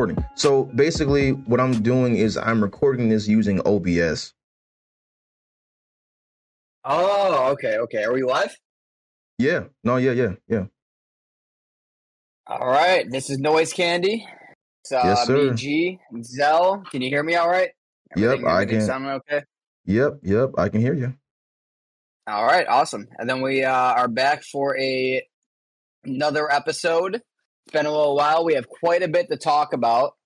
Recording. 0.00 0.24
So 0.34 0.64
basically, 0.64 1.32
what 1.32 1.60
I'm 1.60 1.82
doing 1.82 2.16
is 2.16 2.38
I'm 2.38 2.62
recording 2.62 3.10
this 3.10 3.28
using 3.28 3.60
OBS. 3.66 4.32
Oh, 6.84 7.50
okay, 7.52 7.76
okay. 7.76 8.04
Are 8.04 8.14
we 8.14 8.22
live? 8.22 8.56
Yeah. 9.36 9.64
No. 9.84 9.96
Yeah. 9.96 10.12
Yeah. 10.12 10.32
Yeah. 10.48 10.64
All 12.46 12.66
right. 12.66 13.04
This 13.10 13.28
is 13.28 13.40
Noise 13.40 13.74
Kandy. 13.74 14.24
It's 14.84 14.90
uh, 14.90 15.02
Yes, 15.04 15.26
sir. 15.26 15.50
me, 15.50 15.54
G, 15.54 15.98
Zell. 16.22 16.82
Can 16.90 17.02
you 17.02 17.10
hear 17.10 17.22
me 17.22 17.34
all 17.34 17.50
right? 17.50 17.68
Yep, 18.16 18.44
I 18.46 18.64
can. 18.64 18.80
Sounding 18.80 19.10
okay? 19.10 19.42
Yep. 19.84 20.20
Yep. 20.22 20.50
I 20.56 20.70
can 20.70 20.80
hear 20.80 20.94
you. 20.94 21.12
All 22.26 22.46
right, 22.46 22.66
awesome. 22.66 23.06
And 23.18 23.28
then 23.28 23.42
we 23.42 23.64
uh, 23.64 23.70
are 23.74 24.08
back 24.08 24.44
for 24.44 24.78
a 24.78 25.22
another 26.04 26.50
episode. 26.50 27.20
It's 27.70 27.78
been 27.78 27.86
a 27.86 27.92
little 27.92 28.16
while. 28.16 28.44
We 28.44 28.54
have 28.54 28.68
quite 28.68 29.04
a 29.04 29.06
bit 29.06 29.30
to 29.30 29.36
talk 29.36 29.72
about. 29.72 30.16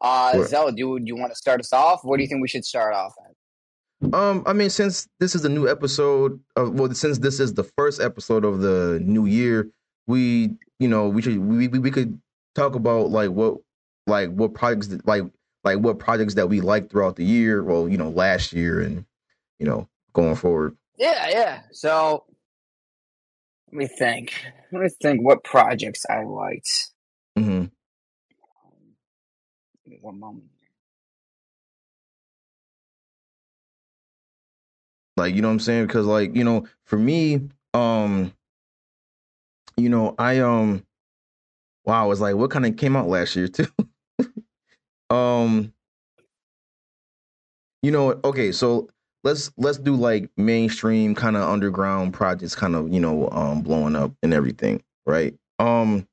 Uh. 0.00 0.42
Zell, 0.42 0.72
do, 0.72 0.98
do 0.98 1.04
you 1.06 1.14
want 1.14 1.30
to 1.30 1.36
start 1.36 1.60
us 1.60 1.72
off? 1.72 2.00
What 2.02 2.16
do 2.16 2.24
you 2.24 2.28
think 2.28 2.42
we 2.42 2.48
should 2.48 2.64
start 2.64 2.92
off 2.92 3.14
at? 3.24 4.12
Um. 4.12 4.42
I 4.46 4.52
mean, 4.52 4.68
since 4.68 5.06
this 5.20 5.36
is 5.36 5.44
a 5.44 5.48
new 5.48 5.68
episode, 5.68 6.40
of, 6.56 6.74
well, 6.74 6.92
since 6.92 7.18
this 7.18 7.38
is 7.38 7.54
the 7.54 7.62
first 7.62 8.00
episode 8.00 8.44
of 8.44 8.62
the 8.62 9.00
new 9.00 9.26
year, 9.26 9.68
we, 10.08 10.56
you 10.80 10.88
know, 10.88 11.08
we 11.08 11.22
should 11.22 11.38
we 11.38 11.68
we, 11.68 11.78
we 11.78 11.90
could 11.92 12.20
talk 12.56 12.74
about 12.74 13.10
like 13.10 13.30
what 13.30 13.58
like 14.08 14.30
what 14.30 14.54
projects 14.54 14.88
like 15.04 15.22
like 15.62 15.78
what 15.78 16.00
projects 16.00 16.34
that 16.34 16.48
we 16.48 16.60
like 16.60 16.90
throughout 16.90 17.14
the 17.14 17.24
year. 17.24 17.62
Well, 17.62 17.88
you 17.88 17.96
know, 17.96 18.10
last 18.10 18.52
year 18.52 18.80
and 18.80 19.04
you 19.60 19.66
know 19.66 19.88
going 20.14 20.34
forward. 20.34 20.76
Yeah, 20.96 21.28
yeah. 21.30 21.60
So 21.70 22.24
let 23.72 23.74
me 23.74 23.86
think. 23.86 24.34
Let 24.72 24.82
me 24.82 24.88
think 25.02 25.22
what 25.22 25.44
projects 25.44 26.04
I 26.08 26.22
liked. 26.24 26.90
hmm 27.36 27.64
Give 29.84 29.92
me 29.92 29.98
One 30.00 30.20
moment. 30.20 30.44
like 35.16 35.34
you 35.34 35.42
know 35.42 35.48
what 35.48 35.52
i'm 35.52 35.60
saying 35.60 35.86
because 35.86 36.06
like 36.06 36.34
you 36.36 36.44
know 36.44 36.66
for 36.84 36.96
me 36.98 37.40
um 37.74 38.32
you 39.76 39.88
know 39.88 40.14
i 40.18 40.38
um 40.38 40.84
wow 41.84 42.04
I 42.04 42.06
was 42.06 42.20
like 42.20 42.36
what 42.36 42.50
kind 42.50 42.66
of 42.66 42.76
came 42.76 42.96
out 42.96 43.08
last 43.08 43.36
year 43.36 43.48
too 43.48 43.66
um 45.10 45.72
you 47.82 47.90
know 47.90 48.20
okay 48.24 48.52
so 48.52 48.88
let's 49.24 49.50
let's 49.56 49.78
do 49.78 49.94
like 49.94 50.30
mainstream 50.36 51.14
kind 51.14 51.36
of 51.36 51.48
underground 51.48 52.14
projects 52.14 52.54
kind 52.54 52.74
of 52.76 52.92
you 52.92 53.00
know 53.00 53.28
um 53.30 53.62
blowing 53.62 53.96
up 53.96 54.12
and 54.22 54.32
everything 54.32 54.82
right 55.06 55.34
um 55.58 56.06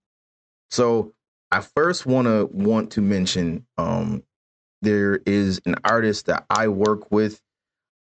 so 0.69 1.13
i 1.51 1.61
first 1.61 2.05
want 2.05 2.27
to 2.27 2.49
want 2.51 2.91
to 2.91 3.01
mention 3.01 3.66
um 3.77 4.23
there 4.81 5.19
is 5.25 5.61
an 5.66 5.75
artist 5.83 6.25
that 6.25 6.45
i 6.49 6.67
work 6.67 7.11
with 7.11 7.41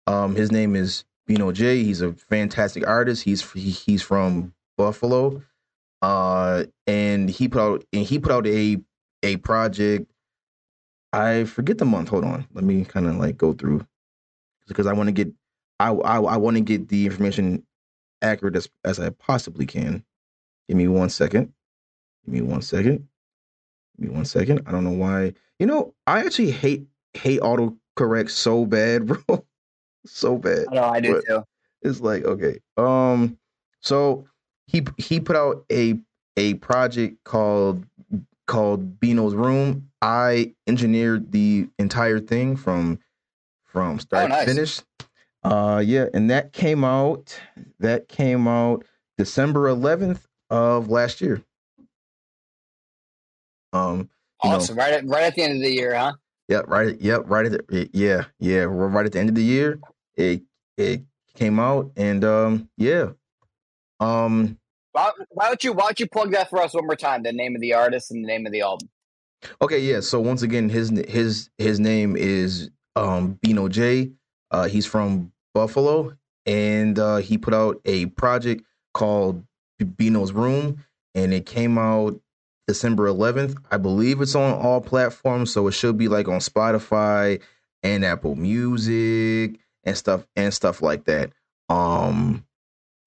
um, 0.06 0.34
his 0.34 0.52
name 0.52 0.76
is 0.76 1.04
Bino 1.26 1.52
J. 1.52 1.82
He's 1.82 2.02
a 2.02 2.12
fantastic 2.12 2.86
artist. 2.86 3.22
He's 3.24 3.50
he, 3.52 3.70
he's 3.70 4.02
from 4.02 4.52
Buffalo, 4.76 5.42
uh, 6.02 6.64
and 6.86 7.28
he 7.28 7.48
put 7.48 7.60
out 7.60 7.84
and 7.92 8.04
he 8.04 8.18
put 8.18 8.32
out 8.32 8.46
a 8.46 8.78
a 9.22 9.36
project. 9.38 10.10
I 11.12 11.44
forget 11.44 11.78
the 11.78 11.84
month. 11.84 12.08
Hold 12.10 12.24
on, 12.24 12.46
let 12.52 12.64
me 12.64 12.84
kind 12.84 13.06
of 13.06 13.16
like 13.16 13.38
go 13.38 13.52
through 13.52 13.86
because 14.66 14.86
I 14.86 14.92
want 14.92 15.08
to 15.08 15.12
get 15.12 15.28
I 15.80 15.90
I, 15.90 16.20
I 16.20 16.36
want 16.36 16.56
to 16.56 16.60
get 16.62 16.88
the 16.88 17.06
information 17.06 17.64
accurate 18.22 18.56
as 18.56 18.68
as 18.84 18.98
I 19.00 19.10
possibly 19.10 19.66
can. 19.66 20.04
Give 20.68 20.76
me 20.76 20.88
one 20.88 21.10
second. 21.10 21.52
Give 22.24 22.34
me 22.34 22.40
one 22.42 22.62
second. 22.62 23.06
Give 24.00 24.08
me 24.10 24.14
one 24.14 24.24
second. 24.24 24.62
I 24.66 24.72
don't 24.72 24.84
know 24.84 24.90
why. 24.90 25.34
You 25.58 25.66
know, 25.66 25.94
I 26.06 26.20
actually 26.20 26.50
hate 26.50 26.86
hate 27.14 27.40
autocorrect 27.40 28.30
so 28.30 28.64
bad, 28.66 29.06
bro. 29.26 29.44
so 30.06 30.36
bad. 30.38 30.66
Know 30.72 30.82
I 30.84 31.00
do 31.00 31.14
But- 31.14 31.24
too. 31.26 31.44
It's 31.82 32.00
like 32.00 32.24
okay. 32.24 32.60
Um 32.78 33.36
so 33.80 34.26
he 34.66 34.86
he 34.96 35.20
put 35.20 35.36
out 35.36 35.64
a 35.70 35.98
a 36.38 36.54
project 36.54 37.22
called 37.24 37.84
called 38.46 38.98
Bino's 39.00 39.34
Room. 39.34 39.90
I 40.00 40.54
engineered 40.66 41.30
the 41.32 41.68
entire 41.78 42.20
thing 42.20 42.56
from 42.56 42.98
from 43.74 43.98
start 44.00 44.24
Oh, 44.24 44.28
nice. 44.28 44.44
to 44.46 44.54
finish. 44.54 44.80
Uh 45.42 45.82
yeah, 45.84 46.06
and 46.14 46.30
that 46.30 46.54
came 46.54 46.84
out 46.84 47.38
that 47.80 48.08
came 48.08 48.48
out 48.48 48.84
December 49.18 49.68
11th 49.68 50.20
of 50.48 50.88
last 50.88 51.20
year. 51.20 51.42
Um 53.72 54.08
you 54.42 54.50
know- 54.50 54.56
Awesome. 54.56 54.76
Right 54.78 54.92
at 54.94 55.06
right 55.06 55.24
at 55.24 55.34
the 55.34 55.42
end 55.42 55.54
of 55.56 55.60
the 55.60 55.70
year, 55.74 55.94
huh? 55.94 56.12
Yep, 56.48 56.64
right. 56.68 57.00
Yep, 57.00 57.22
right 57.26 57.46
at 57.46 57.52
the 57.68 57.90
yeah, 57.92 58.24
yeah, 58.38 58.64
right 58.68 59.06
at 59.06 59.12
the 59.12 59.18
end 59.18 59.28
of 59.30 59.34
the 59.34 59.42
year, 59.42 59.80
it 60.14 60.42
it 60.76 61.02
came 61.34 61.58
out, 61.58 61.90
and 61.96 62.22
um, 62.24 62.68
yeah, 62.76 63.10
um, 64.00 64.58
Why, 64.92 65.10
why 65.30 65.46
don't 65.48 65.64
you 65.64 65.72
why 65.72 65.84
don't 65.84 65.98
you 66.00 66.06
plug 66.08 66.32
that 66.32 66.50
for 66.50 66.60
us 66.60 66.74
one 66.74 66.84
more 66.86 66.96
time? 66.96 67.22
The 67.22 67.32
name 67.32 67.54
of 67.54 67.60
the 67.62 67.72
artist 67.72 68.10
and 68.10 68.22
the 68.22 68.28
name 68.28 68.44
of 68.44 68.52
the 68.52 68.60
album. 68.60 68.88
okay, 69.62 69.78
yeah. 69.78 70.00
So 70.00 70.20
once 70.20 70.42
again, 70.42 70.68
his 70.68 70.90
his 71.08 71.48
his 71.56 71.80
name 71.80 72.14
is 72.16 72.70
um 72.96 73.38
Bino 73.42 73.68
J. 73.68 74.12
Uh, 74.50 74.68
he's 74.68 74.86
from 74.86 75.32
Buffalo, 75.54 76.16
and 76.46 76.98
uh, 76.98 77.16
he 77.16 77.38
put 77.38 77.54
out 77.54 77.80
a 77.84 78.06
project 78.06 78.64
called 78.92 79.44
Bino's 79.96 80.32
Room, 80.32 80.84
and 81.14 81.32
it 81.34 81.46
came 81.46 81.78
out 81.78 82.20
December 82.66 83.06
11th. 83.08 83.56
I 83.70 83.76
believe 83.76 84.20
it's 84.20 84.34
on 84.34 84.54
all 84.54 84.80
platforms, 84.80 85.52
so 85.52 85.66
it 85.68 85.72
should 85.72 85.98
be 85.98 86.08
like 86.08 86.28
on 86.28 86.38
Spotify 86.40 87.40
and 87.82 88.04
Apple 88.04 88.36
Music 88.36 89.58
and 89.84 89.96
stuff 89.96 90.26
and 90.36 90.52
stuff 90.52 90.82
like 90.82 91.04
that. 91.04 91.32
Um 91.68 92.44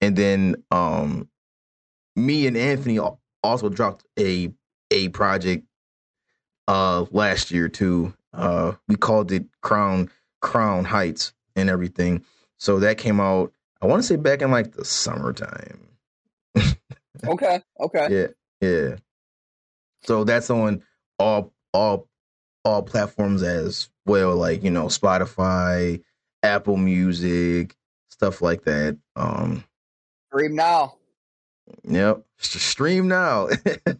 and 0.00 0.16
then 0.16 0.62
um 0.70 1.28
me 2.16 2.46
and 2.46 2.56
Anthony 2.56 3.00
also 3.42 3.68
dropped 3.68 4.04
a 4.18 4.52
a 4.90 5.08
project 5.08 5.66
uh 6.68 7.06
last 7.10 7.50
year 7.50 7.68
too. 7.68 8.14
Uh 8.32 8.72
we 8.86 8.96
called 8.96 9.32
it 9.32 9.46
Crown 9.62 10.10
Crown 10.40 10.84
Heights 10.84 11.32
and 11.56 11.68
everything. 11.70 12.24
So 12.58 12.78
that 12.80 12.98
came 12.98 13.20
out 13.20 13.52
I 13.80 13.86
want 13.86 14.02
to 14.02 14.06
say 14.06 14.16
back 14.16 14.42
in 14.42 14.50
like 14.50 14.72
the 14.72 14.84
summertime. 14.84 15.88
Okay. 17.26 17.60
Okay. 17.80 18.08
Yeah, 18.10 18.68
yeah. 18.68 18.96
So 20.02 20.24
that's 20.24 20.50
on 20.50 20.82
all 21.18 21.52
all 21.72 22.08
all 22.64 22.82
platforms 22.82 23.42
as 23.42 23.90
well, 24.06 24.36
like 24.36 24.62
you 24.62 24.70
know 24.70 24.86
Spotify, 24.86 26.02
Apple 26.42 26.76
Music, 26.76 27.76
stuff 28.08 28.40
like 28.42 28.64
that. 28.64 28.98
Um, 29.16 29.64
Stream 30.30 30.54
now. 30.54 30.94
yep, 31.84 32.22
stream 32.38 33.08
now. 33.08 33.48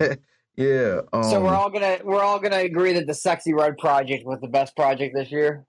yeah. 0.58 1.02
Um, 1.12 1.22
so 1.22 1.40
we're 1.40 1.54
all 1.54 1.70
gonna 1.70 1.98
we're 2.02 2.22
all 2.22 2.40
gonna 2.40 2.56
agree 2.56 2.92
that 2.94 3.06
the 3.06 3.12
Sexyy 3.12 3.54
Red 3.54 3.78
project 3.78 4.26
was 4.26 4.40
the 4.40 4.48
best 4.48 4.74
project 4.74 5.14
this 5.14 5.30
year. 5.30 5.64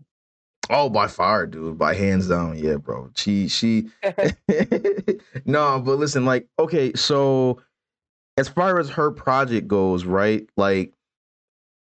oh 0.72 0.90
by 0.90 1.06
far, 1.06 1.46
dude, 1.46 1.78
by 1.78 1.94
hands 1.94 2.28
down. 2.28 2.58
Yeah, 2.58 2.78
bro. 2.78 3.12
She 3.16 3.48
she. 3.48 3.90
no, 5.46 5.80
but 5.80 6.00
listen, 6.00 6.26
like, 6.26 6.48
okay, 6.58 6.92
so 6.96 7.62
as 8.38 8.50
far 8.50 8.80
as 8.80 8.90
her 8.90 9.12
project 9.12 9.68
goes, 9.68 10.06
right? 10.06 10.50
Like, 10.58 10.92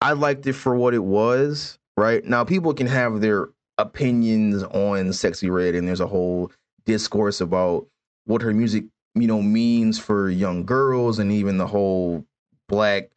I 0.02 0.12
liked 0.12 0.46
it 0.46 0.52
for 0.52 0.74
what 0.74 0.92
it 0.92 1.04
was, 1.04 1.78
right? 1.96 2.22
Now, 2.22 2.44
people 2.44 2.74
can 2.74 2.86
have 2.86 3.22
their 3.22 3.48
opinions 3.78 4.62
on 4.64 5.08
Sexyy 5.08 5.50
Red, 5.50 5.74
and 5.74 5.88
there's 5.88 6.00
a 6.00 6.06
whole 6.06 6.52
discourse 6.84 7.40
about 7.40 7.86
what 8.26 8.42
her 8.42 8.52
music, 8.52 8.84
you 9.14 9.26
know, 9.26 9.40
means 9.40 9.98
for 9.98 10.28
young 10.28 10.66
girls, 10.66 11.18
and 11.18 11.32
even 11.32 11.56
the 11.56 11.66
whole 11.66 12.26
black 12.70 13.10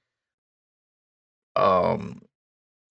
um 1.55 2.21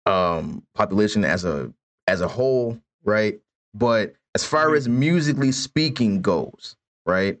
um 0.07 0.63
population 0.75 1.25
as 1.25 1.45
a 1.45 1.73
as 2.07 2.21
a 2.21 2.29
whole, 2.29 2.79
right? 3.05 3.39
But 3.75 4.15
as 4.35 4.45
far 4.45 4.69
Mhm. 4.71 4.77
as 4.77 4.89
musically 4.89 5.53
speaking 5.53 6.21
goes, 6.21 6.77
right? 7.05 7.39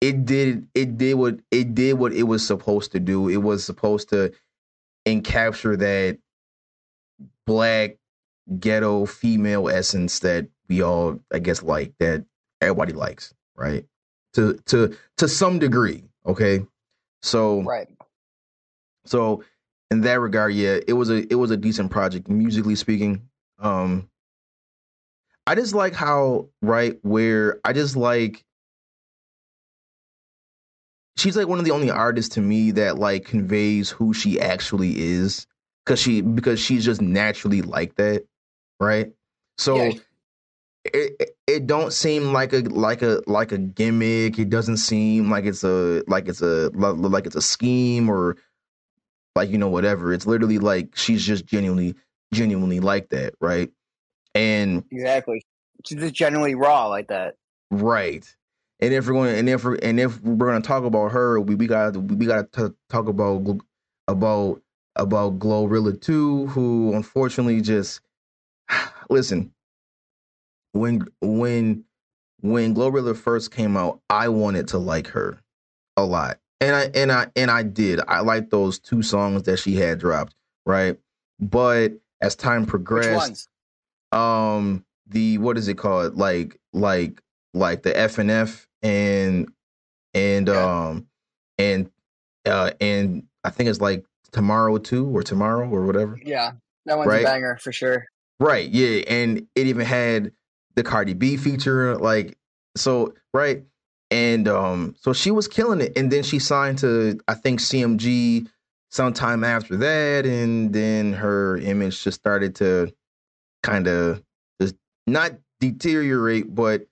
It 0.00 0.26
did 0.26 0.68
it 0.74 0.98
did 0.98 1.14
what 1.14 1.40
it 1.50 1.74
did 1.74 1.94
what 1.98 2.12
it 2.14 2.24
was 2.24 2.46
supposed 2.46 2.92
to 2.92 3.00
do. 3.00 3.28
It 3.28 3.38
was 3.38 3.64
supposed 3.64 4.10
to 4.10 4.32
encapture 5.06 5.78
that 5.78 6.18
black 7.46 7.96
ghetto 8.60 9.06
female 9.06 9.68
essence 9.70 10.20
that 10.20 10.48
we 10.68 10.82
all 10.82 11.20
I 11.32 11.40
guess 11.40 11.62
like 11.62 11.94
that 12.00 12.24
everybody 12.60 12.92
likes, 12.94 13.34
right? 13.56 13.86
To 14.34 14.54
to 14.66 14.96
to 15.18 15.28
some 15.28 15.58
degree, 15.60 16.04
okay? 16.26 16.66
So 17.22 17.62
Right. 17.62 17.88
So 19.06 19.44
in 19.90 20.00
that 20.02 20.20
regard, 20.20 20.54
yeah, 20.54 20.78
it 20.86 20.94
was 20.94 21.10
a 21.10 21.30
it 21.30 21.36
was 21.36 21.50
a 21.50 21.56
decent 21.56 21.90
project 21.90 22.28
musically 22.28 22.74
speaking. 22.74 23.28
Um 23.58 24.08
I 25.46 25.54
just 25.54 25.74
like 25.74 25.94
how 25.94 26.48
right 26.62 26.98
where 27.02 27.60
I 27.64 27.72
just 27.72 27.96
like 27.96 28.44
she's 31.16 31.36
like 31.36 31.48
one 31.48 31.58
of 31.58 31.64
the 31.64 31.70
only 31.70 31.90
artists 31.90 32.34
to 32.34 32.40
me 32.40 32.70
that 32.72 32.98
like 32.98 33.24
conveys 33.26 33.90
who 33.90 34.14
she 34.14 34.40
actually 34.40 34.98
is 35.00 35.46
cuz 35.86 35.98
she 36.00 36.22
because 36.22 36.58
she's 36.58 36.84
just 36.84 37.02
naturally 37.02 37.62
like 37.62 37.94
that, 37.96 38.24
right? 38.80 39.12
So 39.58 39.76
Yeah. 39.76 39.92
it, 40.86 41.16
it 41.20 41.36
it 41.46 41.66
don't 41.66 41.92
seem 41.92 42.32
like 42.32 42.52
a 42.52 42.60
like 42.60 43.02
a 43.02 43.22
like 43.26 43.52
a 43.52 43.58
gimmick. 43.58 44.38
It 44.38 44.50
doesn't 44.50 44.78
seem 44.78 45.30
like 45.30 45.44
it's 45.44 45.64
a 45.64 46.02
like 46.06 46.28
it's 46.28 46.42
a 46.42 46.70
like 46.74 47.26
it's 47.26 47.36
a 47.36 47.42
scheme 47.42 48.08
or 48.08 48.36
like 49.34 49.50
you 49.50 49.58
know 49.58 49.68
whatever. 49.68 50.12
It's 50.12 50.26
literally 50.26 50.58
like 50.58 50.96
she's 50.96 51.24
just 51.24 51.46
genuinely 51.46 51.94
genuinely 52.32 52.80
like 52.80 53.10
that, 53.10 53.34
right? 53.40 53.70
And 54.34 54.84
Exactly. 54.90 55.44
She's 55.84 55.98
just 55.98 56.14
generally 56.14 56.54
raw 56.54 56.86
like 56.86 57.08
that. 57.08 57.36
right. 57.70 58.24
And 58.80 58.92
if 58.92 59.06
we're 59.06 59.14
going 59.14 59.36
and 59.36 59.48
if 59.48 59.64
we're, 59.64 59.76
and 59.76 60.00
if 60.00 60.20
we're 60.20 60.46
going 60.46 60.60
to 60.60 60.66
talk 60.66 60.84
about 60.84 61.12
her, 61.12 61.40
we 61.40 61.54
we 61.54 61.66
got 61.66 61.96
we 61.96 62.26
got 62.26 62.52
to 62.52 62.74
talk 62.90 63.08
about 63.08 63.60
about 64.08 64.60
about 64.96 65.38
Glorilla 65.38 66.00
2 66.00 66.48
who 66.48 66.92
unfortunately 66.94 67.60
just 67.60 68.00
listen 69.10 69.52
when 70.72 71.06
when 71.20 71.84
when 72.40 72.74
Glorilla 72.74 73.16
first 73.16 73.50
came 73.50 73.76
out, 73.76 74.00
I 74.10 74.28
wanted 74.28 74.68
to 74.68 74.78
like 74.78 75.06
her 75.08 75.40
a 75.96 76.04
lot. 76.04 76.38
And 76.64 76.74
I 76.76 76.82
and 76.94 77.12
I 77.12 77.26
and 77.36 77.50
I 77.50 77.62
did. 77.62 78.00
I 78.08 78.20
liked 78.20 78.50
those 78.50 78.78
two 78.78 79.02
songs 79.02 79.42
that 79.44 79.58
she 79.58 79.74
had 79.76 79.98
dropped, 79.98 80.34
right? 80.66 80.96
But 81.40 81.92
as 82.20 82.34
time 82.36 82.64
progressed, 82.66 83.48
um 84.12 84.84
the 85.06 85.38
what 85.38 85.58
is 85.58 85.68
it 85.68 85.74
called? 85.78 86.16
Like 86.16 86.58
like 86.72 87.20
like 87.52 87.82
the 87.82 87.96
F 87.96 88.18
and 88.18 88.30
F 88.30 88.66
and 88.82 89.48
and 90.14 90.48
Yeah. 90.48 90.88
um 90.88 91.06
and 91.58 91.90
uh 92.46 92.70
and 92.80 93.24
I 93.44 93.50
think 93.50 93.68
it's 93.68 93.80
like 93.80 94.04
tomorrow 94.32 94.78
too 94.78 95.06
or 95.08 95.22
tomorrow 95.22 95.68
or 95.68 95.84
whatever. 95.84 96.18
Yeah. 96.24 96.52
That 96.86 96.98
one's 96.98 97.08
Right. 97.08 97.22
a 97.22 97.24
banger 97.24 97.58
for 97.62 97.72
sure. 97.72 98.06
Right, 98.40 98.68
yeah, 98.68 99.02
and 99.06 99.46
it 99.54 99.66
even 99.68 99.86
had 99.86 100.32
the 100.74 100.82
Cardi 100.82 101.14
B 101.14 101.36
feature, 101.36 101.96
like 101.96 102.36
so, 102.76 103.14
right, 103.32 103.64
and 104.14 104.48
um, 104.48 104.94
so 105.00 105.12
she 105.12 105.30
was 105.30 105.48
killing 105.48 105.80
it, 105.80 105.92
and 105.96 106.10
then 106.10 106.22
she 106.22 106.38
signed 106.38 106.78
to 106.78 107.18
I 107.26 107.34
think 107.34 107.60
CMG 107.60 108.48
sometime 108.90 109.42
after 109.42 109.76
that, 109.78 110.24
and 110.24 110.72
then 110.72 111.12
her 111.14 111.56
image 111.58 112.02
just 112.02 112.20
started 112.20 112.54
to 112.56 112.94
kind 113.62 113.88
of 113.88 114.22
just 114.60 114.76
not 115.06 115.32
deteriorate, 115.60 116.54
but 116.54 116.86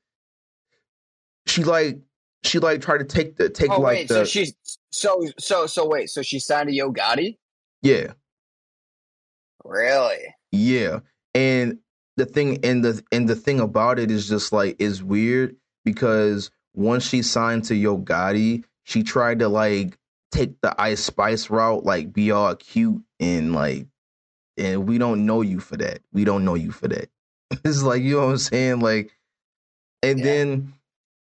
she 1.46 1.62
like 1.62 2.00
she 2.42 2.58
like 2.58 2.80
tried 2.80 2.98
to 2.98 3.04
take 3.04 3.36
the 3.36 3.48
take 3.48 3.70
Oh 3.70 3.80
like 3.80 3.98
wait, 3.98 4.08
the 4.08 4.14
so 4.14 4.24
she's 4.24 4.54
so 4.90 5.24
so 5.38 5.66
so 5.66 5.86
wait, 5.86 6.10
so 6.10 6.22
she 6.22 6.40
signed 6.40 6.69
to 6.69 6.74
Yo 6.74 6.92
Gotti? 6.92 7.38
yeah 7.82 8.12
Really? 9.64 10.34
Yeah. 10.50 11.00
And 11.34 11.78
the 12.16 12.26
thing 12.26 12.64
and 12.64 12.84
the 12.84 13.02
and 13.10 13.28
the 13.28 13.36
thing 13.36 13.60
about 13.60 13.98
it 13.98 14.10
is 14.10 14.28
just 14.28 14.52
like 14.52 14.76
is 14.78 15.02
weird 15.02 15.56
because 15.84 16.50
once 16.74 17.06
she 17.08 17.22
signed 17.22 17.64
to 17.64 17.74
Yo 17.74 17.98
Gotti, 17.98 18.64
she 18.84 19.02
tried 19.02 19.40
to 19.40 19.48
like 19.48 19.98
take 20.32 20.60
the 20.62 20.74
Ice 20.80 21.02
Spice 21.04 21.50
route, 21.50 21.84
like 21.84 22.12
be 22.12 22.30
all 22.30 22.54
cute 22.56 23.02
and 23.20 23.52
like 23.54 23.86
and 24.56 24.88
we 24.88 24.98
don't 24.98 25.26
know 25.26 25.42
you 25.42 25.60
for 25.60 25.76
that. 25.78 26.00
We 26.12 26.24
don't 26.24 26.44
know 26.44 26.54
you 26.54 26.72
for 26.72 26.88
that. 26.88 27.10
it's 27.64 27.82
like 27.82 28.02
you 28.02 28.16
know 28.16 28.26
what 28.26 28.32
I'm 28.32 28.38
saying? 28.38 28.80
Like 28.80 29.12
and 30.02 30.19
Yeah. 30.19 30.24
then 30.24 30.74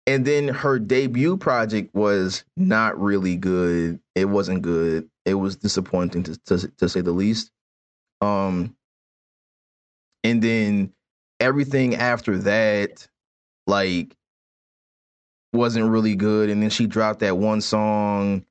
and 0.07 0.25
then 0.25 0.47
her 0.49 0.79
debut 0.79 1.37
project 1.37 1.93
was 1.95 2.43
not 2.57 2.99
really 2.99 3.37
good. 3.37 3.99
It 4.15 4.25
wasn't 4.25 4.61
good. 4.63 5.09
It 5.25 5.35
was 5.35 5.55
disappointing 5.55 6.23
to 6.23 6.37
to, 6.45 6.67
to 6.77 6.89
say 6.89 7.01
the 7.01 7.11
least. 7.11 7.51
Um 8.21 8.75
and 10.23 10.41
then 10.41 10.93
everything 11.39 11.95
after 11.95 12.37
that 12.39 13.07
like 13.67 14.15
wasn't 15.53 15.89
really 15.89 16.15
good 16.15 16.49
and 16.49 16.61
then 16.61 16.69
she 16.69 16.87
dropped 16.87 17.19
that 17.19 17.37
one 17.37 17.61
song 17.61 18.45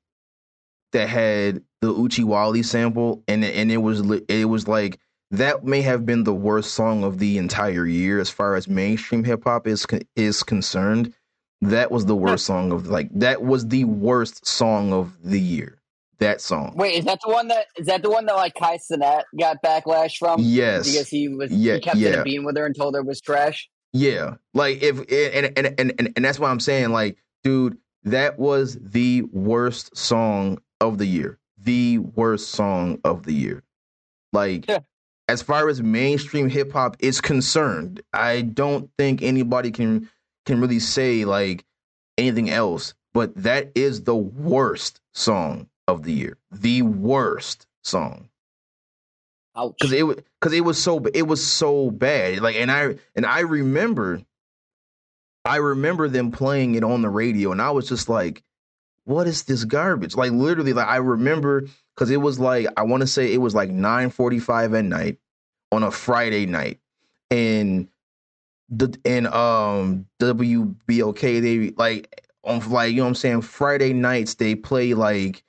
that 0.91 1.07
had 1.07 1.63
the 1.81 1.89
Uchi 1.89 2.23
Wally 2.23 2.63
sample 2.63 3.23
and 3.27 3.43
and 3.43 3.71
it 3.71 3.77
was 3.77 4.01
it 4.27 4.45
was 4.45 4.67
like 4.67 4.99
that 5.31 5.63
may 5.63 5.81
have 5.81 6.05
been 6.05 6.23
the 6.23 6.33
worst 6.33 6.73
song 6.73 7.03
of 7.03 7.17
the 7.17 7.37
entire 7.37 7.85
year 7.85 8.19
as 8.19 8.29
far 8.29 8.55
as 8.55 8.67
mainstream 8.67 9.23
hip 9.23 9.43
hop 9.45 9.67
is 9.67 9.85
is 10.15 10.43
concerned 10.43 11.13
that 11.61 11.91
was 11.91 12.05
the 12.05 12.15
worst 12.15 12.45
song 12.45 12.71
of 12.71 12.87
like 12.87 13.09
that 13.13 13.41
was 13.41 13.67
the 13.67 13.85
worst 13.85 14.45
song 14.45 14.93
of 14.93 15.17
the 15.23 15.39
year 15.39 15.81
that 16.19 16.39
song 16.39 16.73
Wait, 16.75 16.95
is 16.95 17.05
that 17.05 17.19
the 17.25 17.31
one 17.31 17.47
that 17.47 17.65
is 17.77 17.87
that 17.87 18.03
the 18.03 18.09
one 18.09 18.25
that 18.27 18.35
like 18.35 18.53
Kai 18.53 18.77
Cenat 18.77 19.23
got 19.39 19.57
backlash 19.63 20.17
from? 20.17 20.39
yes 20.39 20.85
Because 20.85 21.09
he 21.09 21.27
was 21.27 21.51
Yeah, 21.51 21.75
he 21.75 21.79
kept 21.81 21.97
in 21.97 22.01
yeah. 22.03 22.19
a 22.19 22.23
bean 22.23 22.43
with 22.45 22.55
her 22.57 22.65
and 22.65 22.75
told 22.75 22.93
her 22.93 23.01
it 23.01 23.07
was 23.07 23.21
trash. 23.21 23.67
Yeah, 23.93 24.35
like 24.53 24.81
if 24.81 24.99
and 24.99 25.53
and 25.57 25.75
and 25.79 25.93
and, 25.99 26.13
and 26.15 26.25
that's 26.25 26.39
why 26.39 26.49
I'm 26.49 26.59
saying, 26.61 26.91
like, 26.91 27.17
dude, 27.43 27.77
that 28.03 28.39
was 28.39 28.77
the 28.81 29.23
worst 29.31 29.95
song 29.97 30.59
of 30.79 30.97
the 30.97 31.05
year. 31.05 31.39
The 31.57 31.97
worst 31.99 32.49
song 32.51 32.99
of 33.03 33.23
the 33.23 33.33
year. 33.33 33.63
Like, 34.33 34.67
Yeah. 34.67 34.79
as 35.27 35.41
far 35.41 35.67
as 35.69 35.81
mainstream 35.83 36.49
hip 36.49 36.71
hop 36.71 36.95
is 36.99 37.19
concerned, 37.21 38.01
I 38.13 38.41
don't 38.41 38.89
think 38.97 39.21
anybody 39.21 39.71
can 39.71 40.09
can 40.45 40.61
really 40.61 40.79
say 40.79 41.25
like 41.25 41.65
anything 42.17 42.49
else. 42.49 42.93
But 43.13 43.35
that 43.35 43.71
is 43.75 44.03
the 44.03 44.15
worst 44.15 45.01
song 45.13 45.67
of 45.87 46.03
the 46.03 46.13
year. 46.13 46.37
The 46.49 46.81
worst 46.83 47.67
song. 47.83 48.29
Because 49.69 49.91
it 49.91 50.03
was 50.03 50.17
because 50.39 50.53
it 50.53 50.61
was 50.61 50.81
so 50.81 51.03
it 51.13 51.23
was 51.23 51.45
so 51.45 51.91
bad. 51.91 52.41
Like, 52.41 52.55
and 52.55 52.71
I 52.71 52.95
and 53.15 53.25
I 53.25 53.41
remember, 53.41 54.21
I 55.45 55.57
remember 55.57 56.07
them 56.07 56.31
playing 56.31 56.75
it 56.75 56.83
on 56.83 57.01
the 57.01 57.09
radio, 57.09 57.51
and 57.51 57.61
I 57.61 57.71
was 57.71 57.87
just 57.87 58.09
like, 58.09 58.43
"What 59.05 59.27
is 59.27 59.43
this 59.43 59.65
garbage?" 59.65 60.15
Like, 60.15 60.31
literally, 60.31 60.73
like 60.73 60.87
I 60.87 60.97
remember 60.97 61.67
because 61.95 62.09
it 62.09 62.17
was 62.17 62.39
like 62.39 62.67
I 62.77 62.83
want 62.83 63.01
to 63.01 63.07
say 63.07 63.33
it 63.33 63.41
was 63.41 63.55
like 63.55 63.69
nine 63.69 64.09
forty 64.09 64.39
five 64.39 64.73
at 64.73 64.85
night 64.85 65.17
on 65.71 65.83
a 65.83 65.91
Friday 65.91 66.45
night, 66.45 66.79
and 67.29 67.87
the 68.69 68.97
and 69.05 69.27
um 69.27 70.05
WBOK 70.19 71.41
they 71.41 71.71
like 71.77 72.23
on 72.43 72.67
like 72.69 72.91
you 72.91 72.97
know 72.97 73.03
what 73.03 73.09
I'm 73.09 73.15
saying 73.15 73.41
Friday 73.41 73.93
nights 73.93 74.35
they 74.35 74.55
play 74.55 74.93
like 74.93 75.43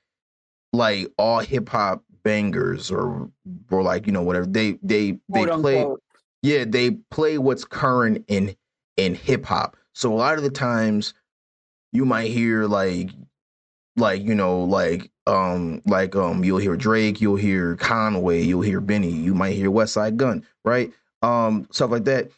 like 0.73 1.09
all 1.16 1.38
hip 1.40 1.69
hop 1.69 2.02
bangers 2.25 2.91
or 2.91 3.31
or 3.71 3.83
like 3.83 4.07
you 4.07 4.12
know 4.12 4.23
whatever. 4.23 4.47
They 4.47 4.79
they 4.83 5.19
they 5.29 5.47
Quote, 5.47 5.61
play 5.61 5.79
unquote. 5.81 6.02
yeah 6.43 6.64
they 6.67 6.93
play 7.11 7.38
what's 7.38 7.64
current 7.64 8.25
in 8.29 8.55
in 8.97 9.14
hip 9.14 9.45
hop 9.47 9.76
so 9.95 10.12
a 10.12 10.17
lot 10.17 10.37
of 10.37 10.45
the 10.45 10.50
times 10.50 11.14
you 11.93 12.05
might 12.05 12.31
hear 12.31 12.67
like 12.67 13.11
like 13.97 14.23
you 14.23 14.35
know 14.35 14.62
like 14.64 15.11
um 15.26 15.83
like 15.87 16.14
um 16.17 16.45
you'll 16.45 16.59
hear 16.59 16.76
Drake 16.76 17.21
you'll 17.21 17.37
hear 17.37 17.76
Conway 17.76 18.43
you'll 18.43 18.62
hear 18.62 18.81
Benny 18.81 19.11
you 19.11 19.35
might 19.35 19.55
hear 19.55 19.71
Westside 19.71 20.17
Gunn 20.17 20.45
right? 20.64 20.93
Um 21.23 21.67
stuff 21.71 21.91
like 21.91 22.05
that. 22.05 22.31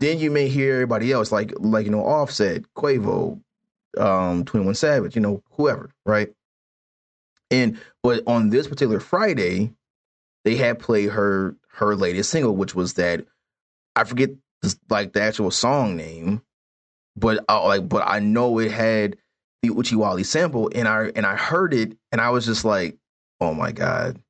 Then 0.00 0.18
you 0.18 0.30
may 0.30 0.48
hear 0.48 0.74
everybody 0.74 1.12
else 1.12 1.32
like 1.32 1.52
like 1.58 1.84
you 1.86 1.90
know 1.92 2.04
Offset 2.04 2.62
Quavo 2.76 3.40
um 3.98 4.44
21 4.44 4.74
Savage 4.74 5.14
you 5.16 5.22
know 5.22 5.42
whoever 5.52 5.90
right 6.04 6.28
and 7.50 7.78
but 8.02 8.22
on 8.26 8.50
this 8.50 8.66
particular 8.66 9.00
Friday, 9.00 9.72
they 10.44 10.56
had 10.56 10.78
played 10.78 11.10
her 11.10 11.56
her 11.72 11.96
latest 11.96 12.30
single, 12.30 12.54
which 12.56 12.74
was 12.74 12.94
that 12.94 13.26
I 13.94 14.04
forget 14.04 14.30
this, 14.62 14.78
like 14.88 15.12
the 15.12 15.22
actual 15.22 15.50
song 15.50 15.96
name, 15.96 16.42
but 17.16 17.44
uh, 17.48 17.64
like 17.64 17.88
but 17.88 18.02
I 18.06 18.20
know 18.20 18.58
it 18.58 18.70
had 18.70 19.16
the 19.62 19.70
Uchiwali 19.70 20.24
sample, 20.24 20.70
and 20.74 20.88
I 20.88 21.12
and 21.16 21.26
I 21.26 21.36
heard 21.36 21.74
it, 21.74 21.96
and 22.12 22.20
I 22.20 22.30
was 22.30 22.46
just 22.46 22.64
like, 22.64 22.98
oh 23.40 23.54
my 23.54 23.72
god, 23.72 24.20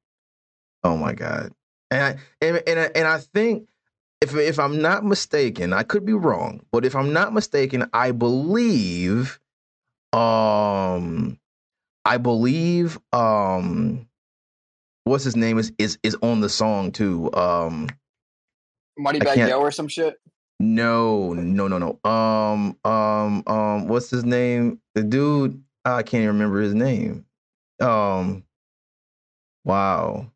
Oh 0.87 0.97
my 0.97 1.15
god. 1.15 1.53
And 1.91 2.03
I, 2.03 2.17
and 2.41 2.63
and 2.67 2.79
I, 2.79 2.91
and 2.95 3.09
I 3.09 3.19
think 3.19 3.69
if 4.21 4.35
if 4.37 4.59
I'm 4.59 4.81
not 4.81 5.05
mistaken, 5.05 5.73
I 5.73 5.83
could 5.83 6.07
be 6.07 6.13
wrong, 6.13 6.65
but 6.71 6.85
if 6.85 6.95
I'm 6.95 7.13
not 7.13 7.33
mistaken, 7.33 7.89
I 7.93 8.13
believe 8.13 9.41
um 10.13 11.39
I 12.07 12.19
believe 12.19 12.99
um 13.13 14.07
what's 15.05 15.25
his 15.25 15.35
name 15.37 15.59
is 15.59 15.73
is 15.79 15.99
is 16.05 16.17
on 16.23 16.41
the 16.41 16.49
song 16.49 16.93
too. 16.93 17.33
Um 17.35 17.89
Moneybagg 18.99 19.49
Yo 19.49 19.59
or 19.59 19.71
some 19.73 19.89
shit. 19.89 20.17
no, 20.61 21.35
no, 21.35 21.67
no, 21.69 21.79
no. 21.79 22.11
Um 22.11 22.79
um 22.85 23.43
um 23.47 23.89
what's 23.89 24.09
his 24.09 24.25
name? 24.25 24.81
The 24.95 25.03
dude 25.03 25.63
I 25.85 26.03
can't 26.03 26.23
even 26.23 26.37
remember 26.37 26.61
his 26.61 26.75
name. 26.75 27.27
Um 27.81 28.45
wow. 29.65 30.31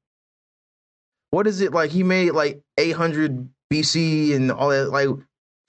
What 1.30 1.46
is 1.46 1.60
it 1.60 1.72
like 1.72 1.92
he 1.92 2.02
made 2.02 2.32
like 2.32 2.60
800 2.78 3.48
BC 3.72 4.34
and 4.34 4.50
all 4.50 4.70
that 4.70 4.90
like 4.90 5.08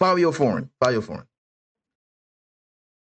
Fivio 0.01 0.33
Foreign, 0.33 0.71
Fivio 0.83 1.03
Foreign. 1.03 1.27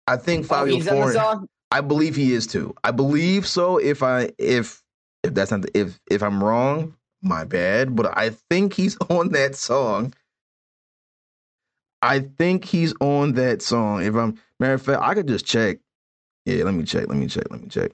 I 0.05 0.17
think 0.17 0.45
Oh, 0.51 0.55
Fivio 0.55 0.83
the 0.83 0.91
Foreign 0.91 1.13
song. 1.13 1.47
I 1.75 1.81
believe 1.81 2.15
he 2.15 2.31
is 2.31 2.47
too. 2.47 2.73
I 2.85 2.91
believe 2.91 3.45
so. 3.45 3.79
If 3.79 4.01
I 4.01 4.31
if 4.37 4.81
if 5.23 5.33
that's 5.33 5.51
not 5.51 5.63
the, 5.63 5.77
if 5.77 5.99
if 6.09 6.23
I'm 6.23 6.41
wrong, 6.41 6.95
my 7.21 7.43
bad. 7.43 7.97
But 7.97 8.17
I 8.17 8.29
think 8.49 8.73
he's 8.73 8.95
on 9.09 9.33
that 9.33 9.55
song. 9.57 10.13
I 12.01 12.19
think 12.21 12.63
he's 12.63 12.93
on 13.01 13.33
that 13.33 13.61
song. 13.61 14.03
If 14.03 14.15
I'm 14.15 14.39
matter 14.57 14.75
of 14.75 14.83
fact, 14.83 15.01
I 15.01 15.15
could 15.15 15.27
just 15.27 15.45
check. 15.45 15.79
Yeah, 16.45 16.63
let 16.63 16.73
me 16.75 16.85
check. 16.85 17.09
Let 17.09 17.17
me 17.17 17.27
check. 17.27 17.43
Let 17.51 17.61
me 17.61 17.67
check. 17.67 17.91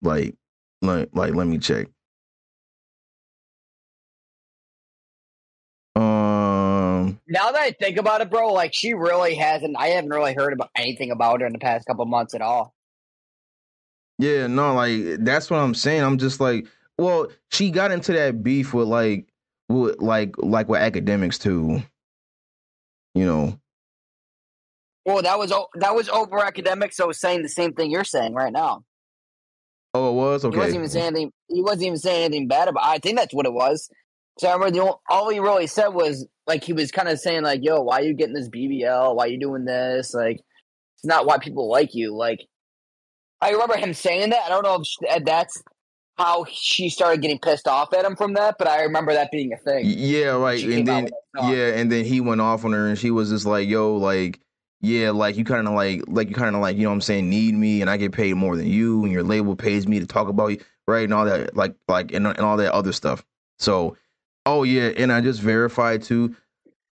Like, 0.00 0.36
like, 0.80 1.08
like, 1.12 1.34
let 1.34 1.48
me 1.48 1.58
check. 1.58 1.88
Now 7.28 7.52
that 7.52 7.60
I 7.60 7.72
think 7.72 7.98
about 7.98 8.22
it, 8.22 8.30
bro, 8.30 8.52
like 8.52 8.72
she 8.74 8.94
really 8.94 9.34
hasn't. 9.34 9.76
I 9.78 9.88
haven't 9.88 10.10
really 10.10 10.34
heard 10.34 10.52
about 10.54 10.70
anything 10.74 11.10
about 11.10 11.40
her 11.40 11.46
in 11.46 11.52
the 11.52 11.58
past 11.58 11.86
couple 11.86 12.04
months 12.06 12.34
at 12.34 12.40
all. 12.40 12.74
Yeah, 14.18 14.46
no, 14.46 14.74
like 14.74 15.02
that's 15.20 15.50
what 15.50 15.58
I'm 15.58 15.74
saying. 15.74 16.02
I'm 16.02 16.18
just 16.18 16.40
like, 16.40 16.66
well, 16.96 17.28
she 17.50 17.70
got 17.70 17.92
into 17.92 18.12
that 18.14 18.42
beef 18.42 18.74
with 18.74 18.88
like, 18.88 19.28
with 19.68 20.00
like, 20.00 20.34
like 20.38 20.68
with 20.68 20.80
Akademiks 20.80 21.38
too. 21.40 21.82
You 23.14 23.26
know, 23.26 23.58
Well, 25.04 25.22
that 25.22 25.38
was 25.38 25.52
that 25.74 25.94
was 25.94 26.08
over 26.08 26.38
academic, 26.38 26.92
so 26.92 27.10
saying 27.12 27.42
the 27.42 27.48
same 27.48 27.72
thing 27.72 27.90
you're 27.90 28.04
saying 28.04 28.34
right 28.34 28.52
now. 28.52 28.84
oh, 29.94 30.10
it 30.10 30.14
was 30.14 30.44
okay. 30.44 30.54
He 30.54 30.58
wasn't 30.58 30.76
even 30.76 30.88
saying 30.88 31.06
anything. 31.06 31.32
He 31.48 31.62
wasn't 31.62 31.82
even 31.84 31.98
saying 31.98 32.24
anything 32.24 32.48
bad 32.48 32.68
about. 32.68 32.84
I 32.84 32.98
think 32.98 33.18
that's 33.18 33.34
what 33.34 33.46
it 33.46 33.52
was. 33.52 33.90
So 34.38 34.48
I 34.48 34.52
remember 34.52 34.72
the 34.72 34.80
only, 34.80 34.94
all 35.08 35.28
he 35.30 35.40
really 35.40 35.66
said 35.66 35.88
was 35.88 36.26
like 36.46 36.62
he 36.64 36.72
was 36.72 36.92
kind 36.92 37.08
of 37.08 37.18
saying 37.18 37.42
like, 37.42 37.64
"Yo, 37.64 37.82
why 37.82 38.00
are 38.00 38.04
you 38.04 38.14
getting 38.14 38.34
this 38.34 38.48
BBL? 38.48 39.14
Why 39.14 39.26
you 39.26 39.38
doing 39.38 39.64
this? 39.64 40.14
Like, 40.14 40.36
it's 40.96 41.04
not 41.04 41.26
why 41.26 41.38
people 41.38 41.68
like 41.68 41.94
you." 41.94 42.16
Like, 42.16 42.40
I 43.40 43.50
remember 43.50 43.76
him 43.76 43.94
saying 43.94 44.30
that. 44.30 44.44
I 44.44 44.48
don't 44.48 44.62
know 44.62 44.76
if 44.76 44.86
sh- 44.86 45.22
that's 45.24 45.62
how 46.16 46.44
she 46.50 46.88
started 46.88 47.22
getting 47.22 47.38
pissed 47.38 47.68
off 47.68 47.92
at 47.94 48.04
him 48.04 48.16
from 48.16 48.34
that, 48.34 48.56
but 48.58 48.66
I 48.68 48.82
remember 48.82 49.12
that 49.12 49.30
being 49.30 49.52
a 49.52 49.56
thing. 49.56 49.84
Yeah, 49.86 50.36
right. 50.36 50.58
She 50.58 50.74
And 50.74 50.86
then 50.86 51.04
with 51.04 51.12
that 51.34 51.40
song. 51.40 51.52
yeah, 51.52 51.66
and 51.68 51.90
then 51.90 52.04
he 52.04 52.20
went 52.20 52.40
off 52.40 52.64
on 52.64 52.72
her, 52.72 52.88
and 52.88 52.98
she 52.98 53.10
was 53.10 53.30
just 53.30 53.46
like, 53.46 53.68
"Yo, 53.68 53.96
like, 53.96 54.40
yeah, 54.80 55.10
like 55.10 55.36
you 55.36 55.44
kind 55.44 55.66
of 55.66 55.74
like, 55.74 56.02
like 56.06 56.28
you 56.28 56.34
kind 56.34 56.54
of 56.54 56.62
like, 56.62 56.76
you 56.76 56.84
know, 56.84 56.90
what 56.90 56.94
I'm 56.94 57.00
saying, 57.00 57.28
need 57.28 57.54
me, 57.54 57.80
and 57.80 57.90
I 57.90 57.96
get 57.96 58.12
paid 58.12 58.34
more 58.34 58.56
than 58.56 58.66
you, 58.66 59.02
and 59.02 59.12
your 59.12 59.22
label 59.24 59.56
pays 59.56 59.86
me 59.88 59.98
to 60.00 60.06
talk 60.06 60.28
about 60.28 60.48
you, 60.48 60.60
right, 60.86 61.04
and 61.04 61.12
all 61.12 61.24
that, 61.24 61.56
like, 61.56 61.74
like, 61.88 62.12
and, 62.12 62.26
and 62.26 62.40
all 62.40 62.56
that 62.56 62.72
other 62.72 62.92
stuff." 62.92 63.24
So, 63.58 63.96
oh 64.48 64.64
yeah, 64.64 64.90
and 64.96 65.12
I 65.12 65.22
just 65.22 65.42
verified 65.42 66.02
too. 66.02 66.36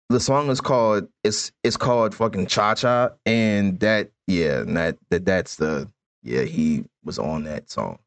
The 0.09 0.21
song 0.21 0.49
is 0.51 0.61
called 0.61 1.09
it's 1.23 1.51
it's 1.63 1.77
called 1.77 2.15
fucking 2.15 2.47
Cha 2.47 2.75
Cha, 2.75 3.11
and 3.25 3.79
that 3.81 4.11
yeah, 4.27 4.61
and 4.61 4.77
that 4.77 4.97
that 5.11 5.25
that's 5.25 5.57
the 5.57 5.91
yeah 6.23 6.43
he 6.43 6.85
was 7.05 7.19
on 7.19 7.45
that 7.45 7.71
song. 7.71 7.99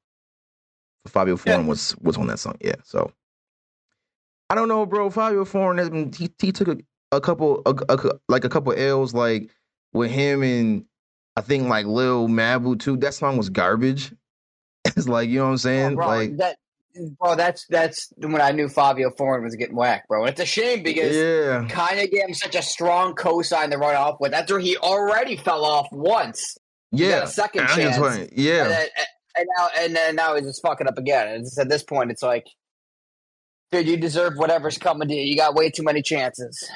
Fivio 1.08 1.38
Foreign 1.38 1.66
was 1.66 1.96
was 2.00 2.16
on 2.18 2.28
that 2.28 2.38
song, 2.40 2.56
yeah. 2.60 2.76
So 2.84 3.12
I 4.50 4.54
don't 4.54 4.68
know, 4.68 4.86
bro. 4.86 5.10
Fivio 5.10 5.46
Foreign 5.46 5.78
has 5.78 5.90
been, 5.90 6.12
he 6.12 6.30
he 6.40 6.52
took 6.52 6.68
a, 6.68 6.78
a 7.12 7.20
couple 7.20 7.62
a, 7.66 7.74
a- 7.90 8.20
like 8.28 8.44
a 8.44 8.48
couple 8.50 8.72
L's 8.74 9.14
like 9.14 9.50
with 9.92 10.10
him 10.10 10.42
and 10.42 10.86
I 11.36 11.42
think 11.42 11.68
like 11.68 11.86
Lil 11.86 12.28
Mabu 12.28 12.78
too. 12.78 12.96
That 12.98 13.14
song 13.14 13.36
was 13.36 13.50
garbage. 13.50 14.12
It's 14.96 15.08
like 15.08 15.28
you 15.30 15.38
know 15.38 15.46
what 15.46 15.50
I'm 15.52 15.58
Oh, 15.76 15.90
saying? 15.90 15.92
bro, 15.92 16.04
like 16.04 16.36
that, 16.38 16.58
bro, 17.18 17.36
that's 17.36 17.66
that's 17.68 18.12
when 18.16 18.40
I 18.40 18.52
knew 18.52 18.66
Fivio 18.66 19.16
Foreign 19.16 19.44
was 19.44 19.54
getting 19.54 19.76
whacked, 19.76 20.08
bro. 20.08 20.22
And 20.22 20.30
it's 20.30 20.40
a 20.40 20.46
shame 20.46 20.82
because 20.82 21.14
yeah, 21.14 21.66
Kanye 21.68 22.10
gave 22.10 22.28
him 22.28 22.34
such 22.34 22.54
a 22.54 22.62
strong 22.62 23.14
cosign 23.14 23.70
to 23.70 23.78
run 23.78 23.94
off 23.94 24.16
with. 24.20 24.32
That's 24.32 24.50
where 24.50 24.60
he 24.60 24.76
already 24.76 25.36
fell 25.36 25.64
off 25.64 25.88
once. 25.92 26.56
Yeah. 26.92 27.24
a 27.24 27.26
second 27.26 27.68
chance. 27.68 27.96
funny. 27.96 28.28
Yeah, 28.32 28.62
And, 28.64 28.70
then, 28.72 28.88
and 29.36 29.48
now 29.58 29.68
and 29.78 29.96
then 29.96 30.16
now 30.16 30.34
he's 30.34 30.44
just 30.44 30.62
fucking 30.62 30.86
up 30.86 30.98
again. 30.98 31.28
And 31.28 31.44
just 31.44 31.58
at 31.58 31.68
this 31.68 31.82
point, 31.82 32.10
it's 32.10 32.22
like, 32.22 32.46
dude, 33.72 33.86
you 33.86 33.96
deserve 33.96 34.34
whatever's 34.36 34.78
coming 34.78 35.08
to 35.08 35.14
you. 35.14 35.22
You 35.22 35.36
got 35.36 35.54
way 35.54 35.70
too 35.70 35.82
many 35.82 36.02
chances. 36.02 36.68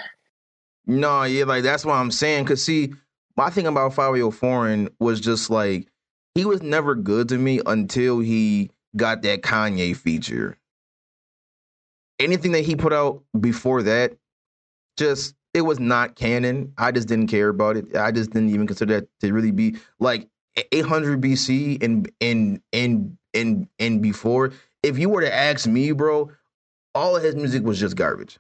No, 0.87 1.23
yeah, 1.25 1.45
like 1.45 1.63
that's 1.63 1.85
what 1.85 1.95
I'm 1.95 2.11
saying. 2.11 2.45
Cause 2.47 2.65
see, 2.65 2.93
my 3.37 3.51
thing 3.51 3.67
about 3.67 3.95
Fivio 3.95 4.33
Foreign 4.33 4.89
was 4.99 5.21
just 5.21 5.51
like 5.51 5.89
he 6.35 6.45
was 6.45 6.63
never 6.63 6.95
good 6.95 7.29
to 7.29 7.39
me 7.39 7.61
until 7.65 8.21
he 8.21 8.71
got 8.97 9.23
that 9.23 9.43
Kanye 9.43 9.97
feature. 9.97 10.57
Anything 12.19 12.53
that 12.53 12.65
he 12.65 12.77
put 12.77 12.93
out 12.93 13.23
before 13.39 13.83
that, 13.83 14.17
just 14.97 15.35
it 15.55 15.63
was 15.63 15.81
not 15.81 16.17
canon. 16.17 16.73
I 16.77 16.93
just 16.93 17.09
didn't 17.09 17.29
care 17.29 17.49
about 17.49 17.77
it. 17.77 17.97
I 17.97 18.13
just 18.13 18.31
didn't 18.31 18.51
even 18.51 18.67
consider 18.67 19.01
that 19.01 19.09
to 19.21 19.33
really 19.33 19.51
be 19.51 19.77
like 19.99 20.29
800 20.73 21.21
BC 21.21 21.83
and 21.83 22.11
and 22.21 22.61
and 22.73 23.17
and 23.35 23.69
and 23.79 24.03
before. 24.03 24.53
If 24.83 24.99
you 24.99 25.09
were 25.09 25.23
to 25.23 25.35
ask 25.35 25.67
me, 25.67 25.93
bro, 25.93 26.31
all 26.95 27.17
of 27.17 27.23
his 27.23 27.35
music 27.35 27.63
was 27.63 27.79
just 27.79 27.97
garbage. 27.97 28.39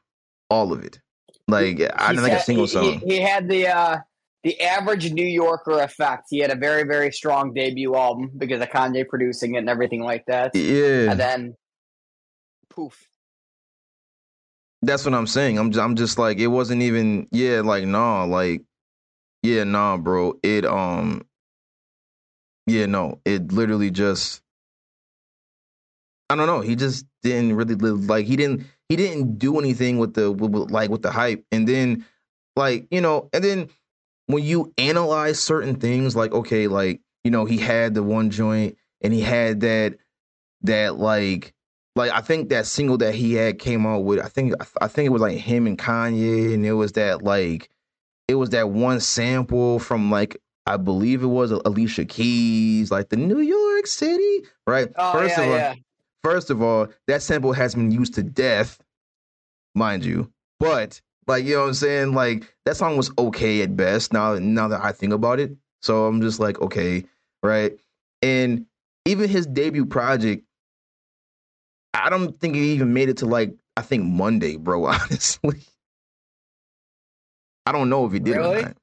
All 0.48 0.72
of 0.72 0.84
it. 0.84 1.00
Like 1.48 1.80
I 1.80 2.08
He 2.08 2.14
didn't 2.14 2.22
like 2.22 2.32
a 2.32 2.42
single 2.42 2.66
song. 2.66 3.00
He, 3.00 3.14
he 3.14 3.20
had 3.20 3.48
the 3.48 3.68
uh, 3.68 3.98
the 4.42 4.60
average 4.60 5.12
New 5.12 5.26
Yorker 5.26 5.80
effect. 5.80 6.26
He 6.30 6.38
had 6.38 6.50
a 6.50 6.56
very 6.56 6.84
very 6.84 7.12
strong 7.12 7.52
debut 7.52 7.94
album 7.94 8.30
because 8.36 8.62
of 8.62 8.68
Kanye 8.68 9.06
producing 9.08 9.54
it 9.54 9.58
and 9.58 9.68
everything 9.68 10.02
like 10.02 10.24
that. 10.26 10.54
yeah, 10.54 11.10
And 11.10 11.20
then, 11.20 11.56
poof. 12.70 13.08
that's 14.82 15.04
what 15.04 15.14
I'm 15.14 15.26
saying. 15.26 15.58
I'm 15.58 15.70
just, 15.70 15.82
I'm 15.82 15.94
just 15.96 16.18
like 16.18 16.38
it 16.38 16.46
wasn't 16.48 16.82
even. 16.82 17.28
Yeah, 17.32 17.60
like 17.60 17.84
nah, 17.84 18.24
like 18.24 18.62
yeah, 19.42 19.64
nah, 19.64 19.96
bro. 19.96 20.38
It 20.42 20.64
um, 20.64 21.22
yeah, 22.66 22.86
no, 22.86 23.20
it 23.24 23.52
literally 23.52 23.90
just. 23.90 24.42
I 26.30 26.36
don't 26.36 26.46
know. 26.46 26.60
He 26.60 26.76
just 26.76 27.06
didn't 27.22 27.56
really 27.56 27.74
live, 27.74 28.04
like 28.08 28.24
he 28.24 28.36
didn't 28.36 28.64
he 28.88 28.96
didn't 28.96 29.38
do 29.38 29.58
anything 29.58 29.98
with 29.98 30.14
the 30.14 30.30
with, 30.30 30.70
like 30.70 30.88
with 30.88 31.02
the 31.02 31.10
hype, 31.10 31.44
and 31.50 31.66
then 31.66 32.06
like 32.56 32.86
you 32.90 33.00
know, 33.00 33.28
and 33.32 33.42
then 33.42 33.68
when 34.32 34.44
you 34.44 34.72
analyze 34.78 35.40
certain 35.40 35.76
things, 35.76 36.16
like 36.16 36.32
okay, 36.32 36.66
like 36.66 37.00
you 37.24 37.30
know, 37.30 37.44
he 37.44 37.58
had 37.58 37.94
the 37.94 38.02
one 38.02 38.30
joint, 38.30 38.76
and 39.00 39.12
he 39.12 39.20
had 39.20 39.60
that 39.60 39.98
that 40.62 40.96
like 40.96 41.54
like 41.96 42.12
I 42.12 42.20
think 42.20 42.50
that 42.50 42.66
single 42.66 42.98
that 42.98 43.14
he 43.14 43.34
had 43.34 43.58
came 43.58 43.86
out 43.86 44.04
with, 44.04 44.20
I 44.20 44.28
think 44.28 44.54
I 44.80 44.88
think 44.88 45.06
it 45.06 45.10
was 45.10 45.22
like 45.22 45.38
him 45.38 45.66
and 45.66 45.78
Kanye, 45.78 46.54
and 46.54 46.64
it 46.64 46.72
was 46.72 46.92
that 46.92 47.22
like 47.22 47.68
it 48.28 48.34
was 48.34 48.50
that 48.50 48.70
one 48.70 49.00
sample 49.00 49.78
from 49.78 50.10
like 50.10 50.40
I 50.66 50.76
believe 50.76 51.22
it 51.22 51.26
was 51.26 51.50
Alicia 51.50 52.04
Keys, 52.04 52.90
like 52.90 53.08
the 53.08 53.16
New 53.16 53.40
York 53.40 53.86
City, 53.86 54.44
right? 54.66 54.88
Oh 54.96 55.12
First 55.12 55.36
yeah, 55.36 55.42
of 55.42 55.50
all, 55.50 55.56
yeah. 55.58 55.74
first 56.22 56.50
of 56.50 56.62
all, 56.62 56.88
that 57.06 57.22
sample 57.22 57.52
has 57.52 57.74
been 57.74 57.90
used 57.90 58.14
to 58.14 58.22
death, 58.22 58.78
mind 59.74 60.04
you. 60.04 60.32
But 60.60 61.00
like 61.30 61.44
you 61.44 61.54
know 61.54 61.62
what 61.62 61.68
I'm 61.68 61.74
saying, 61.74 62.14
like 62.14 62.54
that 62.66 62.76
song 62.76 62.96
was 62.96 63.10
okay 63.18 63.62
at 63.62 63.76
best. 63.76 64.12
Now 64.12 64.34
now 64.38 64.68
that 64.68 64.82
I 64.84 64.92
think 64.92 65.12
about 65.12 65.40
it, 65.40 65.56
so 65.82 66.06
I'm 66.06 66.20
just 66.20 66.40
like 66.40 66.60
okay, 66.60 67.04
right? 67.42 67.72
And 68.22 68.66
even 69.06 69.28
his 69.28 69.46
debut 69.46 69.86
project, 69.86 70.44
I 71.94 72.10
don't 72.10 72.38
think 72.40 72.54
he 72.54 72.72
even 72.74 72.92
made 72.92 73.08
it 73.08 73.18
to 73.18 73.26
like 73.26 73.54
I 73.76 73.82
think 73.82 74.04
Monday, 74.04 74.56
bro. 74.56 74.86
Honestly, 74.88 75.60
I 77.66 77.72
don't 77.72 77.88
know 77.90 78.06
if 78.06 78.14
it 78.14 78.24
did 78.24 78.36
Really? 78.36 78.58
or 78.58 78.62
not. 78.62 78.76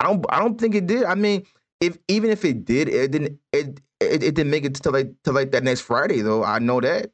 I 0.00 0.04
don't. 0.04 0.26
I 0.28 0.38
don't 0.40 0.60
think 0.60 0.74
it 0.74 0.86
did. 0.86 1.04
I 1.04 1.14
mean, 1.14 1.44
if 1.80 1.98
even 2.08 2.30
if 2.30 2.44
it 2.44 2.64
did, 2.64 2.88
it 2.88 3.10
didn't. 3.10 3.38
It 3.52 3.80
it, 4.00 4.22
it 4.22 4.34
didn't 4.34 4.50
make 4.50 4.64
it 4.64 4.74
to 4.74 4.90
like 4.90 5.12
to 5.24 5.32
like 5.32 5.52
that 5.52 5.64
next 5.64 5.82
Friday 5.82 6.20
though. 6.20 6.44
I 6.44 6.58
know 6.58 6.80
that. 6.80 7.10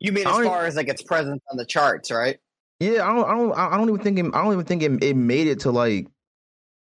You 0.00 0.12
mean 0.12 0.26
as 0.26 0.32
far 0.44 0.66
as 0.66 0.76
like 0.76 0.88
its 0.88 1.02
presence 1.02 1.42
on 1.50 1.56
the 1.56 1.64
charts, 1.64 2.10
right? 2.10 2.38
Yeah, 2.80 3.08
I 3.08 3.14
don't. 3.14 3.28
I 3.28 3.34
don't. 3.34 3.58
I 3.58 3.76
don't 3.76 3.88
even 3.88 4.00
think. 4.00 4.18
It, 4.18 4.26
I 4.34 4.42
don't 4.42 4.52
even 4.52 4.64
think 4.64 4.82
it, 4.82 5.02
it 5.02 5.16
made 5.16 5.48
it 5.48 5.60
to 5.60 5.72
like. 5.72 6.06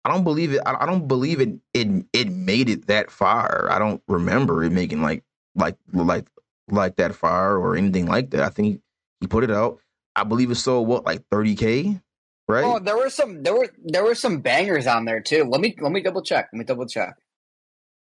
I 0.03 0.11
don't 0.11 0.23
believe 0.23 0.53
it. 0.53 0.61
I, 0.65 0.75
I 0.81 0.85
don't 0.85 1.07
believe 1.07 1.39
it. 1.39 1.57
It 1.73 2.05
it 2.11 2.29
made 2.29 2.69
it 2.69 2.87
that 2.87 3.09
far. 3.09 3.69
I 3.71 3.79
don't 3.79 4.01
remember 4.07 4.63
it 4.63 4.71
making 4.71 5.01
like 5.01 5.23
like 5.55 5.77
like 5.93 6.27
like 6.69 6.97
that 6.97 7.15
far 7.15 7.57
or 7.57 7.77
anything 7.77 8.05
like 8.05 8.31
that. 8.31 8.41
I 8.41 8.49
think 8.49 8.81
he, 9.21 9.27
put 9.27 9.43
it 9.43 9.51
out. 9.51 9.79
I 10.15 10.23
believe 10.23 10.51
it 10.51 10.55
sold 10.55 10.87
what 10.87 11.05
like 11.05 11.27
30k, 11.29 12.01
right? 12.47 12.63
Oh, 12.63 12.79
there 12.79 12.97
were 12.97 13.09
some 13.09 13.43
there 13.43 13.55
were 13.55 13.69
there 13.83 14.03
were 14.03 14.15
some 14.15 14.41
bangers 14.41 14.87
on 14.87 15.05
there 15.05 15.21
too. 15.21 15.45
Let 15.45 15.61
me 15.61 15.75
let 15.79 15.91
me 15.91 16.01
double 16.01 16.21
check. 16.21 16.49
Let 16.51 16.59
me 16.59 16.65
double 16.65 16.85
check. 16.85 17.15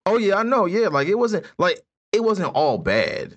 Oh 0.04 0.18
yeah, 0.18 0.36
I 0.36 0.42
know. 0.42 0.66
Yeah, 0.66 0.88
like 0.88 1.06
it 1.06 1.18
wasn't 1.18 1.46
like 1.58 1.80
it 2.12 2.24
wasn't 2.24 2.54
all 2.54 2.78
bad. 2.78 3.36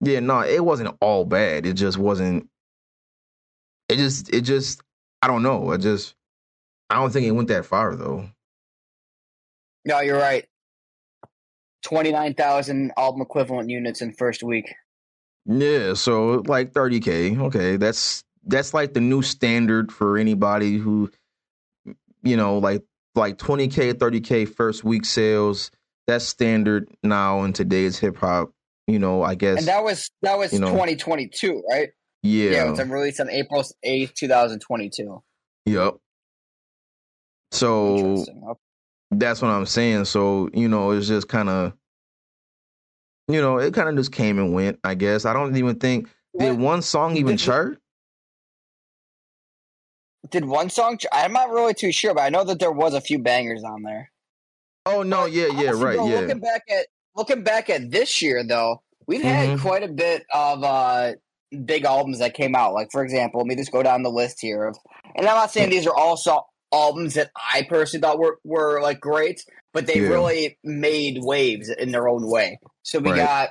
Yeah, 0.00 0.20
no, 0.20 0.40
it 0.40 0.64
wasn't 0.64 0.96
all 1.00 1.24
bad. 1.24 1.66
It 1.66 1.74
just 1.74 1.98
wasn't. 1.98 2.48
It 3.88 3.96
just, 3.96 4.32
it 4.32 4.42
just, 4.42 4.82
I 5.22 5.26
don't 5.28 5.42
know. 5.42 5.72
I 5.72 5.76
just, 5.78 6.14
I 6.90 6.96
don't 6.96 7.10
think 7.10 7.26
it 7.26 7.32
went 7.32 7.48
that 7.48 7.64
far 7.64 7.96
though. 7.96 8.28
No, 9.84 10.00
you're 10.00 10.18
right. 10.18 10.46
Twenty 11.82 12.12
nine 12.12 12.34
thousand 12.34 12.92
album 12.96 13.22
equivalent 13.22 13.70
units 13.70 14.02
in 14.02 14.12
first 14.12 14.42
week. 14.42 14.74
Yeah, 15.46 15.94
so 15.94 16.42
like 16.46 16.72
30k. 16.72 17.40
Okay, 17.40 17.76
that's 17.76 18.22
that's 18.44 18.74
like 18.74 18.92
the 18.92 19.00
new 19.00 19.22
standard 19.22 19.90
for 19.90 20.18
anybody 20.18 20.76
who, 20.76 21.10
you 22.22 22.36
know, 22.36 22.58
like 22.58 22.82
like 23.14 23.38
20k, 23.38 23.94
30k 23.94 24.48
first 24.48 24.84
week 24.84 25.04
sales. 25.06 25.70
That's 26.06 26.24
standard 26.26 26.88
now 27.02 27.44
in 27.44 27.52
today's 27.52 27.98
hip 27.98 28.16
hop. 28.16 28.50
You 28.88 28.98
know, 28.98 29.22
I 29.22 29.34
guess. 29.36 29.58
And 29.58 29.68
that 29.68 29.84
was 29.84 30.10
that 30.22 30.36
was 30.38 30.52
you 30.52 30.58
know, 30.58 30.70
2022, 30.72 31.62
right? 31.70 31.90
Yeah. 32.22 32.50
Yeah, 32.50 32.66
it 32.66 32.70
was 32.70 32.80
released 32.80 33.20
on 33.20 33.30
April 33.30 33.62
8th, 33.84 34.14
2022. 34.14 35.22
Yep. 35.66 35.94
So 37.52 38.24
that's 39.10 39.40
what 39.40 39.48
I'm 39.48 39.66
saying. 39.66 40.06
So, 40.06 40.48
you 40.52 40.68
know, 40.68 40.90
it's 40.92 41.06
just 41.06 41.28
kind 41.28 41.48
of, 41.48 41.74
you 43.28 43.40
know, 43.40 43.58
it 43.58 43.72
kind 43.74 43.88
of 43.88 43.96
just 43.96 44.10
came 44.10 44.38
and 44.38 44.52
went, 44.52 44.80
I 44.82 44.94
guess. 44.94 45.24
I 45.26 45.32
don't 45.32 45.56
even 45.56 45.76
think, 45.76 46.08
did 46.38 46.52
What- 46.52 46.58
one 46.58 46.82
song 46.82 47.16
even 47.16 47.36
did- 47.36 47.44
chart? 47.44 47.78
Did 50.30 50.44
one 50.44 50.68
song? 50.68 50.98
ch- 50.98 51.06
I'm 51.12 51.32
not 51.32 51.50
really 51.50 51.74
too 51.74 51.92
sure, 51.92 52.12
but 52.12 52.22
I 52.22 52.28
know 52.28 52.44
that 52.44 52.58
there 52.58 52.72
was 52.72 52.92
a 52.92 53.00
few 53.00 53.18
bangers 53.18 53.62
on 53.64 53.82
there. 53.82 54.10
Oh, 54.84 55.02
no, 55.02 55.22
But 55.22 55.32
yeah, 55.32 55.46
yeah, 55.48 55.70
right, 55.74 55.94
yeah. 55.96 56.20
Looking 56.20 56.40
back 56.40 56.62
at 56.70 56.86
looking 57.18 57.42
back 57.42 57.68
at 57.68 57.90
this 57.90 58.22
year, 58.22 58.42
though, 58.42 58.82
we've 59.06 59.22
had 59.22 59.50
Mhm. 59.58 59.60
quite 59.60 59.82
a 59.82 59.88
bit 59.88 60.24
of 60.32 60.64
uh, 60.64 61.12
big 61.64 61.84
albums 61.84 62.18
that 62.20 62.34
came 62.34 62.54
out. 62.54 62.72
Like 62.74 62.90
for 62.92 63.02
example, 63.02 63.40
let 63.40 63.46
me 63.46 63.56
just 63.56 63.72
go 63.72 63.82
down 63.82 64.02
the 64.02 64.10
list 64.10 64.38
here 64.40 64.64
of, 64.64 64.76
and 65.16 65.26
I'm 65.26 65.34
not 65.36 65.50
saying 65.50 65.70
these 65.70 65.86
are 65.86 65.94
all 65.94 66.16
so- 66.16 66.46
albums 66.72 67.14
that 67.14 67.30
I 67.54 67.62
personally 67.62 68.02
thought 68.02 68.18
were 68.18 68.38
were 68.44 68.80
like 68.82 69.00
great, 69.00 69.42
but 69.72 69.86
they 69.86 69.94
Yeah. 70.00 70.08
really 70.08 70.58
made 70.62 71.18
waves 71.22 71.70
in 71.70 71.90
their 71.92 72.06
own 72.08 72.28
way. 72.30 72.58
So 72.82 72.98
we 72.98 73.10
Right. 73.10 73.16
got 73.16 73.50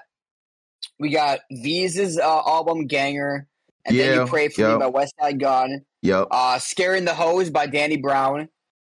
we 0.99 1.09
got 1.09 1.39
Veeze's 1.51 2.17
uh, 2.19 2.41
album 2.47 2.85
Ganger, 2.87 3.47
and 3.85 3.97
then 3.97 4.19
you 4.19 4.25
pray 4.27 4.47
for 4.49 4.61
yep. 4.61 4.79
me 4.79 4.85
by 4.85 4.91
Westside 4.91 5.39
Gunn. 5.39 5.81
Yep. 6.03 6.27
Uh, 6.29 6.59
Scaring 6.59 7.05
the 7.05 7.13
Hoes 7.15 7.49
by 7.49 7.65
Danny 7.67 7.97
Brown. 7.97 8.41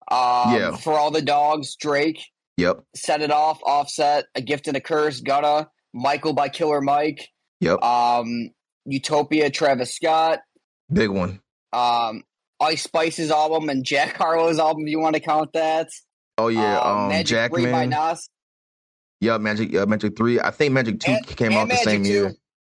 Um, 0.10 0.56
Yeah. 0.56 0.75
For 0.78 0.94
All 0.94 1.10
the 1.12 1.22
Dogs, 1.22 1.75
Drake. 1.75 2.24
Yep. 2.58 2.84
Set 2.96 3.22
It 3.22 3.31
Off, 3.31 3.60
Offset, 3.63 4.25
A 4.36 4.41
Gift 4.41 4.67
and 4.67 4.77
a 4.77 4.81
Curse, 4.81 5.22
Gunna, 5.22 5.70
Michael 5.93 6.34
by 6.34 6.50
Killer 6.50 6.81
Mike, 6.81 7.27
Yep. 7.62 7.81
um, 7.84 8.50
Utopia, 8.86 9.50
Travis 9.50 9.96
Scott, 9.96 10.39
Big 10.91 11.10
one. 11.10 11.39
um, 11.74 12.24
Ice 12.60 12.84
Spice's 12.84 13.31
album, 13.31 13.70
and 13.70 13.84
Jack 13.84 14.17
Harlow's 14.17 14.60
album, 14.60 14.84
if 14.86 14.91
you 14.91 15.00
want 15.00 15.15
to 15.15 15.20
count 15.22 15.53
that. 15.53 15.89
Oh, 16.38 16.48
yeah. 16.50 16.77
Uh, 16.79 16.93
Um, 17.03 17.08
Magic 17.10 17.51
3 17.51 17.65
by 17.72 17.86
Nas. 17.86 18.29
Yep. 19.22 19.41
Magic, 19.41 19.75
uh, 19.75 19.86
Magic 19.86 20.15
3. 20.17 20.39
I 20.39 20.51
think 20.51 20.74
Magic 20.74 21.00
2 21.00 21.12
And- 21.12 21.28
came 21.38 21.47
and 21.54 21.56
out 21.58 21.69
the 21.69 21.78
same 21.78 22.04
2. 22.04 22.10
year. 22.10 22.34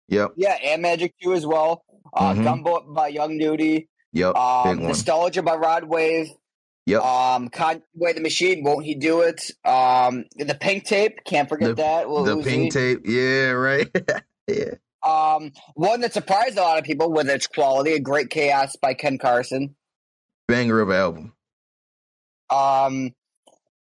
Yep. 0.09 0.31
Yeah, 0.37 0.53
and 0.63 0.81
Magic 0.81 1.13
2 1.21 1.33
as 1.33 1.45
well. 1.45 1.83
Uh, 2.13 2.33
Mhm. 2.33 2.43
Gumbo 2.43 2.93
by 2.93 3.07
Young 3.07 3.37
Nudy. 3.37 3.87
Yep. 4.13 4.35
Um. 4.35 4.83
Nostalgia 4.83 5.41
by 5.41 5.55
Rod 5.55 5.85
Wave. 5.85 6.27
Yep. 6.85 7.01
Um, 7.01 7.49
Conway 7.49 8.13
the 8.13 8.21
Machine, 8.21 8.63
Won't 8.63 8.85
He 8.85 8.95
Do 8.95 9.21
It? 9.21 9.41
Um, 9.63 10.25
the 10.37 10.57
Pink 10.59 10.83
Tape, 10.85 11.19
can't 11.25 11.47
forget 11.47 11.69
The- 11.69 11.75
that. 11.75 12.09
Lil 12.09 12.37
the 12.37 12.43
pink 12.43 12.73
tape. 12.73 13.01
Yeah, 13.05 13.51
right. 13.51 13.87
yeah. 14.47 14.71
Um, 15.05 15.51
one 15.75 16.01
that 16.01 16.13
surprised 16.13 16.57
a 16.57 16.61
lot 16.61 16.77
of 16.79 16.83
people 16.85 17.11
with 17.11 17.29
its 17.29 17.47
quality, 17.47 17.93
A 17.93 17.99
Great 17.99 18.29
Chaos 18.29 18.75
by 18.81 18.93
Ken 18.93 19.17
Carson. 19.17 19.75
Banger 20.47 20.81
of 20.81 20.89
an 20.89 20.95
album. 20.95 21.33
Um, 22.49 23.11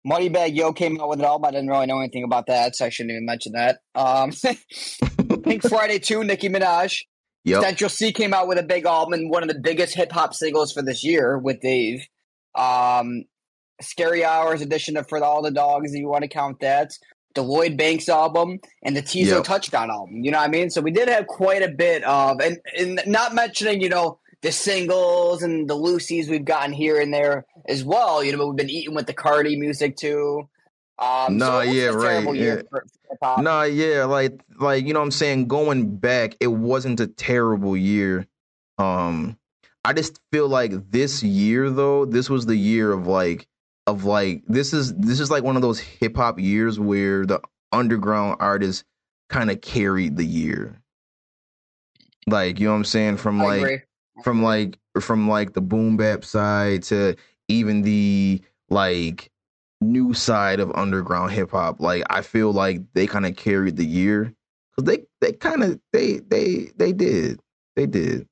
Moneybagg 0.08 0.56
Yo 0.56 0.72
came 0.74 1.00
out 1.02 1.10
with 1.10 1.20
an 1.20 1.26
album. 1.26 1.46
I 1.46 1.52
didn't 1.52 1.68
really 1.70 1.86
know 1.88 2.00
anything 2.00 2.24
about 2.24 2.48
that, 2.48 2.76
so 2.76 2.86
I 2.86 2.90
shouldn't 2.90 3.12
even 3.12 3.26
mention 3.26 3.54
that. 3.54 3.80
Um, 3.94 4.32
Pink 5.44 5.64
Friday 5.68 6.00
2, 6.00 6.24
Nicki 6.24 6.50
Minaj. 6.50 7.02
Yep. 7.44 7.62
Central 7.62 7.90
Cee 7.90 8.12
came 8.12 8.34
out 8.34 8.48
with 8.48 8.58
a 8.58 8.64
big 8.64 8.86
album 8.86 9.14
and 9.14 9.30
one 9.30 9.44
of 9.44 9.50
the 9.50 9.60
biggest 9.60 9.94
hip 9.96 10.12
hop 10.12 10.34
singles 10.34 10.72
for 10.74 10.82
this 10.82 11.04
year 11.04 11.38
with 11.38 11.60
Dave. 11.62 12.06
Um, 12.56 13.26
Scary 13.82 14.24
Hours 14.24 14.62
edition 14.62 14.98
of 14.98 15.08
For 15.10 15.22
All 15.24 15.42
the 15.42 15.52
Dogs, 15.52 15.94
if 15.94 16.00
you 16.00 16.08
want 16.08 16.24
to 16.24 16.30
count 16.30 16.60
that. 16.62 16.92
The 17.34 17.42
Lloyd 17.42 17.76
Banks 17.76 18.08
album 18.08 18.60
and 18.84 18.96
the 18.96 19.02
Teezo 19.02 19.28
Yep. 19.28 19.44
Touchdown 19.44 19.92
album. 19.92 20.24
You 20.24 20.32
know 20.32 20.38
what 20.38 20.48
I 20.48 20.52
mean? 20.52 20.70
So 20.70 20.80
we 20.82 20.92
did 20.92 21.10
have 21.10 21.28
quite 21.28 21.62
a 21.64 21.68
bit 21.68 22.02
of, 22.06 22.40
and, 22.40 22.58
and 22.78 23.02
not 23.06 23.36
mentioning, 23.36 23.82
you 23.82 23.90
know, 23.90 24.20
the 24.42 24.54
singles 24.54 25.44
and 25.44 25.70
the 25.70 25.76
Lucy's 25.76 26.30
we've 26.30 26.46
gotten 26.46 26.72
here 26.72 26.98
and 27.02 27.14
there 27.14 27.46
as 27.68 27.84
well. 27.84 28.24
You 28.24 28.32
know, 28.32 28.38
but 28.38 28.48
we've 28.48 28.56
been 28.56 28.70
eating 28.70 28.96
with 28.96 29.08
the 29.08 29.14
Cardi 29.14 29.58
music 29.58 29.98
too. 29.98 30.48
Um, 30.98 31.38
No, 31.38 31.46
so 31.46 31.62
yeah, 31.62 31.88
right, 31.88 32.36
yeah. 32.36 32.62
for. 32.70 32.86
No, 33.42 33.64
yeah, 33.64 34.06
like 34.06 34.40
like 34.60 34.86
you 34.86 34.94
know 34.94 35.00
what 35.00 35.06
I'm 35.06 35.12
saying, 35.12 35.48
going 35.48 35.98
back, 35.98 36.38
it 36.40 36.48
wasn't 36.48 37.00
a 37.00 37.08
terrible 37.08 37.76
year. 37.76 38.28
Um 38.78 39.38
I 39.86 39.94
just 39.94 40.20
feel 40.32 40.50
like 40.50 40.90
this 40.90 41.22
year 41.22 41.70
though, 41.70 42.06
this 42.06 42.28
was 42.28 42.48
the 42.48 42.56
year 42.56 42.92
of 42.92 43.06
like 43.06 43.48
of 43.86 44.04
like 44.04 44.42
this 44.48 44.74
is 44.74 44.96
this 44.96 45.20
is 45.20 45.30
like 45.30 45.44
one 45.44 45.56
of 45.56 45.62
those 45.62 45.80
hip 45.80 46.16
hop 46.16 46.40
years 46.40 46.80
where 46.80 47.24
the 47.24 47.40
underground 47.72 48.38
artists 48.40 48.84
kind 49.30 49.52
of 49.52 49.62
carried 49.62 50.18
the 50.18 50.26
year. 50.26 50.82
Like, 52.26 52.60
you 52.60 52.66
know 52.66 52.72
what 52.72 52.78
I'm 52.78 52.84
saying? 52.86 53.18
From 53.18 53.38
like 53.38 53.88
from 54.24 54.42
like 54.42 54.80
from 55.00 55.30
like 55.30 55.54
the 55.54 55.62
boom 55.62 55.98
bap 55.98 56.26
side 56.26 56.82
to 56.84 57.16
even 57.48 57.84
the 57.84 58.42
like 58.72 59.30
new 59.82 60.16
side 60.16 60.60
of 60.60 60.72
underground 60.74 61.32
hip 61.32 61.52
hop. 61.52 61.80
Like 61.80 62.04
I 62.10 62.24
feel 62.24 62.52
like 62.52 62.82
they 62.94 63.06
kind 63.06 63.28
of 63.28 63.36
carried 63.36 63.78
the 63.78 63.86
year 63.86 64.34
because 64.76 64.92
they 64.92 65.06
they 65.22 65.34
kind 65.34 65.64
of 65.64 65.80
they 65.94 66.18
they 66.28 66.72
they 66.76 66.92
did 66.92 67.40
they 67.76 67.86
did. 67.86 68.28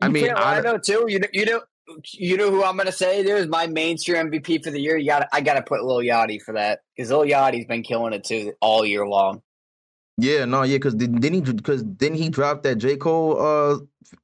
I 0.00 0.08
mean, 0.08 0.30
I- 0.30 0.60
though 0.60 0.78
too. 0.78 1.06
You 1.08 1.20
know, 1.20 1.28
you 1.32 1.44
know, 1.46 1.60
you 2.12 2.36
know 2.36 2.50
who 2.50 2.62
I'm 2.64 2.76
gonna 2.76 2.92
say 2.92 3.22
dude, 3.22 3.38
is 3.38 3.46
my 3.48 3.66
mainstream 3.66 4.30
MVP 4.30 4.62
for 4.62 4.70
the 4.70 4.80
year. 4.80 4.96
You 4.96 5.06
got, 5.08 5.20
to 5.20 5.28
I 5.32 5.40
got 5.40 5.54
to 5.54 5.62
put 5.62 5.82
Lil 5.84 5.98
Yachty 5.98 6.40
for 6.40 6.54
that 6.54 6.80
because 6.96 7.10
Lil 7.10 7.22
Yachty's 7.24 7.66
been 7.66 7.82
killing 7.82 8.12
it 8.12 8.24
too 8.24 8.52
all 8.60 8.84
year 8.84 9.06
long. 9.06 9.42
Yeah, 10.18 10.44
no, 10.44 10.62
yeah, 10.64 10.76
because 10.76 10.94
didn't 10.94 11.22
he 11.32 11.40
because 11.40 11.82
didn't 11.82 12.18
he 12.18 12.28
drop 12.28 12.62
that 12.64 12.76
J 12.76 12.96
Cole 12.96 13.40
uh 13.40 13.78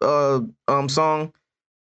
uh 0.05 0.41
um 0.69 0.89
song 0.89 1.33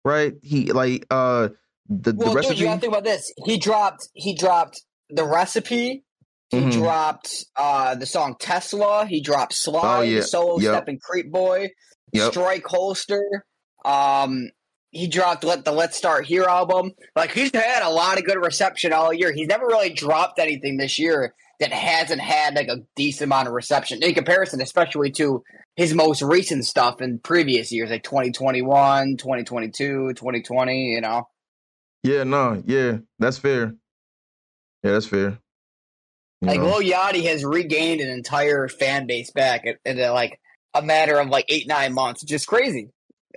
right? 0.06 0.34
He 0.42 0.72
like 0.72 1.06
uh 1.10 1.50
the 1.90 2.14
Well, 2.14 2.30
the 2.30 2.36
recipe. 2.36 2.54
dude, 2.56 2.60
you 2.60 2.66
got 2.68 2.76
to 2.76 2.80
think 2.82 2.92
about 2.94 3.04
this. 3.04 3.34
He 3.46 3.58
dropped, 3.58 4.08
he 4.14 4.34
dropped 4.36 4.82
the 5.10 5.26
recipe. 5.26 6.04
He 6.50 6.58
Mhm. 6.58 6.72
dropped 6.74 7.46
uh 7.56 7.96
the 7.96 8.06
song 8.06 8.36
Tesla. 8.40 9.06
He 9.06 9.22
dropped 9.22 9.54
Slide, 9.54 9.98
Oh, 10.00 10.02
yeah. 10.02 10.22
solo 10.22 10.60
Yep. 10.60 10.74
step 10.74 10.88
and 10.88 11.02
Creep 11.02 11.32
Boy, 11.32 11.70
Yep. 12.14 12.32
Strike 12.32 12.66
Holster. 12.66 13.46
Um, 13.86 14.52
he 14.92 15.08
dropped 15.08 15.44
let 15.44 15.64
the 15.64 15.72
Let's 15.72 15.98
Start 15.98 16.26
Here 16.26 16.44
album. 16.44 16.92
Like 17.16 17.32
he's 17.32 17.52
had 17.54 17.84
a 17.84 17.90
lot 17.90 18.18
of 18.18 18.26
good 18.26 18.38
reception 18.38 18.94
all 18.94 19.14
year. 19.14 19.32
He's 19.32 19.48
never 19.48 19.66
really 19.66 19.94
dropped 19.94 20.38
anything 20.38 20.78
this 20.78 21.00
year 21.00 21.34
that 21.60 21.72
hasn't 21.72 22.20
had 22.20 22.56
like 22.56 22.68
a 22.68 22.84
decent 22.96 23.28
amount 23.28 23.48
of 23.48 23.54
reception 23.54 24.04
in 24.04 24.14
comparison, 24.14 24.62
especially 24.62 25.12
to 25.12 25.44
his 25.76 25.94
most 25.94 26.22
recent 26.22 26.66
stuff 26.66 27.02
in 27.02 27.20
previous 27.20 27.72
years, 27.72 27.90
like 27.90 28.04
2021, 28.04 29.18
2022, 29.18 30.14
2020, 30.14 30.86
you 30.94 31.02
know. 31.02 31.28
Yeah, 32.04 32.24
no, 32.24 32.62
yeah, 32.66 32.98
that's 33.20 33.38
fair. 33.38 33.76
Yeah, 34.84 34.92
that's 34.92 35.06
fair. 35.06 35.40
You 36.42 36.48
Like 36.48 36.60
know? 36.60 36.78
Lil 36.78 36.92
Yachty 36.92 37.24
has 37.26 37.46
regained 37.46 38.02
an 38.02 38.10
entire 38.10 38.68
fan 38.68 39.06
base 39.06 39.32
back 39.32 39.66
in, 39.66 39.76
in 39.86 39.98
like 40.12 40.40
a 40.74 40.82
matter 40.82 41.20
of 41.20 41.30
like 41.30 41.46
eight 41.50 41.68
nine 41.68 41.94
months, 41.94 42.24
which 42.24 42.32
is 42.34 42.46
crazy. 42.46 42.90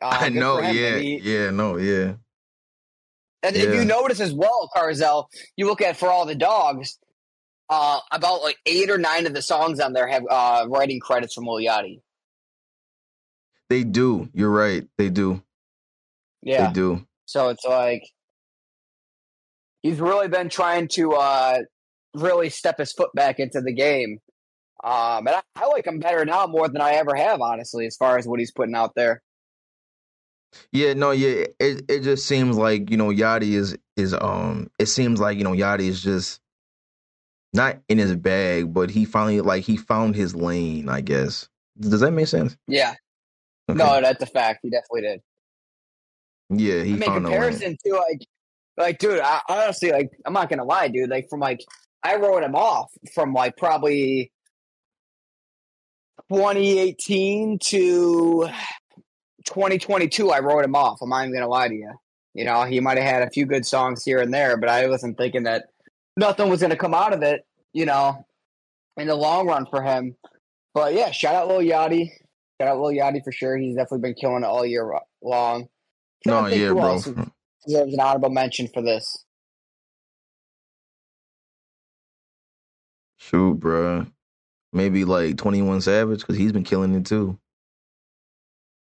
Uh, 0.03 0.17
I 0.21 0.29
know, 0.29 0.61
yeah, 0.61 0.99
he- 0.99 1.19
yeah, 1.23 1.51
no, 1.51 1.77
yeah. 1.77 2.15
and 3.43 3.57
if 3.57 3.75
you 3.75 3.85
notice 3.85 4.21
as 4.21 4.33
well, 4.33 4.71
Carzel, 4.75 5.29
you 5.57 5.67
look 5.67 5.81
at 5.83 5.97
for 5.97 6.09
all 6.09 6.27
the 6.27 6.35
dogs, 6.35 6.99
uh, 7.71 8.01
about 8.13 8.43
like 8.43 8.57
eight 8.67 8.91
or 8.91 8.99
nine 8.99 9.27
of 9.27 9.35
the 9.35 9.43
songs 9.43 9.81
on 9.81 9.93
there 9.93 10.07
have 10.07 10.25
uh, 10.31 10.67
writing 10.69 11.01
credits 11.01 11.35
from 11.35 11.45
Yachty. 11.45 12.01
They 13.71 13.85
do. 13.85 14.29
You're 14.35 14.51
right. 14.51 14.87
They 14.99 15.09
do. 15.09 15.43
Yeah, 16.43 16.67
They 16.67 16.73
do. 16.75 17.07
so 17.25 17.49
it's 17.49 17.65
like 17.65 18.03
he's 19.83 19.99
really 19.99 20.29
been 20.29 20.51
trying 20.51 20.89
to 20.89 21.13
uh, 21.13 21.59
really 22.15 22.51
step 22.51 22.79
his 22.79 22.93
foot 22.93 23.11
back 23.15 23.39
into 23.41 23.61
the 23.63 23.73
game. 23.73 24.19
Um, 24.85 25.27
and 25.27 25.31
I, 25.37 25.41
I 25.57 25.67
like 25.69 25.87
him 25.87 25.99
better 25.99 26.27
now 26.27 26.47
more 26.47 26.69
than 26.69 26.83
I 26.83 26.93
ever 26.93 27.15
have, 27.17 27.41
honestly, 27.41 27.87
as 27.87 27.97
far 27.97 28.19
as 28.19 28.27
what 28.27 28.39
he's 28.39 28.53
putting 28.53 28.75
out 28.75 28.95
there. 28.95 29.23
Yeah, 30.73 30.95
no, 30.95 31.11
yeah. 31.11 31.47
It 31.59 31.85
it 31.89 32.01
just 32.01 32.27
seems 32.27 32.57
like 32.57 32.91
you 32.91 32.97
know 32.97 33.09
Yachty 33.09 33.53
is 33.53 33.77
is 33.97 34.15
um. 34.15 34.71
It 34.79 34.87
seems 34.87 35.21
like 35.21 35.39
you 35.39 35.45
know 35.45 35.53
Yachty 35.53 35.89
is 35.89 36.03
just 36.03 36.41
not 37.53 37.79
in 37.89 37.99
his 37.99 38.15
bag, 38.17 38.73
but 38.73 38.91
he 38.91 39.05
finally 39.05 39.41
like 39.41 39.65
he 39.65 39.77
found 39.77 40.15
his 40.17 40.35
lane. 40.35 40.89
I 40.89 41.01
guess. 41.01 41.49
Does 41.79 42.01
that 42.01 42.13
make 42.13 42.29
sense? 42.29 42.57
Yeah. 42.67 42.95
Okay. 43.69 43.79
No, 43.79 44.01
that's 44.01 44.23
a 44.23 44.27
fact. 44.27 44.61
He 44.63 44.71
definitely 44.71 45.03
did. 45.03 45.23
Yeah, 46.51 46.83
he 46.83 46.95
I 46.95 46.97
mean, 46.97 47.03
found 47.03 47.27
a 47.27 47.29
lane. 47.29 47.39
comparison 47.39 47.77
to 47.85 47.95
like, 47.95 48.27
like, 48.77 48.99
dude, 48.99 49.21
I, 49.21 49.41
honestly, 49.49 49.91
like, 49.91 50.11
I'm 50.27 50.33
not 50.33 50.49
gonna 50.49 50.65
lie, 50.65 50.89
dude. 50.89 51.09
Like, 51.09 51.29
from 51.31 51.41
like, 51.41 51.61
I 52.03 52.17
wrote 52.17 52.43
him 52.43 52.55
off 52.55 52.91
from 53.15 53.33
like 53.33 53.57
probably 53.57 54.31
2018 56.31 57.59
to 57.61 58.49
2022. 59.45 60.31
I 60.31 60.41
wrote 60.41 60.65
him 60.65 60.75
off. 60.75 60.99
I'm 61.03 61.09
not 61.09 61.23
even 61.23 61.35
gonna 61.35 61.49
lie 61.49 61.69
to 61.69 61.75
you. 61.75 61.93
You 62.35 62.45
know, 62.45 62.65
he 62.65 62.81
might 62.81 62.99
have 62.99 63.07
had 63.07 63.23
a 63.23 63.31
few 63.31 63.47
good 63.47 63.65
songs 63.65 64.05
here 64.05 64.19
and 64.21 64.33
there, 64.33 64.57
but 64.57 64.69
I 64.69 64.89
wasn't 64.89 65.17
thinking 65.17 65.45
that 65.45 65.67
nothing 66.17 66.49
was 66.49 66.61
gonna 66.61 66.77
come 66.77 66.95
out 66.95 67.13
of 67.13 67.23
it. 67.23 67.47
You 67.73 67.87
know, 67.87 68.25
in 68.97 69.09
the 69.09 69.15
long 69.15 69.47
run 69.47 69.67
for 69.67 69.83
him. 69.83 70.17
But 70.75 70.95
yeah, 70.95 71.11
shout 71.11 71.35
out 71.35 71.49
Lil 71.49 71.61
Yachty. 71.61 72.11
Shout 72.61 72.69
out 72.69 72.81
Lil 72.81 72.93
Yachty 72.93 73.23
for 73.23 73.33
sure. 73.33 73.57
He's 73.57 73.77
definitely 73.77 74.01
been 74.01 74.15
killing 74.15 74.43
it 74.43 74.47
all 74.47 74.67
year 74.67 74.93
long. 75.23 75.69
No, 76.27 76.47
yeah, 76.47 76.73
bro. 76.73 77.01
deserves 77.67 77.95
an 77.95 78.01
honorable 78.01 78.31
mention 78.31 78.69
for 78.73 78.83
this. 78.83 79.25
Shoot, 83.19 83.61
bro. 83.61 84.07
Maybe 84.73 85.05
like 85.05 85.37
Twenty 85.37 85.63
One 85.63 85.81
Savage 85.81 86.21
because 86.21 86.37
he's 86.37 86.53
been 86.53 86.65
killing 86.65 86.95
it 86.95 87.07
too. 87.07 87.39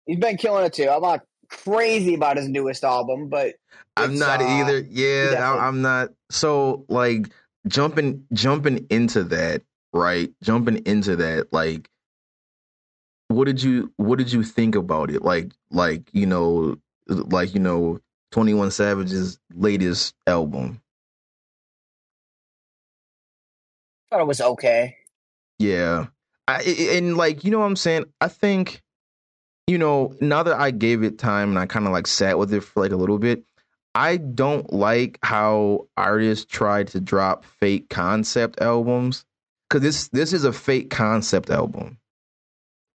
He's 0.10 0.18
been 0.20 0.38
killing 0.38 0.66
it 0.66 0.74
too. 0.74 0.90
I'm 0.90 1.04
not 1.04 1.22
crazy 1.50 2.16
about 2.16 2.38
his 2.38 2.50
newest 2.50 2.84
album, 2.84 3.30
but 3.30 3.54
I'm 3.96 4.18
not 4.18 4.42
uh, 4.42 4.46
either. 4.46 4.80
Yeah, 4.90 5.30
definitely- 5.32 5.60
I'm 5.60 5.82
not. 5.84 6.10
So 6.32 6.86
like 6.90 7.30
jumping 7.68 8.26
jumping 8.34 8.88
into 8.90 9.24
that, 9.26 9.62
right? 9.94 10.32
Jumping 10.42 10.78
into 10.88 11.16
that, 11.18 11.54
like, 11.54 11.90
what 13.28 13.46
did 13.46 13.62
you 13.62 13.94
what 13.98 14.18
did 14.18 14.34
you 14.34 14.42
think 14.42 14.74
about 14.74 15.12
it? 15.12 15.22
Like, 15.22 15.52
like 15.70 16.10
you 16.12 16.26
know, 16.26 16.78
like 17.08 17.54
you 17.54 17.60
know, 17.60 18.00
Twenty 18.32 18.56
One 18.56 18.72
Savage's 18.72 19.38
latest 19.54 20.16
album. 20.26 20.82
I 24.12 24.16
thought 24.16 24.22
it 24.24 24.28
was 24.28 24.42
okay. 24.42 24.96
Yeah, 25.60 26.08
I- 26.48 26.64
and 26.94 27.16
like 27.18 27.44
you 27.44 27.52
know 27.52 27.60
what 27.60 27.66
I'm 27.66 27.76
saying. 27.76 28.06
I 28.22 28.28
think, 28.28 28.82
you 29.70 29.78
know, 29.78 30.16
now 30.20 30.42
that 30.42 30.60
I 30.60 30.72
gave 30.72 31.04
it 31.04 31.20
time 31.20 31.50
and 31.50 31.60
I 31.60 31.68
kind 31.68 31.86
of 31.86 31.92
like 31.92 32.08
sat 32.08 32.40
with 32.40 32.52
it 32.56 32.62
for 32.62 32.82
like 32.82 32.92
a 32.92 32.96
little 32.96 33.20
bit, 33.20 33.44
I 33.94 34.18
don't 34.18 34.74
like 34.74 35.20
how 35.22 35.88
artists 35.96 36.46
try 36.46 36.86
to 36.86 37.00
drop 37.00 37.46
fake 37.46 37.88
concept 37.88 38.62
albums 38.62 39.26
because 39.70 39.84
this 39.84 40.08
this 40.08 40.34
is 40.34 40.44
a 40.44 40.52
fake 40.52 40.90
concept 40.90 41.52
album. 41.52 42.00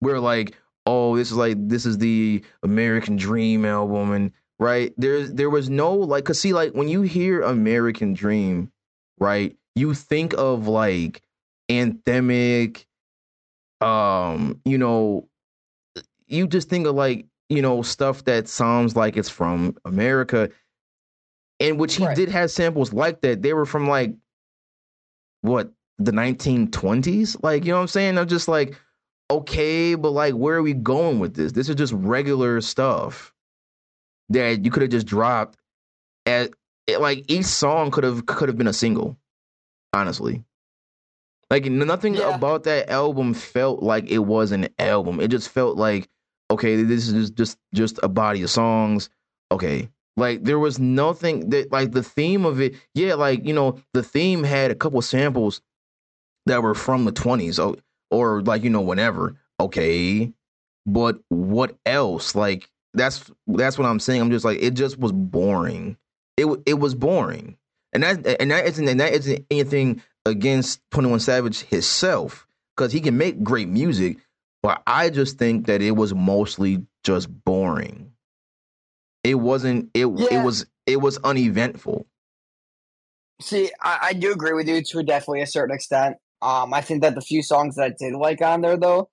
Where 0.00 0.18
like, 0.18 0.56
oh, 0.84 1.16
this 1.16 1.30
is 1.30 1.36
like 1.36 1.56
this 1.68 1.86
is 1.86 1.98
the 1.98 2.42
American 2.64 3.14
Dream 3.16 3.64
album, 3.64 4.10
and 4.10 4.32
right 4.58 4.92
there 4.96 5.28
there 5.28 5.50
was 5.50 5.70
no 5.70 5.94
like, 5.94 6.24
cause 6.24 6.40
see 6.40 6.54
like 6.54 6.72
when 6.72 6.88
you 6.88 7.02
hear 7.02 7.42
American 7.42 8.14
Dream, 8.14 8.72
right, 9.20 9.56
you 9.76 9.94
think 9.94 10.34
of 10.34 10.66
like 10.66 11.22
anthemic, 11.70 12.86
um, 13.80 14.60
you 14.64 14.76
know, 14.76 15.28
you 16.26 16.46
just 16.46 16.68
think 16.68 16.86
of 16.86 16.94
like 16.94 17.26
you 17.48 17.62
know 17.62 17.82
stuff 17.82 18.24
that 18.24 18.48
sounds 18.48 18.96
like 18.96 19.16
it's 19.16 19.28
from 19.28 19.76
America, 19.84 20.50
and 21.60 21.78
which 21.78 21.96
he 21.96 22.04
Right. 22.04 22.16
did 22.16 22.28
have 22.30 22.50
samples 22.50 22.92
like 22.92 23.20
that. 23.22 23.42
They 23.42 23.52
were 23.52 23.66
from 23.66 23.88
like 23.88 24.14
what 25.42 25.72
the 25.98 26.12
1920s, 26.12 27.36
like 27.42 27.64
you 27.64 27.70
know 27.72 27.76
what 27.76 27.82
I'm 27.82 27.88
saying. 27.88 28.18
I'm 28.18 28.28
just 28.28 28.48
like, 28.48 28.76
okay, 29.30 29.94
but 29.94 30.10
like, 30.10 30.34
where 30.34 30.56
are 30.56 30.62
we 30.62 30.74
going 30.74 31.18
with 31.20 31.34
this? 31.34 31.52
This 31.52 31.68
is 31.68 31.76
just 31.76 31.92
regular 31.92 32.60
stuff 32.60 33.32
that 34.30 34.64
you 34.64 34.70
could 34.70 34.82
have 34.82 34.90
just 34.90 35.06
dropped. 35.06 35.58
At 36.26 36.50
it, 36.86 37.00
like 37.00 37.30
each 37.30 37.46
song 37.46 37.90
could 37.90 38.04
have 38.04 38.26
could 38.26 38.48
have 38.48 38.58
been 38.58 38.66
a 38.68 38.72
single, 38.72 39.16
honestly. 39.92 40.44
Like 41.50 41.66
nothing 41.66 42.14
Yeah. 42.16 42.34
about 42.34 42.64
that 42.64 42.90
album 42.90 43.34
felt 43.34 43.82
like 43.82 44.10
it 44.10 44.18
was 44.20 44.52
an 44.52 44.68
album. 44.78 45.20
It 45.20 45.28
just 45.28 45.48
felt 45.50 45.76
like 45.76 46.08
okay, 46.50 46.82
this 46.82 47.08
is 47.08 47.30
just 47.30 47.58
just, 47.74 47.98
a 48.02 48.08
body 48.08 48.42
of 48.42 48.50
songs. 48.50 49.10
Okay, 49.50 49.88
like 50.16 50.44
there 50.44 50.58
was 50.58 50.78
nothing 50.78 51.50
that 51.50 51.72
like 51.72 51.92
the 51.92 52.02
theme 52.02 52.44
of 52.44 52.60
it. 52.60 52.74
Yeah, 52.94 53.14
like 53.14 53.44
you 53.44 53.52
know 53.52 53.80
the 53.92 54.02
theme 54.02 54.44
had 54.44 54.70
a 54.70 54.74
couple 54.74 55.00
samples 55.02 55.60
that 56.46 56.62
were 56.62 56.74
from 56.74 57.04
the 57.04 57.12
twenties 57.12 57.58
or 57.58 57.76
or 58.10 58.42
like 58.42 58.62
you 58.62 58.70
know 58.70 58.80
whenever. 58.80 59.36
Okay, 59.60 60.32
but 60.86 61.18
what 61.28 61.76
else? 61.86 62.34
Like 62.34 62.70
that's 62.94 63.30
that's 63.46 63.78
what 63.78 63.86
I'm 63.86 64.00
saying. 64.00 64.20
I'm 64.20 64.30
just 64.30 64.44
like 64.44 64.58
it 64.60 64.74
just 64.74 64.98
was 64.98 65.12
boring. 65.12 65.96
It 66.36 66.46
it 66.66 66.74
was 66.74 66.94
boring, 66.94 67.56
and 67.92 68.02
that 68.02 68.40
and 68.40 68.50
that 68.50 68.66
isn't 68.66 68.88
and 68.88 69.00
that 69.00 69.12
isn't 69.12 69.46
anything 69.50 70.02
against 70.26 70.80
Twenty 70.90 71.10
One 71.10 71.20
Savage 71.20 71.62
himself 71.62 72.46
because 72.76 72.92
he 72.92 73.00
can 73.00 73.16
make 73.16 73.42
great 73.42 73.68
music, 73.68 74.18
but 74.64 74.82
I 74.86 75.10
just 75.10 75.38
think 75.38 75.66
that 75.66 75.82
it 75.82 75.90
was 75.90 76.14
mostly 76.14 76.78
just 77.04 77.28
boring. 77.44 78.10
It 79.22 79.34
wasn't. 79.34 79.90
It 79.92 80.06
Yeah. 80.06 80.40
it 80.40 80.42
was 80.44 80.64
it 80.86 81.02
was 81.02 81.18
uneventful. 81.18 82.06
See, 83.42 83.70
I, 83.82 83.98
I 84.02 84.12
do 84.14 84.32
agree 84.32 84.54
with 84.54 84.66
you 84.66 84.82
to 84.82 85.02
definitely 85.02 85.42
a 85.42 85.46
certain 85.46 85.74
extent. 85.74 86.16
Um, 86.40 86.72
I 86.72 86.80
think 86.80 87.02
that 87.02 87.14
the 87.14 87.20
few 87.20 87.42
songs 87.42 87.76
that 87.76 87.84
I 87.84 87.94
did 87.98 88.14
like 88.14 88.40
on 88.40 88.62
there 88.62 88.78
though 88.78 89.10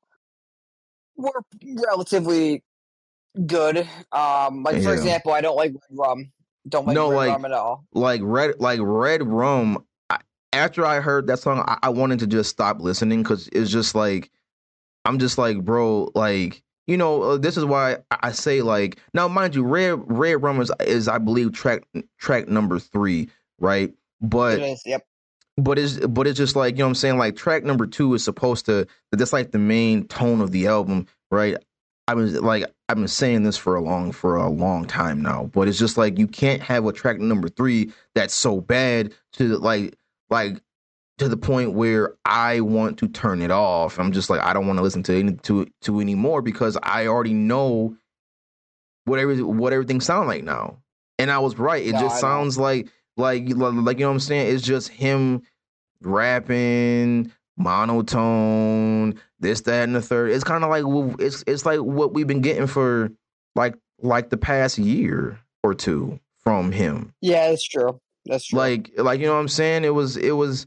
were 1.17 1.43
relatively 1.89 2.63
good. 3.45 3.85
Um, 4.13 4.63
like 4.63 4.81
for 4.81 4.93
example, 4.93 5.33
I 5.33 5.41
don't 5.41 5.57
like 5.57 5.71
Red 5.73 5.97
Rum. 5.99 6.31
Don't 6.69 6.87
like 6.87 6.95
No, 6.95 7.09
Red 7.11 7.15
like- 7.17 7.29
Rum 7.31 7.45
at 7.45 7.51
all. 7.51 7.85
like 7.93 8.21
red 8.23 8.55
like 8.59 8.79
red 8.81 9.21
rum 9.27 9.83
I, 10.09 10.19
after 10.53 10.85
i 10.85 10.99
heard 11.01 11.27
that 11.27 11.39
song 11.39 11.63
I, 11.67 11.77
I 11.83 11.89
wanted 11.89 12.19
to 12.19 12.27
just 12.27 12.51
stop 12.51 12.79
listening 12.79 13.23
because 13.23 13.49
it's 13.51 13.69
just 13.71 13.95
like 13.95 14.29
i'm 15.05 15.19
just 15.19 15.37
like 15.37 15.63
bro 15.63 16.09
like 16.15 16.61
you 16.87 16.97
know 16.97 17.21
uh, 17.21 17.37
this 17.37 17.57
is 17.57 17.65
why 17.65 17.97
I, 18.11 18.17
I 18.23 18.31
say 18.31 18.61
like 18.61 18.99
now 19.13 19.27
mind 19.27 19.55
you 19.55 19.63
red 19.63 19.99
red 20.05 20.41
rum 20.41 20.61
is, 20.61 20.71
is 20.81 21.07
i 21.07 21.17
believe 21.17 21.53
track 21.53 21.83
track 22.17 22.47
number 22.47 22.79
three 22.79 23.29
right 23.59 23.93
but 24.21 24.59
is. 24.59 24.81
Yep. 24.85 25.05
but 25.57 25.79
it's 25.79 25.97
but 25.97 26.27
it's 26.27 26.37
just 26.37 26.55
like 26.55 26.75
you 26.75 26.79
know 26.79 26.85
what 26.85 26.89
I'm 26.89 26.95
saying 26.95 27.17
like 27.17 27.35
track 27.35 27.63
number 27.63 27.87
two 27.87 28.13
is 28.13 28.23
supposed 28.23 28.65
to 28.67 28.87
that's 29.11 29.33
like 29.33 29.51
the 29.51 29.59
main 29.59 30.07
tone 30.07 30.41
of 30.41 30.51
the 30.51 30.67
album 30.67 31.07
right 31.31 31.57
I 32.07 32.13
was 32.13 32.39
like 32.39 32.65
I've 32.87 32.97
been 32.97 33.07
saying 33.07 33.43
this 33.43 33.57
for 33.57 33.75
a 33.75 33.81
long 33.81 34.11
for 34.11 34.35
a 34.35 34.49
long 34.49 34.85
time 34.85 35.21
now 35.21 35.45
but 35.45 35.67
it's 35.67 35.79
just 35.79 35.97
like 35.97 36.19
you 36.19 36.27
can't 36.27 36.61
have 36.61 36.85
a 36.85 36.93
track 36.93 37.19
number 37.19 37.49
three 37.49 37.91
that's 38.15 38.33
so 38.33 38.61
bad 38.61 39.13
to 39.33 39.57
like 39.57 39.95
like 40.29 40.61
to 41.21 41.29
the 41.29 41.37
point 41.37 41.73
where 41.73 42.15
I 42.25 42.61
want 42.61 42.97
to 42.99 43.07
turn 43.07 43.41
it 43.41 43.51
off. 43.51 43.99
I'm 43.99 44.11
just 44.11 44.29
like 44.29 44.41
I 44.41 44.53
don't 44.53 44.65
want 44.67 44.77
to 44.77 44.83
listen 44.83 45.03
to 45.03 45.15
any 45.17 45.33
to 45.33 45.67
to 45.81 45.99
anymore 45.99 46.41
because 46.41 46.77
I 46.81 47.07
already 47.07 47.33
know 47.33 47.95
what 49.05 49.19
every 49.19 49.41
what 49.41 49.71
everything 49.71 50.01
sound 50.01 50.27
like 50.27 50.43
now. 50.43 50.77
And 51.19 51.29
I 51.29 51.37
was 51.39 51.59
right. 51.59 51.85
It 51.85 51.93
No, 51.93 51.99
just 52.01 52.15
I 52.17 52.19
sounds 52.21 52.57
like 52.57 52.89
like 53.17 53.43
like 53.49 53.99
you 53.99 54.05
know 54.05 54.09
what 54.09 54.13
I'm 54.13 54.19
saying? 54.19 54.53
It's 54.53 54.63
just 54.63 54.89
him 54.89 55.43
rapping 56.01 57.31
monotone 57.55 59.13
this 59.39 59.61
that 59.61 59.83
and 59.83 59.95
the 59.95 60.01
third. 60.01 60.31
It's 60.31 60.43
kind 60.43 60.63
of 60.63 60.69
like 60.71 60.83
it's 61.19 61.43
it's 61.45 61.65
like 61.65 61.79
what 61.79 62.13
we've 62.13 62.27
been 62.27 62.41
getting 62.41 62.67
for 62.67 63.11
like 63.55 63.75
like 63.99 64.29
the 64.31 64.37
past 64.37 64.79
year 64.79 65.39
or 65.63 65.75
two 65.75 66.19
from 66.43 66.71
him. 66.71 67.13
Yeah, 67.21 67.49
that's 67.49 67.67
true. 67.67 67.99
That's 68.25 68.47
true. 68.47 68.57
like 68.57 68.91
like 68.97 69.19
you 69.19 69.27
know 69.27 69.33
what 69.33 69.39
i'm 69.39 69.47
saying? 69.47 69.83
It 69.83 69.93
was 69.93 70.17
it 70.17 70.31
was 70.31 70.65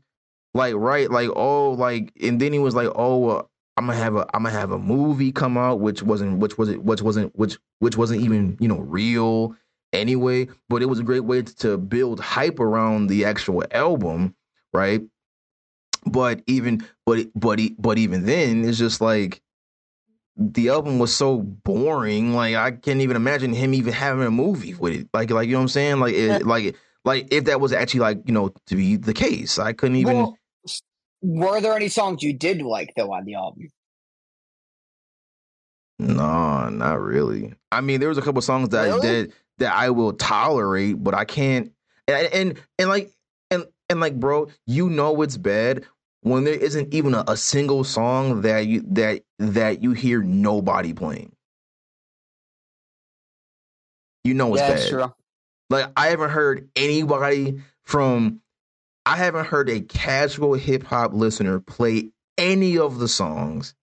like 0.55 0.75
right 0.75 1.11
like 1.11 1.29
oh 1.35 1.73
like 1.73 2.13
and 2.23 2.41
then 2.41 2.53
he 2.53 2.59
was 2.59 2.75
like 2.75 2.89
oh 2.95 3.19
well, 3.19 3.51
i'm 3.77 3.87
gonna 3.87 3.99
have 3.99 4.17
a 4.17 4.27
i'm 4.35 4.45
gonna 4.45 4.51
have 4.57 4.71
a 4.71 4.79
movie 4.79 5.33
come 5.33 5.59
out 5.59 5.81
which 5.81 6.03
wasn't 6.03 6.39
which 6.39 6.57
was 6.57 6.69
it 6.69 6.83
which 6.83 7.03
wasn't 7.03 7.37
which 7.37 7.59
which 7.81 7.97
wasn't 7.97 8.21
even 8.21 8.57
you 8.61 8.69
know 8.69 8.79
real 8.79 9.55
anyway. 9.93 10.49
But 10.69 10.83
it 10.83 10.87
was 10.87 10.99
a 10.99 11.05
great 11.05 11.25
way 11.25 11.43
to 11.43 11.79
build 11.79 12.21
hype 12.21 12.61
around 12.61 13.07
the 13.07 13.25
actual 13.25 13.63
album 13.71 14.35
right? 14.73 15.03
But 16.07 16.43
even 16.47 16.85
but 17.07 17.29
but 17.35 17.61
but 17.79 17.99
even 17.99 18.27
then 18.27 18.65
it's 18.65 18.79
just 18.79 19.01
like 19.01 19.41
the 20.37 20.69
album 20.69 20.99
was 20.99 21.15
so 21.15 21.39
boring 21.39 22.35
like 22.35 22.57
i 22.57 22.73
can't 22.73 23.01
even 23.01 23.15
imagine 23.15 23.53
him 23.53 23.73
even 23.73 23.93
having 23.93 24.27
a 24.27 24.31
movie 24.31 24.75
with 24.75 24.93
it. 24.93 25.09
Like 25.15 25.31
like 25.31 25.47
you 25.47 25.53
know 25.53 25.59
what 25.61 25.63
i'm 25.63 25.69
saying? 25.69 26.01
Like 26.01 26.15
it, 26.15 26.47
like 26.47 26.77
like 27.05 27.29
if 27.33 27.45
that 27.45 27.61
was 27.61 27.73
actually 27.73 28.01
like 28.01 28.19
you 28.27 28.35
know 28.35 28.53
to 28.67 28.77
be 28.77 28.97
the 28.97 29.15
case 29.15 29.59
i 29.59 29.73
couldn't 29.73 29.97
even 29.97 30.17
Well, 30.17 30.39
Were 31.25 31.61
there 31.63 31.75
any 31.75 31.89
songs 31.89 32.23
you 32.23 32.35
did 32.35 32.61
like 32.61 32.93
though 32.97 33.13
on 33.13 33.25
the 33.25 33.35
album? 33.35 33.71
No, 35.99 36.69
not 36.69 37.01
really. 37.01 37.55
I 37.73 37.81
mean, 37.81 38.01
there 38.01 38.09
was 38.11 38.19
a 38.19 38.23
couple 38.23 38.43
songs 38.43 38.69
that 38.71 38.85
Really? 38.85 39.23
that 39.23 39.33
that 39.59 39.75
I 39.75 39.91
will 39.91 40.13
tolerate, 40.13 41.03
but 41.03 41.15
I 41.15 41.25
can't. 41.25 41.73
And 42.09 42.27
and, 42.33 42.61
and 42.79 42.89
like 42.91 43.11
and 43.51 43.65
and 43.89 44.01
like, 44.01 44.21
bro, 44.21 44.49
you 44.67 44.91
know 44.91 45.23
it's 45.23 45.39
bad 45.39 45.87
when 46.23 46.45
there 46.45 46.55
isn't 46.55 46.93
even 46.93 47.15
a, 47.15 47.25
a 47.29 47.37
single 47.39 47.85
song 47.85 48.43
that 48.43 48.67
you 48.67 48.83
that 48.89 49.23
that 49.39 49.83
you 49.83 49.93
hear 49.93 50.23
nobody 50.23 50.93
playing. 50.93 51.33
You 54.25 54.35
know 54.35 54.55
it's 54.55 54.63
yeah, 54.63 54.75
bad. 54.75 54.89
true. 54.89 55.15
Like 55.71 55.91
I 55.97 56.09
haven't 56.09 56.31
heard 56.31 56.69
anybody 56.77 57.63
from 57.85 58.41
I 59.07 59.17
haven't 59.17 59.47
heard 59.47 59.69
a 59.69 59.81
casual 59.81 60.55
hip 60.55 60.83
hop 60.85 61.13
listener 61.13 61.61
play 61.61 62.11
any 62.39 62.79
of 62.79 62.99
the 62.99 63.09
songs 63.09 63.75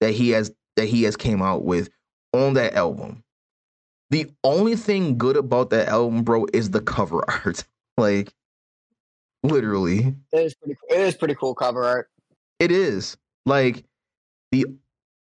that 0.00 0.12
he 0.12 0.30
has 0.30 0.52
that 0.76 0.86
he 0.86 1.04
has 1.04 1.16
came 1.16 1.40
out 1.40 1.64
with 1.64 1.88
on 2.32 2.54
that 2.54 2.74
album. 2.74 3.22
The 4.10 4.30
only 4.44 4.76
thing 4.76 5.18
good 5.18 5.36
about 5.36 5.70
that 5.70 5.88
album, 5.88 6.22
bro, 6.22 6.46
is 6.52 6.70
the 6.70 6.80
cover 6.80 7.24
art. 7.28 7.64
Like 7.96 8.32
literally. 9.42 10.14
It 10.32 10.38
is 10.38 10.54
pretty. 10.54 10.76
It 10.90 11.00
is 11.00 11.14
pretty 11.14 11.34
cool 11.34 11.54
cover 11.54 11.84
art. 11.84 12.08
It 12.58 12.70
is. 12.70 13.16
Like 13.46 13.84
the 14.52 14.66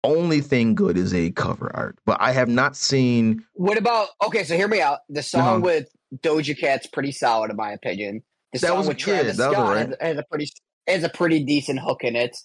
only 0.05 0.41
thing 0.41 0.75
good 0.75 0.97
is 0.97 1.15
a 1.15 1.31
cover 1.31 1.71
art. 1.75 1.99
But 2.07 2.21
I 2.21 2.33
have 2.33 2.49
not 2.49 2.77
seen 2.77 3.45
What 3.55 3.79
about? 3.79 4.09
Okay, 4.25 4.45
so 4.45 4.57
hear 4.57 4.69
me 4.69 4.81
out. 4.81 5.01
The 5.09 5.23
song 5.23 5.43
Uh-huh. 5.43 5.61
with 5.61 5.89
Doja 6.23 6.59
Cat's 6.59 6.87
pretty 6.87 7.13
solid 7.13 7.51
in 7.51 7.57
my 7.57 7.73
opinion. 7.73 8.23
The 8.53 8.59
That 8.61 8.69
song 8.69 8.79
was- 8.79 8.89
with 8.89 8.97
Travis 8.99 9.37
that 9.37 9.49
was 9.49 9.55
Scott 9.57 9.67
alright. 9.69 9.87
has, 9.89 9.97
has 10.01 10.17
a 10.19 10.23
pretty 10.31 10.53
has 10.87 11.05
a 11.05 11.09
pretty 11.11 11.45
decent 11.45 11.81
hook 11.81 12.03
in 12.03 12.17
it, 12.17 12.37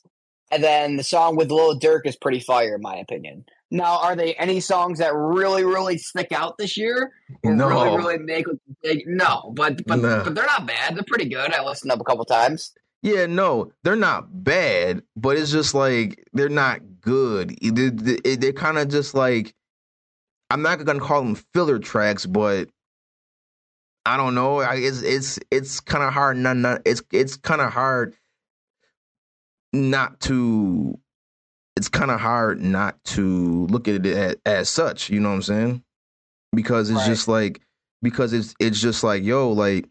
and 0.52 0.62
then 0.64 0.98
the 0.98 1.04
song 1.04 1.36
with 1.38 1.50
Lil 1.52 1.80
Durk 1.80 2.02
is 2.06 2.16
pretty 2.18 2.40
fire 2.42 2.76
in 2.76 2.82
my 2.82 2.96
opinion. 2.98 3.46
Now, 3.72 4.00
are 4.02 4.16
they 4.16 4.34
any 4.36 4.60
songs 4.60 5.00
that 5.00 5.16
really 5.16 5.64
really 5.64 5.98
stick 5.98 6.32
out 6.32 6.58
this 6.58 6.76
year? 6.78 7.12
No. 7.44 7.70
really 7.70 7.98
really 7.98 8.18
make 8.20 8.46
big 8.84 9.04
no, 9.08 9.54
but 9.56 9.86
but 9.88 10.00
No. 10.00 10.24
but 10.26 10.36
they're 10.36 10.46
not 10.46 10.68
bad. 10.68 10.96
They're 10.96 11.04
pretty 11.08 11.30
good. 11.30 11.54
I 11.54 11.64
listened 11.64 11.92
up 11.92 12.02
a 12.02 12.04
couple 12.04 12.26
times. 12.26 12.72
Yeah, 13.02 13.26
no, 13.26 13.72
they're 13.84 13.96
not 13.96 14.44
bad, 14.46 15.04
but 15.16 15.38
it's 15.38 15.52
just 15.52 15.74
like 15.74 16.24
they're 16.34 16.48
not 16.50 16.80
good. 17.02 17.58
They- 17.62 17.90
they- 17.90 18.36
They're 18.36 18.54
kind 18.54 18.78
of 18.78 18.90
just 18.90 19.14
like 19.14 19.54
I'm 20.50 20.62
not 20.62 20.84
gonna 20.86 21.00
call 21.00 21.24
them 21.24 21.36
filler 21.54 21.80
tracks, 21.80 22.26
but 22.26 22.70
I 24.06 24.18
don't 24.18 24.36
know. 24.36 24.60
I- 24.60 24.76
It's 24.76 25.02
it's 25.02 25.40
it's 25.52 25.80
kind 25.80 26.04
of 26.04 26.14
hard. 26.14 26.38
Not 26.38 26.58
not 26.58 26.82
it's 26.86 27.02
it's 27.12 27.38
kind 27.38 27.62
of 27.62 27.72
hard 27.72 28.16
not 29.72 30.20
to. 30.22 30.98
It's 31.76 31.90
kind 31.90 32.12
of 32.12 32.20
hard 32.20 32.62
not 32.62 33.04
to 33.06 33.66
look 33.68 33.88
at 33.88 34.06
it 34.06 34.16
as, 34.16 34.36
as 34.46 34.70
such. 34.70 35.10
You 35.10 35.20
know 35.20 35.30
what 35.30 35.36
I'm 35.36 35.42
saying? 35.42 35.84
Because 36.56 36.90
it's 36.90 37.00
Right. 37.00 37.08
just 37.08 37.28
like 37.28 37.62
because 38.02 38.34
it's 38.34 38.54
it's 38.60 38.80
just 38.80 39.04
like 39.04 39.24
yo 39.24 39.52
like 39.52 39.90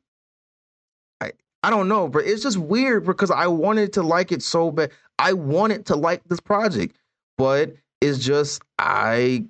I 1.64 1.70
don't 1.70 1.86
know, 1.86 2.08
but 2.08 2.24
it's 2.24 2.42
just 2.42 2.58
weird 2.58 3.06
because 3.06 3.30
I 3.30 3.46
wanted 3.46 3.92
to 3.92 4.02
like 4.02 4.32
it 4.32 4.42
so 4.42 4.72
bad. 4.72 4.90
I 5.20 5.32
wanted 5.32 5.86
to 5.86 5.94
like 5.94 6.24
this 6.24 6.40
project, 6.40 6.96
but 7.38 7.76
it's 8.00 8.18
just 8.18 8.60
I 8.80 9.46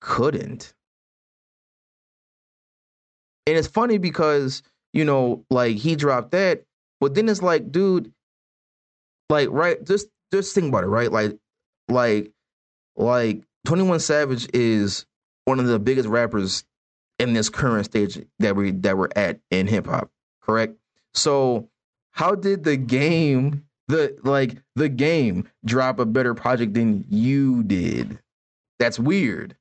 couldn't. 0.00 0.72
And 3.46 3.56
it's 3.56 3.68
funny 3.68 3.98
because, 3.98 4.62
you 4.92 5.04
know, 5.04 5.44
like 5.50 5.76
he 5.76 5.96
dropped 5.96 6.30
that, 6.32 6.64
but 7.00 7.14
then 7.14 7.28
it's 7.28 7.42
like, 7.42 7.72
dude, 7.72 8.12
like, 9.28 9.48
right, 9.50 9.84
just 9.84 10.08
just 10.32 10.54
think 10.54 10.68
about 10.68 10.84
it, 10.84 10.88
right? 10.88 11.10
Like, 11.10 11.36
like, 11.88 12.32
like 12.96 13.42
21 13.66 14.00
Savage 14.00 14.48
is 14.54 15.06
one 15.44 15.58
of 15.58 15.66
the 15.66 15.78
biggest 15.78 16.08
rappers 16.08 16.64
in 17.18 17.32
this 17.32 17.48
current 17.48 17.86
stage 17.86 18.20
that 18.38 18.56
we 18.56 18.72
that 18.72 18.96
we're 18.96 19.08
at 19.16 19.40
in 19.50 19.66
hip 19.66 19.86
hop, 19.86 20.10
correct? 20.42 20.76
So 21.14 21.68
how 22.12 22.34
did 22.34 22.64
the 22.64 22.76
game 22.76 23.64
the 23.88 24.16
like 24.22 24.62
the 24.76 24.88
game 24.88 25.48
drop 25.64 25.98
a 25.98 26.06
better 26.06 26.34
project 26.34 26.74
than 26.74 27.04
you 27.08 27.62
did? 27.62 28.18
That's 28.78 28.98
weird. 28.98 29.56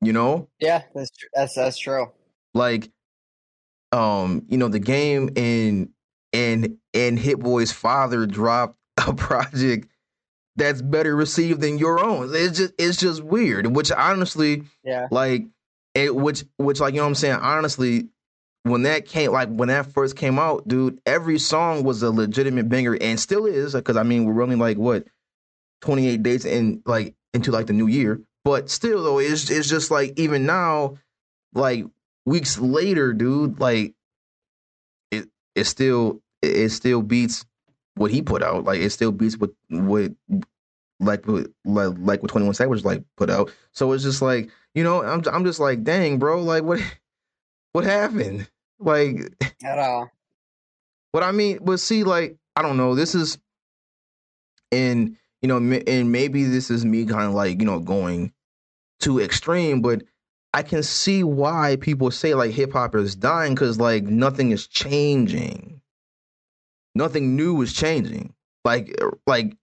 You 0.00 0.12
know? 0.12 0.48
Yeah, 0.60 0.82
that's 0.94 1.10
tr- 1.10 1.26
that's 1.34 1.54
that's 1.54 1.78
true. 1.78 2.12
Like 2.54 2.90
um, 3.92 4.44
you 4.48 4.58
know, 4.58 4.68
the 4.68 4.78
game 4.78 5.30
and 5.36 5.88
and 6.32 6.76
and 6.94 7.18
Hit 7.18 7.38
Boy's 7.40 7.72
father 7.72 8.26
dropped 8.26 8.76
a 9.06 9.12
project 9.14 9.88
that's 10.56 10.82
better 10.82 11.14
received 11.14 11.60
than 11.60 11.78
your 11.78 12.02
own. 12.04 12.30
It's 12.34 12.58
just 12.58 12.74
it's 12.78 12.96
just 12.98 13.22
weird. 13.22 13.74
Which 13.74 13.90
honestly, 13.92 14.64
Yeah. 14.84 15.08
like 15.10 15.46
it 15.94 16.14
which 16.14 16.44
which 16.58 16.80
like 16.80 16.94
you 16.94 16.98
know 16.98 17.04
what 17.04 17.08
I'm 17.08 17.14
saying 17.14 17.38
honestly 17.40 18.08
when 18.64 18.82
that 18.82 19.06
came 19.06 19.32
like 19.32 19.48
when 19.48 19.68
that 19.68 19.86
first 19.86 20.16
came 20.16 20.38
out 20.38 20.68
dude 20.68 21.00
every 21.06 21.38
song 21.38 21.82
was 21.82 22.02
a 22.02 22.10
legitimate 22.10 22.68
banger 22.68 22.96
and 23.00 23.18
still 23.18 23.46
is 23.46 23.72
because 23.72 23.96
I 23.96 24.02
mean 24.02 24.24
we're 24.26 24.42
only 24.42 24.56
like 24.56 24.76
what 24.76 25.06
28 25.80 26.22
days 26.22 26.44
in 26.44 26.82
like 26.84 27.14
into 27.32 27.50
like 27.52 27.66
the 27.66 27.72
new 27.72 27.86
year 27.86 28.20
but 28.48 28.70
still 28.70 29.02
though 29.02 29.18
it's 29.18 29.50
it's 29.50 29.68
just 29.68 29.90
like 29.90 30.18
even 30.18 30.46
now 30.46 30.96
like 31.52 31.84
weeks 32.24 32.58
later 32.58 33.12
dude 33.12 33.60
like 33.60 33.92
it 35.10 35.28
it 35.54 35.64
still 35.64 36.22
it 36.40 36.70
still 36.70 37.02
beats 37.02 37.44
what 37.96 38.10
he 38.10 38.22
put 38.22 38.42
out 38.42 38.64
like 38.64 38.80
it 38.80 38.88
still 38.88 39.12
beats 39.12 39.36
what 39.36 39.50
what 39.68 40.12
like 40.98 41.26
what 41.26 41.46
like, 41.66 41.94
like 41.98 42.22
what 42.22 42.30
21 42.30 42.54
Savage 42.54 42.84
like 42.84 43.04
put 43.18 43.28
out 43.28 43.52
so 43.72 43.92
it's 43.92 44.02
just 44.02 44.22
like 44.22 44.48
you 44.74 44.82
know 44.82 45.02
I'm 45.04 45.22
I'm 45.30 45.44
just 45.44 45.60
like 45.60 45.84
dang 45.84 46.18
bro 46.18 46.40
like 46.42 46.62
what 46.62 46.80
what 47.72 47.84
happened 47.84 48.48
like 48.78 49.34
At 49.62 49.78
all. 49.78 50.10
what 51.12 51.22
I 51.22 51.32
mean, 51.32 51.58
but 51.62 51.80
see, 51.80 52.04
like, 52.04 52.36
I 52.54 52.62
don't 52.62 52.76
know. 52.76 52.94
This 52.94 53.14
is, 53.14 53.36
and 54.70 55.16
you 55.42 55.48
know, 55.48 55.56
and 55.56 56.12
maybe 56.12 56.44
this 56.44 56.70
is 56.70 56.84
me 56.84 57.04
kind 57.04 57.24
of 57.24 57.34
like 57.34 57.58
you 57.60 57.66
know 57.66 57.80
going 57.80 58.32
too 59.00 59.20
extreme, 59.20 59.82
but 59.82 60.02
I 60.52 60.62
can 60.62 60.82
see 60.82 61.22
why 61.22 61.76
people 61.80 62.10
say 62.10 62.34
like 62.34 62.52
hip 62.52 62.72
hop 62.72 62.94
is 62.94 63.14
dying 63.14 63.54
because 63.54 63.78
like 63.78 64.04
nothing 64.04 64.50
is 64.50 64.66
changing, 64.66 65.80
nothing 66.94 67.36
new 67.36 67.60
is 67.62 67.72
changing. 67.72 68.34
Like, 68.64 68.94
er, 69.00 69.16
like, 69.26 69.56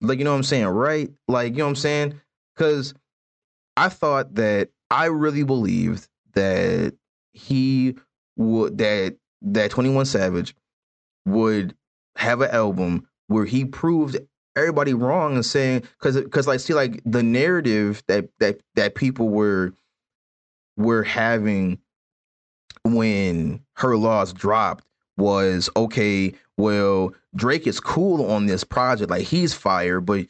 like 0.00 0.18
you 0.18 0.24
know 0.24 0.32
what 0.32 0.38
I'm 0.38 0.42
saying, 0.42 0.66
right? 0.66 1.10
Like, 1.28 1.52
you 1.52 1.58
know 1.58 1.64
what 1.64 1.70
I'm 1.70 1.76
saying? 1.76 2.20
Because 2.54 2.94
I 3.76 3.88
thought 3.88 4.34
that 4.34 4.70
I 4.90 5.06
really 5.06 5.42
believed 5.42 6.08
that 6.34 6.94
he 7.32 7.96
would 8.36 8.78
that 8.78 9.16
that 9.42 9.70
21 9.70 10.04
Savage 10.06 10.54
would 11.26 11.74
have 12.16 12.40
an 12.40 12.50
album 12.50 13.08
where 13.28 13.44
he 13.44 13.64
proved 13.64 14.18
everybody 14.56 14.94
wrong 14.94 15.34
and 15.34 15.46
saying 15.46 15.82
because 15.98 16.16
because 16.16 16.46
like 16.46 16.60
see 16.60 16.74
like 16.74 17.00
the 17.04 17.22
narrative 17.22 18.02
that 18.08 18.28
that 18.40 18.60
that 18.74 18.94
people 18.94 19.28
were 19.28 19.72
were 20.76 21.02
having 21.02 21.78
when 22.84 23.64
Her 23.74 23.96
Loss 23.96 24.32
dropped 24.32 24.84
was 25.16 25.70
okay 25.76 26.34
well 26.56 27.12
drake 27.34 27.66
is 27.66 27.80
cool 27.80 28.30
on 28.30 28.46
this 28.46 28.64
project 28.64 29.10
like 29.10 29.26
he's 29.26 29.54
fire 29.54 30.00
but 30.00 30.26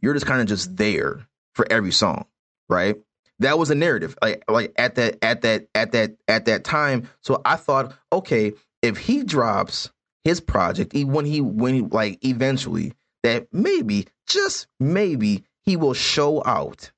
you're 0.00 0.14
just 0.14 0.26
kind 0.26 0.40
of 0.40 0.46
just 0.46 0.76
there 0.76 1.26
for 1.54 1.66
every 1.70 1.92
song 1.92 2.26
right 2.68 2.96
that 3.40 3.58
was 3.58 3.70
a 3.70 3.74
narrative 3.74 4.16
like 4.22 4.42
like 4.48 4.72
at 4.76 4.94
that 4.94 5.18
at 5.22 5.42
that 5.42 5.66
at 5.74 5.92
that 5.92 6.16
at 6.28 6.44
that 6.46 6.64
time. 6.64 7.08
So 7.20 7.40
i 7.44 7.56
thought 7.56 7.94
okay 8.12 8.52
if 8.82 8.98
he 8.98 9.24
drops 9.24 9.90
his 10.24 10.40
project 10.40 10.94
when 10.94 11.26
he 11.26 11.40
when 11.40 11.74
he 11.74 11.80
like 11.80 12.24
eventually 12.24 12.92
that 13.24 13.48
maybe 13.52 14.06
just 14.28 14.68
maybe 14.78 15.44
he 15.66 15.76
will 15.76 15.94
show 15.94 16.42
out 16.46 16.92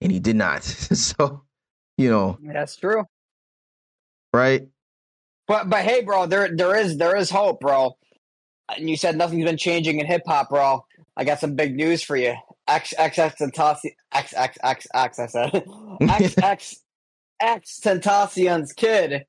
and 0.00 0.10
he 0.10 0.18
did 0.20 0.36
not 0.36 0.62
so 1.10 1.42
you 1.98 2.08
know 2.10 2.38
That's 2.42 2.76
true. 2.76 3.04
right 4.32 4.66
But 5.46 5.68
but 5.70 5.82
hey, 5.84 6.02
bro, 6.02 6.26
there 6.26 6.48
there 6.54 6.74
is 6.76 6.96
there 6.96 7.16
is 7.16 7.30
hope, 7.30 7.60
bro. 7.60 7.96
And 8.76 8.90
you 8.90 8.96
said 8.96 9.16
nothing's 9.16 9.44
been 9.44 9.56
changing 9.56 10.00
in 10.00 10.06
hip 10.06 10.22
hop, 10.26 10.48
bro. 10.50 10.84
I 11.16 11.24
got 11.24 11.38
some 11.38 11.54
big 11.54 11.76
news 11.76 12.02
for 12.02 12.16
you. 12.16 12.34
X 12.66 12.92
X 12.98 13.18
X 13.18 13.40
Tentacion 13.40 13.92
X 14.12 14.34
X 14.34 14.58
X 14.62 14.86
X 14.92 15.18
I 15.20 15.26
said 15.26 15.64
X 16.00 16.34
X 16.38 16.76
X 17.40 17.80
Tentacion's 17.80 18.72
kid 18.72 19.24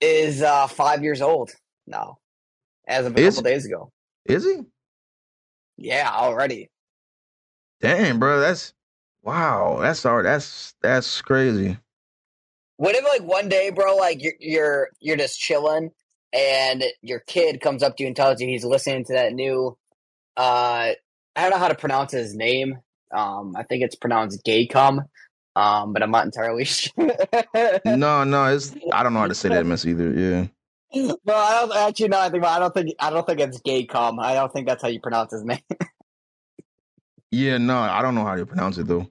is 0.00 0.42
uh 0.42 0.66
five 0.66 1.02
years 1.04 1.22
old 1.22 1.52
now, 1.86 2.18
as 2.88 3.06
of 3.06 3.16
a 3.16 3.20
Is- 3.20 3.36
couple 3.36 3.50
days 3.50 3.66
ago. 3.66 3.92
is 4.26 4.44
he 4.44 4.62
Yeah, 5.80 6.10
already. 6.14 6.70
damn 7.80 8.20
bro 8.20 8.40
that's 8.40 8.74
wow 9.22 9.78
that's 9.80 10.06
all 10.06 10.22
that's 10.22 10.74
that's 10.82 11.22
crazy 11.22 11.78
What 12.78 12.96
if 12.96 13.04
like 13.04 13.22
one 13.22 13.48
day, 13.48 13.70
bro, 13.70 13.96
like 13.96 14.22
you're 14.22 14.34
you're 14.40 14.88
you're 15.00 15.16
just 15.16 15.38
chilling 15.40 15.90
and 16.32 16.84
your 17.02 17.20
kid 17.20 17.60
comes 17.60 17.82
up 17.82 17.96
to 17.96 18.02
you 18.04 18.08
and 18.08 18.16
tells 18.16 18.40
you 18.40 18.48
he's 18.48 18.64
listening 18.64 19.04
to 19.06 19.14
that 19.14 19.32
new 19.34 19.76
uh 20.36 20.92
I 21.36 21.42
don't 21.42 21.50
know 21.50 21.58
how 21.58 21.68
to 21.68 21.76
pronounce 21.76 22.12
his 22.12 22.34
name. 22.36 22.78
Um 23.14 23.54
I 23.56 23.64
think 23.64 23.84
it's 23.84 23.96
pronounced 23.96 24.44
Gekyume. 24.46 25.04
Um, 25.56 25.92
but 25.92 26.02
I'm 26.02 26.10
not 26.12 26.26
entirely 26.26 26.64
sure. 26.66 26.94
no, 27.84 28.24
no, 28.24 28.46
it's 28.46 28.76
I 28.92 29.02
don't 29.02 29.14
know 29.14 29.20
how 29.20 29.28
to 29.28 29.34
say 29.34 29.50
that 29.50 29.66
mess 29.66 29.86
either. 29.86 30.12
Yeah. 30.12 30.46
No, 30.94 31.34
I 31.34 31.60
don't 31.60 31.76
actually 31.76 32.08
no, 32.08 32.18
I 32.18 32.30
think 32.30 32.44
I 32.44 32.58
don't 32.58 32.74
think 32.74 32.94
I 32.98 33.10
don't 33.10 33.26
think 33.26 33.40
it's 33.40 33.60
gay 33.60 33.86
cum. 33.86 34.18
I 34.18 34.34
don't 34.34 34.52
think 34.52 34.66
that's 34.66 34.82
how 34.82 34.88
you 34.88 35.00
pronounce 35.00 35.32
his 35.32 35.44
name. 35.44 35.60
yeah, 37.30 37.58
no, 37.58 37.78
I 37.78 38.02
don't 38.02 38.16
know 38.16 38.24
how 38.24 38.34
to 38.34 38.44
pronounce 38.44 38.76
it 38.78 38.88
though. 38.88 39.06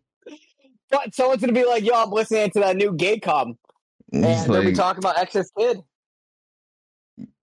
But 0.91 1.15
someone's 1.15 1.39
gonna 1.41 1.53
be 1.53 1.65
like, 1.65 1.85
yo, 1.85 1.93
I'm 1.93 2.09
listening 2.09 2.51
to 2.51 2.59
that 2.61 2.75
new 2.75 2.93
gay 2.93 3.19
cum. 3.19 3.57
And 4.11 4.23
like, 4.23 4.47
they'll 4.47 4.63
be 4.63 4.73
talking 4.73 5.03
about 5.03 5.19
X's 5.19 5.51
kid. 5.57 5.79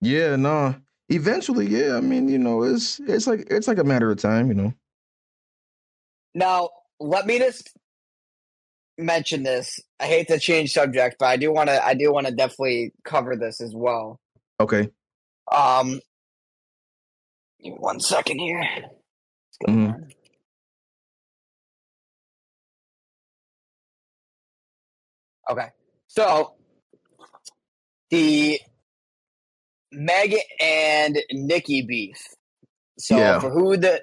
Yeah, 0.01 0.35
no. 0.35 0.75
Eventually, 1.09 1.67
yeah. 1.67 1.95
I 1.95 2.01
mean, 2.01 2.27
you 2.27 2.37
know, 2.37 2.63
it's 2.63 2.99
it's 2.99 3.27
like 3.27 3.47
it's 3.49 3.67
like 3.67 3.77
a 3.77 3.83
matter 3.83 4.11
of 4.11 4.19
time, 4.19 4.49
you 4.49 4.53
know. 4.53 4.73
Now, 6.35 6.69
let 6.99 7.25
me 7.25 7.39
just 7.39 7.71
mention 8.97 9.43
this. 9.43 9.79
I 9.99 10.05
hate 10.05 10.27
to 10.27 10.39
change 10.39 10.73
subject, 10.73 11.15
but 11.19 11.27
I 11.27 11.37
do 11.37 11.51
want 11.51 11.69
to. 11.69 11.83
I 11.83 11.93
do 11.93 12.11
want 12.11 12.27
to 12.27 12.33
definitely 12.33 12.93
cover 13.03 13.35
this 13.35 13.61
as 13.61 13.73
well. 13.73 14.19
Okay. 14.59 14.89
Um. 15.51 15.99
One 17.59 17.99
second 17.99 18.39
here. 18.39 18.63
Mm-hmm. 19.67 20.03
Okay. 25.49 25.67
So 26.07 26.53
the 28.09 28.59
Meg 29.91 30.35
and 30.59 31.17
Nicki 31.31 31.81
beef. 31.81 32.17
So 32.99 33.17
yeah. 33.17 33.39
for 33.39 33.49
who 33.49 33.77
the 33.77 34.01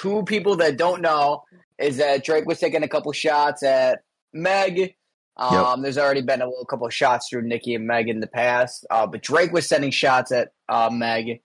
who 0.00 0.24
people 0.24 0.56
that 0.56 0.76
don't 0.76 1.02
know 1.02 1.42
is 1.78 1.98
that 1.98 2.24
Drake 2.24 2.46
was 2.46 2.58
taking 2.58 2.82
a 2.82 2.88
couple 2.88 3.12
shots 3.12 3.62
at 3.62 4.00
Meg. 4.32 4.94
Um, 5.38 5.54
yep. 5.54 5.82
There's 5.82 5.98
already 5.98 6.22
been 6.22 6.42
a 6.42 6.48
little 6.48 6.64
couple 6.64 6.86
of 6.86 6.94
shots 6.94 7.28
through 7.28 7.42
Nicki 7.42 7.74
and 7.74 7.86
Meg 7.86 8.08
in 8.08 8.20
the 8.20 8.26
past, 8.26 8.86
uh, 8.90 9.06
but 9.06 9.22
Drake 9.22 9.52
was 9.52 9.68
sending 9.68 9.90
shots 9.90 10.32
at 10.32 10.52
uh, 10.68 10.90
Meg, 10.92 11.40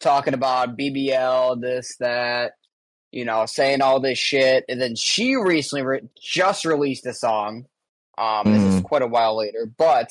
talking 0.00 0.34
about 0.34 0.78
BBL, 0.78 1.60
this, 1.60 1.96
that, 2.00 2.52
you 3.12 3.24
know, 3.24 3.44
saying 3.46 3.82
all 3.82 4.00
this 4.00 4.18
shit, 4.18 4.64
and 4.68 4.80
then 4.80 4.96
she 4.96 5.36
recently 5.36 5.82
re- 5.82 6.08
just 6.20 6.64
released 6.64 7.06
a 7.06 7.12
song. 7.12 7.66
Um, 8.16 8.26
mm. 8.26 8.44
This 8.44 8.62
is 8.62 8.74
mm-hmm. 8.76 8.84
quite 8.86 9.02
a 9.02 9.06
while 9.06 9.36
later, 9.36 9.70
but 9.76 10.08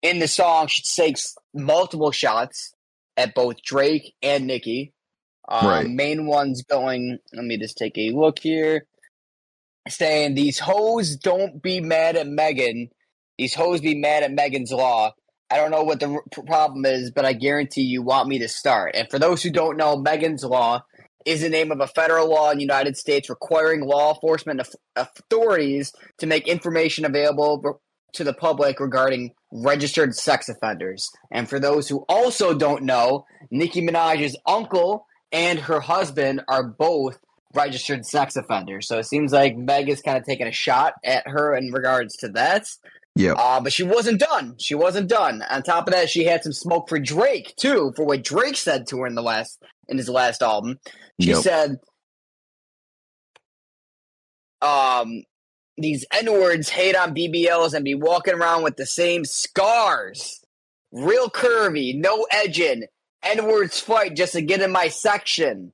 in 0.00 0.20
the 0.20 0.28
song, 0.28 0.68
she 0.68 0.82
takes 0.82 1.34
multiple 1.52 2.12
shots 2.12 2.72
at 3.16 3.34
both 3.34 3.60
Drake 3.62 4.14
and 4.22 4.46
Nicki. 4.46 4.92
Um, 5.48 5.66
right. 5.66 5.88
Main 5.88 6.26
ones 6.26 6.62
going. 6.62 7.18
Let 7.32 7.44
me 7.44 7.58
just 7.58 7.76
take 7.76 7.98
a 7.98 8.10
look 8.10 8.38
here 8.38 8.86
saying 9.88 10.34
these 10.34 10.58
hoes 10.58 11.16
don't 11.16 11.62
be 11.62 11.80
mad 11.80 12.16
at 12.16 12.26
Megan. 12.26 12.90
These 13.36 13.54
hoes 13.54 13.80
be 13.80 13.94
mad 13.94 14.22
at 14.22 14.32
Megan's 14.32 14.72
law. 14.72 15.12
I 15.50 15.56
don't 15.56 15.70
know 15.70 15.82
what 15.82 16.00
the 16.00 16.20
problem 16.46 16.84
is, 16.84 17.10
but 17.10 17.24
I 17.24 17.32
guarantee 17.32 17.82
you 17.82 18.02
want 18.02 18.28
me 18.28 18.38
to 18.40 18.48
start. 18.48 18.94
And 18.94 19.08
for 19.10 19.18
those 19.18 19.42
who 19.42 19.50
don't 19.50 19.78
know, 19.78 19.96
Megan's 19.96 20.44
law 20.44 20.82
is 21.24 21.40
the 21.40 21.48
name 21.48 21.72
of 21.72 21.80
a 21.80 21.86
federal 21.86 22.28
law 22.28 22.50
in 22.50 22.58
the 22.58 22.62
United 22.62 22.96
States 22.96 23.30
requiring 23.30 23.80
law 23.80 24.14
enforcement 24.14 24.66
authorities 24.96 25.92
to 26.18 26.26
make 26.26 26.46
information 26.46 27.04
available 27.04 27.80
to 28.14 28.24
the 28.24 28.32
public 28.32 28.80
regarding 28.80 29.32
registered 29.52 30.14
sex 30.14 30.48
offenders. 30.48 31.08
And 31.30 31.48
for 31.48 31.58
those 31.58 31.88
who 31.88 32.04
also 32.08 32.54
don't 32.54 32.84
know, 32.84 33.24
Nicki 33.50 33.80
Minaj's 33.80 34.36
uncle 34.46 35.06
and 35.32 35.58
her 35.58 35.80
husband 35.80 36.42
are 36.48 36.64
both 36.64 37.18
registered 37.54 38.04
sex 38.04 38.36
offender. 38.36 38.80
So 38.80 38.98
it 38.98 39.04
seems 39.04 39.32
like 39.32 39.56
Meg 39.56 39.88
is 39.88 40.02
kind 40.02 40.18
of 40.18 40.24
taking 40.24 40.46
a 40.46 40.52
shot 40.52 40.94
at 41.04 41.26
her 41.26 41.54
in 41.56 41.72
regards 41.72 42.16
to 42.18 42.28
that. 42.30 42.68
Yeah. 43.18 43.32
Uh, 43.32 43.60
but 43.60 43.72
she 43.72 43.82
wasn't 43.82 44.20
done. 44.20 44.54
She 44.58 44.74
wasn't 44.74 45.08
done. 45.08 45.42
On 45.50 45.62
top 45.62 45.88
of 45.88 45.94
that, 45.94 46.08
she 46.08 46.24
had 46.24 46.44
some 46.44 46.52
smoke 46.52 46.88
for 46.88 47.00
Drake 47.00 47.54
too, 47.56 47.92
for 47.96 48.04
what 48.04 48.22
Drake 48.22 48.56
said 48.56 48.86
to 48.88 48.98
her 49.00 49.06
in 49.06 49.16
the 49.16 49.22
last 49.22 49.58
in 49.88 49.96
his 49.96 50.08
last 50.08 50.40
album. 50.40 50.78
She 51.20 51.30
yep. 51.30 51.42
said, 51.42 51.80
"Um, 54.62 55.24
these 55.76 56.04
N 56.12 56.30
words 56.32 56.68
hate 56.68 56.94
on 56.94 57.14
BBLs 57.14 57.74
and 57.74 57.84
be 57.84 57.96
walking 57.96 58.34
around 58.34 58.62
with 58.62 58.76
the 58.76 58.86
same 58.86 59.24
scars, 59.24 60.44
real 60.92 61.28
curvy, 61.28 61.98
no 61.98 62.24
edging. 62.30 62.84
N 63.24 63.46
words 63.46 63.80
fight 63.80 64.14
just 64.14 64.34
to 64.34 64.42
get 64.42 64.62
in 64.62 64.70
my 64.70 64.86
section." 64.86 65.72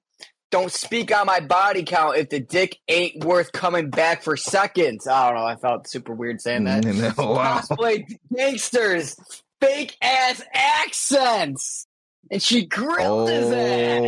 Don't 0.55 0.71
speak 0.71 1.13
on 1.13 1.27
my 1.27 1.41
body 1.41 1.83
count 1.83 2.17
if 2.17 2.29
the 2.29 2.39
dick 2.39 2.79
ain't 2.87 3.25
worth 3.25 3.51
coming 3.51 3.91
back 3.91 4.23
for 4.23 4.37
seconds. 4.37 5.09
I 5.09 5.27
don't 5.27 5.35
know. 5.41 5.45
I 5.45 5.57
felt 5.57 5.89
super 5.89 6.15
weird 6.15 6.41
saying 6.41 6.63
that. 6.63 6.85
wow. 7.19 7.59
Cosplay 7.59 8.05
gangsters, 8.33 9.17
fake 9.61 9.97
ass 10.01 10.45
accents. 10.55 11.89
And 12.31 12.41
she 12.41 12.67
grilled 12.67 13.31
oh. 13.31 13.33
his 13.33 13.51
ass. 13.51 13.99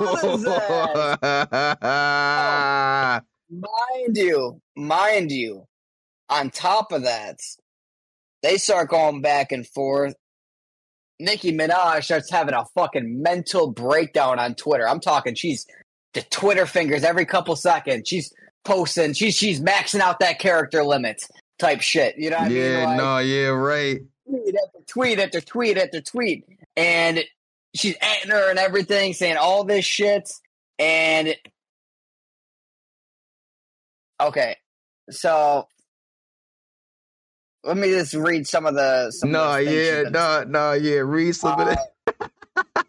Grilled 0.00 0.40
his 0.40 0.44
ass. 0.44 1.18
oh, 3.52 3.60
mind 4.00 4.16
you, 4.16 4.60
mind 4.74 5.30
you, 5.30 5.68
on 6.28 6.50
top 6.50 6.90
of 6.90 7.04
that, 7.04 7.38
they 8.42 8.56
start 8.56 8.90
going 8.90 9.22
back 9.22 9.52
and 9.52 9.64
forth 9.68 10.16
Nicki 11.24 11.52
Minaj 11.52 12.04
starts 12.04 12.30
having 12.30 12.54
a 12.54 12.64
fucking 12.74 13.22
mental 13.22 13.70
breakdown 13.70 14.38
on 14.38 14.54
Twitter. 14.54 14.88
I'm 14.88 15.00
talking, 15.00 15.34
she's 15.34 15.66
the 16.12 16.22
Twitter 16.22 16.66
fingers 16.66 17.02
every 17.02 17.26
couple 17.26 17.56
seconds. 17.56 18.08
She's 18.08 18.32
posting, 18.64 19.12
she's 19.12 19.34
she's 19.36 19.60
maxing 19.60 20.00
out 20.00 20.20
that 20.20 20.38
character 20.38 20.84
limit 20.84 21.22
type 21.58 21.80
shit. 21.80 22.16
You 22.18 22.30
know 22.30 22.38
what 22.38 22.50
yeah, 22.50 22.64
I 22.64 22.68
mean? 22.68 22.84
Like, 22.84 22.96
no, 22.96 23.18
yeah, 23.18 23.46
right. 23.48 24.00
Tweet 24.28 24.54
after 24.54 24.78
tweet 24.86 25.18
after 25.18 25.40
tweet 25.40 25.78
after 25.78 26.00
tweet. 26.00 26.44
And 26.76 27.24
she's 27.74 27.96
at 28.00 28.28
her 28.28 28.50
and 28.50 28.58
everything, 28.58 29.12
saying 29.12 29.36
all 29.36 29.64
this 29.64 29.84
shit. 29.84 30.30
And 30.78 31.36
okay, 34.20 34.56
so 35.10 35.68
let 37.64 37.76
me 37.76 37.88
just 37.90 38.14
read 38.14 38.46
some 38.46 38.66
of 38.66 38.74
the. 38.74 39.10
Some 39.10 39.32
no, 39.32 39.58
of 39.58 39.64
yeah, 39.64 40.02
no, 40.10 40.44
no, 40.46 40.72
yeah. 40.72 40.98
Read 40.98 41.34
some 41.34 41.58
uh, 41.58 41.64
of 41.64 41.76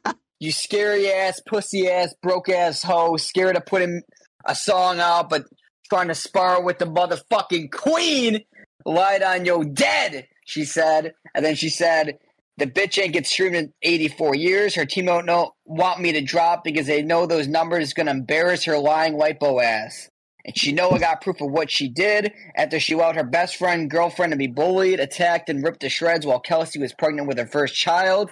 that. 0.03 0.17
you 0.39 0.51
scary 0.51 1.11
ass, 1.11 1.41
pussy 1.47 1.89
ass, 1.89 2.13
broke 2.21 2.49
ass 2.49 2.83
hoe, 2.83 3.17
scared 3.17 3.55
of 3.55 3.65
putting 3.65 4.01
a 4.45 4.55
song 4.55 4.99
out, 4.99 5.29
but 5.29 5.45
trying 5.89 6.09
to 6.09 6.15
spar 6.15 6.61
with 6.61 6.79
the 6.79 6.85
motherfucking 6.85 7.71
queen. 7.71 8.41
Lied 8.85 9.23
on 9.23 9.45
your 9.45 9.65
dead, 9.65 10.27
she 10.45 10.63
said. 10.63 11.15
And 11.33 11.43
then 11.43 11.55
she 11.55 11.69
said, 11.69 12.19
the 12.57 12.67
bitch 12.67 13.01
ain't 13.01 13.13
get 13.13 13.25
streamed 13.25 13.55
in 13.55 13.73
84 13.81 14.35
years. 14.35 14.75
Her 14.75 14.85
team 14.85 15.05
don't 15.05 15.25
know, 15.25 15.53
want 15.65 16.01
me 16.01 16.11
to 16.11 16.21
drop 16.21 16.63
because 16.63 16.85
they 16.85 17.01
know 17.01 17.25
those 17.25 17.47
numbers 17.47 17.85
is 17.85 17.93
going 17.95 18.05
to 18.05 18.11
embarrass 18.11 18.65
her 18.65 18.77
lying 18.77 19.13
lipo 19.13 19.63
ass 19.63 20.09
and 20.45 20.57
she 20.57 20.71
know 20.71 20.91
I 20.91 20.99
got 20.99 21.21
proof 21.21 21.41
of 21.41 21.51
what 21.51 21.71
she 21.71 21.89
did 21.89 22.31
after 22.55 22.79
she 22.79 22.93
allowed 22.93 23.15
her 23.15 23.23
best 23.23 23.57
friend, 23.57 23.89
girlfriend 23.89 24.31
to 24.31 24.37
be 24.37 24.47
bullied, 24.47 24.99
attacked, 24.99 25.49
and 25.49 25.63
ripped 25.63 25.81
to 25.81 25.89
shreds 25.89 26.25
while 26.25 26.39
Kelsey 26.39 26.79
was 26.79 26.93
pregnant 26.93 27.27
with 27.27 27.39
her 27.39 27.47
first 27.47 27.75
child. 27.75 28.31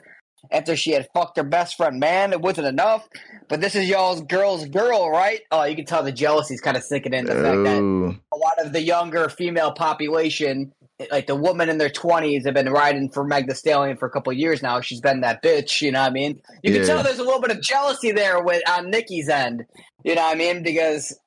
After 0.52 0.76
she 0.76 0.91
had 0.91 1.08
fucked 1.13 1.38
her 1.38 1.43
best 1.43 1.78
friend, 1.78 1.99
man, 1.99 2.34
it 2.34 2.41
wasn't 2.41 2.67
enough. 2.67 3.08
But 3.47 3.62
this 3.62 3.76
is 3.76 3.88
y'all's 3.88 4.21
girl's 4.21 4.65
girl, 4.65 5.10
right? 5.10 5.39
Oh, 5.52 5.63
you 5.63 5.76
can 5.76 5.86
tell 5.86 6.04
the 6.04 6.12
jealousy's 6.12 6.60
kind 6.60 6.76
of 6.76 6.84
sinking 6.84 7.13
in. 7.13 7.26
The 7.26 7.34
fact 7.34 7.64
that 7.64 8.20
a 8.34 8.38
lot 8.38 8.59
of 8.59 8.74
the 8.74 8.82
younger 8.82 9.30
female 9.30 9.72
population, 9.72 10.74
like 11.09 11.28
the 11.28 11.36
woman 11.36 11.70
in 11.70 11.78
their 11.78 11.89
twenties, 11.89 12.45
have 12.45 12.53
been 12.53 12.70
riding 12.70 13.09
for 13.09 13.24
Meg 13.24 13.47
the 13.47 13.55
Stallion 13.55 13.95
for 13.95 14.05
a 14.05 14.11
couple 14.11 14.34
years 14.34 14.61
now. 14.61 14.82
She's 14.82 14.99
been 14.99 15.22
that 15.22 15.41
bitch, 15.41 15.82
you 15.82 15.93
know 15.93 16.01
what 16.01 16.11
I 16.11 16.14
mean? 16.14 16.41
You 16.61 16.74
yeah. 16.74 16.80
can 16.80 16.88
tell 16.88 17.03
there's 17.03 17.20
a 17.20 17.24
little 17.24 17.41
bit 17.41 17.51
of 17.51 17.61
jealousy 17.61 18.11
there 18.11 18.43
with 18.43 18.61
on 18.70 18.89
Nicki's 18.89 19.30
end, 19.30 19.64
you 20.03 20.14
know 20.14 20.24
what 20.24 20.36
I 20.36 20.38
mean? 20.38 20.61
Because 20.61 21.18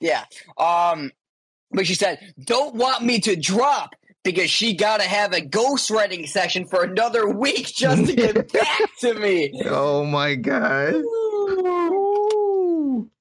yeah. 0.00 0.24
Um, 0.56 1.12
but 1.70 1.86
she 1.86 1.94
said, 1.94 2.18
don't 2.42 2.74
want 2.74 3.02
me 3.04 3.20
to 3.20 3.36
drop 3.36 3.94
because 4.24 4.50
she 4.50 4.74
got 4.74 5.00
to 5.00 5.08
have 5.08 5.32
a 5.32 5.40
ghostwriting 5.40 6.28
session 6.28 6.66
for 6.66 6.82
another 6.82 7.28
week 7.28 7.66
just 7.74 8.06
to 8.06 8.14
get 8.14 8.52
back 8.52 8.80
to 9.00 9.14
me. 9.14 9.52
Oh 9.66 10.04
my 10.04 10.34
God. 10.34 10.94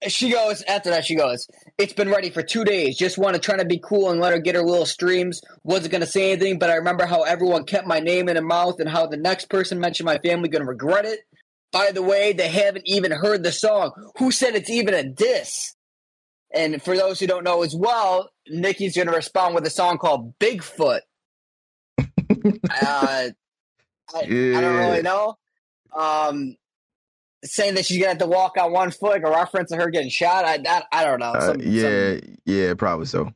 She 0.08 0.30
goes, 0.32 0.62
after 0.64 0.90
that, 0.90 1.06
she 1.06 1.16
goes, 1.16 1.48
It's 1.78 1.94
been 1.94 2.10
ready 2.10 2.30
for 2.30 2.42
two 2.42 2.64
days. 2.64 2.98
Just 2.98 3.18
want 3.18 3.36
to 3.36 3.42
try 3.42 3.58
to 3.58 3.66
be 3.66 3.80
cool 3.80 4.10
and 4.10 4.20
let 4.20 4.34
her 4.34 4.40
get 4.40 4.56
her 4.56 4.64
little 4.64 4.86
streams. 4.86 5.42
Wasn't 5.64 5.92
going 5.92 6.02
to 6.02 6.08
say 6.08 6.32
anything, 6.32 6.60
but 6.60 6.70
I 6.70 6.76
remember 6.76 7.06
how 7.06 7.24
everyone 7.24 7.66
kept 7.66 7.88
my 7.88 8.00
name 8.00 8.30
in 8.30 8.36
their 8.36 8.44
mouth 8.44 8.80
and 8.80 8.90
how 8.90 9.08
the 9.08 9.18
next 9.18 9.50
person 9.50 9.80
mentioned 9.80 10.06
my 10.06 10.18
family 10.20 10.50
going 10.50 10.64
to 10.64 10.68
regret 10.68 11.06
it. 11.06 11.20
By 11.72 11.92
the 11.92 12.02
way, 12.02 12.34
they 12.34 12.48
haven't 12.48 12.88
even 12.88 13.12
heard 13.12 13.44
the 13.44 13.52
song. 13.52 13.92
Who 14.18 14.32
said 14.32 14.56
it's 14.56 14.70
even 14.70 14.94
a 14.94 15.04
diss? 15.04 15.76
And 16.54 16.82
for 16.82 16.96
those 16.96 17.20
who 17.20 17.28
don't 17.28 17.44
know 17.44 17.64
as 17.64 17.76
well, 17.76 18.30
Nicki's 18.48 18.96
going 18.96 19.08
to 19.08 19.14
respond 19.14 19.56
with 19.56 19.66
a 19.66 19.70
song 19.70 19.98
called 19.98 20.38
Bigfoot. 20.40 21.02
uh, 22.00 22.04
I, 24.14 24.22
yeah. 24.24 24.58
I 24.58 24.62
don't 24.62 24.76
really 24.76 25.02
know. 25.02 25.38
Um, 25.96 26.56
saying 27.44 27.76
that 27.76 27.86
she's 27.86 27.98
gonna 27.98 28.10
have 28.10 28.18
to 28.20 28.28
walk 28.28 28.58
on 28.58 28.72
one 28.72 28.92
foot, 28.92 29.24
a 29.24 29.30
reference 29.30 29.70
to 29.72 29.78
her 29.78 29.90
getting 29.90 30.10
shot. 30.10 30.46
I 30.46 30.60
I, 30.68 30.84
I 30.92 31.04
don't 31.04 31.20
know. 31.20 31.34
Some, 31.40 31.60
uh, 31.60 31.64
yeah, 31.64 32.20
some, 32.20 32.38
yeah, 32.46 32.74
probably 32.74 33.06
so. 33.06 33.32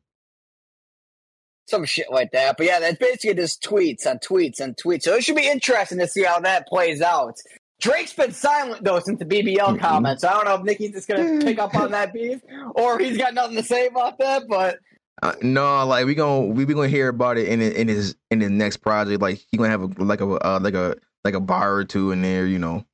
Some 1.68 1.86
shit 1.86 2.12
like 2.12 2.32
that. 2.32 2.58
But 2.58 2.66
yeah, 2.66 2.80
that's 2.80 2.98
basically 2.98 3.36
just 3.36 3.64
tweets 3.64 4.06
on 4.06 4.18
tweets 4.18 4.60
and 4.60 4.76
tweets. 4.76 5.04
So 5.04 5.14
it 5.16 5.24
should 5.24 5.36
be 5.36 5.48
interesting 5.48 6.00
to 6.00 6.08
see 6.08 6.24
how 6.24 6.40
that 6.42 6.68
plays 6.68 7.02
out. 7.02 7.38
Drake's 7.82 8.14
been 8.14 8.32
silent 8.32 8.84
though 8.84 9.00
since 9.00 9.20
the 9.20 9.26
BBL 9.26 9.58
mm-hmm. 9.58 9.78
comments. 9.78 10.24
I 10.24 10.32
don't 10.34 10.46
know 10.46 10.56
if 10.56 10.62
Nicki's 10.62 10.92
just 10.92 11.08
gonna 11.08 11.40
pick 11.42 11.58
up 11.58 11.76
on 11.76 11.92
that 11.92 12.14
beef 12.14 12.40
or 12.76 13.00
he's 13.00 13.18
got 13.18 13.34
nothing 13.34 13.58
to 13.58 13.64
say 13.64 13.88
about 13.88 14.20
that. 14.20 14.48
But 14.48 14.78
uh, 15.24 15.34
no, 15.42 15.86
like 15.86 16.06
we 16.06 16.14
gonna 16.14 16.46
we 16.46 16.64
be 16.64 16.76
gonna 16.76 16.88
hear 16.88 17.10
about 17.10 17.38
it 17.38 17.48
in 17.48 17.60
in 17.62 17.88
his 17.88 18.16
in 18.30 18.40
his 18.40 18.52
next 18.52 18.78
project. 18.78 19.20
Like 19.20 19.44
he 19.50 19.58
gonna 19.58 19.70
have 19.70 19.82
a 19.82 20.04
like 20.04 20.22
a 20.22 20.26
uh, 20.26 20.60
like 20.62 20.76
a 20.76 20.96
like 21.26 21.34
a 21.34 21.40
bar 21.40 21.74
or 21.74 21.84
two 21.84 22.12
in 22.12 22.22
there. 22.22 22.46
You 22.46 22.60
know. 22.60 22.86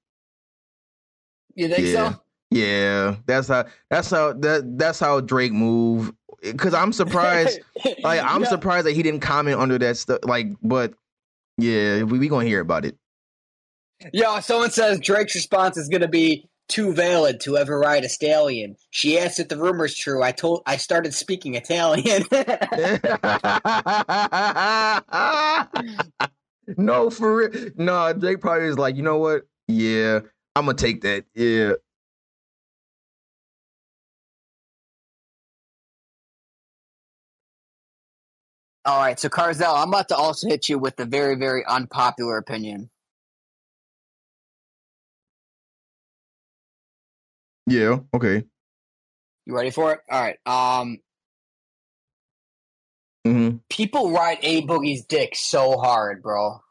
You 1.56 1.68
think 1.68 1.88
yeah. 1.88 2.12
so? 2.12 2.22
Yeah, 2.50 3.16
that's 3.26 3.50
how 3.50 3.66
that's 3.90 4.10
how 4.10 4.34
that 4.34 4.78
that's 4.78 5.00
how 5.00 5.20
Drake 5.20 5.52
move. 5.52 6.14
Because 6.42 6.74
I'm 6.74 6.94
surprised, 6.94 7.60
like 8.04 8.22
I'm 8.24 8.44
yeah. 8.44 8.50
surprised 8.50 8.88
that 8.88 8.94
he 8.94 9.04
didn't 9.04 9.20
comment 9.20 9.60
under 9.60 9.78
that 9.80 9.98
stuff. 9.98 10.20
Like, 10.24 10.48
but 10.62 10.94
yeah, 11.58 12.04
we 12.04 12.20
we 12.20 12.30
gonna 12.30 12.46
hear 12.46 12.62
about 12.62 12.86
it. 12.86 12.98
Yeah, 14.14 14.40
someone 14.40 14.72
says 14.72 15.00
Drake's 15.00 15.36
response 15.36 15.78
is 15.78 15.90
gonna 15.90 16.08
be 16.08 16.50
too 16.68 16.94
valid 16.94 17.40
to 17.42 17.58
ever 17.58 17.80
ride 17.80 18.04
a 18.04 18.10
stallion. 18.10 18.76
She 18.92 19.18
asked 19.18 19.40
if 19.40 19.48
the 19.48 19.58
rumor's 19.58 19.96
true. 19.96 20.22
I 20.22 20.32
told 20.32 20.62
I 20.66 20.78
started 20.78 21.14
speaking 21.14 21.56
Italian. 21.56 22.24
no, 26.78 27.10
for 27.10 27.36
real. 27.36 27.72
No, 27.78 28.14
Drake 28.14 28.42
probably 28.42 28.68
is 28.68 28.78
like, 28.78 28.96
you 28.96 29.04
know 29.04 29.18
what? 29.18 29.44
Yeah, 29.68 30.20
I'm 30.56 30.66
gonna 30.66 30.78
take 30.78 31.02
that. 31.02 31.26
Yeah. 31.34 31.74
All 38.86 39.00
right, 39.02 39.20
so 39.20 39.28
Carzel, 39.28 39.76
I'm 39.76 39.90
about 39.90 40.08
to 40.10 40.16
also 40.16 40.48
hit 40.48 40.70
you 40.70 40.80
with 40.80 40.98
a 41.00 41.06
very, 41.06 41.36
very 41.36 41.66
unpopular 41.66 42.38
opinion. 42.38 42.90
Yeah. 47.68 48.00
Okay. 48.14 48.44
You 49.46 49.56
ready 49.56 49.70
for 49.70 49.94
it? 49.94 50.00
All 50.10 50.22
right. 50.22 50.38
Um. 50.46 51.00
Mm-hmm. 53.28 53.58
People 53.70 54.12
ride 54.12 54.40
A 54.42 54.66
Boogie's 54.66 55.06
dick 55.06 55.36
so 55.36 55.78
hard, 55.78 56.24
bro. 56.24 56.62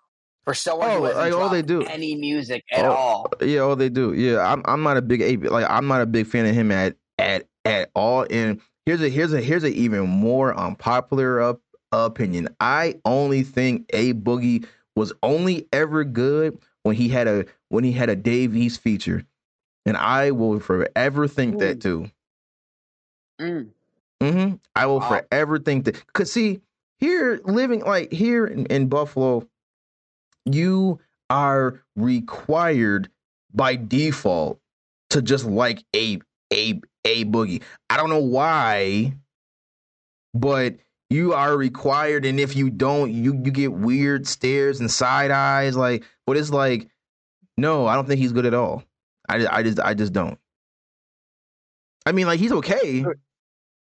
For 0.45 0.55
someone 0.55 0.89
oh, 0.91 0.97
who 0.99 1.13
like 1.13 1.33
all 1.33 1.49
they 1.49 1.63
do 1.63 1.83
any 1.83 2.15
music 2.15 2.65
at 2.73 2.85
oh, 2.85 2.93
all. 2.93 3.33
Yeah, 3.43 3.61
all 3.61 3.77
they 3.77 3.89
do. 3.89 4.15
Yeah, 4.15 4.41
I'm 4.41 4.63
I'm 4.65 4.83
not 4.83 4.97
a 4.97 5.03
big 5.03 5.21
A 5.21 5.37
like 5.49 5.67
I'm 5.69 5.87
not 5.87 6.01
a 6.01 6.07
big 6.07 6.27
fan 6.27 6.47
of 6.47 6.55
him 6.55 6.73
at 6.73 6.97
at 7.19 7.47
at 7.65 7.91
all. 7.95 8.27
And 8.31 8.61
here's 8.87 9.03
a 9.03 9.09
here's 9.09 9.33
a 9.33 9.41
here's 9.41 9.65
an 9.65 9.73
even 9.73 10.09
more 10.09 10.57
unpopular 10.57 11.41
up 11.41 11.61
opinion. 11.93 12.49
I 12.61 12.95
only 13.05 13.43
think 13.43 13.87
A 13.93 14.15
Boogie 14.15 14.67
was 14.95 15.13
only 15.23 15.67
ever 15.73 16.05
good 16.05 16.59
when 16.85 16.95
he 16.95 17.09
had 17.09 17.27
a 17.27 17.45
when 17.69 17.85
he 17.85 17.93
had 17.93 18.09
a 18.09 18.17
Dave 18.17 18.57
East 18.57 18.81
feature 18.81 19.25
and 19.87 19.97
I 19.97 20.33
will 20.33 20.61
forever 20.61 21.29
think 21.29 21.55
Ooh. 21.55 21.59
that 21.59 21.81
too. 21.81 22.11
Mm. 23.41 23.69
Mm-hmm. 24.21 24.55
I 24.75 24.87
will 24.87 25.01
wow. 25.01 25.09
forever 25.09 25.59
think 25.59 25.85
that 25.85 25.95
because 26.07 26.33
see 26.33 26.61
here 26.99 27.41
living 27.45 27.81
like 27.81 28.13
here 28.13 28.47
in, 28.47 28.67
in 28.67 28.89
Buffalo, 28.89 29.47
you 30.45 30.99
are 31.31 31.83
required 31.95 33.09
by 33.55 33.77
default 33.77 34.61
to 35.11 35.23
just 35.23 35.45
like 35.45 35.85
a 35.95 36.19
a 36.53 36.81
a 37.05 37.25
boogie. 37.25 37.63
I 37.89 37.97
don't 37.97 38.11
know 38.11 38.21
why, 38.21 39.15
but 40.35 40.77
you 41.11 41.35
are 41.35 41.57
required, 41.57 42.25
and 42.25 42.41
if 42.41 42.57
you 42.57 42.71
don't, 42.71 43.13
you 43.13 43.35
you 43.35 43.51
get 43.51 43.73
weird 43.73 44.27
stares 44.27 44.81
and 44.81 44.91
side 44.91 45.31
eyes. 45.31 45.77
Like, 45.77 46.05
but 46.27 46.37
it's 46.37 46.51
like, 46.51 46.89
no, 47.57 47.87
I 47.87 47.95
don't 47.95 48.07
think 48.07 48.21
he's 48.21 48.33
good 48.33 48.47
at 48.47 48.55
all. 48.55 48.83
I, 49.29 49.47
I 49.59 49.63
just 49.63 49.81
I 49.81 49.95
just 49.95 50.13
don't. 50.13 50.39
I 52.05 52.13
mean, 52.13 52.27
like 52.27 52.39
he's 52.39 52.53
okay, 52.53 53.05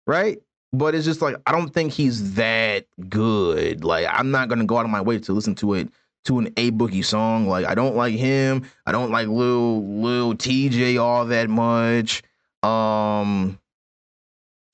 right? 0.07 0.39
But 0.73 0.95
it's 0.95 1.05
just 1.05 1.23
like 1.23 1.37
I 1.47 1.53
don't 1.53 1.73
think 1.73 1.93
he's 1.93 2.35
that 2.35 2.87
good. 3.09 3.85
Like 3.85 4.07
I'm 4.09 4.31
not 4.31 4.49
gonna 4.49 4.65
go 4.65 4.79
out 4.79 4.85
of 4.85 4.91
my 4.91 5.01
way 5.01 5.19
to 5.19 5.33
listen 5.33 5.55
to 5.57 5.75
it 5.75 5.89
to 6.25 6.39
an 6.39 6.49
A 6.57 6.71
Boogie 6.71 7.05
song. 7.05 7.47
Like 7.49 7.67
I 7.67 7.75
don't 7.75 7.97
like 7.97 8.15
him. 8.15 8.69
I 8.87 8.93
don't 8.93 9.11
like 9.11 9.29
Lil 9.29 10.01
Lil 10.01 10.35
Tjay 10.35 11.01
all 11.01 11.27
that 11.27 11.49
much. 11.49 12.23
Um, 12.63 13.59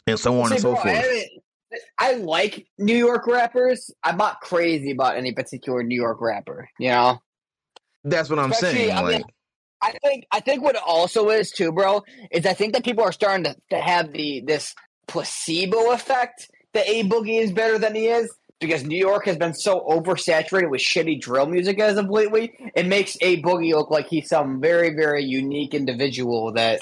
and 0.06 0.18
so 0.18 0.40
on 0.40 0.48
See, 0.48 0.54
and 0.54 0.62
so 0.62 0.72
bro, 0.74 0.82
forth. 0.82 1.04
I, 1.04 1.26
I 1.98 2.14
like 2.14 2.66
New 2.78 2.96
York 2.96 3.26
rappers. 3.26 3.90
I'm 4.02 4.16
not 4.16 4.40
crazy 4.40 4.90
about 4.90 5.16
any 5.16 5.32
particular 5.32 5.82
New 5.82 5.94
York 5.94 6.20
rapper. 6.20 6.68
You 6.78 6.90
know. 6.90 7.18
That's 8.04 8.30
what 8.30 8.38
I'm 8.38 8.52
saying. 8.52 8.92
I 8.92 9.00
like, 9.00 9.16
mean, 9.16 9.24
I 9.82 9.92
think 10.02 10.26
I 10.32 10.40
think 10.40 10.62
what 10.62 10.74
it 10.74 10.82
also 10.84 11.28
is 11.30 11.50
too, 11.50 11.72
bro, 11.72 12.02
is 12.30 12.46
I 12.46 12.54
think 12.54 12.72
that 12.74 12.84
people 12.84 13.04
are 13.04 13.12
starting 13.12 13.44
to, 13.44 13.56
to 13.70 13.78
have 13.78 14.12
the 14.12 14.42
this 14.46 14.74
placebo 15.06 15.92
effect 15.92 16.50
that 16.72 16.88
A 16.88 17.04
Boogie 17.04 17.40
is 17.40 17.52
better 17.52 17.78
than 17.78 17.94
he 17.94 18.06
is 18.06 18.32
because 18.60 18.84
New 18.84 18.98
York 18.98 19.26
has 19.26 19.36
been 19.36 19.54
so 19.54 19.86
oversaturated 19.88 20.70
with 20.70 20.80
shitty 20.80 21.20
drill 21.20 21.46
music 21.46 21.78
as 21.78 21.98
of 21.98 22.08
lately. 22.08 22.52
It 22.74 22.86
makes 22.86 23.16
A 23.20 23.42
Boogie 23.42 23.74
look 23.74 23.90
like 23.90 24.08
he's 24.08 24.28
some 24.28 24.60
very 24.60 24.90
very 24.90 25.24
unique 25.24 25.74
individual 25.74 26.52
that. 26.52 26.80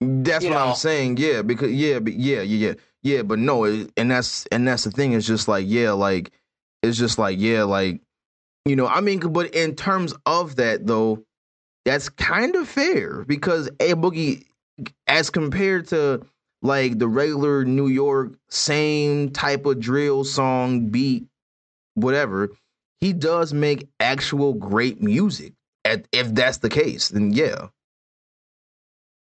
That's 0.00 0.44
what 0.44 0.52
know, 0.52 0.58
I'm 0.58 0.74
saying. 0.76 1.16
Yeah, 1.16 1.42
because 1.42 1.72
yeah, 1.72 1.98
but 1.98 2.12
yeah, 2.12 2.42
yeah, 2.42 2.68
yeah, 2.68 2.74
yeah. 3.02 3.22
But 3.22 3.40
no, 3.40 3.64
it, 3.64 3.90
and 3.96 4.12
that's 4.12 4.46
and 4.46 4.66
that's 4.66 4.84
the 4.84 4.92
thing. 4.92 5.12
It's 5.12 5.26
just 5.26 5.48
like 5.48 5.64
yeah, 5.66 5.90
like 5.90 6.30
it's 6.84 6.96
just 6.96 7.18
like 7.18 7.40
yeah, 7.40 7.64
like 7.64 8.00
you 8.64 8.76
know. 8.76 8.86
I 8.86 9.00
mean, 9.00 9.18
but 9.18 9.52
in 9.56 9.74
terms 9.74 10.14
of 10.24 10.54
that 10.56 10.86
though 10.86 11.24
that's 11.84 12.08
kind 12.08 12.54
of 12.56 12.68
fair 12.68 13.24
because 13.24 13.68
A 13.80 13.94
Boogie, 13.94 14.44
as 15.06 15.30
compared 15.30 15.88
to 15.88 16.22
like 16.62 16.98
the 16.98 17.08
regular 17.08 17.64
New 17.64 17.88
York 17.88 18.32
same 18.50 19.30
type 19.30 19.64
of 19.66 19.80
drill 19.80 20.24
song 20.24 20.88
beat, 20.88 21.26
whatever, 21.94 22.50
he 23.00 23.12
does 23.12 23.52
make 23.54 23.88
actual 24.00 24.54
great 24.54 25.00
music. 25.02 25.52
At, 25.84 26.06
if 26.12 26.34
that's 26.34 26.58
the 26.58 26.68
case, 26.68 27.08
then 27.08 27.32
yeah. 27.32 27.68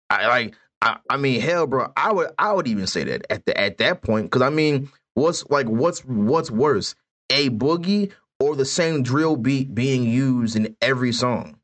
I 0.09 0.27
like 0.27 0.55
I, 0.81 0.97
I 1.09 1.17
mean 1.17 1.39
hell 1.39 1.67
bro, 1.67 1.91
I 1.95 2.11
would 2.11 2.31
I 2.37 2.51
would 2.51 2.67
even 2.67 2.87
say 2.87 3.03
that 3.05 3.25
at 3.29 3.45
the 3.45 3.57
at 3.57 3.77
that 3.77 4.01
point 4.01 4.31
cuz 4.31 4.41
I 4.41 4.49
mean 4.49 4.89
what's 5.13 5.45
like 5.49 5.67
what's 5.67 6.01
what's 6.01 6.51
worse? 6.51 6.95
A 7.29 7.49
boogie 7.49 8.11
or 8.39 8.55
the 8.55 8.65
same 8.65 9.03
drill 9.03 9.37
beat 9.37 9.73
being 9.73 10.03
used 10.03 10.55
in 10.55 10.75
every 10.81 11.13
song? 11.13 11.60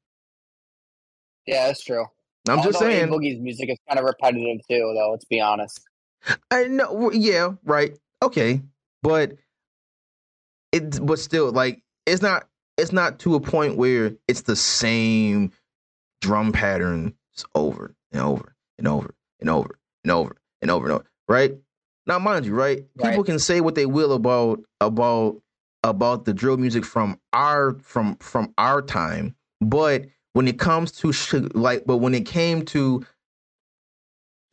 Yeah, 1.48 1.68
that's 1.68 1.84
true. 1.84 2.06
I'm 2.48 2.60
Although 2.60 2.72
just 2.72 2.80
saying. 2.80 3.08
Boogie's 3.08 3.40
music 3.40 3.70
is 3.70 3.78
kind 3.88 4.00
of 4.00 4.06
repetitive 4.06 4.60
too, 4.70 4.94
though. 4.96 5.12
Let's 5.12 5.26
be 5.26 5.40
honest. 5.40 5.82
I 6.52 6.66
know. 6.66 7.12
Yeah. 7.12 7.54
Right. 7.64 7.98
Okay. 8.22 8.62
But 9.02 9.34
it. 10.72 11.06
But 11.06 11.20
still, 11.20 11.52
like, 11.52 11.82
it's 12.06 12.22
not. 12.22 12.48
It's 12.78 12.92
not 12.92 13.20
to 13.20 13.36
a 13.36 13.40
point 13.40 13.76
where 13.76 14.14
it's 14.28 14.42
the 14.42 14.56
same 14.56 15.52
drum 16.22 16.52
pattern 16.52 17.14
over 17.56 17.96
and 18.12 18.22
over 18.22 18.56
and 18.78 18.88
over 18.88 19.16
and 19.40 19.50
over 19.50 19.80
and 20.04 20.12
over 20.12 20.38
and 20.62 20.72
over 20.72 20.86
and 20.86 20.94
over. 20.94 21.06
Right. 21.28 21.58
Now, 22.06 22.20
mind 22.20 22.46
you, 22.46 22.54
right? 22.54 22.86
right. 22.98 23.10
People 23.10 23.24
can 23.24 23.40
say 23.40 23.62
what 23.62 23.76
they 23.76 23.86
will 23.86 24.14
about 24.14 24.62
about 24.80 25.42
about 25.84 26.26
the 26.26 26.34
drill 26.34 26.58
music 26.58 26.86
from 26.86 27.20
our 27.34 27.78
from 27.80 28.16
from 28.18 28.54
our 28.58 28.82
time, 28.82 29.36
but 29.60 30.06
when 30.38 30.48
it 30.48 30.60
comes 30.60 30.92
to 30.92 31.12
sh- 31.12 31.34
like, 31.56 31.84
but 31.88 31.98
when 31.98 32.14
it 32.14 32.28
came 32.28 32.64
to 32.64 33.04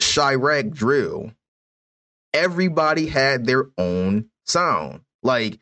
Chiraq 0.01 0.73
drill, 0.73 1.31
everybody 2.33 3.05
had 3.05 3.45
their 3.45 3.67
own 3.77 4.31
sound. 4.47 5.03
Like, 5.23 5.59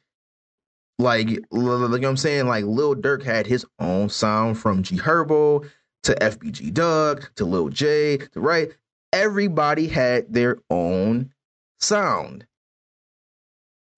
like, 1.01 1.29
like 1.51 2.05
I'm 2.05 2.17
saying, 2.17 2.47
like 2.47 2.65
Lil 2.65 2.95
Durk 2.95 3.25
had 3.25 3.49
his 3.49 3.67
own 3.81 4.11
sound 4.11 4.61
from 4.61 4.85
G 4.85 4.97
Herbo 4.97 5.69
to 6.05 6.15
FBG 6.15 6.73
Duck 6.73 7.33
to 7.35 7.45
Lil 7.45 7.71
Jay 7.71 8.19
to 8.19 8.41
right. 8.41 8.71
Everybody 9.13 9.89
had 9.89 10.33
their 10.33 10.59
own 10.71 11.33
sound. 11.81 12.47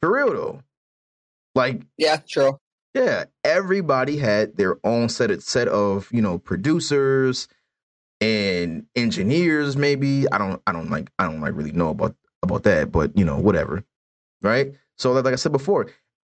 For 0.01 0.11
real 0.11 0.33
though. 0.33 0.62
Like, 1.55 1.83
yeah, 1.99 2.16
true. 2.27 2.59
Yeah, 2.95 3.25
everybody 3.45 4.19
had 4.19 4.57
their 4.57 4.79
own 4.85 5.09
set 5.09 5.31
of, 5.31 5.43
set 5.43 5.69
of 5.69 6.09
you 6.13 6.23
know 6.23 6.39
producers 6.39 7.49
and 8.21 8.87
engineers. 8.97 9.77
Maybe 9.77 10.31
I 10.33 10.39
don't 10.39 10.63
I 10.67 10.73
don't 10.73 10.91
like 10.91 11.11
I 11.19 11.27
don't 11.27 11.41
like 11.41 11.55
really 11.57 11.73
know 11.73 11.91
about 11.91 12.17
about 12.43 12.65
that, 12.65 12.93
but 12.93 13.17
you 13.19 13.25
know 13.25 13.39
whatever, 13.39 13.85
right? 14.43 14.75
So 14.99 15.13
like 15.13 15.27
I 15.33 15.37
said 15.37 15.53
before, 15.53 15.89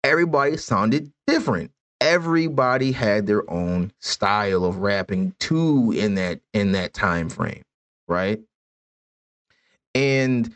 everybody 0.04 0.58
sounded 0.58 1.12
different. 1.28 1.72
everybody 2.02 2.92
had 2.92 3.26
their 3.28 3.50
own 3.50 3.92
style 4.00 4.66
of 4.66 4.78
rapping 4.78 5.34
too 5.40 5.94
in 5.96 6.16
that 6.16 6.42
in 6.54 6.74
that 6.74 6.94
time 6.94 7.30
frame, 7.30 7.64
right? 8.08 8.42
And 9.96 10.54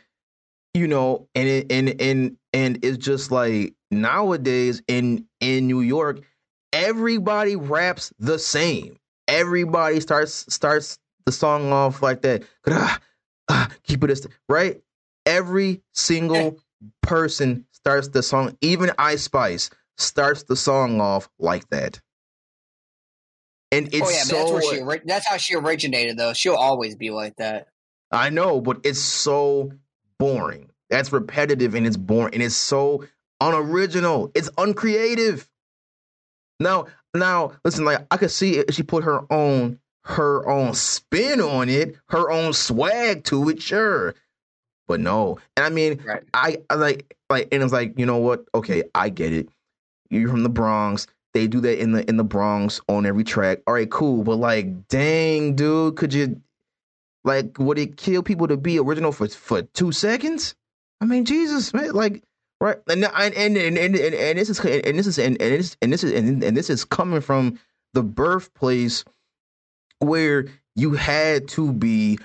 you 0.74 0.88
know, 0.88 1.28
and 1.34 1.48
it, 1.48 1.72
and 1.72 2.00
and 2.00 2.36
and 2.52 2.84
it's 2.84 2.98
just 2.98 3.30
like 3.30 3.74
nowadays 3.92 4.82
in 4.88 5.26
in 5.40 5.66
New 5.68 5.80
York, 5.82 6.20
everybody 6.72 7.56
raps 7.56 8.12
the 8.18 8.38
same. 8.38 8.98
Everybody 9.28 10.00
starts 10.00 10.52
starts 10.52 10.98
the 11.26 11.32
song 11.32 11.72
off 11.72 12.02
like 12.02 12.22
that. 12.22 12.42
Ah, 13.48 13.68
keep 13.82 14.04
it 14.04 14.26
right. 14.48 14.80
Every 15.26 15.82
single 15.92 16.58
person 17.02 17.66
starts 17.72 18.08
the 18.08 18.22
song. 18.22 18.56
Even 18.60 18.92
Ice 18.98 19.24
Spice 19.24 19.68
starts 19.98 20.44
the 20.44 20.56
song 20.56 21.00
off 21.00 21.28
like 21.38 21.68
that. 21.70 22.00
And 23.72 23.88
it's 23.92 24.06
oh 24.06 24.10
yeah, 24.10 24.22
so, 24.22 24.36
that's 24.36 24.52
where 24.52 24.98
she 24.98 25.02
that's 25.04 25.26
how 25.26 25.36
she 25.38 25.54
originated 25.56 26.16
though. 26.16 26.32
She'll 26.32 26.54
always 26.54 26.94
be 26.94 27.10
like 27.10 27.36
that. 27.36 27.68
I 28.10 28.30
know, 28.30 28.60
but 28.60 28.80
it's 28.84 29.00
so 29.00 29.72
boring. 30.18 30.70
That's 30.88 31.12
repetitive 31.12 31.74
and 31.74 31.86
it's 31.86 31.96
boring 31.96 32.34
and 32.34 32.42
it's 32.42 32.54
so 32.54 33.04
unoriginal. 33.48 34.30
It's 34.34 34.50
uncreative. 34.56 35.48
Now, 36.60 36.86
now 37.14 37.52
listen, 37.64 37.84
like 37.84 38.06
I 38.10 38.16
could 38.16 38.30
see 38.30 38.58
if 38.58 38.74
she 38.74 38.82
put 38.82 39.04
her 39.04 39.20
own 39.30 39.78
her 40.04 40.48
own 40.48 40.74
spin 40.74 41.40
on 41.40 41.68
it, 41.68 41.96
her 42.08 42.30
own 42.30 42.52
swag 42.52 43.24
to 43.24 43.48
it, 43.48 43.62
sure. 43.62 44.14
But 44.88 45.00
no. 45.00 45.38
And 45.56 45.64
I 45.64 45.70
mean, 45.70 46.00
right. 46.04 46.22
I, 46.34 46.58
I 46.68 46.74
like 46.74 47.16
like 47.30 47.48
and 47.52 47.62
it's 47.62 47.72
like, 47.72 47.98
you 47.98 48.06
know 48.06 48.18
what? 48.18 48.44
Okay, 48.54 48.84
I 48.94 49.08
get 49.08 49.32
it. 49.32 49.48
You're 50.10 50.28
from 50.28 50.42
the 50.42 50.48
Bronx. 50.48 51.06
They 51.34 51.46
do 51.46 51.60
that 51.60 51.80
in 51.80 51.92
the 51.92 52.08
in 52.08 52.16
the 52.16 52.24
Bronx 52.24 52.80
on 52.88 53.06
every 53.06 53.24
track. 53.24 53.60
All 53.66 53.74
right, 53.74 53.90
cool. 53.90 54.22
But 54.22 54.36
like, 54.36 54.88
dang, 54.88 55.54
dude, 55.54 55.96
could 55.96 56.12
you 56.12 56.40
like 57.24 57.58
would 57.58 57.78
it 57.78 57.96
kill 57.96 58.22
people 58.22 58.48
to 58.48 58.56
be 58.56 58.78
original 58.78 59.12
for 59.12 59.28
for 59.28 59.62
two 59.62 59.92
seconds? 59.92 60.54
I 61.00 61.04
mean, 61.04 61.24
Jesus, 61.24 61.72
man, 61.72 61.92
like 61.92 62.22
right 62.62 62.78
and 62.88 63.04
and 63.04 63.34
and 63.34 63.56
and, 63.56 63.76
and, 63.76 63.96
and 63.96 64.38
this 64.38 64.48
is 64.48 64.60
and 64.60 64.98
this 64.98 65.06
is 65.06 65.18
and, 65.18 65.40
and 65.42 65.52
this 65.54 65.76
and 65.82 65.92
this 65.92 66.04
is 66.04 66.12
and, 66.12 66.42
and 66.44 66.56
this 66.56 66.70
is 66.70 66.84
coming 66.84 67.20
from 67.20 67.58
the 67.92 68.02
birthplace 68.02 69.04
where 69.98 70.46
you 70.76 70.92
had 70.92 71.48
to 71.48 71.72
be 71.72 72.18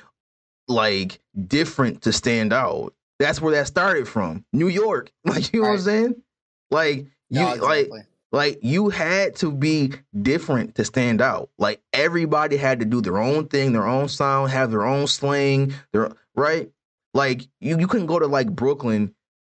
like 0.68 1.20
different 1.48 2.04
to 2.04 2.14
stand 2.14 2.54
out. 2.54 2.94
That's 3.20 3.42
where 3.42 3.54
that 3.56 3.68
started 3.68 4.08
from. 4.08 4.46
New 4.54 4.68
York. 4.68 5.12
Like 5.26 5.52
you 5.54 5.62
know 5.62 5.68
right. 5.68 5.72
what 5.72 5.80
I'm 5.80 5.86
saying? 5.86 6.16
Like 6.72 6.98
you 7.30 7.42
no, 7.42 7.54
exactly. 7.54 7.90
like 7.90 8.06
like 8.32 8.60
you 8.62 8.90
had 8.90 9.36
to 9.38 9.52
be 9.52 9.94
different 10.22 10.76
to 10.76 10.86
stand 10.86 11.22
out. 11.22 11.50
Like 11.58 11.82
everybody 11.94 12.58
had 12.58 12.80
to 12.80 12.86
do 12.86 13.02
their 13.02 13.18
own 13.18 13.48
thing, 13.48 13.74
their 13.74 13.88
own 13.88 14.08
sound, 14.08 14.52
have 14.52 14.72
their 14.72 14.86
own 14.86 15.08
slang, 15.08 15.74
their 15.94 16.12
right? 16.36 16.70
Like 17.14 17.42
you 17.60 17.80
you 17.80 17.88
couldn't 17.88 18.08
go 18.08 18.20
to 18.20 18.28
like 18.28 18.50
Brooklyn, 18.50 19.16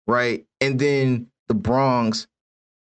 right? 0.06 0.46
And 0.62 0.80
then 0.80 1.28
the 1.48 1.54
Bronx 1.54 2.28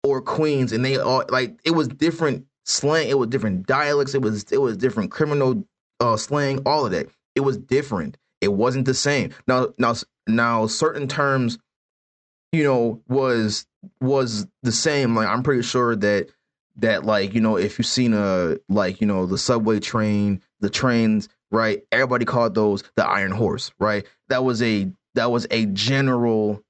or 0.03 0.22
Queens 0.22 0.72
and 0.72 0.84
they 0.84 0.97
all 0.97 1.24
like 1.30 1.59
it 1.63 1.72
was 1.72 1.88
different 1.88 2.45
slang, 2.65 3.09
it 3.09 3.17
was 3.17 3.30
different 3.30 3.67
dialects, 3.67 4.13
it 4.13 4.22
was 4.22 4.45
it 4.51 4.59
was 4.59 4.78
different 4.78 5.11
criminal 5.11 5.63
uh, 5.99 6.17
slang, 6.17 6.61
all 6.65 6.86
of 6.86 6.91
that. 6.91 7.07
It 7.36 7.41
was 7.41 7.57
different. 7.57 8.17
It 8.41 8.53
wasn't 8.53 8.86
the 8.86 8.93
same. 8.93 9.32
Now 9.47 9.74
now 9.78 9.95
now 10.28 10.67
certain 10.67 11.07
terms, 11.07 11.57
you 12.51 12.63
know, 12.63 13.01
was 13.07 13.65
was 14.01 14.47
the 14.63 14.72
same. 14.72 15.15
Like 15.15 15.28
I'm 15.28 15.43
pretty 15.43 15.63
sure 15.63 15.95
that 15.95 16.30
that 16.78 17.05
like 17.05 17.34
you 17.34 17.41
know 17.41 17.57
if 17.57 17.78
you've 17.78 17.86
seen 17.86 18.13
a 18.13 18.57
like 18.70 19.01
you 19.01 19.07
know 19.07 19.26
the 19.26 19.38
subway 19.38 19.80
train, 19.80 20.41
the 20.59 20.70
trains, 20.70 21.30
right? 21.51 21.82
Everybody 21.91 22.26
called 22.26 22.55
those 22.55 22.84
the 22.95 23.05
Iron 23.05 23.32
Horse, 23.32 23.72
right? 23.80 24.05
That 24.30 24.43
was 24.43 24.61
a 24.61 24.91
that 25.15 25.32
was 25.32 25.47
a 25.51 25.65
general 25.67 26.63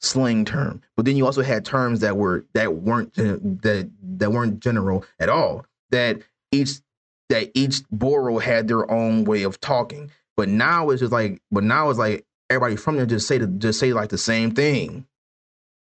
slang 0.00 0.44
term. 0.44 0.82
But 0.96 1.04
then 1.04 1.16
you 1.16 1.26
also 1.26 1.42
had 1.42 1.64
terms 1.64 2.00
that 2.00 2.16
were 2.16 2.46
that 2.54 2.74
weren't 2.74 3.18
uh, 3.18 3.38
that 3.62 3.90
that 4.02 4.32
weren't 4.32 4.60
general 4.60 5.04
at 5.18 5.28
all. 5.28 5.66
That 5.90 6.22
each 6.52 6.80
that 7.28 7.50
each 7.54 7.82
borough 7.90 8.38
had 8.38 8.68
their 8.68 8.90
own 8.90 9.24
way 9.24 9.42
of 9.42 9.60
talking. 9.60 10.10
But 10.36 10.48
now 10.48 10.90
it's 10.90 11.00
just 11.00 11.12
like, 11.12 11.42
but 11.50 11.64
now 11.64 11.90
it's 11.90 11.98
like 11.98 12.24
everybody 12.48 12.76
from 12.76 12.96
there 12.96 13.06
just 13.06 13.26
say 13.26 13.38
to 13.38 13.46
just 13.46 13.78
say 13.80 13.92
like 13.92 14.10
the 14.10 14.18
same 14.18 14.52
thing. 14.52 15.06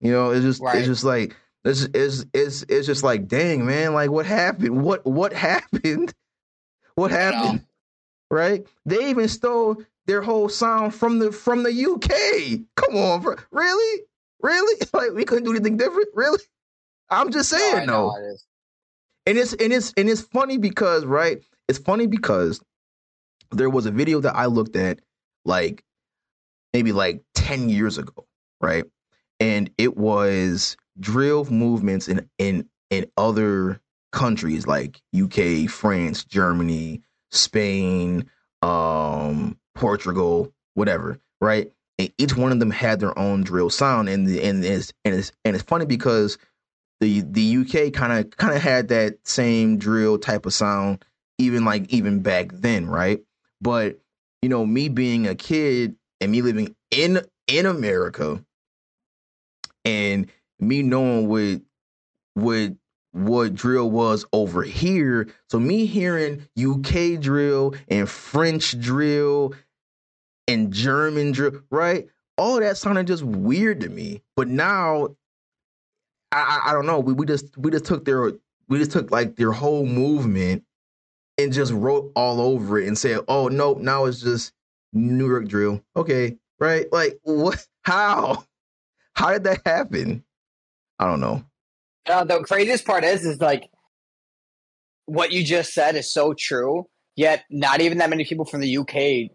You 0.00 0.12
know, 0.12 0.30
it's 0.30 0.44
just 0.44 0.62
right. 0.62 0.76
it's 0.76 0.86
just 0.86 1.04
like 1.04 1.36
it's 1.64 1.82
it's 1.94 2.24
it's 2.32 2.64
it's 2.68 2.86
just 2.86 3.02
like, 3.02 3.26
dang 3.26 3.66
man, 3.66 3.94
like 3.94 4.10
what 4.10 4.26
happened? 4.26 4.82
What 4.82 5.04
what 5.04 5.32
happened? 5.48 6.14
What 6.94 7.10
happened? 7.10 7.64
Right? 8.30 8.66
They 8.84 9.10
even 9.10 9.28
stole 9.28 9.82
their 10.08 10.22
whole 10.22 10.48
sound 10.48 10.94
from 10.94 11.20
the 11.20 11.30
from 11.30 11.62
the 11.62 11.70
UK. 11.70 12.66
Come 12.74 12.96
on, 12.96 13.20
bro. 13.20 13.36
really, 13.52 14.02
really? 14.42 14.80
Like 14.92 15.12
we 15.12 15.24
couldn't 15.24 15.44
do 15.44 15.52
anything 15.52 15.76
different, 15.76 16.08
really? 16.14 16.40
I'm 17.10 17.30
just 17.30 17.50
saying, 17.50 17.86
no. 17.86 18.08
no. 18.08 18.16
It 18.16 18.40
and 19.28 19.38
it's 19.38 19.52
and 19.52 19.72
it's 19.72 19.92
and 19.96 20.08
it's 20.08 20.22
funny 20.22 20.56
because 20.56 21.04
right, 21.04 21.42
it's 21.68 21.78
funny 21.78 22.06
because 22.06 22.60
there 23.52 23.68
was 23.70 23.86
a 23.86 23.90
video 23.90 24.20
that 24.20 24.34
I 24.34 24.46
looked 24.46 24.74
at 24.74 25.00
like 25.44 25.84
maybe 26.72 26.92
like 26.92 27.22
ten 27.34 27.68
years 27.68 27.98
ago, 27.98 28.26
right, 28.60 28.84
and 29.38 29.70
it 29.76 29.98
was 29.98 30.78
drill 30.98 31.44
movements 31.44 32.08
in 32.08 32.28
in 32.38 32.66
in 32.88 33.10
other 33.18 33.80
countries 34.12 34.66
like 34.66 35.02
UK, 35.14 35.68
France, 35.68 36.24
Germany, 36.24 37.02
Spain, 37.30 38.30
um, 38.62 39.58
Portugal, 39.74 40.52
whatever, 40.74 41.18
right? 41.40 41.72
And 41.98 42.12
each 42.18 42.36
one 42.36 42.52
of 42.52 42.60
them 42.60 42.70
had 42.70 43.00
their 43.00 43.16
own 43.18 43.42
drill 43.42 43.70
sound, 43.70 44.08
and 44.08 44.26
the, 44.26 44.42
and 44.42 44.64
it's 44.64 44.92
and 45.04 45.14
it's 45.14 45.32
and 45.44 45.56
it's 45.56 45.64
funny 45.64 45.86
because 45.86 46.38
the 47.00 47.22
the 47.22 47.58
UK 47.58 47.92
kind 47.92 48.12
of 48.12 48.30
kind 48.36 48.54
of 48.54 48.62
had 48.62 48.88
that 48.88 49.18
same 49.26 49.78
drill 49.78 50.18
type 50.18 50.46
of 50.46 50.54
sound, 50.54 51.04
even 51.38 51.64
like 51.64 51.92
even 51.92 52.20
back 52.20 52.50
then, 52.52 52.86
right? 52.86 53.20
But 53.60 53.98
you 54.42 54.48
know, 54.48 54.64
me 54.64 54.88
being 54.88 55.26
a 55.26 55.34
kid 55.34 55.96
and 56.20 56.30
me 56.30 56.42
living 56.42 56.74
in 56.90 57.20
in 57.48 57.66
America, 57.66 58.44
and 59.84 60.30
me 60.60 60.82
knowing 60.82 61.28
what 61.28 61.62
what 62.34 62.72
what 63.12 63.54
drill 63.54 63.90
was 63.90 64.24
over 64.32 64.62
here. 64.62 65.28
So 65.48 65.58
me 65.58 65.86
hearing 65.86 66.46
UK 66.58 67.20
drill 67.20 67.74
and 67.88 68.08
French 68.08 68.78
drill 68.78 69.54
and 70.46 70.72
German 70.72 71.32
drill, 71.32 71.60
right? 71.70 72.08
All 72.36 72.60
that 72.60 72.76
sounded 72.76 73.06
just 73.06 73.22
weird 73.22 73.80
to 73.80 73.88
me. 73.88 74.22
But 74.36 74.48
now, 74.48 75.16
I, 76.30 76.60
I, 76.64 76.70
I 76.70 76.72
don't 76.72 76.86
know. 76.86 77.00
We, 77.00 77.12
we 77.12 77.26
just 77.26 77.56
we 77.56 77.70
just 77.70 77.84
took 77.84 78.04
their 78.04 78.32
we 78.68 78.78
just 78.78 78.92
took 78.92 79.10
like 79.10 79.36
their 79.36 79.52
whole 79.52 79.86
movement 79.86 80.64
and 81.38 81.52
just 81.52 81.72
wrote 81.72 82.12
all 82.14 82.40
over 82.40 82.78
it 82.78 82.86
and 82.86 82.96
said, 82.96 83.20
"Oh 83.28 83.48
no, 83.48 83.74
now 83.74 84.04
it's 84.04 84.20
just 84.20 84.52
New 84.92 85.28
York 85.28 85.48
drill." 85.48 85.82
Okay, 85.96 86.38
right? 86.60 86.86
Like 86.92 87.18
what? 87.22 87.66
How? 87.82 88.44
How 89.14 89.32
did 89.32 89.44
that 89.44 89.62
happen? 89.64 90.24
I 90.98 91.06
don't 91.06 91.20
know. 91.20 91.44
Uh, 92.08 92.24
the 92.24 92.40
craziest 92.40 92.84
part 92.84 93.04
is, 93.04 93.24
is 93.24 93.40
like 93.40 93.68
what 95.06 95.32
you 95.32 95.44
just 95.44 95.72
said 95.72 95.96
is 95.96 96.12
so 96.12 96.34
true. 96.38 96.86
Yet, 97.16 97.44
not 97.50 97.80
even 97.80 97.98
that 97.98 98.10
many 98.10 98.24
people 98.24 98.44
from 98.44 98.60
the 98.60 98.78
UK 98.78 99.30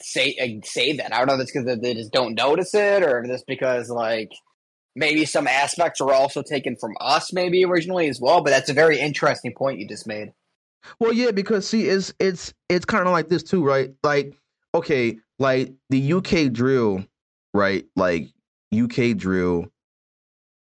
say 0.00 0.60
say 0.64 0.96
that. 0.96 1.12
I 1.12 1.18
don't 1.18 1.28
know 1.28 1.34
if 1.34 1.40
it's 1.40 1.52
because 1.52 1.80
they 1.80 1.94
just 1.94 2.12
don't 2.12 2.34
notice 2.34 2.74
it, 2.74 3.02
or 3.02 3.22
if 3.22 3.30
it's 3.30 3.44
because 3.44 3.90
like 3.90 4.30
maybe 4.96 5.24
some 5.24 5.46
aspects 5.46 6.00
are 6.00 6.12
also 6.12 6.42
taken 6.42 6.76
from 6.76 6.94
us, 7.00 7.32
maybe 7.32 7.64
originally 7.64 8.08
as 8.08 8.20
well. 8.20 8.42
But 8.42 8.50
that's 8.50 8.70
a 8.70 8.74
very 8.74 8.98
interesting 8.98 9.54
point 9.56 9.78
you 9.78 9.86
just 9.86 10.06
made. 10.06 10.32
Well, 10.98 11.12
yeah, 11.12 11.30
because 11.30 11.68
see, 11.68 11.88
it's 11.88 12.12
it's 12.18 12.52
it's 12.68 12.84
kind 12.84 13.06
of 13.06 13.12
like 13.12 13.28
this 13.28 13.42
too, 13.42 13.64
right? 13.64 13.92
Like, 14.02 14.36
okay, 14.74 15.18
like 15.38 15.72
the 15.90 16.14
UK 16.14 16.52
drill, 16.52 17.04
right? 17.54 17.84
Like 17.96 18.28
UK 18.76 19.16
drill, 19.16 19.66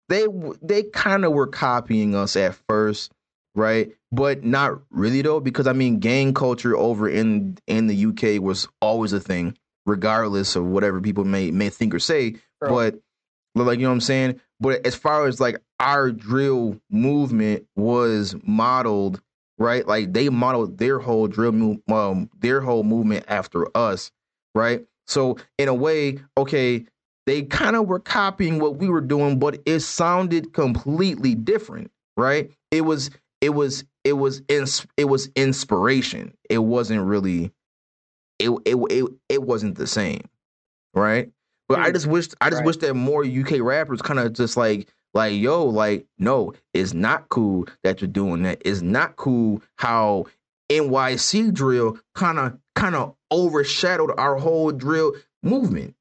they 0.08 0.26
they 0.60 0.82
kind 0.84 1.24
of 1.24 1.32
were 1.32 1.46
copying 1.46 2.14
us 2.14 2.36
at 2.36 2.54
first, 2.68 3.12
right? 3.54 3.92
but 4.12 4.44
not 4.44 4.78
really 4.90 5.22
though, 5.22 5.40
because 5.40 5.66
I 5.66 5.72
mean, 5.72 5.98
gang 5.98 6.34
culture 6.34 6.76
over 6.76 7.08
in 7.08 7.56
in 7.66 7.86
the 7.86 8.06
UK 8.06 8.40
was 8.40 8.68
always 8.80 9.12
a 9.14 9.20
thing, 9.20 9.56
regardless 9.86 10.54
of 10.54 10.66
whatever 10.66 11.00
people 11.00 11.24
may 11.24 11.50
may 11.50 11.70
think 11.70 11.94
or 11.94 11.98
say. 11.98 12.36
But 12.70 13.00
like 13.54 13.78
you 13.78 13.84
know 13.84 13.88
what 13.88 13.94
I'm 13.94 14.00
saying. 14.00 14.40
But 14.60 14.86
as 14.86 14.94
far 14.94 15.26
as 15.26 15.40
like 15.40 15.56
our 15.80 16.12
drill 16.12 16.78
movement 16.90 17.66
was 17.74 18.36
modeled, 18.44 19.20
right? 19.58 19.86
Like 19.86 20.12
they 20.12 20.28
modeled 20.28 20.76
their 20.76 20.98
whole 20.98 21.26
drill 21.26 21.78
um 21.88 22.30
their 22.38 22.60
whole 22.60 22.84
movement 22.84 23.24
after 23.28 23.66
us, 23.76 24.12
right? 24.54 24.84
So 25.06 25.38
in 25.58 25.68
a 25.68 25.74
way, 25.74 26.18
okay, 26.36 26.84
they 27.26 27.42
kind 27.42 27.76
of 27.76 27.86
were 27.86 28.00
copying 28.00 28.58
what 28.58 28.76
we 28.76 28.88
were 28.88 29.00
doing, 29.00 29.38
but 29.38 29.60
it 29.66 29.80
sounded 29.80 30.52
completely 30.52 31.34
different, 31.34 31.90
right? 32.16 32.50
it 32.70 32.82
was 32.82 33.10
it 33.40 33.50
was 33.50 33.84
it 34.04 34.14
was 34.14 34.42
ins- 34.48 34.86
it 34.96 35.04
was 35.04 35.28
inspiration. 35.36 36.34
It 36.48 36.58
wasn't 36.58 37.02
really 37.04 37.52
it 38.38 38.50
it 38.64 38.76
it, 38.90 39.04
it 39.28 39.42
wasn't 39.42 39.76
the 39.76 39.86
same, 39.86 40.22
right? 40.94 41.30
But 41.68 41.80
I 41.80 41.86
Hmm. 41.88 41.92
just 41.94 42.06
wished 42.06 42.34
I 42.40 42.50
just 42.50 42.60
Right. 42.60 42.66
wish 42.66 42.76
that 42.78 42.94
more 42.94 43.24
UK 43.24 43.60
rappers 43.60 44.02
kind 44.02 44.18
of 44.20 44.32
just 44.32 44.56
like 44.56 44.88
like 45.14 45.34
yo 45.34 45.64
like 45.66 46.06
no, 46.18 46.54
it's 46.74 46.94
not 46.94 47.28
cool 47.28 47.66
that 47.84 48.00
you're 48.00 48.08
doing 48.08 48.42
that. 48.42 48.62
It's 48.64 48.82
not 48.82 49.16
cool 49.16 49.62
how 49.76 50.26
NYC 50.70 51.52
drill 51.52 51.98
kind 52.14 52.38
of 52.38 52.58
kind 52.74 52.94
of 52.96 53.14
overshadowed 53.30 54.12
our 54.18 54.36
whole 54.36 54.72
drill 54.72 55.12
movement. 55.42 55.94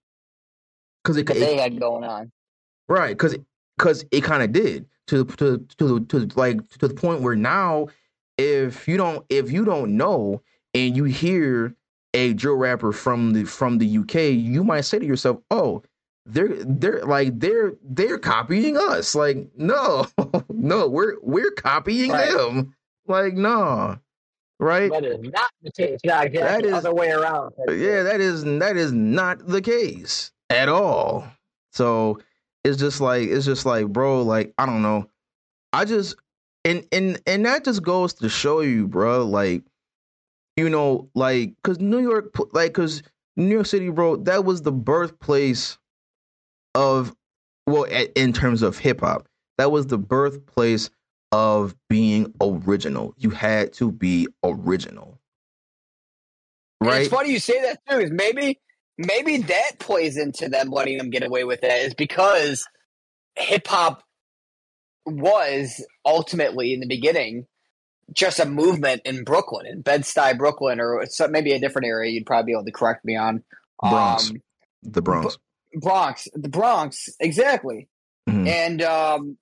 Cause 1.04 1.18
it, 1.18 1.30
it 1.30 1.34
they 1.40 1.58
had 1.58 1.80
going 1.80 2.04
on. 2.04 2.32
Right, 2.88 3.10
because 3.18 3.36
because 3.78 4.06
it 4.12 4.24
kind 4.24 4.44
of 4.44 4.52
did 4.52 4.86
to 5.08 5.26
to 5.26 5.66
to 5.78 6.00
to 6.06 6.30
like 6.36 6.68
to 6.78 6.88
the 6.88 6.94
point 6.94 7.22
where 7.22 7.36
now, 7.36 7.88
if 8.38 8.88
you 8.88 8.98
don't 8.98 9.26
if 9.30 9.52
you 9.52 9.66
don't 9.66 9.98
know 9.98 10.42
and 10.74 10.96
you 10.96 11.06
hear 11.06 11.76
a 12.14 12.34
drill 12.34 12.56
rapper 12.56 12.92
from 12.92 13.34
the 13.34 13.46
from 13.46 13.78
the 13.78 13.98
UK, 13.98 14.16
you 14.36 14.64
might 14.64 14.82
say 14.82 15.00
to 15.00 15.06
yourself, 15.06 15.40
"Oh, 15.50 15.82
they're 16.26 16.50
they're 16.66 17.04
like 17.06 17.40
they're 17.40 17.74
they're 17.84 18.20
copying 18.20 18.78
us." 18.78 19.16
Like, 19.16 19.48
no, 19.58 20.06
no, 20.50 20.88
we're 20.88 21.16
we're 21.22 21.52
copying 21.52 22.12
Right. 22.12 22.30
them. 22.32 22.76
Like, 23.08 23.34
no, 23.34 23.98
right? 24.60 24.92
That 24.92 25.04
is 25.06 25.20
not 25.22 25.52
the 25.64 25.72
case. 25.72 26.00
Yeah. 26.04 26.28
That 26.28 26.64
is- 26.66 26.72
the 26.72 26.78
other 26.78 26.94
way 26.94 27.10
around. 27.12 27.54
yeah 27.70 28.04
that 28.04 28.22
is 28.22 28.44
that 28.44 28.78
is 28.78 28.92
not 28.92 29.46
the 29.48 29.62
case 29.62 30.32
at 30.52 30.70
all. 30.70 31.28
So 31.72 32.20
it's 32.64 32.78
just 32.78 33.02
like 33.02 33.28
it's 33.30 33.46
just 33.46 33.66
like 33.66 33.88
bro 33.88 34.22
like 34.22 34.54
i 34.58 34.66
don't 34.66 34.82
know. 34.82 35.10
I 35.74 35.86
just 35.86 36.16
and 36.66 36.86
and 36.92 37.20
and 37.26 37.46
that 37.46 37.66
just 37.66 37.84
goes 37.84 38.14
to 38.16 38.30
show 38.30 38.62
you 38.62 38.88
bro 38.88 39.26
like 39.26 39.64
you 40.58 40.70
know 40.70 41.10
like 41.16 41.56
because 41.56 41.80
new 41.80 42.00
york 42.00 42.36
like 42.54 42.72
because 42.72 43.02
new 43.38 43.56
york 43.56 43.66
city 43.66 43.90
bro 43.90 44.18
that 44.18 44.44
was 44.46 44.62
the 44.62 44.72
birthplace 44.72 45.78
of 46.76 47.16
well 47.66 47.86
a- 47.90 48.12
in 48.20 48.34
terms 48.34 48.62
of 48.62 48.78
hip-hop 48.78 49.28
that 49.58 49.72
was 49.72 49.88
the 49.88 49.98
birthplace 49.98 50.90
of 51.32 51.76
being 51.90 52.34
original. 52.42 53.14
You 53.18 53.30
had 53.30 53.74
to 53.74 53.92
be 53.92 54.28
original. 54.44 55.20
And 56.82 56.90
right? 56.90 57.02
It's 57.02 57.10
funny 57.10 57.32
you 57.32 57.40
say 57.40 57.62
that 57.62 57.80
too. 57.88 58.00
Is 58.00 58.12
maybe 58.12 58.60
maybe 59.06 59.38
that 59.38 59.80
plays 59.80 60.18
into 60.18 60.50
them 60.50 60.70
letting 60.70 60.98
them 60.98 61.10
get 61.10 61.24
away 61.24 61.44
with 61.44 61.64
it 61.64 61.86
is 61.88 61.94
because 61.94 62.66
hip 63.36 63.68
hop 63.68 64.04
was 65.06 65.84
ultimately 66.06 66.74
in 66.74 66.80
the 66.80 66.88
beginning 66.88 67.46
just 68.14 68.40
a 68.40 68.46
movement 68.46 69.02
in 69.06 69.24
Brooklyn, 69.24 69.66
in 69.66 69.82
Bed 69.82 70.02
Stuy, 70.02 70.38
Brooklyn, 70.38 70.82
or 70.82 71.06
maybe 71.30 71.54
a 71.54 71.60
different 71.60 71.88
area. 71.88 72.12
You'd 72.12 72.26
probably 72.26 72.52
be 72.52 72.54
able 72.54 72.66
to 72.66 72.72
correct 72.72 73.06
me 73.06 73.16
on. 73.16 73.44
Bronx. 73.82 74.30
Um, 74.32 74.42
the 74.84 75.02
bronx 75.02 75.38
Bronx, 75.74 76.28
the 76.34 76.50
Bronx, 76.50 77.08
exactly. 77.22 77.88
Mhm. 78.30 78.48
And 78.48 78.82
um, 78.82 79.38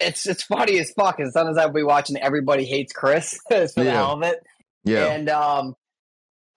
it's 0.00 0.26
it's 0.26 0.42
funny 0.42 0.78
as 0.78 0.90
fuck. 0.92 1.18
And 1.20 1.30
sometimes 1.32 1.58
I'll 1.58 1.70
be 1.72 1.82
watching 1.82 2.16
Everybody 2.16 2.64
Hates 2.64 2.92
Chris 2.94 3.38
for 3.48 3.66
the 3.66 3.84
Yeah. 3.84 3.90
hell 3.92 4.12
of 4.12 4.22
it. 4.22 4.42
Yeah. 4.84 5.12
And 5.12 5.28
um, 5.28 5.74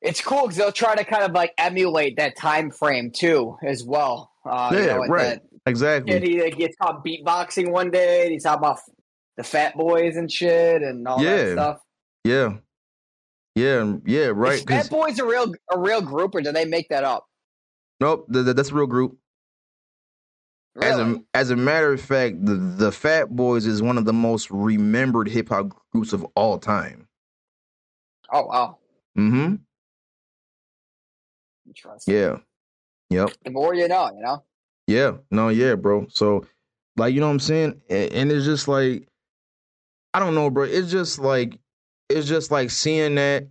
it's 0.02 0.22
cool 0.22 0.44
because 0.44 0.58
they'll 0.58 0.72
try 0.72 0.96
to 0.96 1.04
kind 1.04 1.24
of 1.24 1.32
like 1.32 1.54
emulate 1.58 2.18
that 2.18 2.36
time 2.38 2.70
frame 2.72 3.12
too, 3.12 3.58
as 3.64 3.84
well. 3.84 4.32
Uh, 4.46 4.70
you 4.74 4.80
Yeah, 4.80 4.86
know, 4.88 4.98
right. 5.08 5.24
that- 5.24 5.42
exactly. 5.66 6.14
And 6.16 6.24
he 6.24 6.42
like, 6.42 6.58
gets 6.58 6.76
caught 6.78 7.04
beatboxing 7.06 7.72
one 7.72 7.92
day, 7.92 8.24
and 8.24 8.32
he's 8.32 8.44
talking 8.44 8.60
about 8.60 8.80
the 9.38 9.44
Fat 9.44 9.76
Boys 9.76 10.16
and 10.16 10.32
shit 10.32 10.82
and 10.82 11.08
all 11.08 11.22
Yeah, 11.24 11.36
that 11.38 11.52
stuff. 11.54 11.78
yeah. 12.24 12.58
Yeah, 13.56 13.96
yeah, 14.06 14.28
right. 14.36 14.60
Is 14.60 14.64
Fat 14.64 14.90
Boys 14.92 15.18
a 15.18 15.26
real 15.26 15.52
a 15.72 15.80
real 15.80 16.02
group, 16.02 16.36
or 16.36 16.42
did 16.42 16.56
they 16.56 16.66
make 16.66 16.90
that 16.90 17.04
up? 17.04 17.26
nope, 18.00 18.28
th- 18.32 18.46
th- 18.46 18.56
that's 18.56 18.70
a 18.70 18.74
real 18.76 18.86
group. 18.86 19.18
As 20.80 21.00
a 21.00 21.24
as 21.34 21.50
a 21.50 21.56
matter 21.56 21.92
of 21.92 22.00
fact, 22.00 22.46
the 22.46 22.54
the 22.54 22.92
Fat 22.92 23.36
Boys 23.36 23.66
is 23.66 23.82
one 23.82 23.98
of 23.98 24.06
the 24.06 24.14
most 24.14 24.52
remembered 24.52 25.28
hip 25.28 25.50
hop 25.50 25.76
groups 25.92 26.14
of 26.14 26.24
all 26.36 26.60
time. 26.60 27.08
Oh 28.32 28.46
wow, 28.46 28.78
Mm-hmm. 29.18 29.56
Interesting. 31.78 32.14
Yeah. 32.16 32.38
Yep. 33.10 33.30
The 33.46 33.52
more 33.52 33.74
you 33.74 33.88
know, 33.88 34.10
you 34.14 34.22
know. 34.22 34.44
Yeah. 34.88 35.18
No, 35.32 35.50
yeah, 35.50 35.76
bro. 35.76 36.08
So 36.10 36.46
like 36.98 37.14
you 37.14 37.20
know 37.20 37.28
what 37.28 37.34
I'm 37.34 37.40
saying? 37.40 37.82
A- 37.90 38.10
And 38.10 38.32
it's 38.32 38.46
just 38.46 38.68
like 38.68 39.08
I 40.14 40.20
don't 40.20 40.36
know, 40.36 40.50
bro. 40.50 40.64
It's 40.64 40.92
just 40.92 41.20
like 41.20 41.60
it's 42.10 42.28
just 42.28 42.52
like 42.52 42.70
seeing 42.72 43.16
that 43.16 43.48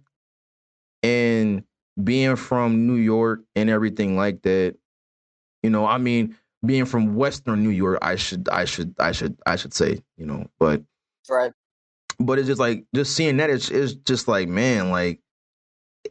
and 1.03 1.63
being 2.03 2.37
from 2.37 2.87
New 2.87 2.97
York 2.97 3.41
and 3.55 3.71
everything 3.71 4.17
like 4.17 4.43
that. 4.43 4.77
You 5.63 5.71
know, 5.71 5.87
I 5.87 5.99
mean, 5.99 6.37
being 6.65 6.85
from 6.85 7.15
Western 7.17 7.63
New 7.63 7.71
York, 7.71 7.99
I 8.03 8.17
should 8.17 8.49
I 8.49 8.65
should 8.65 8.95
I 8.99 9.13
should 9.13 9.37
I 9.47 9.57
should 9.57 9.75
say, 9.75 10.01
you 10.17 10.27
know, 10.27 10.47
but 10.59 10.83
Right. 11.29 11.53
but 12.21 12.39
it's 12.39 12.47
just 12.47 12.61
like 12.61 12.85
just 12.95 13.15
seeing 13.15 13.39
that 13.39 13.51
it's 13.51 13.71
it's 13.71 13.95
just 13.95 14.29
like 14.29 14.49
man 14.49 14.91
like 14.91 15.21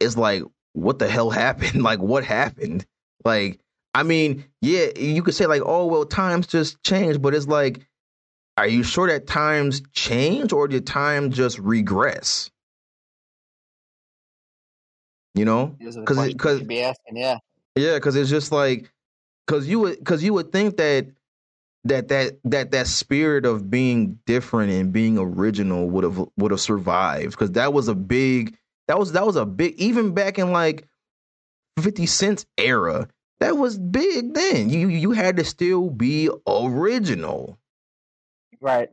it's 0.00 0.16
like 0.16 0.42
what 0.76 0.98
the 0.98 1.08
hell 1.08 1.30
happened 1.44 1.82
like 1.82 1.98
what 2.00 2.24
happened 2.24 2.84
like 3.24 3.58
i 3.94 4.02
mean 4.02 4.44
yeah 4.60 4.86
you 4.96 5.22
could 5.22 5.34
say 5.34 5.46
like 5.46 5.62
oh 5.64 5.86
well 5.86 6.04
times 6.04 6.46
just 6.46 6.82
changed 6.82 7.20
but 7.22 7.34
it's 7.34 7.46
like 7.48 7.86
are 8.58 8.68
you 8.68 8.82
sure 8.82 9.08
that 9.08 9.26
times 9.26 9.82
change 9.92 10.52
or 10.52 10.68
did 10.68 10.86
time 10.86 11.30
just 11.30 11.58
regress 11.58 12.50
you 15.34 15.44
know 15.44 15.74
because 15.78 15.96
are 15.96 16.00
the 16.00 16.06
'Cause 16.06 16.16
it- 16.18 16.20
questions 16.20 16.32
you 16.32 16.38
'cause- 16.38 16.58
should 16.58 16.68
be 16.68 16.82
asking. 16.82 17.16
Yeah. 17.16 17.38
yeah, 17.76 17.94
because 17.94 18.16
it's 18.16 18.30
just 18.30 18.52
like 18.52 18.90
because 19.46 19.66
you 19.68 19.80
would 19.80 19.98
because 19.98 20.22
you 20.22 20.32
would 20.34 20.52
think 20.52 20.76
that 20.78 21.06
that 21.84 22.08
that 22.08 22.38
that 22.44 22.70
that 22.72 22.86
spirit 22.86 23.44
of 23.46 23.70
being 23.70 24.18
different 24.26 24.72
and 24.72 24.92
being 24.92 25.18
original 25.18 25.88
would 25.90 26.04
have 26.04 26.24
would 26.36 26.50
have 26.50 26.60
survived 26.60 27.32
because 27.32 27.52
that 27.52 27.72
was 27.72 27.88
a 27.88 27.94
big 27.94 28.56
that 28.88 28.98
was 28.98 29.12
that 29.12 29.26
was 29.26 29.36
a 29.36 29.46
big 29.46 29.74
even 29.76 30.14
back 30.14 30.38
in 30.38 30.52
like 30.52 30.86
Fifty 31.78 32.06
Cent's 32.06 32.46
era 32.58 33.08
that 33.40 33.56
was 33.56 33.78
big 33.78 34.34
then 34.34 34.70
you 34.70 34.88
you 34.88 35.12
had 35.12 35.36
to 35.36 35.44
still 35.44 35.90
be 35.90 36.30
original 36.48 37.58
Right. 38.60 38.90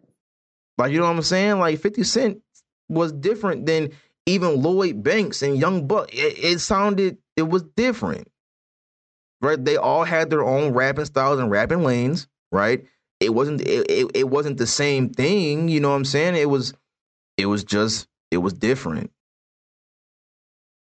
like 0.78 0.92
you 0.92 1.00
know 1.00 1.06
what 1.06 1.16
I'm 1.16 1.22
saying 1.22 1.60
like 1.60 1.80
Fifty 1.80 2.04
Cent 2.04 2.42
was 2.90 3.12
different 3.12 3.66
than 3.66 3.92
even 4.26 4.62
Lloyd 4.62 5.04
Banks 5.04 5.42
and 5.42 5.58
Young 5.58 5.88
Buck 5.88 6.14
it, 6.14 6.38
it 6.44 6.60
sounded 6.60 7.18
it 7.38 7.44
was 7.44 7.64
different 7.64 8.28
right? 9.42 9.64
They 9.64 9.78
all 9.78 10.04
had 10.04 10.30
their 10.30 10.44
own 10.44 10.74
rapping 10.74 11.06
styles 11.06 11.40
and 11.40 11.52
rapping 11.52 11.84
lanes, 11.84 12.28
right? 12.52 12.86
It 13.20 13.34
wasn't 13.34 13.62
it, 13.62 13.90
it, 13.90 14.12
it 14.16 14.30
wasn't 14.30 14.58
the 14.58 14.68
same 14.68 15.10
thing, 15.10 15.68
you 15.68 15.80
know 15.80 15.90
what 15.90 15.96
I'm 15.96 16.06
saying? 16.06 16.36
It 16.36 16.50
was 16.50 16.74
it 17.38 17.46
was 17.46 17.64
just 17.64 18.08
it 18.32 18.38
was 18.38 18.54
different. 18.54 19.12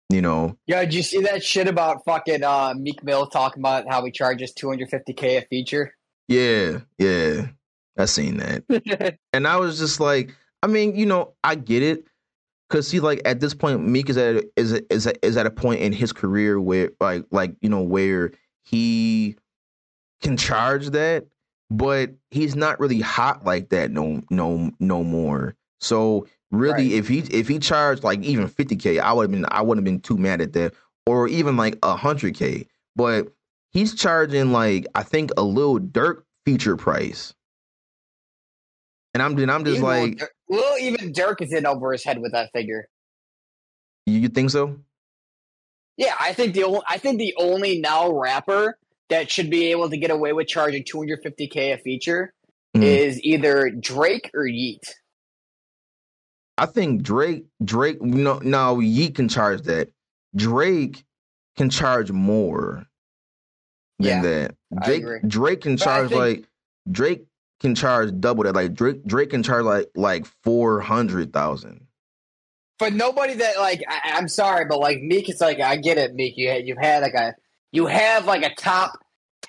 You 0.09 0.21
know, 0.23 0.57
Yo, 0.65 0.79
did 0.79 0.93
you 0.93 1.03
see 1.03 1.21
that 1.21 1.43
shit 1.43 1.67
about 1.67 2.03
fucking 2.03 2.43
uh, 2.43 2.73
Meek 2.75 3.03
Mill 3.03 3.27
talking 3.27 3.61
about 3.61 3.87
how 3.87 4.03
he 4.03 4.11
charges 4.11 4.51
250k 4.53 5.23
a 5.23 5.41
feature? 5.49 5.93
yeah, 6.27 6.79
yeah. 6.97 7.47
I 7.97 8.05
seen 8.05 8.37
that. 8.37 9.17
And 9.33 9.47
I 9.47 9.57
was 9.57 9.77
just 9.77 9.99
like, 9.99 10.33
I 10.63 10.67
mean, 10.67 10.95
you 10.95 11.05
know, 11.05 11.33
I 11.43 11.55
get 11.55 11.83
it. 11.83 12.05
Cause 12.69 12.87
see, 12.87 12.99
like 12.99 13.21
at 13.25 13.39
this 13.39 13.53
point, 13.53 13.85
Meek 13.85 14.09
is 14.09 14.17
at 14.17 14.35
a, 14.37 14.49
is 14.55 14.73
is 14.89 15.11
is 15.23 15.37
at 15.37 15.47
a 15.47 15.51
point 15.51 15.81
in 15.81 15.91
his 15.91 16.13
career 16.13 16.59
where, 16.61 16.91
like, 16.99 17.25
like 17.31 17.55
you 17.61 17.69
know, 17.69 17.81
where 17.81 18.31
he 18.63 19.35
can 20.21 20.37
charge 20.37 20.91
that, 20.91 21.25
but 21.71 22.11
he's 22.29 22.55
not 22.55 22.79
really 22.79 22.99
hot 23.01 23.43
like 23.43 23.69
that 23.69 23.89
no 23.89 24.21
no 24.29 24.71
no 24.79 25.03
more. 25.03 25.55
So 25.79 26.27
really, 26.51 26.89
Right. 26.89 26.91
if 26.91 27.07
he 27.07 27.19
if 27.19 27.47
he 27.47 27.59
charged 27.59 28.03
like 28.03 28.21
even 28.23 28.47
fifty 28.47 28.75
k, 28.75 28.99
I 28.99 29.11
would 29.13 29.23
have 29.23 29.31
been 29.31 29.45
I 29.49 29.61
wouldn't 29.61 29.85
have 29.85 29.91
been 29.93 30.01
too 30.01 30.17
mad 30.17 30.41
at 30.41 30.53
that, 30.53 30.73
or 31.05 31.27
even 31.27 31.57
like 31.57 31.77
hundred 31.83 32.35
k. 32.35 32.67
But 32.95 33.31
he's 33.71 33.93
charging 33.95 34.51
like 34.51 34.87
I 34.95 35.03
think 35.03 35.31
a 35.37 35.43
Lil 35.43 35.79
Durk 35.79 36.23
feature 36.45 36.75
price, 36.77 37.33
and 39.13 39.21
I'm 39.23 39.37
and 39.37 39.51
I'm 39.51 39.63
just 39.63 39.77
Even 39.77 39.87
like, 39.89 40.11
Durk- 40.17 40.27
well, 40.47 40.77
even 40.79 41.13
Durk 41.13 41.41
is 41.41 41.53
in 41.53 41.65
over 41.65 41.91
his 41.91 42.03
head 42.03 42.19
with 42.19 42.31
that 42.31 42.51
figure. 42.53 42.87
you, 44.05 44.19
you 44.19 44.29
think 44.29 44.49
so? 44.49 44.77
Yeah, 45.97 46.15
I 46.19 46.31
think 46.33 46.53
the 46.53 46.63
only, 46.63 46.81
I 46.89 46.97
think 46.97 47.19
the 47.19 47.33
only 47.37 47.79
now 47.79 48.09
rapper 48.11 48.77
that 49.09 49.29
should 49.29 49.49
be 49.49 49.65
able 49.71 49.89
to 49.89 49.97
get 49.97 50.11
away 50.11 50.31
with 50.33 50.47
charging 50.47 50.83
250k 50.83 51.73
a 51.73 51.77
feature 51.77 52.33
Mhm. 52.75 52.83
is 52.83 53.21
either 53.23 53.69
Drake 53.71 54.29
or 54.33 54.45
Yeat. 54.47 54.83
I 56.59 56.65
think 56.65 57.01
Drake 57.03 57.45
Drake 57.63 58.01
no 58.01 58.39
no 58.39 58.79
Yeat 58.79 59.15
can 59.15 59.29
charge 59.29 59.61
that. 59.63 59.89
Drake 60.35 61.03
can 61.57 61.69
charge 61.69 62.11
more 62.11 62.85
than 63.99 64.07
Yeah, 64.07 64.21
that. 64.21 64.55
Drake. 64.85 65.03
Drake 65.27 65.61
can 65.61 65.75
But 65.75 65.83
charge 65.83 66.09
think- 66.09 66.19
like 66.19 66.45
Drake 66.91 67.25
can 67.61 67.75
charge 67.75 68.11
double 68.19 68.43
that. 68.43 68.55
Like 68.55 68.73
Drake, 68.73 69.03
Drake 69.05 69.31
can 69.31 69.43
charge 69.43 69.63
like 69.65 69.89
like 69.95 70.25
four 70.43 70.79
hundred 70.81 71.33
thousand. 71.33 71.85
But 72.77 72.93
nobody 72.93 73.33
that 73.33 73.57
like 73.59 73.81
I, 73.89 74.13
I'm 74.15 74.27
sorry, 74.29 74.65
but 74.65 74.79
like 74.79 75.01
Meek, 75.01 75.27
it's 75.29 75.41
like 75.41 75.59
I 75.59 75.75
get 75.75 75.97
it, 75.97 76.13
Meek. 76.13 76.35
You 76.37 76.51
you've 76.63 76.77
had 76.77 77.01
like 77.03 77.13
a 77.13 77.35
you 77.71 77.85
have 77.87 78.25
like 78.25 78.43
a 78.43 78.55
top 78.55 78.97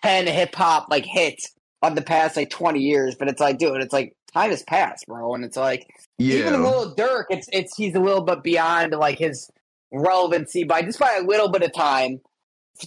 ten 0.02 0.26
hip 0.26 0.54
hop 0.54 0.88
like 0.90 1.04
hit 1.04 1.40
on 1.82 1.94
the 1.94 2.02
past 2.02 2.36
like 2.36 2.50
twenty 2.50 2.80
years, 2.80 3.14
but 3.16 3.28
it's 3.28 3.40
like, 3.40 3.58
dude, 3.58 3.80
it's 3.82 3.92
like 3.92 4.14
time 4.30 4.50
has 4.50 4.62
passed, 4.62 5.06
bro, 5.06 5.34
and 5.34 5.44
it's 5.44 5.56
like 5.56 5.86
Yeah, 6.18 6.38
even 6.48 6.62
Lil 6.62 6.94
Durk, 6.94 7.24
it's 7.30 7.48
it's 7.52 7.76
he's 7.76 7.94
a 7.94 8.00
little 8.00 8.22
bit 8.22 8.42
beyond 8.42 8.92
like 8.92 9.18
his 9.18 9.50
relevancy 9.92 10.64
by 10.64 10.82
just 10.82 10.98
by 10.98 11.18
a 11.20 11.22
little 11.24 11.48
bit 11.50 11.62
of 11.62 11.72
time 11.72 12.20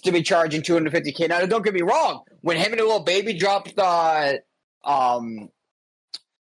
to 0.03 0.11
be 0.11 0.23
charging 0.23 0.61
250k. 0.61 1.29
Now, 1.29 1.45
don't 1.45 1.63
get 1.63 1.73
me 1.73 1.81
wrong, 1.81 2.23
when 2.41 2.57
him 2.57 2.71
and 2.71 2.81
a 2.81 2.85
Lil 2.87 3.03
Baby 3.03 3.33
dropped 3.33 3.73
uh 3.77 4.33
um 4.83 5.49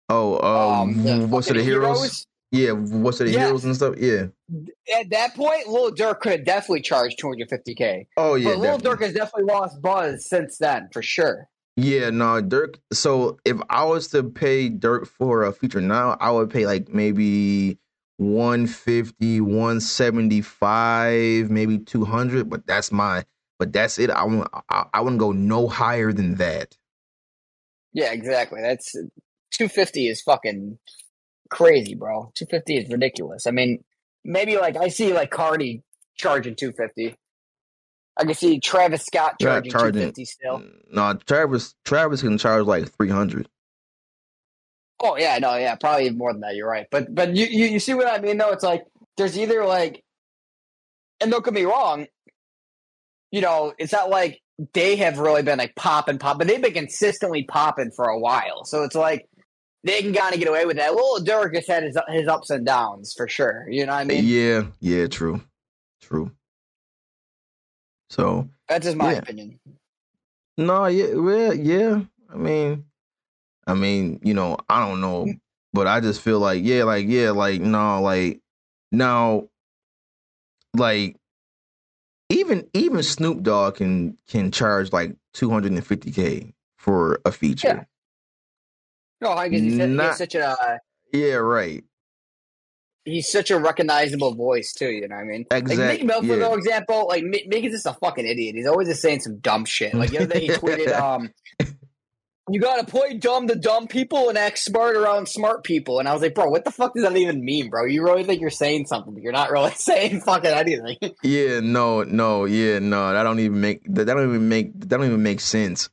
Oh, 0.09 0.38
um 0.40 0.90
um, 0.90 1.03
the 1.03 1.26
what's 1.26 1.49
it, 1.49 1.55
the 1.55 1.61
fucking 1.61 1.64
heroes? 1.72 2.26
Yeah, 2.53 2.70
what's 2.72 3.20
it, 3.20 3.24
the 3.24 3.30
Yes. 3.32 3.47
heroes 3.47 3.64
and 3.64 3.74
stuff? 3.74 3.97
Yeah. 3.99 4.26
at 4.97 5.11
that 5.11 5.34
point, 5.34 5.66
Lil 5.68 5.90
Durk 5.92 6.20
could 6.20 6.32
have 6.32 6.44
definitely 6.44 6.82
charged 6.82 7.18
250k. 7.20 8.07
Oh 8.16 8.34
yeah. 8.36 8.51
but 8.51 8.59
Lil 8.59 8.78
definitely. 8.78 8.90
Durk 8.90 9.01
has 9.03 9.14
definitely 9.14 9.53
lost 9.53 9.82
buzz 9.82 10.24
since 10.28 10.59
then, 10.59 10.88
for 10.92 11.03
sure. 11.03 11.49
Yeah, 11.76 12.10
no, 12.10 12.42
Durk. 12.42 12.78
So 12.92 13.38
if 13.44 13.58
I 13.68 13.84
was 13.84 14.08
to 14.08 14.22
pay 14.22 14.70
Durk 14.70 15.06
for 15.06 15.44
a 15.44 15.52
feature 15.52 15.80
now, 15.80 16.16
I 16.20 16.30
would 16.30 16.50
pay 16.50 16.66
like 16.66 16.88
maybe 16.88 17.78
150, 18.16 19.42
175, 19.42 21.50
maybe 21.50 21.78
200, 21.78 22.48
but 22.48 22.66
that's 22.66 22.90
my 22.90 23.24
but 23.58 23.72
that's 23.72 23.98
it. 23.98 24.10
I 24.10 24.24
won't 24.24 24.48
I, 24.70 24.86
I 24.94 25.00
wouldn't 25.00 25.20
go 25.20 25.32
no 25.32 25.68
higher 25.68 26.12
than 26.12 26.36
that. 26.36 26.76
Yeah, 27.92 28.12
exactly. 28.12 28.60
That's 28.62 28.92
250 29.52 30.08
is 30.08 30.22
fucking 30.22 30.78
crazy, 31.50 31.94
bro. 31.94 32.32
250 32.34 32.76
is 32.76 32.90
ridiculous. 32.90 33.46
I 33.46 33.50
mean, 33.50 33.84
maybe 34.24 34.56
like 34.56 34.76
I 34.76 34.88
see 34.88 35.12
like 35.12 35.30
Cardi 35.30 35.82
charging 36.16 36.54
250. 36.54 37.16
I 38.18 38.24
can 38.24 38.34
see 38.34 38.58
Travis 38.60 39.04
Scott 39.04 39.34
Yeah, 39.40 39.46
charging, 39.60 39.72
charging- 39.72 39.92
250 40.12 40.24
still. 40.24 40.62
No, 40.90 41.14
Travis 41.26 41.74
Travis 41.84 42.22
can 42.22 42.38
charge 42.38 42.64
like 42.64 42.90
300. 42.96 43.48
Oh 45.02 45.16
yeah, 45.16 45.38
no, 45.38 45.54
yeah, 45.56 45.74
probably 45.74 46.08
more 46.10 46.32
than 46.32 46.40
that. 46.40 46.56
You're 46.56 46.68
right, 46.68 46.86
but 46.90 47.14
but 47.14 47.36
you, 47.36 47.44
you 47.46 47.66
you 47.66 47.78
see 47.78 47.92
what 47.94 48.06
I 48.06 48.18
mean 48.18 48.38
though? 48.38 48.50
It's 48.52 48.64
like 48.64 48.84
there's 49.18 49.38
either 49.38 49.64
like, 49.66 50.02
and 51.20 51.30
don't 51.30 51.44
get 51.44 51.52
me 51.52 51.64
wrong, 51.64 52.06
you 53.30 53.42
know, 53.42 53.74
it's 53.78 53.92
not 53.92 54.08
like 54.08 54.40
they 54.72 54.96
have 54.96 55.18
really 55.18 55.42
been 55.42 55.58
like 55.58 55.74
popping, 55.76 56.18
pop, 56.18 56.38
but 56.38 56.46
they've 56.46 56.62
been 56.62 56.72
consistently 56.72 57.42
popping 57.44 57.90
for 57.94 58.06
a 58.06 58.18
while. 58.18 58.64
So 58.64 58.84
it's 58.84 58.94
like 58.94 59.28
they 59.84 60.00
can 60.00 60.14
kind 60.14 60.32
of 60.32 60.40
get 60.40 60.48
away 60.48 60.64
with 60.64 60.78
that. 60.78 60.94
Well, 60.94 61.20
Durk 61.20 61.54
has 61.54 61.66
had 61.66 61.82
his 61.82 61.98
his 62.08 62.26
ups 62.26 62.48
and 62.48 62.64
downs 62.64 63.12
for 63.14 63.28
sure. 63.28 63.66
You 63.68 63.84
know 63.84 63.92
what 63.92 63.98
I 64.00 64.04
mean? 64.04 64.24
yeah, 64.24 64.62
yeah, 64.80 65.06
true. 65.08 65.42
True. 66.00 66.30
So, 68.16 68.48
That's 68.68 68.84
just 68.86 68.96
my 68.96 69.12
Yeah. 69.12 69.18
opinion. 69.18 69.60
No, 70.56 70.86
yeah, 70.86 71.14
well, 71.14 71.54
yeah. 71.54 72.00
I 72.32 72.36
mean, 72.36 72.86
I 73.66 73.74
mean, 73.74 74.20
you 74.22 74.32
know, 74.32 74.56
I 74.70 74.80
don't 74.86 75.02
know, 75.02 75.26
mm. 75.26 75.40
but 75.74 75.86
I 75.86 76.00
just 76.00 76.22
feel 76.22 76.40
like, 76.40 76.64
yeah, 76.64 76.84
like, 76.84 77.06
yeah, 77.08 77.32
like, 77.32 77.60
no, 77.60 78.00
like, 78.00 78.40
now, 78.90 79.48
like, 80.74 81.16
even 82.30 82.66
even 82.72 83.02
Snoop 83.02 83.42
Dogg 83.42 83.76
can 83.76 84.16
can 84.28 84.50
charge 84.50 84.92
like 84.92 85.14
two 85.34 85.50
hundred 85.50 85.72
and 85.72 85.86
fifty 85.86 86.10
k 86.10 86.54
for 86.78 87.20
a 87.24 87.30
feature. 87.30 87.86
No, 89.20 89.28
oh, 89.28 89.32
I 89.34 89.48
guess 89.48 89.60
he's, 89.60 89.76
Not- 89.76 90.08
he's 90.08 90.18
such 90.18 90.34
a 90.34 90.80
Yeah, 91.12 91.34
right. 91.34 91.84
He's 93.07 93.30
such 93.30 93.50
a 93.50 93.59
recognizable 93.59 94.34
voice 94.34 94.74
too. 94.74 94.90
You 94.90 95.09
know 95.09 95.16
what 95.16 95.22
I 95.22 95.24
mean? 95.24 95.46
Exact- 95.50 96.00
Like 96.00 96.04
Mill, 96.04 96.20
for 96.20 96.26
yeah. 96.26 96.36
no 96.36 96.54
example, 96.54 97.07
like 97.09 97.24
Meek 97.24 97.48
Meek 97.48 97.64
is 97.64 97.72
just 97.72 97.86
a 97.86 97.94
fucking 97.94 98.26
idiot. 98.26 98.54
He's 98.57 98.66
always 98.66 98.88
just 98.88 99.00
saying 99.00 99.20
some 99.20 99.38
dumb 99.38 99.64
shit. 99.64 99.94
Like 99.94 100.11
the 100.11 100.18
other 100.18 100.26
day, 100.26 100.40
he 100.40 100.48
tweeted, 100.50 100.92
"Um, 100.92 101.30
you 102.48 102.61
gotta 102.61 102.84
play 102.86 103.14
dumb 103.14 103.48
to 103.48 103.57
dumb 103.57 103.88
people 103.88 104.28
and 104.28 104.38
act 104.38 104.59
smart 104.59 104.96
around 104.96 105.28
smart 105.28 105.64
people." 105.64 105.98
And 105.98 106.09
I 106.09 106.12
was 106.12 106.22
like, 106.22 106.34
"Bro, 106.34 106.50
what 106.50 106.64
the 106.64 106.70
fuck 106.70 106.94
does 106.94 107.02
that 107.02 107.16
even 107.16 107.44
mean, 107.44 107.70
bro? 107.70 107.86
You 107.86 108.04
really 108.04 108.22
think 108.24 108.40
you're 108.40 108.50
saying 108.50 108.86
something, 108.86 109.14
but 109.14 109.22
you're 109.22 109.32
not 109.32 109.50
really 109.50 109.70
saying 109.76 110.20
fucking 110.20 110.50
anything." 110.50 110.96
Yeah, 111.22 111.61
no, 111.61 112.02
no, 112.04 112.44
yeah, 112.44 112.78
no. 112.78 113.12
That 113.12 113.22
don't 113.24 113.40
even 113.40 113.61
make 113.61 113.82
that 113.94 114.04
don't 114.07 114.28
even 114.28 114.48
make 114.48 114.78
that 114.80 114.88
don't 114.88 115.07
even 115.07 115.22
make 115.22 115.40
sense. 115.40 115.88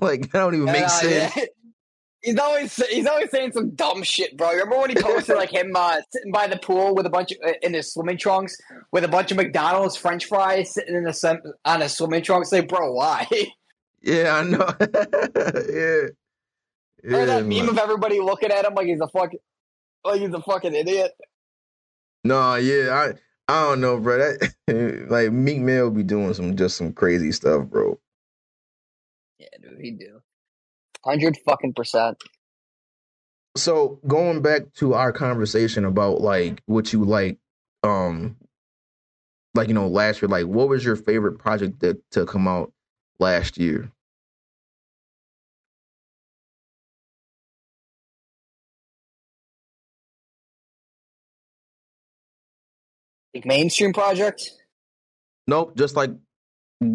like 0.00 0.30
that 0.30 0.38
don't 0.38 0.54
even 0.54 0.66
make 0.66 0.84
uh, 0.84 0.88
sense. 0.88 1.36
yeah. 1.36 1.44
He's 2.26 2.38
always 2.40 2.74
he's 2.88 3.06
always 3.06 3.30
saying 3.30 3.52
some 3.52 3.70
dumb 3.70 4.02
shit, 4.02 4.36
bro. 4.36 4.50
Remember 4.50 4.78
when 4.78 4.90
he 4.90 4.96
posted 4.96 5.36
like 5.36 5.50
him 5.50 5.70
uh, 5.76 6.00
sitting 6.10 6.32
by 6.32 6.48
the 6.48 6.56
pool 6.56 6.92
with 6.92 7.06
a 7.06 7.08
bunch 7.08 7.30
of, 7.30 7.38
in 7.62 7.72
his 7.72 7.92
swimming 7.92 8.18
trunks 8.18 8.56
with 8.90 9.04
a 9.04 9.08
bunch 9.08 9.30
of 9.30 9.36
McDonald's 9.36 9.94
French 9.94 10.24
fries 10.24 10.74
sitting 10.74 10.96
in 10.96 11.04
the 11.04 11.12
sun, 11.12 11.40
on 11.64 11.82
his 11.82 11.96
swimming 11.96 12.24
trunks? 12.24 12.50
Like, 12.50 12.66
bro, 12.66 12.90
why? 12.92 13.28
Yeah, 14.02 14.34
I 14.34 14.42
know. 14.42 14.68
yeah. 15.72 16.08
Yeah, 17.08 17.24
that 17.24 17.46
meme 17.46 17.66
man. 17.66 17.68
of 17.68 17.78
everybody 17.78 18.18
looking 18.18 18.50
at 18.50 18.64
him 18.64 18.74
like 18.74 18.88
he's 18.88 19.00
a 19.00 19.06
fucking 19.06 19.38
like 20.04 20.20
he's 20.20 20.34
a 20.34 20.42
fucking 20.42 20.74
idiot? 20.74 21.12
No, 22.24 22.56
yeah, 22.56 22.90
I 22.90 23.52
I 23.52 23.62
don't 23.68 23.80
know, 23.80 24.00
bro. 24.00 24.18
That 24.18 25.06
like 25.08 25.30
Meek 25.30 25.60
Mill 25.60 25.92
be 25.92 26.02
doing 26.02 26.34
some 26.34 26.56
just 26.56 26.76
some 26.76 26.92
crazy 26.92 27.30
stuff, 27.30 27.66
bro. 27.66 28.00
Yeah, 29.38 29.46
dude, 29.62 29.80
he 29.80 29.92
do. 29.92 30.15
Hundred 31.06 31.36
fucking 31.46 31.72
percent. 31.74 32.16
So 33.56 34.00
going 34.08 34.42
back 34.42 34.72
to 34.74 34.94
our 34.94 35.12
conversation 35.12 35.84
about 35.84 36.20
like 36.20 36.60
what 36.66 36.92
you 36.92 37.04
like, 37.04 37.38
um, 37.84 38.36
like 39.54 39.68
you 39.68 39.74
know 39.74 39.86
last 39.86 40.20
year, 40.20 40.28
like 40.28 40.46
what 40.46 40.68
was 40.68 40.84
your 40.84 40.96
favorite 40.96 41.38
project 41.38 41.78
that 41.80 41.98
to 42.10 42.26
come 42.26 42.48
out 42.48 42.72
last 43.20 43.56
year? 43.56 43.92
Like 53.32 53.46
mainstream 53.46 53.92
project. 53.92 54.50
Nope, 55.46 55.76
just 55.76 55.94
like 55.94 56.10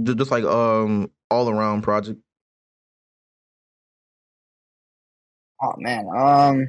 just 0.03 0.32
like 0.32 0.43
um 0.43 1.09
all 1.30 1.49
around 1.49 1.84
project. 1.84 2.20
Oh 5.62 5.74
man, 5.78 6.07
um, 6.16 6.68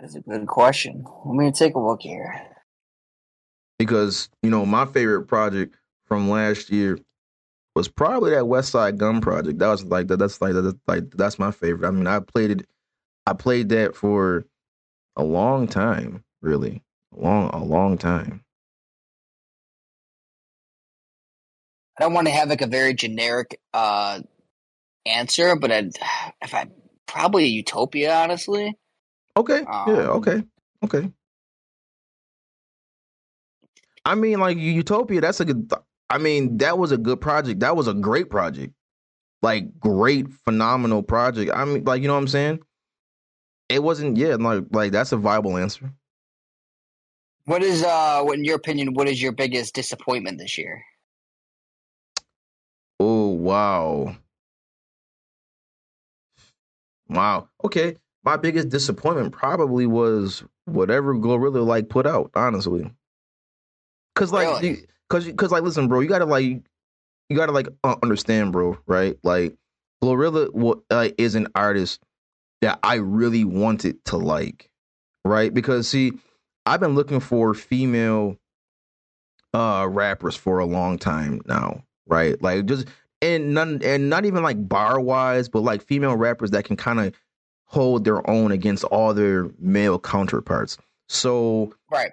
that's 0.00 0.14
a 0.16 0.20
good 0.20 0.46
question. 0.46 1.04
Let 1.26 1.34
me 1.36 1.52
take 1.52 1.74
a 1.74 1.80
look 1.80 2.02
here. 2.02 2.42
because 3.78 4.28
you 4.42 4.50
know 4.50 4.64
my 4.66 4.86
favorite 4.86 5.26
project 5.26 5.76
from 6.06 6.30
last 6.30 6.70
year 6.70 6.98
was 7.74 7.88
probably 7.88 8.30
that 8.32 8.44
Westside 8.44 8.98
Gunn 8.98 9.20
project. 9.20 9.58
That 9.58 9.68
was 9.68 9.84
like 9.84 10.08
that. 10.08 10.18
That's 10.18 10.40
like 10.40 10.54
that's 10.54 10.76
like 10.86 11.10
that's 11.12 11.38
my 11.38 11.50
favorite. 11.50 11.88
I 11.88 11.92
mean, 11.92 12.06
I 12.06 12.20
played 12.20 12.52
it. 12.52 12.66
I 13.26 13.34
played 13.34 13.70
that 13.70 13.96
for 13.96 14.44
a 15.16 15.24
long 15.24 15.68
time, 15.68 16.24
really, 16.42 16.82
a 17.16 17.20
long 17.20 17.50
a 17.50 17.64
long 17.64 17.98
time. 17.98 18.44
I 22.02 22.06
don't 22.06 22.14
want 22.14 22.26
to 22.26 22.32
have 22.32 22.48
like 22.48 22.62
a 22.62 22.66
very 22.66 22.94
generic 22.94 23.60
uh 23.72 24.22
answer, 25.06 25.54
but 25.54 25.70
I'd, 25.70 25.92
if 26.42 26.52
I 26.52 26.66
probably 27.06 27.44
a 27.44 27.48
Utopia, 27.48 28.12
honestly. 28.12 28.76
Okay, 29.36 29.60
Um, 29.60 29.84
yeah, 29.86 30.08
okay, 30.08 30.42
okay. 30.84 31.12
I 34.04 34.16
mean, 34.16 34.40
like 34.40 34.58
Utopia. 34.58 35.20
That's 35.20 35.38
a 35.38 35.44
good. 35.44 35.72
I 36.10 36.18
mean, 36.18 36.58
that 36.58 36.76
was 36.76 36.90
a 36.90 36.98
good 36.98 37.20
project. 37.20 37.60
That 37.60 37.76
was 37.76 37.86
a 37.86 37.94
great 37.94 38.30
project. 38.30 38.74
Like 39.40 39.78
great, 39.78 40.28
phenomenal 40.44 41.04
project. 41.04 41.52
I 41.54 41.64
mean, 41.64 41.84
like 41.84 42.02
you 42.02 42.08
know 42.08 42.14
what 42.14 42.20
I'm 42.20 42.28
saying. 42.28 42.60
It 43.68 43.80
wasn't. 43.80 44.16
Yeah, 44.16 44.34
like 44.40 44.64
like 44.72 44.90
that's 44.90 45.12
a 45.12 45.16
viable 45.16 45.56
answer. 45.56 45.92
What 47.44 47.62
is 47.62 47.84
uh, 47.84 48.22
what 48.22 48.38
in 48.38 48.44
your 48.44 48.56
opinion? 48.56 48.94
What 48.94 49.08
is 49.08 49.22
your 49.22 49.32
biggest 49.32 49.74
disappointment 49.76 50.38
this 50.38 50.58
year? 50.58 50.82
Wow. 53.42 54.14
Wow. 57.08 57.48
Okay. 57.64 57.96
My 58.22 58.36
biggest 58.36 58.68
disappointment 58.68 59.32
probably 59.32 59.84
was 59.84 60.44
whatever 60.66 61.12
Glorilla 61.16 61.66
like 61.66 61.88
put 61.88 62.06
out, 62.06 62.30
honestly. 62.36 62.88
Cause 64.14 64.30
like, 64.30 64.46
Really? 64.46 64.86
cause, 65.10 65.28
cause 65.36 65.50
like, 65.50 65.64
listen, 65.64 65.88
bro, 65.88 65.98
you 65.98 66.08
gotta 66.08 66.24
like, 66.24 66.44
you 66.44 67.36
gotta 67.36 67.50
like 67.50 67.66
uh, 67.82 67.96
understand, 68.00 68.52
bro, 68.52 68.78
right? 68.86 69.18
Like, 69.24 69.56
Glorilla 70.04 70.80
like 70.88 71.16
is 71.18 71.34
an 71.34 71.48
artist 71.56 72.00
that 72.60 72.78
I 72.84 72.96
really 72.96 73.42
wanted 73.42 74.04
to 74.04 74.18
like, 74.18 74.70
right? 75.24 75.52
Because 75.52 75.88
see, 75.88 76.12
I've 76.64 76.78
been 76.78 76.94
looking 76.94 77.18
for 77.18 77.54
female 77.54 78.36
uh 79.52 79.88
rappers 79.90 80.36
for 80.36 80.60
a 80.60 80.64
long 80.64 80.96
time 80.96 81.40
now, 81.46 81.82
right? 82.06 82.40
Like 82.40 82.66
just 82.66 82.86
and 83.22 83.54
none 83.54 83.80
and 83.82 84.10
not 84.10 84.26
even 84.26 84.42
like 84.42 84.68
bar 84.68 85.00
wise, 85.00 85.48
but 85.48 85.60
like 85.60 85.82
female 85.82 86.16
rappers 86.16 86.50
that 86.50 86.64
can 86.64 86.76
kind 86.76 87.00
of 87.00 87.14
hold 87.64 88.04
their 88.04 88.28
own 88.28 88.52
against 88.52 88.84
all 88.84 89.14
their 89.14 89.48
male 89.58 89.98
counterparts. 89.98 90.76
So 91.08 91.72
Right. 91.90 92.10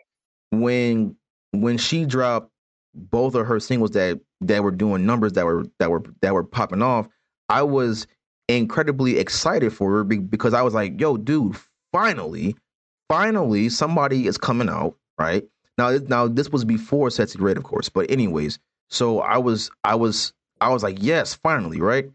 when 0.52 1.16
when 1.52 1.78
she 1.78 2.06
dropped 2.06 2.52
both 2.94 3.36
of 3.36 3.46
her 3.48 3.60
singles 3.60 3.92
that 3.92 4.20
that 4.42 4.64
were 4.64 4.72
doing 4.72 5.06
numbers 5.06 5.34
that 5.34 5.46
were 5.46 5.66
that 5.80 5.90
were 5.92 6.04
that 6.22 6.34
were 6.34 6.44
popping 6.44 6.82
off, 6.82 7.08
I 7.50 7.64
was 7.64 8.08
incredibly 8.48 9.18
excited 9.18 9.74
for 9.74 9.92
her 9.98 10.04
because 10.04 10.54
I 10.54 10.62
was 10.62 10.74
like, 10.74 11.00
"Yo, 11.00 11.18
dude, 11.18 11.56
finally, 11.92 12.56
finally, 13.10 13.70
somebody 13.70 14.28
is 14.28 14.38
coming 14.38 14.70
out." 14.70 14.96
Right 15.18 15.46
now, 15.78 15.98
now 16.08 16.28
this 16.28 16.50
was 16.50 16.64
before 16.66 17.10
Sexyy 17.10 17.42
Red, 17.42 17.58
of 17.58 17.64
course, 17.64 17.90
but 17.90 18.10
anyways, 18.10 18.58
so 18.90 19.20
I 19.20 19.38
was, 19.38 19.70
I 19.84 19.96
was, 19.96 20.32
I 20.62 20.70
was 20.70 20.84
like, 20.84 20.98
"Yes, 21.02 21.34
finally!" 21.36 21.82
Right, 21.82 22.10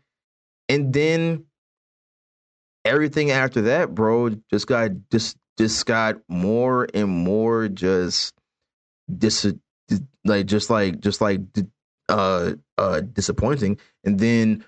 and 0.69 0.93
then 0.93 1.47
everything 2.85 3.31
after 3.31 3.63
that, 3.63 3.95
bro, 3.95 4.31
just 4.51 4.67
got 4.67 4.91
just 5.11 5.37
just 5.59 5.87
got 5.87 6.19
more 6.29 6.89
and 6.95 7.09
more 7.11 7.69
just 7.69 8.35
dis 9.19 9.47
like 10.25 10.47
just 10.47 10.71
like 10.71 11.01
just 11.01 11.21
like 11.21 11.41
uh 12.09 12.55
uh 12.79 13.01
disappointing. 13.01 13.79
And 14.05 14.19
then 14.19 14.65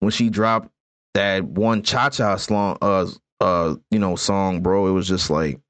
when 0.00 0.12
she 0.12 0.30
dropped 0.30 0.70
that 1.14 1.44
one 1.44 1.82
cha 1.82 2.10
cha 2.10 2.36
song 2.36 2.78
uh 2.82 3.06
uh 3.40 3.76
you 3.90 3.98
know 3.98 4.16
song 4.16 4.62
bro 4.62 4.86
it 4.88 4.92
was 4.92 5.08
just 5.08 5.30
like 5.30 5.60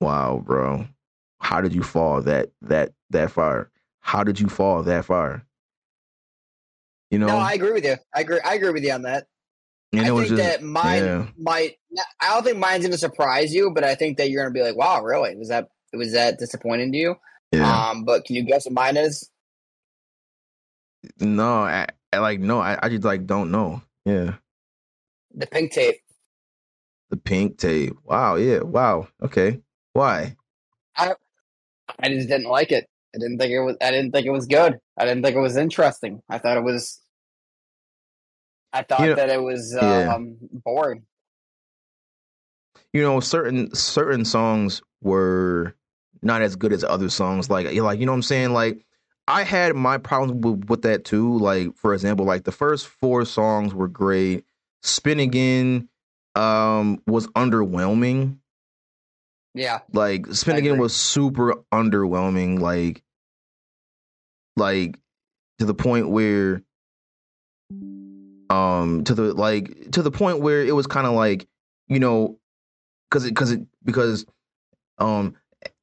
wow 0.00 0.42
bro. 0.44 0.86
How 1.40 1.60
did 1.60 1.74
you 1.74 1.82
fall 1.82 2.22
that 2.22 2.50
that 2.62 2.92
that 3.10 3.32
far 3.32 3.71
how 4.02 4.22
did 4.22 4.38
you 4.38 4.48
fall 4.48 4.82
that 4.82 5.04
far 5.06 5.44
you 7.10 7.18
know 7.18 7.26
No, 7.28 7.36
I 7.38 7.52
agree 7.54 7.72
with 7.72 7.84
you. 7.84 7.96
I 8.14 8.20
agree. 8.20 8.40
I 8.44 8.54
agree 8.54 8.70
with 8.70 8.84
you 8.84 8.92
on 8.92 9.02
that. 9.02 9.26
and 9.92 10.00
I 10.02 10.08
think 10.08 10.28
just 10.28 10.36
that 10.36 10.62
mine 10.62 11.02
yeah. 11.04 11.26
might. 11.38 11.76
I 12.20 12.28
don't 12.34 12.42
think 12.44 12.58
mine's 12.58 12.82
going 12.82 12.92
to 12.92 12.98
surprise 12.98 13.52
you, 13.54 13.70
but 13.74 13.84
I 13.84 13.94
think 13.94 14.16
that 14.18 14.30
you're 14.30 14.42
going 14.42 14.52
to 14.54 14.58
be 14.58 14.64
like, 14.64 14.76
"Wow, 14.76 15.02
really? 15.02 15.36
Was 15.36 15.48
that 15.48 15.68
was 15.92 16.12
that 16.12 16.38
disappointing 16.38 16.90
to 16.92 16.98
you?" 16.98 17.14
yeah 17.52 17.90
Um, 17.90 18.04
but 18.04 18.24
can 18.24 18.36
you 18.36 18.44
guess 18.44 18.64
what 18.64 18.72
mine 18.74 18.96
is? 18.96 19.28
no 21.20 21.62
I, 21.64 21.86
I 22.12 22.18
like 22.18 22.40
no 22.40 22.60
I, 22.60 22.78
I 22.82 22.88
just 22.88 23.04
like 23.04 23.26
don't 23.26 23.50
know 23.50 23.82
yeah 24.04 24.34
The 25.34 25.46
pink 25.46 25.72
tape. 25.72 25.96
the 27.10 27.16
pink 27.16 27.58
tape 27.58 27.94
wow 28.04 28.36
yeah 28.36 28.60
wow 28.60 29.08
okay 29.22 29.60
why 29.92 30.36
I 30.96 31.14
I 31.98 32.08
just 32.08 32.28
didn't 32.28 32.46
like 32.48 32.72
it. 32.72 32.86
I 33.14 33.18
didn't 33.18 33.38
think 33.38 33.52
it 33.52 33.60
was. 33.60 33.76
I 33.80 33.90
didn't 33.90 34.12
think 34.12 34.26
it 34.26 34.30
was 34.30 34.46
good. 34.46 34.78
I 34.98 35.04
didn't 35.04 35.22
think 35.22 35.36
it 35.36 35.40
was 35.40 35.56
interesting. 35.56 36.22
I 36.28 36.38
thought 36.38 36.56
it 36.56 36.64
was. 36.64 37.00
I 38.72 38.82
thought 38.82 39.00
You 39.00 39.06
know- 39.08 39.14
that 39.16 39.28
it 39.30 39.42
was 39.42 39.76
yeah. 39.80 40.14
um, 40.14 40.36
boring. 40.64 41.02
you 42.92 43.02
know 43.02 43.20
certain 43.20 43.74
certain 43.74 44.24
songs 44.24 44.82
were 45.02 45.74
not 46.22 46.40
as 46.42 46.56
good 46.56 46.72
as 46.72 46.84
other 46.84 47.08
songs 47.10 47.50
like 47.50 47.66
like 47.66 47.98
you 48.00 48.06
know 48.06 48.12
what 48.12 48.16
i'm 48.16 48.22
saying 48.22 48.52
like 48.52 48.84
i 49.28 49.42
had 49.42 49.74
my 49.74 49.98
problems 49.98 50.44
with, 50.44 50.68
with 50.70 50.82
that 50.82 51.04
too 51.04 51.36
like 51.38 51.74
for 51.76 51.92
example 51.94 52.24
like 52.24 52.44
the 52.44 52.52
first 52.52 52.86
four 52.86 53.24
songs 53.24 53.74
were 53.74 53.88
great 53.88 54.44
spin 54.82 55.18
again 55.20 55.88
um 56.34 57.02
was 57.06 57.26
underwhelming 57.28 58.36
Yeah, 59.54 59.80
like 59.92 60.26
spin 60.28 60.56
I 60.56 60.58
again 60.58 60.78
was 60.78 60.96
super 60.96 61.56
underwhelming 61.72 62.60
like 62.60 63.02
like 64.56 64.98
to 65.58 65.66
the 65.66 65.74
point 65.74 66.08
where 66.08 66.62
um 68.50 69.04
to 69.04 69.14
the 69.14 69.34
like 69.34 69.90
to 69.92 70.02
the 70.02 70.10
point 70.10 70.40
where 70.40 70.64
it 70.64 70.74
was 70.74 70.86
kind 70.86 71.06
of 71.06 71.12
like 71.14 71.46
you 71.88 72.00
know 72.00 72.38
because 73.10 73.26
it 73.26 73.30
because 73.30 73.52
it 73.52 73.60
because 73.84 74.26
um 74.98 75.34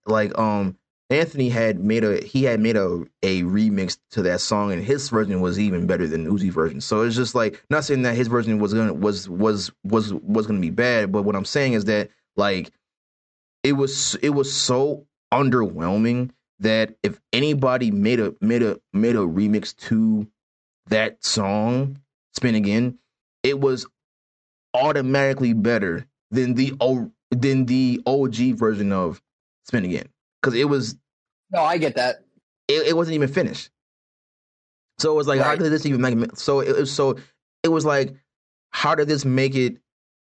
like 0.05 0.37
um 0.37 0.75
Anthony 1.11 1.49
had 1.49 1.79
made 1.79 2.03
a 2.03 2.23
he 2.23 2.43
had 2.43 2.59
made 2.59 2.75
a 2.75 3.03
a 3.23 3.41
remix 3.43 3.97
to 4.11 4.21
that 4.23 4.41
song 4.41 4.71
and 4.71 4.83
his 4.83 5.09
version 5.09 5.41
was 5.41 5.59
even 5.59 5.87
better 5.87 6.07
than 6.07 6.27
Uzi 6.27 6.51
version. 6.51 6.81
So 6.81 7.01
it's 7.01 7.15
just 7.15 7.33
like 7.33 7.63
not 7.69 7.83
saying 7.83 8.03
that 8.03 8.15
his 8.15 8.27
version 8.27 8.59
was 8.59 8.73
gonna 8.73 8.93
was 8.93 9.27
was 9.27 9.71
was 9.83 10.13
was 10.13 10.45
gonna 10.45 10.59
be 10.59 10.69
bad, 10.69 11.11
but 11.11 11.23
what 11.23 11.35
I'm 11.35 11.45
saying 11.45 11.73
is 11.73 11.85
that 11.85 12.09
like 12.35 12.71
it 13.63 13.73
was 13.73 14.15
it 14.21 14.29
was 14.29 14.53
so 14.53 15.05
underwhelming 15.33 16.31
that 16.59 16.95
if 17.03 17.19
anybody 17.33 17.91
made 17.91 18.19
a 18.19 18.33
made 18.41 18.63
a 18.63 18.79
made 18.93 19.15
a 19.15 19.19
remix 19.19 19.75
to 19.75 20.27
that 20.87 21.23
song, 21.23 21.99
Spin 22.33 22.55
Again, 22.55 22.97
it 23.43 23.59
was 23.59 23.85
automatically 24.73 25.53
better 25.53 26.05
than 26.31 26.53
the 26.53 26.73
than 27.31 27.65
the 27.65 28.01
OG 28.05 28.57
version 28.57 28.91
of 28.91 29.21
Spin 29.65 29.85
Again 29.85 30.07
because 30.41 30.55
it 30.55 30.65
was 30.65 30.95
no, 31.51 31.63
I 31.63 31.77
get 31.77 31.95
that. 31.95 32.23
it, 32.67 32.87
it 32.87 32.95
wasn't 32.95 33.15
even 33.15 33.29
finished. 33.29 33.69
So 34.99 35.11
it 35.13 35.15
was 35.15 35.27
like, 35.27 35.41
how 35.41 35.55
did 35.55 35.71
this 35.71 35.85
even 35.85 36.01
make 36.01 36.15
it? 36.15 36.37
So 36.37 36.59
it 36.59 36.75
was 36.75 36.91
so 36.91 37.17
it 37.63 37.69
was 37.69 37.85
like, 37.85 38.13
how 38.71 38.95
did 38.95 39.07
this 39.07 39.25
make 39.25 39.55
it 39.55 39.77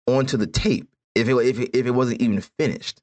onto 0.06 0.38
the 0.38 0.48
tape 0.48 0.88
if 1.16 1.28
it 1.28 1.36
if 1.36 1.60
it, 1.60 1.76
if 1.76 1.86
it 1.86 1.92
wasn't 1.92 2.22
even 2.22 2.42
finished, 2.42 3.02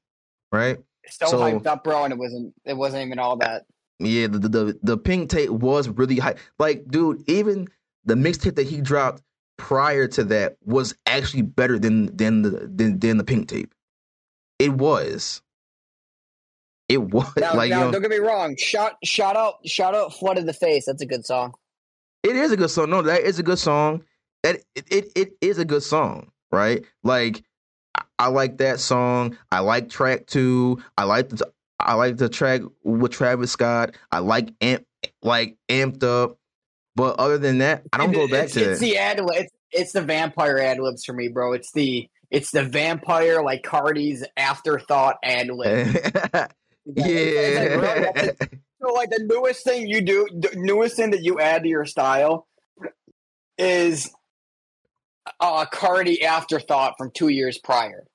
right? 0.51 0.77
So, 1.07 1.27
So- 1.27 1.39
hyped 1.39 1.67
up, 1.67 1.83
bro, 1.83 2.03
and 2.03 2.13
it 2.13 2.17
wasn't. 2.17 2.53
It 2.65 2.73
wasn't 2.75 3.05
even 3.05 3.19
all 3.19 3.37
that. 3.37 3.65
Yeah, 3.99 4.27
the 4.27 4.39
the 4.39 4.49
the, 4.49 4.79
the 4.83 4.97
pink 4.97 5.29
tape 5.29 5.49
was 5.49 5.87
really 5.87 6.17
high. 6.17 6.35
Like, 6.59 6.85
dude, 6.89 7.23
even 7.29 7.67
the 8.03 8.15
mixtape 8.15 8.55
that 8.55 8.67
he 8.67 8.81
dropped 8.81 9.21
prior 9.57 10.07
to 10.09 10.23
that 10.25 10.57
was 10.65 10.95
actually 11.05 11.43
better 11.43 11.79
than 11.79 12.15
than 12.15 12.41
the 12.41 12.49
than, 12.73 12.99
than 12.99 13.17
the 13.17 13.23
pink 13.23 13.47
tape. 13.47 13.73
It 14.59 14.73
was. 14.73 15.41
It 16.89 16.97
was 17.13 17.31
Now, 17.37 17.55
like 17.55 17.69
now 17.69 17.79
you 17.79 17.85
know, 17.85 17.91
don't 17.91 18.01
get 18.01 18.11
me 18.11 18.17
wrong. 18.17 18.55
Shout, 18.57 18.93
shout 19.03 19.35
out, 19.35 19.55
shout 19.65 19.95
out, 19.95 20.13
"Flooded 20.13 20.45
the 20.45 20.53
Face." 20.53 20.85
That's 20.85 21.01
a 21.01 21.05
good 21.05 21.25
song. 21.25 21.53
It 22.23 22.35
is 22.35 22.51
a 22.51 22.57
good 22.57 22.69
song. 22.69 22.89
No, 22.89 23.01
that 23.01 23.21
is 23.21 23.39
a 23.39 23.43
good 23.43 23.59
song. 23.59 24.03
That 24.43 24.57
it 24.75 24.85
it, 24.91 25.11
it 25.15 25.33
is 25.41 25.57
a 25.57 25.65
good 25.65 25.83
song, 25.83 26.31
right? 26.51 26.83
Like 27.03 27.43
I, 28.19 28.27
like 28.27 28.57
that 28.57 28.79
song. 28.79 29.37
I 29.51 29.59
like 29.59 29.89
track 29.89 30.27
two. 30.27 30.81
I 30.97 31.03
like 31.03 31.29
the 31.29 31.51
I 31.79 31.93
like 31.95 32.17
the 32.17 32.29
track 32.29 32.61
with 32.83 33.11
Travis 33.11 33.51
Scott. 33.51 33.95
I 34.11 34.19
like 34.19 34.49
amp 34.61 34.85
like 35.21 35.57
amped 35.69 36.03
up. 36.03 36.37
But 36.95 37.19
other 37.19 37.37
than 37.37 37.57
that, 37.57 37.83
I 37.91 37.97
don't 37.97 38.13
go 38.13 38.27
back 38.27 38.45
it's, 38.45 38.53
to 38.53 38.71
it's 38.71 38.79
that. 38.79 38.85
the 38.85 38.97
ad. 38.97 39.19
It's, 39.19 39.51
it's 39.71 39.91
the 39.91 40.01
vampire 40.01 40.57
ad 40.57 40.79
libs 40.79 41.03
for 41.03 41.13
me, 41.13 41.27
bro. 41.27 41.53
It's 41.53 41.71
the 41.73 42.07
it's 42.31 42.51
the 42.51 42.63
vampire 42.63 43.43
like 43.43 43.63
Carti's 43.63 44.25
afterthought 44.37 45.17
ad 45.23 45.49
lib. 45.49 45.95
yeah. 46.85 48.31
So 48.81 48.93
like 48.93 49.09
the 49.09 49.23
newest 49.23 49.63
thing 49.63 49.87
you 49.87 50.01
do, 50.01 50.27
the 50.31 50.51
newest 50.55 50.95
thing 50.95 51.09
that 51.11 51.23
you 51.23 51.39
add 51.39 51.63
to 51.63 51.69
your 51.69 51.85
style 51.85 52.45
is 53.57 54.11
uh 55.39 55.65
Carti 55.65 56.21
afterthought 56.23 56.95
from 56.97 57.11
two 57.13 57.29
years 57.29 57.57
prior. 57.57 58.05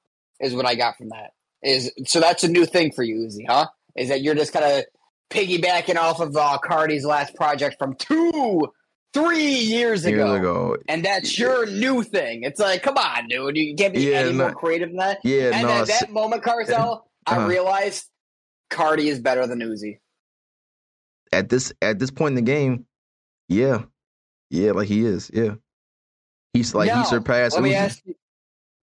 Is 0.40 0.54
what 0.54 0.66
I 0.66 0.74
got 0.74 0.96
from 0.96 1.08
that. 1.10 1.30
Is 1.62 1.92
so 2.06 2.20
that's 2.20 2.44
a 2.44 2.48
new 2.48 2.64
thing 2.66 2.92
for 2.92 3.02
you, 3.02 3.26
Uzi, 3.26 3.44
huh? 3.46 3.66
Is 3.96 4.08
that 4.08 4.22
you're 4.22 4.34
just 4.34 4.52
kind 4.52 4.64
of 4.64 4.84
piggybacking 5.30 5.96
off 5.96 6.20
of 6.20 6.36
uh, 6.36 6.58
Carti's 6.64 7.04
last 7.04 7.34
project 7.34 7.76
from 7.78 7.94
two, 7.96 8.68
three 9.12 9.52
years 9.54 10.04
ago, 10.06 10.26
Years 10.32 10.38
ago. 10.38 10.76
and 10.88 11.04
that's 11.04 11.38
your 11.38 11.66
new 11.66 12.02
thing. 12.02 12.42
It's 12.44 12.58
like, 12.58 12.82
come 12.82 12.96
on, 12.96 13.28
dude, 13.28 13.56
you 13.56 13.74
can't 13.76 13.92
be 13.94 14.00
Yeah, 14.02 14.20
any 14.20 14.32
more 14.32 14.52
creative 14.52 14.88
than 14.88 14.96
that. 14.98 15.18
Yeah, 15.22 15.50
and 15.54 15.66
no. 15.66 15.72
at 15.82 15.88
that 15.88 16.10
moment, 16.10 16.42
Carcel, 16.42 17.02
Uh-huh. 17.26 17.40
I 17.40 17.46
realized 17.46 18.06
Carti 18.70 19.04
is 19.06 19.20
better 19.20 19.46
than 19.46 19.60
Uzi. 19.60 19.98
at 21.32 21.48
this 21.48 21.72
at 21.82 21.98
this 21.98 22.10
point 22.10 22.32
in 22.32 22.36
the 22.36 22.50
game, 22.50 22.86
yeah. 23.48 23.82
Yeah, 24.48 24.72
like 24.72 24.88
he 24.88 25.04
is. 25.04 25.30
Yeah. 25.32 25.54
He's 26.52 26.74
like 26.74 26.90
he 26.90 26.96
Now, 26.96 27.02
surpassed 27.04 27.54
Let 27.54 27.62
me 27.62 27.72
Uzi. 27.72 27.76
ask 27.76 28.00
you. 28.04 28.14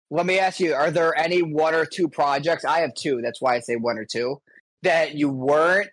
Let 0.09 0.25
me 0.25 0.39
ask 0.39 0.59
you: 0.59 0.73
Are 0.73 0.91
there 0.91 1.15
any 1.17 1.41
one 1.41 1.73
or 1.75 1.85
two 1.85 2.07
projects? 2.07 2.63
I 2.63 2.79
have 2.79 2.93
two. 2.93 3.21
That's 3.21 3.41
why 3.41 3.55
I 3.55 3.59
say 3.59 3.75
one 3.75 3.97
or 3.97 4.05
two 4.05 4.41
that 4.83 5.15
you 5.15 5.29
weren't 5.29 5.89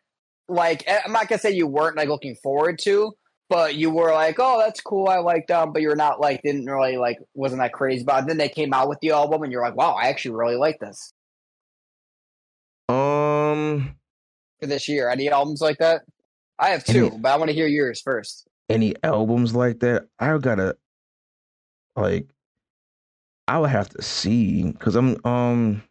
like. 0.48 0.84
eh, 0.86 1.00
I'm 1.04 1.12
not 1.12 1.28
gonna 1.28 1.40
say 1.40 1.50
you 1.50 1.66
weren't 1.66 1.96
like 1.96 2.08
looking 2.08 2.36
forward 2.36 2.78
to, 2.84 3.12
but 3.48 3.74
you 3.74 3.90
were 3.90 4.12
like, 4.12 4.36
"Oh, 4.38 4.58
that's 4.60 4.80
cool. 4.80 5.08
I 5.08 5.18
like 5.18 5.46
them," 5.48 5.72
but 5.72 5.82
you're 5.82 5.96
not 5.96 6.20
like 6.20 6.42
didn't 6.42 6.66
really 6.66 6.96
like 6.96 7.18
wasn't 7.34 7.60
that 7.60 7.72
crazy 7.72 8.02
about. 8.02 8.22
It. 8.22 8.28
Then 8.28 8.38
they 8.38 8.48
came 8.48 8.72
out 8.72 8.88
with 8.88 9.00
the 9.00 9.10
album, 9.10 9.42
and 9.42 9.50
you're 9.50 9.62
like, 9.62 9.74
"Wow, 9.76 9.94
I 9.94 10.08
actually 10.08 10.36
really 10.36 10.56
like 10.56 10.78
this 10.78 11.12
Um 12.88 13.96
for 14.60 14.66
this 14.66 14.88
year." 14.88 15.08
Any 15.08 15.28
albums 15.30 15.60
like 15.60 15.78
that? 15.78 16.02
I 16.58 16.68
have 16.70 16.84
two, 16.84 17.10
but 17.18 17.32
I 17.32 17.36
want 17.36 17.48
to 17.48 17.54
hear 17.54 17.66
yours 17.66 18.00
first. 18.00 18.46
any 18.70 18.94
albums 19.02 19.54
like 19.56 19.80
that, 19.80 20.04
I 20.20 20.38
gotta 20.38 20.76
like 21.96 22.26
I 23.48 23.58
would 23.58 23.70
have 23.70 23.88
to 23.90 24.02
see 24.02 24.62
because 24.64 24.96
I'm 24.96 25.24
um 25.24 25.82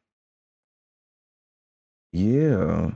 yeah 2.12 2.91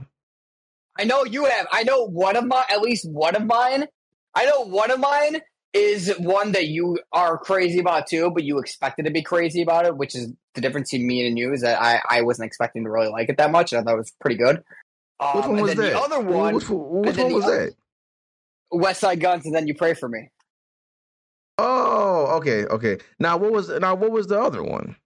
I 1.00 1.04
know 1.04 1.24
you 1.24 1.44
have. 1.44 1.68
I 1.70 1.84
know 1.84 2.06
one 2.08 2.34
of 2.34 2.44
my, 2.44 2.64
at 2.68 2.80
least 2.80 3.08
one 3.08 3.36
of 3.36 3.46
mine. 3.46 3.86
I 4.34 4.46
know 4.46 4.62
one 4.62 4.90
of 4.90 4.98
mine 4.98 5.40
is 5.72 6.12
one 6.18 6.50
that 6.52 6.66
you 6.66 6.98
are 7.12 7.38
crazy 7.38 7.78
about 7.78 8.08
too, 8.08 8.32
but 8.32 8.42
you 8.42 8.58
expected 8.58 9.04
to 9.04 9.12
be 9.12 9.22
crazy 9.22 9.62
about 9.62 9.86
it, 9.86 9.96
which 9.96 10.16
is 10.16 10.32
the 10.56 10.60
difference 10.60 10.90
between 10.90 11.06
me 11.06 11.24
and 11.24 11.38
you 11.38 11.52
is 11.52 11.60
that 11.60 11.80
I, 11.80 12.00
I 12.08 12.22
wasn't 12.22 12.48
expecting 12.48 12.82
to 12.82 12.90
really 12.90 13.10
like 13.10 13.28
it 13.28 13.36
that 13.36 13.52
much. 13.52 13.72
And 13.72 13.80
I 13.80 13.84
thought 13.84 13.94
it 13.94 13.98
was 13.98 14.12
pretty 14.20 14.38
good. 14.38 14.64
Um, 15.20 15.36
Which 15.36 15.46
one 15.46 15.60
was 15.62 15.74
that? 15.76 15.82
The 15.82 15.98
other 16.00 16.20
one, 16.20 16.54
Which, 16.54 16.68
which 16.68 17.16
one 17.16 17.32
was 17.32 17.44
other- 17.44 17.66
that? 17.66 17.74
Westside 18.76 19.20
Gunn's, 19.20 19.46
and 19.46 19.54
then 19.54 19.68
you 19.68 19.74
pray 19.76 19.94
for 19.94 20.08
me. 20.08 20.30
Oh, 21.58 22.36
okay, 22.36 22.64
okay. 22.66 22.98
Now 23.18 23.36
what 23.36 23.52
was 23.52 23.68
now 23.68 23.94
what 23.96 24.12
was 24.12 24.28
the 24.28 24.40
other 24.40 24.62
one? 24.62 24.96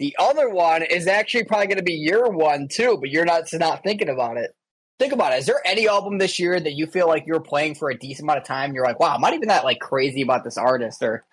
The 0.00 0.16
other 0.18 0.50
one 0.50 0.82
is 0.82 1.06
actually 1.06 1.44
probably 1.44 1.68
going 1.68 1.78
to 1.78 1.84
be 1.84 1.94
your 1.94 2.30
one 2.30 2.66
too, 2.68 2.98
but 3.00 3.10
you're 3.10 3.24
not 3.24 3.44
not 3.52 3.84
thinking 3.84 4.08
about 4.08 4.36
it. 4.36 4.50
Think 4.98 5.12
about 5.12 5.32
it. 5.32 5.38
Is 5.38 5.46
there 5.46 5.60
any 5.64 5.88
album 5.88 6.18
this 6.18 6.40
year 6.40 6.58
that 6.58 6.72
you 6.72 6.86
feel 6.86 7.06
like 7.06 7.24
you're 7.26 7.40
playing 7.40 7.76
for 7.76 7.88
a 7.88 7.98
decent 7.98 8.24
amount 8.24 8.38
of 8.38 8.44
time? 8.44 8.72
You're 8.72 8.84
like, 8.84 8.98
wow, 8.98 9.14
I'm 9.14 9.20
not 9.20 9.32
even 9.32 9.48
that 9.48 9.64
like 9.64 9.78
crazy 9.78 10.22
about 10.22 10.42
this 10.42 10.58
artist, 10.58 11.02
or 11.04 11.24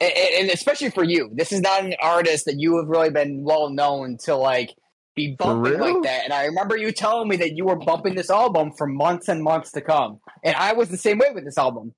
and, 0.00 0.12
and 0.12 0.50
especially 0.50 0.90
for 0.90 1.02
you, 1.02 1.30
this 1.34 1.50
is 1.50 1.60
not 1.60 1.84
an 1.84 1.96
artist 2.00 2.44
that 2.44 2.60
you 2.60 2.76
have 2.76 2.86
really 2.86 3.10
been 3.10 3.42
well 3.42 3.70
known 3.70 4.18
to 4.24 4.36
like 4.36 4.72
be 5.16 5.34
bumping 5.36 5.80
like 5.80 6.02
that. 6.04 6.24
And 6.24 6.32
I 6.32 6.44
remember 6.44 6.76
you 6.76 6.92
telling 6.92 7.28
me 7.28 7.36
that 7.38 7.56
you 7.56 7.64
were 7.64 7.76
bumping 7.76 8.14
this 8.14 8.30
album 8.30 8.70
for 8.78 8.86
months 8.86 9.26
and 9.26 9.42
months 9.42 9.72
to 9.72 9.80
come, 9.80 10.20
and 10.44 10.54
I 10.54 10.74
was 10.74 10.90
the 10.90 10.96
same 10.96 11.18
way 11.18 11.30
with 11.34 11.44
this 11.44 11.58
album. 11.58 11.92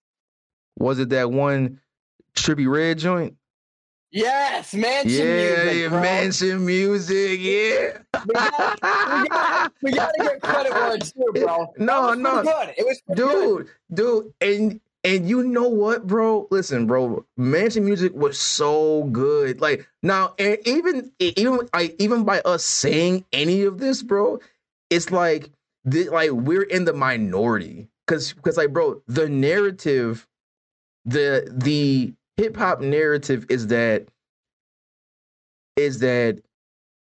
Was 0.78 0.98
it 0.98 1.08
that 1.10 1.30
one 1.30 1.80
Trippie 2.34 2.70
Redd 2.70 2.98
joint? 2.98 3.34
Yes, 4.10 4.72
mansion 4.72 5.10
yeah, 5.10 5.64
music, 5.64 5.76
yeah, 5.82 5.88
bro. 5.88 6.00
Mansion 6.00 6.64
Musik, 6.66 7.40
yeah. 7.40 7.98
We 8.26 8.32
got- 8.34 8.82
we 9.22 9.28
got- 9.28 9.72
We 9.82 9.92
gotta 9.92 10.12
get 10.22 10.40
credit 10.40 10.72
where 10.72 10.94
it's 10.94 11.12
due, 11.12 11.32
bro. 11.34 11.74
No, 11.78 12.14
no. 12.14 12.42
good. 12.42 12.74
It 12.78 12.86
was 12.86 13.00
pretty 13.02 13.20
good. 13.22 13.66
dude, 13.66 13.68
dude, 13.92 14.32
and 14.40 14.80
and 15.04 15.28
you 15.28 15.42
know 15.44 15.68
what, 15.68 16.06
bro? 16.06 16.48
Listen, 16.50 16.86
bro, 16.86 17.24
Mansion 17.36 17.84
Musik 17.84 18.14
was 18.14 18.38
so 18.40 19.04
good. 19.04 19.60
Like 19.60 19.86
now, 20.02 20.34
and 20.38 20.56
even 20.66 21.12
even 21.18 21.68
like 21.74 21.94
even 21.98 22.24
by 22.24 22.40
us 22.40 22.64
saying 22.64 23.24
any 23.32 23.62
of 23.62 23.78
this, 23.78 24.02
bro, 24.02 24.40
it's 24.90 25.10
like 25.10 25.50
the, 25.84 26.08
like 26.08 26.30
we're 26.30 26.62
in 26.62 26.84
the 26.86 26.94
minority 26.94 27.88
because 28.06 28.32
because 28.32 28.56
like, 28.56 28.72
bro, 28.72 29.02
the 29.06 29.28
narrative, 29.28 30.26
the 31.08 31.50
the 31.50 32.12
hip 32.36 32.56
hop 32.56 32.80
narrative 32.80 33.46
is 33.48 33.68
that 33.68 34.08
is 35.76 36.00
that 36.00 36.40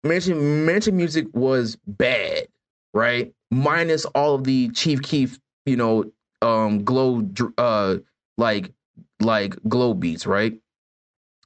mansion 0.04 0.66
Mansion 0.66 0.96
Musik 0.96 1.28
was 1.34 1.78
bad, 1.86 2.48
right? 2.94 3.34
Minus 3.52 4.06
all 4.06 4.36
of 4.36 4.46
the 4.46 4.70
Chief 4.70 5.02
Keef, 5.02 5.40
you 5.66 5.76
know, 5.76 6.06
um, 6.42 6.84
glow, 6.84 7.28
uh, 7.58 7.98
like 8.38 8.72
like 9.20 9.56
glow 9.68 9.94
beats, 9.94 10.26
right? 10.26 10.58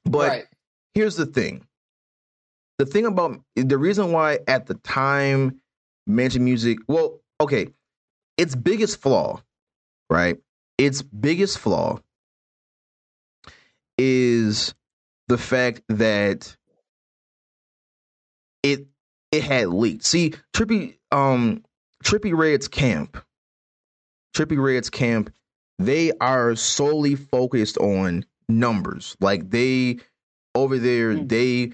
But 0.05 0.27
right. 0.29 0.45
here's 0.93 1.15
the 1.15 1.25
thing. 1.25 1.65
The 2.77 2.85
thing 2.85 3.05
about 3.05 3.39
the 3.55 3.77
reason 3.77 4.11
why 4.11 4.39
at 4.47 4.67
the 4.67 4.75
time 4.75 5.59
Mansion 6.05 6.43
Musik, 6.43 6.77
well, 6.87 7.19
okay, 7.39 7.69
its 8.37 8.55
biggest 8.55 9.01
flaw, 9.01 9.41
right? 10.09 10.37
Its 10.77 11.01
biggest 11.01 11.59
flaw 11.59 11.99
is 14.01 14.73
the 15.27 15.37
fact 15.37 15.81
that 15.89 16.55
it 18.63 18.87
it 19.31 19.43
had 19.43 19.67
leaked. 19.69 20.03
See, 20.05 20.33
Trippie 20.53 20.97
um 21.11 21.63
Trippie 22.03 22.35
Redd's 22.35 22.67
camp, 22.67 23.17
Trippie 24.35 24.61
Redd's 24.61 24.89
camp, 24.89 25.31
they 25.79 26.11
are 26.19 26.55
solely 26.55 27.15
focused 27.15 27.77
on 27.77 28.25
numbers. 28.49 29.15
Like 29.19 29.49
they 29.49 29.99
over 30.55 30.77
there, 30.77 31.13
Mm. 31.15 31.29
they 31.29 31.71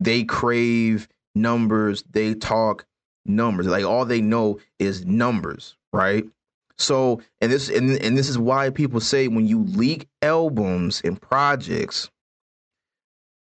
they 0.00 0.24
crave 0.24 1.08
numbers, 1.34 2.02
they 2.10 2.34
talk 2.34 2.86
numbers. 3.26 3.66
Like 3.66 3.84
all 3.84 4.04
they 4.04 4.20
know 4.20 4.58
is 4.78 5.04
numbers, 5.04 5.76
right? 5.92 6.24
So, 6.78 7.20
and 7.40 7.50
this 7.50 7.68
and, 7.68 7.90
and 8.02 8.16
this 8.16 8.28
is 8.28 8.38
why 8.38 8.70
people 8.70 9.00
say 9.00 9.28
when 9.28 9.46
you 9.46 9.64
leak 9.64 10.08
albums 10.22 11.00
and 11.04 11.20
projects, 11.20 12.10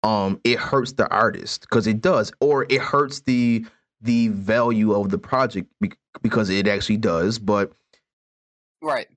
um, 0.03 0.41
it 0.45 0.59
hurts 0.59 0.93
the 0.93 1.09
artist 1.11 1.63
because 1.63 1.87
it 1.87 2.01
does, 2.01 2.33
or 2.41 2.67
it 2.69 2.81
hurts 2.81 3.21
the 3.21 3.67
the 4.01 4.29
value 4.29 4.93
of 4.93 5.11
the 5.11 5.19
project 5.19 5.71
because 6.23 6.49
it 6.51 6.67
actually 6.69 6.97
does. 6.99 7.39
But 7.39 7.73
Right. 8.83 9.09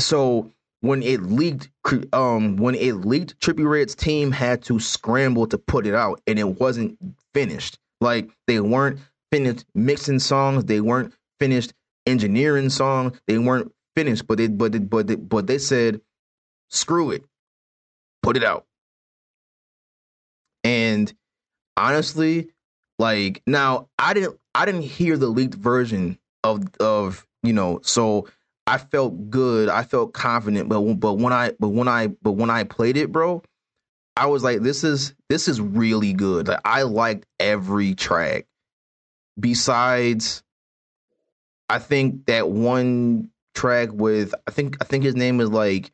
so 0.00 0.52
when 0.80 1.02
it 1.02 1.22
leaked, 1.22 1.68
um, 2.12 2.56
when 2.56 2.74
it 2.74 2.92
leaked, 2.94 3.38
Trippie 3.40 3.68
Redd's 3.68 3.94
team 3.94 4.30
had 4.30 4.62
to 4.62 4.78
scramble 4.78 5.46
to 5.48 5.58
put 5.58 5.86
it 5.86 5.94
out, 5.94 6.20
and 6.26 6.38
it 6.38 6.60
wasn't 6.60 6.96
finished. 7.34 7.78
Like 8.00 8.30
they 8.46 8.60
weren't 8.60 9.00
finished 9.32 9.64
mixing 9.74 10.20
songs, 10.20 10.64
they 10.64 10.80
weren't 10.80 11.12
finished 11.40 11.72
engineering 12.08 12.70
songs, 12.70 13.18
they 13.26 13.38
weren't 13.38 13.72
finished. 13.96 14.26
But 14.26 14.38
they, 14.38 14.48
but 14.48 14.72
they, 14.72 14.78
but 14.78 15.06
they, 15.06 15.16
but 15.16 15.46
they 15.46 15.58
said, 15.58 16.00
screw 16.68 17.10
it, 17.10 17.24
put 18.22 18.36
it 18.36 18.44
out. 18.44 18.66
And 20.64 21.12
honestly, 21.76 22.48
like 22.98 23.42
now, 23.46 23.88
I 23.98 24.14
didn't, 24.14 24.38
I 24.54 24.66
didn't 24.66 24.82
hear 24.82 25.16
the 25.16 25.28
leaked 25.28 25.54
version 25.54 26.18
of 26.44 26.64
of 26.80 27.26
you 27.42 27.52
know, 27.52 27.80
so 27.82 28.28
I 28.66 28.78
felt 28.78 29.30
good. 29.30 29.68
I 29.68 29.82
felt 29.82 30.12
confident, 30.12 30.68
but 30.68 30.80
but 30.94 31.14
when 31.14 31.32
I 31.32 31.52
but 31.58 31.68
when 31.68 31.88
I 31.88 32.08
but 32.08 32.32
when 32.32 32.50
I 32.50 32.64
played 32.64 32.96
it, 32.96 33.10
bro, 33.10 33.42
I 34.16 34.26
was 34.26 34.42
like, 34.42 34.60
this 34.60 34.84
is 34.84 35.14
this 35.28 35.48
is 35.48 35.60
really 35.60 36.12
good. 36.12 36.48
Like 36.48 36.60
I 36.64 36.82
liked 36.82 37.26
every 37.40 37.94
track. 37.94 38.46
Besides, 39.40 40.42
I 41.68 41.78
think 41.78 42.26
that 42.26 42.48
one 42.48 43.30
track 43.54 43.90
with 43.92 44.34
I 44.46 44.50
think 44.50 44.76
I 44.80 44.84
think 44.84 45.04
his 45.04 45.16
name 45.16 45.40
is 45.40 45.50
like 45.50 45.90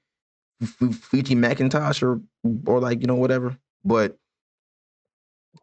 Fiji 0.93 1.35
Macintosh 1.35 2.03
or 2.03 2.21
or 2.67 2.81
like 2.81 3.01
you 3.01 3.07
know 3.07 3.15
whatever. 3.15 3.57
But 3.85 4.17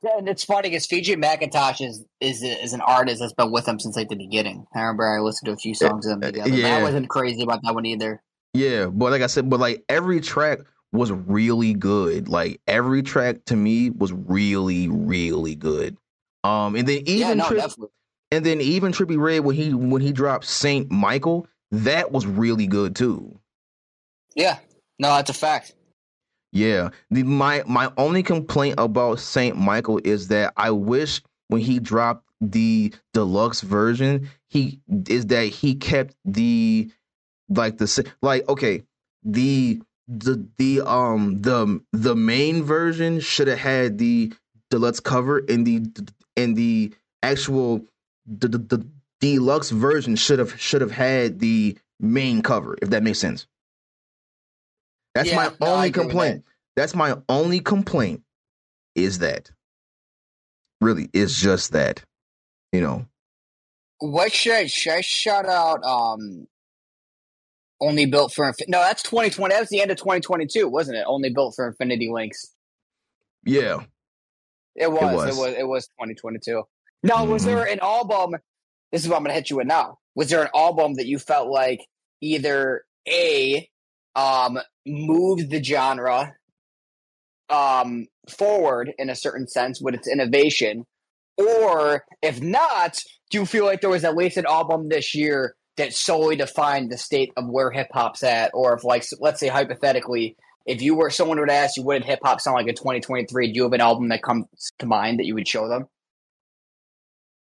And 0.03 0.28
it's 0.28 0.43
funny 0.43 0.70
because 0.70 0.86
Fiji 0.86 1.16
McIntosh 1.16 1.86
is, 1.86 2.05
is 2.20 2.43
is 2.43 2.74
an 2.74 2.82
artist 2.82 3.20
that's 3.22 3.34
been 3.34 3.51
with 3.51 3.66
them 3.66 3.80
since 3.80 3.95
like 3.95 4.09
the 4.09 4.16
beginning. 4.16 4.66
I 4.74 4.82
remember 4.82 5.07
I 5.07 5.22
listened 5.22 5.47
to 5.47 5.53
a 5.53 5.57
few 5.57 5.74
songs 5.74 6.05
of 6.05 6.20
them 6.20 6.34
together. 6.34 6.49
yeah. 6.49 6.78
I 6.78 6.84
wasn't 6.84 7.09
crazy 7.09 7.43
about 7.43 7.62
that 7.64 7.74
one 7.74 7.86
either. 7.86 8.22
Yeah, 8.53 8.88
but 8.88 9.12
like 9.12 9.22
I 9.22 9.28
said, 9.28 9.49
but 9.49 9.59
like 9.59 9.84
every 9.88 10.20
track 10.20 10.59
was 10.91 11.12
really 11.12 11.74
good. 11.74 12.28
Like 12.28 12.59
every 12.68 13.01
track 13.01 13.45
to 13.45 13.55
me 13.55 13.89
was 13.91 14.12
really, 14.12 14.89
really 14.89 15.55
good. 15.55 15.97
Um, 16.43 16.76
and 16.76 16.88
then 16.88 17.03
even 17.05 17.18
yeah, 17.18 17.34
no, 17.34 17.49
definitely. 17.49 17.89
And 18.32 18.45
then 18.45 18.61
even 18.61 18.93
Trippie 18.93 19.19
Redd 19.19 19.41
when 19.43 19.55
he 19.55 19.73
when 19.73 20.01
he 20.01 20.11
dropped 20.11 20.45
Saint 20.45 20.89
Michael, 20.89 21.47
that 21.71 22.11
was 22.11 22.25
really 22.25 22.67
good 22.67 22.95
too. 22.95 23.39
Yeah, 24.36 24.57
no, 24.99 25.09
that's 25.09 25.29
a 25.29 25.34
fact. 25.34 25.73
Yeah. 26.51 26.89
The 27.09 27.23
my 27.23 27.63
my 27.65 27.91
only 27.97 28.23
complaint 28.23 28.75
about 28.77 29.19
Saint 29.19 29.57
Michael 29.57 29.99
is 30.03 30.29
that 30.29 30.53
I 30.57 30.71
wish 30.71 31.21
when 31.47 31.61
he 31.61 31.79
dropped 31.79 32.25
the 32.39 32.93
deluxe 33.13 33.61
version, 33.61 34.29
he 34.49 34.79
is 35.07 35.27
that 35.27 35.45
he 35.45 35.75
kept 35.75 36.15
the 36.25 36.91
like 37.49 37.77
the 37.77 38.11
like 38.21 38.47
okay, 38.49 38.84
the 39.23 39.82
the 40.07 40.45
the 40.57 40.82
um 40.82 41.41
the 41.41 41.82
the 41.93 42.15
main 42.15 42.63
version 42.63 43.19
should 43.19 43.47
have 43.47 43.59
had 43.59 43.97
the 43.97 44.34
deluxe 44.69 44.99
cover 44.99 45.43
and 45.47 45.65
the 45.65 45.82
and 46.36 46.55
the 46.55 46.93
actual 47.23 47.86
the, 48.39 48.47
the, 48.47 48.57
the 48.57 48.88
deluxe 49.19 49.69
version 49.69 50.15
should 50.15 50.39
have 50.39 50.59
should 50.59 50.82
have 50.82 50.91
had 50.91 51.39
the 51.39 51.77
main 51.99 52.41
cover 52.41 52.77
if 52.82 52.89
that 52.89 53.03
makes 53.03 53.19
sense. 53.19 53.47
That's 55.13 55.29
Yeah, 55.29 55.36
my 55.36 55.51
no, 55.59 55.73
only 55.75 55.91
complaint. 55.91 56.45
That's 56.75 56.95
my 56.95 57.17
only 57.27 57.59
complaint 57.59 58.23
is 58.95 59.19
that. 59.19 59.51
Really, 60.79 61.09
it's 61.13 61.39
just 61.39 61.73
that. 61.73 62.03
You 62.71 62.82
know. 62.82 63.05
What 63.99 64.34
should 64.34 64.53
I, 64.53 64.65
should 64.65 64.93
I 64.93 65.01
shout 65.01 65.45
out? 65.45 65.84
Um, 65.84 66.47
only 67.79 68.05
built 68.05 68.34
for 68.34 68.45
Infi- 68.45 68.67
no, 68.67 68.79
that's 68.79 69.03
2020. 69.03 69.53
That 69.53 69.59
was 69.59 69.69
the 69.69 69.82
end 69.82 69.91
of 69.91 69.97
2022, 69.97 70.67
wasn't 70.67 70.97
it? 70.97 71.03
Only 71.05 71.29
built 71.29 71.55
for 71.55 71.67
Infinity 71.67 72.09
Links. 72.11 72.55
Yeah. 73.43 73.82
It 74.75 74.91
was. 74.91 75.01
It 75.01 75.15
was. 75.15 75.38
was. 75.38 75.53
It 75.53 75.67
was, 75.67 75.88
2022. 75.88 76.63
Now, 77.04 77.26
was 77.26 77.43
Mhm. 77.43 77.45
there 77.45 77.64
an 77.68 77.80
album? 77.82 78.36
This 78.91 79.04
is 79.04 79.10
what 79.10 79.18
I'm 79.18 79.24
going 79.24 79.30
to 79.32 79.36
hit 79.36 79.49
you 79.49 79.58
with 79.58 79.68
now. 79.68 79.99
Was 80.16 80.30
there 80.30 80.43
an 80.43 80.49
album 80.56 80.95
that 80.95 81.08
you 81.08 81.18
felt 81.20 81.49
like 81.49 81.86
either 82.22 82.84
a 83.08 83.68
um 84.16 84.60
moved 84.86 85.49
the 85.49 85.64
genre 85.64 86.36
um 87.49 88.08
forward 88.30 88.93
in 88.97 89.10
a 89.10 89.16
certain 89.16 89.47
sense 89.47 89.82
with 89.82 89.95
its 89.95 90.08
innovation, 90.08 90.86
Or 91.38 92.04
if 92.22 92.41
not, 92.41 93.02
do 93.32 93.39
you 93.39 93.45
feel 93.45 93.66
like 93.66 93.82
there 93.82 93.89
was 93.89 94.04
at 94.04 94.16
least 94.16 94.38
an 94.38 94.45
album 94.47 94.89
this 94.89 95.16
year 95.16 95.56
that 95.78 95.93
solely 95.93 96.36
defined 96.36 96.91
the 96.91 96.97
state 96.97 97.32
of 97.38 97.47
where 97.49 97.72
hip 97.72 97.88
hop's 97.93 98.22
at? 98.22 98.52
Or 98.54 98.74
if, 98.76 98.84
like, 98.84 99.04
let's 99.20 99.39
say 99.39 99.47
hypothetically, 99.47 100.36
if 100.68 100.82
you 100.82 100.93
were 100.93 101.10
someone 101.10 101.39
would 101.39 101.49
ask 101.49 101.78
you, 101.78 101.84
what 101.84 101.93
did 101.95 102.06
hip 102.06 102.20
hop 102.24 102.41
sound 102.41 102.56
like 102.58 102.68
in 102.68 102.76
2023? 102.76 103.47
Do 103.47 103.56
you 103.56 103.64
have 103.64 103.74
an 103.74 103.82
album 103.82 104.10
that 104.10 104.22
comes 104.22 104.45
to 104.80 104.86
mind 104.86 105.20
that 105.20 105.26
you 105.26 105.34
would 105.36 105.47
show 105.47 105.68
them? 105.68 105.88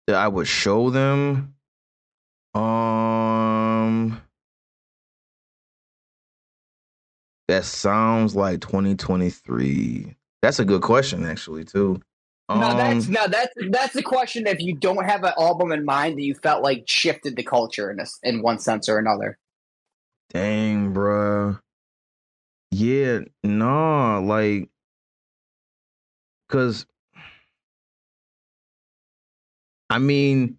That 0.07 0.17
I 0.17 0.29
would 0.29 0.49
show 0.49 0.91
them. 0.91 1.55
Um, 2.55 4.21
that 7.49 7.65
sounds 7.65 8.35
like 8.35 8.61
2023. 8.61 10.17
That's 10.43 10.59
a 10.59 10.65
good 10.65 10.83
question, 10.83 11.25
actually, 11.25 11.65
too. 11.65 12.01
no, 12.51 12.75
that's 12.75 13.07
Um, 13.07 13.13
no, 13.13 13.27
that's 13.29 13.55
that's 13.71 13.95
the 13.95 14.03
question. 14.03 14.47
If 14.47 14.61
you 14.61 14.75
don't 14.75 15.05
have 15.05 15.23
an 15.25 15.33
album 15.39 15.73
in 15.73 15.85
mind 15.85 16.19
that 16.19 16.23
you 16.23 16.35
felt 16.35 16.63
like 16.63 16.85
shifted 16.87 17.37
the 17.37 17.45
culture 17.45 17.91
in 17.91 18.01
a, 18.01 18.07
in 18.25 18.43
one 18.43 18.59
sense 18.59 18.89
or 18.89 18.99
another, 18.99 19.39
Dang, 20.33 20.95
bruh. 20.95 21.61
Yeah, 22.71 23.21
nah, 23.45 24.19
like, 24.19 24.71
cause, 26.49 26.87
I 29.93 29.99
mean, 29.99 30.57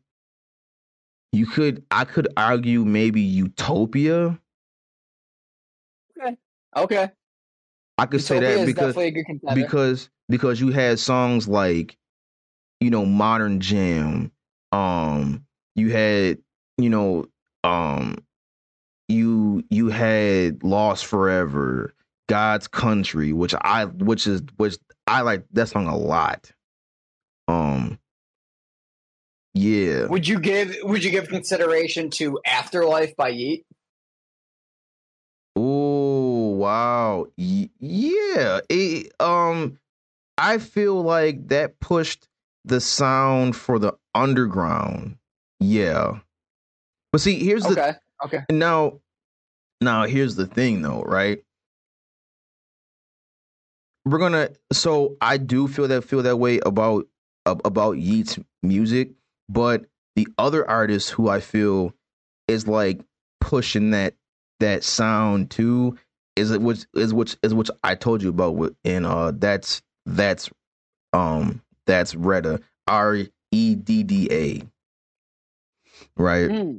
you 1.32 1.48
could, 1.48 1.84
I 1.90 2.06
could 2.06 2.28
argue 2.38 2.86
maybe 2.86 3.20
Utopia. 3.22 4.40
okay, 6.22 6.38
Okay. 6.78 7.12
I 7.98 8.06
could 8.06 8.22
say 8.22 8.40
that 8.40 8.66
because 8.66 8.96
definitely 8.96 9.08
a 9.08 9.12
good 9.12 9.26
contender. 9.26 9.62
because 9.62 10.10
because 10.30 10.62
you 10.62 10.70
had 10.70 11.00
songs 11.00 11.48
like, 11.48 11.98
you 12.80 12.90
know, 12.92 13.06
Modern 13.06 13.60
Jam. 13.60 14.32
Um, 14.72 15.46
you 15.76 15.92
had, 15.92 16.38
you 16.78 16.90
know, 16.90 17.26
um, 17.64 18.18
you 19.08 19.64
you 19.70 19.90
had 19.90 20.64
Lost 20.64 21.06
Forever, 21.06 21.94
God's 22.30 22.68
Country, 22.68 23.34
which 23.34 23.54
I 23.62 23.86
which 23.86 24.28
is 24.28 24.42
which 24.58 24.78
I 25.08 25.22
like 25.22 25.46
that 25.54 25.70
song 25.70 25.88
a 25.88 25.98
lot. 25.98 26.52
Um 27.48 28.00
yeah. 29.54 30.06
would 30.08 30.28
you 30.28 30.39
give 30.39 30.76
would 30.84 31.04
you 31.04 31.12
give 31.12 31.28
consideration 31.28 32.10
to 32.12 32.39
AfterLyfe 32.47 33.16
by 33.16 33.30
Yeat? 33.30 33.66
Oh 35.56 36.49
wow. 36.56 37.28
Y- 37.38 37.70
yeah. 37.80 38.60
It, 38.70 39.14
um 39.20 39.78
I 40.38 40.58
feel 40.58 41.01
like 41.01 41.47
that 41.49 41.80
pushed 41.80 42.28
the 42.66 42.80
sound 42.80 43.56
for 43.56 43.80
the 43.80 43.93
underground. 44.16 45.18
Yeah. 45.60 46.20
But 47.12 47.22
see, 47.22 47.43
here's 47.43 47.64
the 47.64 47.72
Okay, 47.72 47.93
okay, 48.26 48.39
Now, 48.49 48.99
now 49.80 50.06
here's 50.06 50.36
the 50.36 50.47
thing, 50.47 50.82
though, 50.82 51.04
right? 51.04 51.43
We're 54.06 54.18
gonna. 54.18 54.49
So 54.72 55.16
I 55.22 55.38
do 55.38 55.68
feel 55.68 55.88
that 55.88 56.04
feel 56.04 56.24
that 56.24 56.38
way 56.38 56.60
about 56.66 57.08
about 57.45 57.93
Yeat's 57.93 58.38
music, 58.62 59.12
but 59.50 59.86
the 60.16 60.28
other 60.38 60.70
artist 60.70 61.10
who 61.12 61.30
I 61.30 61.39
feel 61.39 61.94
is 62.48 62.68
like 62.68 63.02
pushing 63.41 63.91
that 63.91 64.16
that 64.60 64.84
sound 64.84 65.52
too 65.52 65.98
is 66.36 66.52
it 66.52 66.62
which 66.62 66.86
is 66.96 67.14
which 67.14 67.36
is 67.44 67.54
which 67.54 67.70
I 67.84 67.96
told 67.96 68.22
you 68.24 68.30
about 68.30 68.76
and 68.86 69.06
uh 69.06 69.32
that's 69.36 69.82
that's 70.06 70.50
um 71.12 71.62
that's 71.86 72.16
Redda 72.16 72.62
R 72.88 73.18
E 73.52 73.76
D 73.76 74.04
D 74.04 74.28
A 74.32 74.62
right 76.18 76.50
Hmm. 76.50 76.78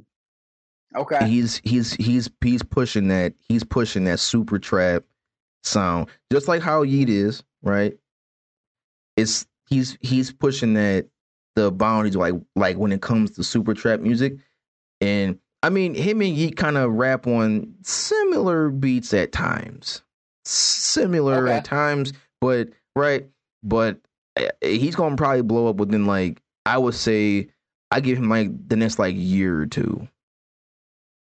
okay. 0.96 1.28
he's 1.28 1.60
he's 1.64 1.92
he's 1.94 2.30
he's 2.40 2.62
pushing 2.62 3.08
that 3.08 3.34
he's 3.48 3.64
pushing 3.64 4.04
that 4.04 4.20
super 4.20 4.58
trap 4.58 5.04
sound 5.62 6.08
just 6.32 6.48
like 6.48 6.62
how 6.62 6.82
Yeat 6.82 7.08
is 7.08 7.42
right 7.62 7.96
it's 9.16 9.46
he's 9.68 9.96
he's 10.00 10.32
pushing 10.32 10.74
that 10.74 11.06
the 11.56 11.70
boundaries 11.70 12.16
like 12.16 12.34
like 12.56 12.76
when 12.76 12.92
it 12.92 13.02
comes 13.02 13.30
to 13.32 13.44
super 13.44 13.74
trap 13.74 14.00
music 14.00 14.36
and 15.00 15.38
I 15.62 15.70
mean 15.70 15.94
him 15.94 16.20
and 16.20 16.34
Yeat 16.34 16.56
kind 16.56 16.76
of 16.76 16.92
rap 16.92 17.26
on 17.26 17.74
similar 17.82 18.70
beats 18.70 19.14
at 19.14 19.32
times 19.32 20.02
similar 20.44 21.46
Okay. 21.48 21.56
at 21.58 21.64
times 21.64 22.12
but 22.40 22.68
right 22.96 23.26
but 23.62 23.98
eh, 24.36 24.48
he's 24.60 24.94
gonna 24.96 25.16
probably 25.16 25.42
blow 25.42 25.68
up 25.68 25.76
within 25.76 26.06
like 26.06 26.42
I 26.66 26.78
would 26.78 26.94
say 26.94 27.48
I 27.90 28.00
give 28.00 28.18
him 28.18 28.28
like 28.28 28.50
the 28.68 28.76
next 28.76 28.98
like 28.98 29.14
year 29.16 29.60
or 29.60 29.66
two 29.66 30.08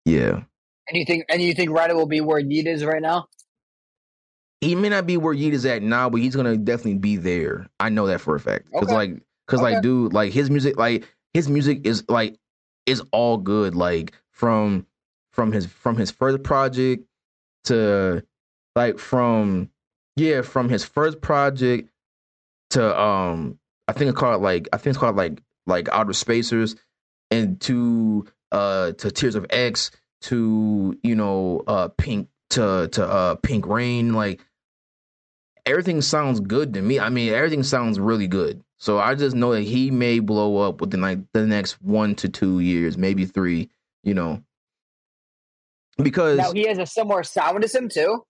yeah. 0.05 0.43
And 0.89 0.97
you 0.97 1.03
think 1.05 1.26
and 1.30 1.41
you 1.41 1.53
think 1.53 1.70
Ryder 1.70 1.93
will 1.95 2.05
be 2.07 2.22
where 2.22 2.39
Yeat 2.39 2.65
is 2.65 2.86
right 2.86 3.01
now? 3.01 3.28
He 4.61 4.74
may 4.74 4.88
not 4.89 5.05
be 5.05 5.18
where 5.18 5.34
Yeat 5.34 5.53
is 5.53 5.65
at 5.65 5.84
now, 5.84 6.09
but 6.09 6.22
he's 6.22 6.34
gonna 6.36 6.55
definitely 6.55 6.97
be 6.99 7.18
there. 7.18 7.68
I 7.80 7.89
know 7.89 8.07
that 8.07 8.22
for 8.22 8.36
a 8.36 8.39
fact. 8.39 8.72
Cause 8.72 8.84
Okay. 8.84 8.93
like, 8.93 9.22
cause 9.47 9.61
Okay. 9.61 9.73
like, 9.75 9.83
dude, 9.83 10.13
like 10.13 10.33
his 10.33 10.49
music, 10.49 10.77
like 10.77 11.07
his 11.33 11.49
music 11.49 11.81
is 11.85 12.03
like 12.07 12.37
is 12.85 13.01
all 13.11 13.37
good. 13.37 13.75
Like 13.75 14.13
from 14.31 14.85
from 15.31 15.51
his 15.51 15.65
from 15.65 15.97
his 15.97 16.11
first 16.11 16.43
project 16.43 17.05
to 17.65 18.23
like 18.75 18.99
from 18.99 19.69
yeah 20.15 20.41
from 20.41 20.69
his 20.69 20.83
first 20.83 21.21
project 21.21 21.89
to 22.71 22.99
um 22.99 23.59
I 23.87 23.93
think 23.93 24.09
it's 24.09 24.19
called 24.19 24.41
like 24.41 24.67
I 24.73 24.77
think 24.77 24.87
it's 24.91 24.97
called 24.97 25.15
like 25.15 25.41
like 25.65 25.89
Outer 25.89 26.13
Spacers 26.13 26.75
and 27.31 27.59
to 27.61 28.25
uh 28.51 28.93
to 28.93 29.11
Tears 29.11 29.35
of 29.35 29.45
X 29.49 29.91
to 30.21 30.97
you 31.03 31.15
know 31.15 31.63
uh 31.67 31.89
Pink 31.89 32.29
to 32.51 32.87
to 32.93 33.05
uh 33.05 33.35
Pink 33.35 33.67
Rain 33.67 34.13
like 34.13 34.41
everything 35.65 36.01
sounds 36.01 36.39
good 36.39 36.73
to 36.73 36.81
me. 36.81 36.99
I 36.99 37.09
mean 37.09 37.33
everything 37.33 37.63
sounds 37.63 37.99
really 37.99 38.27
good. 38.27 38.63
So 38.80 38.99
I 38.99 39.15
just 39.15 39.36
know 39.36 39.53
that 39.53 39.61
he 39.61 39.91
may 39.91 40.19
blow 40.19 40.57
up 40.57 40.82
within 40.82 41.01
like 41.01 41.19
the 41.34 41.45
next 41.45 41.82
1 41.82 42.15
to 42.15 42.30
2 42.30 42.59
years, 42.59 42.97
maybe 42.97 43.25
3, 43.25 43.69
you 44.03 44.13
know. 44.13 44.41
Because 45.97 46.38
Now 46.38 46.51
he 46.51 46.67
has 46.67 46.78
a 46.78 46.86
similar 46.86 47.23
sound 47.23 47.63
as 47.63 47.73
him 47.73 47.89
too. 47.89 48.23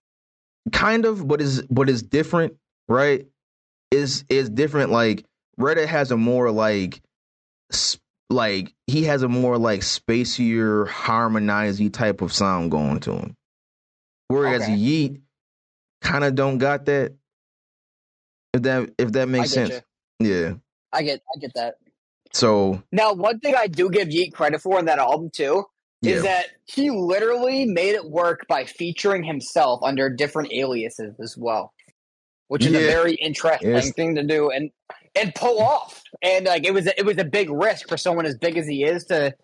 kind 0.72 1.04
of 1.04 1.26
but 1.26 1.40
is 1.40 1.62
but 1.70 1.88
is 1.88 2.02
different 2.02 2.56
right 2.88 3.26
is 3.90 4.24
is 4.28 4.50
different 4.50 4.90
like 4.90 5.24
reddit 5.58 5.86
has 5.86 6.10
a 6.10 6.16
more 6.16 6.50
like 6.50 7.00
like 8.30 8.74
he 8.86 9.04
has 9.04 9.22
a 9.22 9.28
more 9.28 9.56
like 9.56 9.80
spacier 9.80 10.86
harmonizing 10.88 11.90
type 11.90 12.20
of 12.20 12.32
sound 12.32 12.70
going 12.70 13.00
to 13.00 13.12
him 13.12 13.36
whereas 14.28 14.62
Okay. 14.62 14.74
Yeat 14.74 15.20
kind 16.02 16.24
of 16.24 16.34
don't 16.34 16.58
got 16.58 16.86
that 16.86 17.14
if 18.52 18.62
that 18.62 18.90
if 18.98 19.12
that 19.12 19.28
makes 19.28 19.50
sense 19.50 19.70
you. 19.70 19.80
Yeah 20.18 20.54
I 20.92 21.02
get 21.02 21.20
I 21.34 21.38
get 21.38 21.52
that. 21.54 21.74
so 22.32 22.82
Now, 22.92 23.12
one 23.12 23.40
thing 23.40 23.54
I 23.56 23.66
do 23.66 23.90
give 23.90 24.10
Yeat 24.10 24.32
credit 24.34 24.60
for 24.62 24.78
in 24.78 24.86
that 24.86 24.98
album 24.98 25.30
too 25.34 25.64
yeah 26.02 26.14
is 26.16 26.22
that 26.22 26.46
he 26.66 26.90
literally 26.90 27.66
made 27.66 27.94
it 27.94 28.08
work 28.08 28.46
by 28.48 28.64
featuring 28.64 29.24
himself 29.24 29.80
under 29.82 30.08
different 30.10 30.52
aliases 30.52 31.14
as 31.20 31.36
well, 31.36 31.72
which 32.48 32.64
is 32.64 32.72
a 32.74 32.78
very 32.86 33.14
interesting 33.14 33.70
Yes. 33.72 33.92
thing 33.92 34.14
to 34.14 34.22
do 34.22 34.50
and 34.50 34.70
and 35.14 35.34
pull 35.34 35.60
off. 35.60 36.02
And 36.22 36.46
like 36.46 36.64
it 36.64 36.72
was 36.72 36.86
a, 36.86 36.98
it 36.98 37.04
was 37.04 37.18
a 37.18 37.24
big 37.24 37.50
risk 37.50 37.88
for 37.88 37.96
someone 37.96 38.26
as 38.26 38.36
big 38.38 38.56
as 38.56 38.66
he 38.66 38.84
is 38.84 39.04
to 39.06 39.34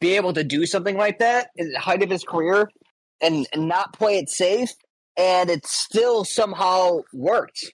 be 0.00 0.16
able 0.16 0.32
to 0.34 0.44
do 0.44 0.66
something 0.66 0.96
like 0.96 1.18
that 1.18 1.48
at 1.58 1.66
the 1.72 1.78
height 1.80 2.02
of 2.02 2.10
his 2.10 2.22
career 2.24 2.70
and, 3.20 3.46
and 3.52 3.68
not 3.68 3.92
play 3.94 4.18
it 4.18 4.28
safe, 4.28 4.70
and 5.16 5.48
it 5.50 5.66
still 5.66 6.24
somehow 6.24 7.00
worked. 7.12 7.72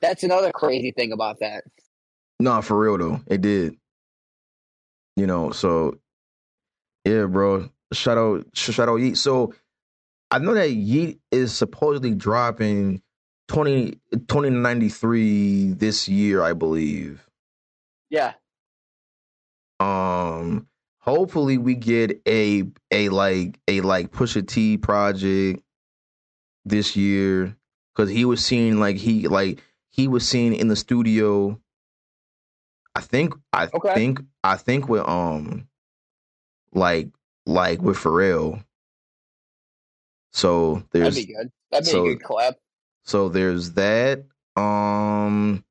That's 0.00 0.22
another 0.22 0.52
crazy 0.52 0.92
thing 0.92 1.10
about 1.12 1.38
that. 1.40 1.64
No, 2.44 2.60
for 2.60 2.78
real 2.78 2.98
though, 2.98 3.22
it 3.26 3.40
did. 3.40 3.78
You 5.16 5.26
know, 5.26 5.50
so 5.50 5.98
yeah, 7.06 7.24
bro. 7.24 7.70
Shout 7.94 8.18
out, 8.18 8.44
sh- 8.52 8.70
shout 8.72 8.90
out 8.90 8.96
Yeat. 8.96 9.16
So 9.16 9.54
I 10.30 10.40
know 10.40 10.52
that 10.52 10.70
Yeat 10.70 11.20
is 11.32 11.54
supposedly 11.56 12.14
dropping 12.14 13.00
20, 13.48 13.92
2093 14.12 15.72
this 15.72 16.06
year, 16.06 16.42
I 16.42 16.52
believe. 16.52 17.26
Yeah. 18.10 18.34
Um, 19.80 20.66
hopefully 20.98 21.56
we 21.56 21.76
get 21.76 22.20
a 22.28 22.64
a 22.90 23.08
like 23.08 23.58
a 23.68 23.80
like 23.80 24.12
Pusha 24.12 24.46
T 24.46 24.76
project 24.76 25.62
this 26.66 26.94
year 26.94 27.56
because 27.94 28.10
he 28.10 28.26
was 28.26 28.44
seen 28.44 28.80
like 28.80 28.96
he 28.96 29.28
like 29.28 29.62
he 29.88 30.08
was 30.08 30.28
seen 30.28 30.52
in 30.52 30.68
the 30.68 30.76
studio. 30.76 31.58
I 32.94 33.00
think 33.00 33.34
I 33.52 33.68
Okay. 33.72 33.94
think 33.94 34.20
I 34.42 34.56
think 34.56 34.88
with 34.88 35.06
um 35.08 35.68
like 36.72 37.08
like 37.46 37.80
with 37.82 37.96
Pharrell. 37.98 38.64
So 40.32 40.74
That'd 40.74 40.90
there's 40.92 41.14
be 41.16 41.26
good. 41.26 41.50
That'd 41.70 41.86
be 41.86 41.90
so- 41.90 42.06
a 42.06 42.14
good 42.14 42.22
collab. 42.22 42.54
so 43.04 43.28
there's 43.28 43.72
that. 43.72 44.24
Um 44.56 45.64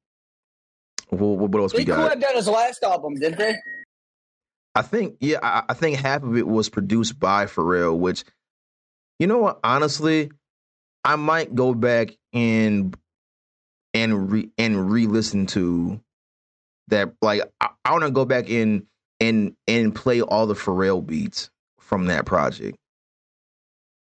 What, 1.10 1.20
what 1.50 1.62
else 1.62 1.72
They 1.74 1.80
we 1.80 1.86
got? 1.86 2.10
have 2.12 2.20
done 2.22 2.36
his 2.36 2.48
last 2.48 2.84
album, 2.84 3.16
didn't 3.16 3.38
they? 3.38 3.56
I 4.76 4.82
think 4.82 5.18
yeah, 5.20 5.38
I, 5.44 5.64
I 5.70 5.74
think 5.76 5.98
half 5.98 6.24
of 6.24 6.36
it 6.36 6.48
was 6.48 6.68
produced 6.70 7.20
by 7.20 7.46
Pharrell, 7.46 7.98
which 7.98 8.24
you 9.20 9.28
know 9.28 9.38
what, 9.38 9.60
honestly, 9.64 10.32
I 11.06 11.16
might 11.16 11.54
go 11.54 11.74
back 11.76 12.10
and 12.34 12.98
and 13.94 14.32
re 14.32 14.50
and 14.58 14.90
re-listen 14.92 15.46
to 15.48 16.02
that. 16.88 17.14
Like 17.22 17.42
I, 17.62 17.70
I 17.86 17.92
want 17.92 18.04
to 18.04 18.12
go 18.12 18.26
back 18.26 18.50
in 18.50 18.86
and 19.20 19.56
and 19.68 19.94
play 19.96 20.22
all 20.22 20.48
the 20.48 20.54
Pharrell 20.56 21.06
beats 21.06 21.50
from 21.80 22.06
that 22.08 22.26
project. 22.26 22.78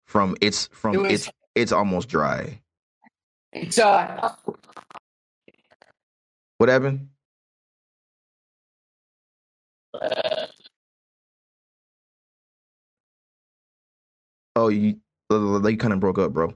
From 0.06 0.36
it's 0.40 0.68
from 0.72 0.94
It 0.94 0.98
was- 0.98 1.12
it's 1.12 1.30
it's 1.55 1.72
almost 1.72 2.09
dry. 2.09 2.60
It's 3.52 3.78
uh, 3.78 4.34
What 6.59 6.68
happened? 6.68 7.09
Oh, 14.55 14.68
you 14.68 14.97
you 15.30 15.76
kind 15.76 15.93
of 15.93 16.01
broke 16.01 16.18
up, 16.18 16.32
bro. 16.32 16.55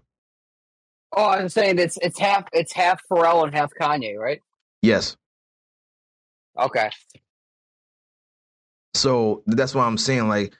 oh, 1.17 1.29
I'm 1.31 1.49
saying 1.49 1.79
it's 1.79 1.99
it's 1.99 2.19
half 2.19 2.45
it's 2.53 2.73
half 2.73 3.03
Pharrell 3.11 3.45
and 3.45 3.55
half 3.55 3.71
Kanye, 3.81 4.17
right? 4.17 4.41
Yes. 4.83 5.17
Okay. 6.59 6.91
So 8.95 9.43
that's 9.47 9.75
why 9.75 9.85
I'm 9.87 9.99
saying 9.99 10.29
like 10.29 10.57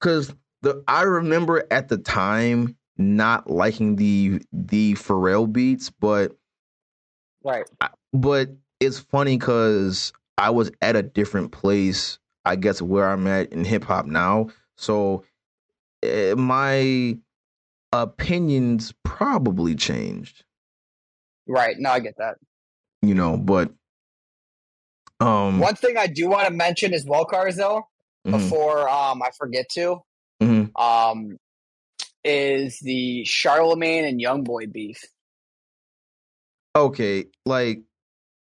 cuz 0.00 0.34
the 0.62 0.82
I 0.86 1.02
remember 1.02 1.64
at 1.70 1.88
the 1.88 1.98
time 1.98 2.76
not 2.98 3.50
liking 3.50 3.96
the 3.96 4.42
the 4.52 4.94
Pharrell 4.94 5.50
beats, 5.50 5.90
but 5.90 6.36
Right. 7.44 7.64
but 8.12 8.50
it's 8.80 8.98
funny 8.98 9.38
cuz 9.38 10.12
I 10.38 10.50
was 10.50 10.70
at 10.80 10.96
a 10.96 11.02
different 11.02 11.52
place, 11.52 12.18
I 12.44 12.56
guess 12.56 12.82
where 12.82 13.08
I'm 13.08 13.26
at 13.26 13.52
in 13.52 13.64
hip 13.64 13.84
hop 13.84 14.06
now. 14.06 14.48
So 14.76 15.24
eh, 16.02 16.34
my 16.34 17.18
opinions 17.92 18.92
probably 19.04 19.74
changed, 19.74 20.44
Right. 21.46 21.76
No, 21.78 21.90
I 21.90 22.00
get 22.00 22.16
that. 22.18 22.36
you 23.02 23.14
know, 23.14 23.36
but 23.36 23.72
um 25.22 25.58
One 25.58 25.74
thing 25.76 25.96
I 25.96 26.06
do 26.06 26.28
want 26.28 26.46
to 26.48 26.52
mention 26.52 26.92
as 26.94 27.04
well, 27.04 27.26
though, 27.30 27.86
mhm, 28.26 28.32
before 28.32 28.88
um 28.88 29.22
I 29.22 29.30
forget 29.36 29.68
to, 29.74 30.00
mhm. 30.42 30.70
um, 30.80 31.36
is 32.24 32.78
the 32.80 33.24
Charlemagne 33.24 34.04
and 34.04 34.20
Youngboy 34.20 34.72
beef. 34.72 35.00
okay, 36.76 37.26
like 37.46 37.82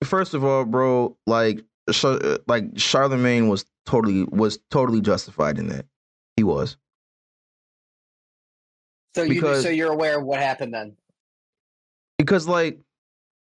first 0.05 0.35
of 0.35 0.45
all, 0.45 0.65
bro, 0.65 1.17
like 1.27 1.63
Char- 1.93 2.39
like 2.47 2.65
Charlemagne 2.77 3.49
was 3.49 3.65
totally 3.87 4.25
was 4.25 4.59
totally 4.71 5.01
justified 5.01 5.59
in 5.59 5.69
that. 5.69 5.87
He 6.37 6.45
was. 6.45 6.77
So 9.17 9.23
you 9.23 9.35
Because- 9.35 9.63
so 9.63 9.69
you're 9.71 9.93
aware 9.93 10.19
of 10.19 10.25
what 10.25 10.39
happened 10.41 10.73
then. 10.75 10.97
Because 12.19 12.47
like 12.47 12.79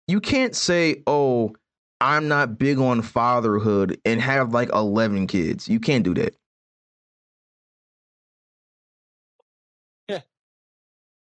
you 0.08 0.20
can't 0.22 0.56
say, 0.56 1.04
"Oh, 1.06 1.54
I'm 2.02 2.28
not 2.28 2.58
big 2.58 2.80
on 2.80 3.02
fatherhood" 3.02 4.00
and 4.06 4.22
have 4.22 4.54
like 4.54 4.70
11 4.74 5.28
kids. 5.28 5.68
You 5.68 5.80
can't 5.80 6.04
do 6.04 6.14
that. 6.16 6.36
Yeah. 10.08 10.22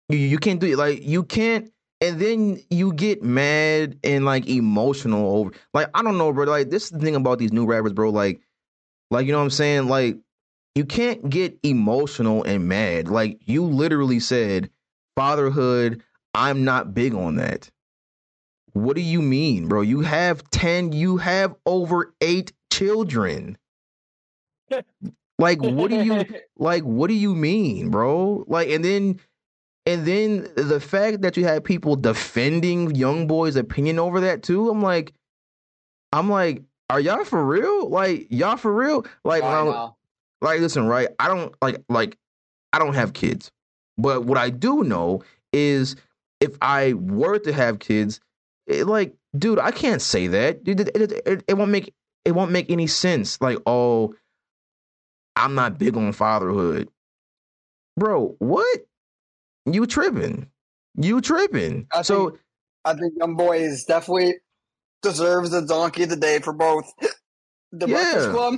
You 0.09 0.19
you 0.19 0.39
can't 0.39 0.61
do 0.61 0.67
it. 0.73 0.77
Like 0.79 1.03
you 1.03 1.25
can't 1.25 1.71
and 2.01 2.21
then 2.21 2.61
you 2.71 2.93
get 2.93 3.23
mad 3.23 3.99
and 4.05 4.25
like 4.25 4.49
emotional 4.49 5.37
over 5.39 5.53
like 5.75 5.89
I 5.95 6.03
don't 6.03 6.19
know, 6.19 6.33
bro. 6.33 6.45
Like 6.45 6.71
this 6.71 6.85
is 6.85 6.91
the 6.91 6.99
thing 6.99 7.17
about 7.17 7.39
these 7.39 7.53
new 7.53 7.67
rappers, 7.67 7.93
bro. 7.93 8.11
Like 8.11 8.41
like 9.11 9.27
you 9.27 9.33
know 9.33 9.39
what 9.39 9.45
I'm 9.45 9.51
saying? 9.51 9.89
Like 9.89 10.19
you 10.75 10.85
can't 10.85 11.29
get 11.31 11.59
emotional 11.63 12.45
and 12.45 12.69
mad. 12.69 13.09
Like 13.09 13.39
you 13.47 13.65
literally 13.65 14.21
said 14.21 14.71
fatherhood, 15.17 16.03
I'm 16.35 16.65
not 16.65 16.95
big 16.95 17.15
on 17.15 17.37
that. 17.37 17.71
What 18.77 18.95
do 18.95 19.01
you 19.01 19.23
mean, 19.23 19.69
bro? 19.69 19.81
You 19.81 20.01
have 20.01 20.49
10, 20.51 20.93
you 20.93 21.17
have 21.17 21.55
over 21.65 22.13
8 22.21 22.53
children. 22.71 23.57
Like 25.39 25.63
what 25.63 25.91
do 25.91 26.03
you 26.03 26.25
like 26.59 26.83
what 26.83 27.09
do 27.09 27.15
you 27.15 27.35
mean, 27.35 27.91
bro? 27.91 28.45
Like 28.47 28.69
and 28.69 28.85
then 28.85 29.19
and 29.87 30.05
then 30.05 30.49
the 30.57 30.79
fact 30.79 31.23
that 31.23 31.39
you 31.39 31.45
had 31.45 31.65
people 31.65 31.97
defending 31.97 32.91
Youngboy's 32.93 33.57
opinion 33.57 33.99
over 33.99 34.21
that 34.21 34.43
too, 34.43 34.69
I'm 34.69 34.83
like 34.83 35.15
I'm 36.13 36.29
like, 36.29 36.63
are 36.91 37.01
y'all 37.01 37.25
for 37.25 37.43
real? 37.43 37.89
Like 37.89 38.27
y'all 38.31 38.59
for 38.59 38.75
real? 38.75 39.07
Like 39.25 39.43
oh, 39.43 39.47
I'm- 39.47 39.69
um, 39.69 39.73
know. 39.73 39.97
like 40.43 40.61
listen 40.61 40.87
right 40.87 41.09
i 41.19 41.29
don't 41.29 41.55
like 41.63 41.83
like 41.89 42.19
i 42.75 42.79
don't 42.79 42.95
have 42.95 43.15
kids 43.15 43.51
but 43.97 44.25
what 44.27 44.37
i 44.37 44.51
do 44.51 44.85
know 44.85 45.23
is 45.55 45.97
if 46.41 46.57
i 46.61 46.93
were 46.93 47.39
to 47.39 47.53
have 47.55 47.79
kids 47.79 48.21
it, 48.67 48.87
like 48.87 49.15
dude 49.37 49.59
i 49.59 49.71
can't 49.71 50.03
say 50.03 50.27
that 50.27 50.61
it, 50.67 50.81
it, 50.81 51.45
it, 51.47 51.55
won't 51.55 51.71
make 51.71 51.95
it 52.25 52.33
won't 52.33 52.51
make 52.51 52.71
any 52.71 52.87
sense 52.87 53.41
like 53.41 53.59
oh 53.67 54.15
i'm 55.35 55.55
not 55.55 55.79
big 55.79 55.97
on 55.97 56.13
fatherhood 56.13 56.89
bro 57.97 58.35
what 58.39 58.79
you 59.67 59.87
tripping 59.87 60.49
you 60.97 61.21
tripping 61.21 61.87
I 61.93 62.03
so 62.03 62.31
think- 62.31 62.41
I 62.87 62.95
think 62.95 63.19
Youngboy 63.19 63.61
is 63.61 63.85
definitely 63.85 64.37
deserves 65.03 65.51
the 65.51 65.63
donkey 65.63 66.05
of 66.05 66.09
the 66.11 66.17
day 66.17 66.39
for 66.39 66.53
both 66.53 66.91
the 67.73 67.87
Breakfast 67.87 68.31
Club 68.31 68.55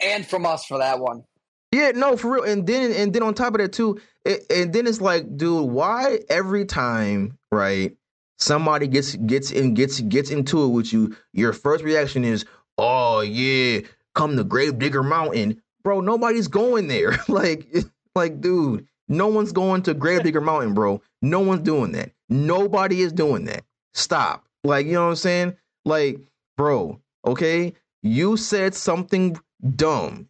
and 0.00 0.26
from 0.26 0.46
us 0.46 0.64
for 0.66 0.78
that 0.78 1.00
one. 1.00 1.24
Yeah, 1.72 1.92
no, 1.94 2.16
for 2.16 2.32
real. 2.32 2.44
And 2.44 2.66
then 2.66 2.92
and 2.92 3.12
then 3.12 3.22
on 3.22 3.34
top 3.34 3.54
of 3.54 3.60
that 3.60 3.72
too, 3.72 4.00
it, 4.24 4.44
and 4.50 4.72
then 4.72 4.86
it's 4.86 5.00
like, 5.00 5.36
dude, 5.36 5.70
why 5.70 6.18
every 6.28 6.66
time, 6.66 7.38
right? 7.50 7.96
Somebody 8.40 8.86
gets 8.88 9.14
gets 9.16 9.50
in 9.50 9.74
gets 9.74 10.00
gets 10.00 10.30
into 10.30 10.64
it 10.64 10.68
with 10.68 10.92
you. 10.92 11.14
Your 11.32 11.52
first 11.52 11.84
reaction 11.84 12.24
is, 12.24 12.46
"Oh 12.78 13.20
yeah, 13.20 13.80
come 14.14 14.36
to 14.36 14.44
Grave 14.44 14.78
Digger 14.78 15.02
Mountain, 15.02 15.62
bro." 15.84 16.00
Nobody's 16.00 16.48
going 16.48 16.88
there. 16.88 17.18
like, 17.28 17.68
like, 18.14 18.40
dude, 18.40 18.86
no 19.08 19.26
one's 19.26 19.52
going 19.52 19.82
to 19.82 19.94
Grave 19.94 20.22
Digger 20.22 20.40
Mountain, 20.40 20.72
bro. 20.72 21.02
No 21.20 21.40
one's 21.40 21.62
doing 21.62 21.92
that. 21.92 22.12
Nobody 22.30 23.02
is 23.02 23.12
doing 23.12 23.44
that. 23.44 23.64
Stop. 23.92 24.46
Like, 24.64 24.86
you 24.86 24.92
know 24.92 25.04
what 25.04 25.10
I'm 25.10 25.16
saying? 25.16 25.56
Like, 25.84 26.20
bro, 26.56 27.00
okay, 27.26 27.74
you 28.02 28.36
said 28.36 28.74
something 28.74 29.36
dumb, 29.76 30.28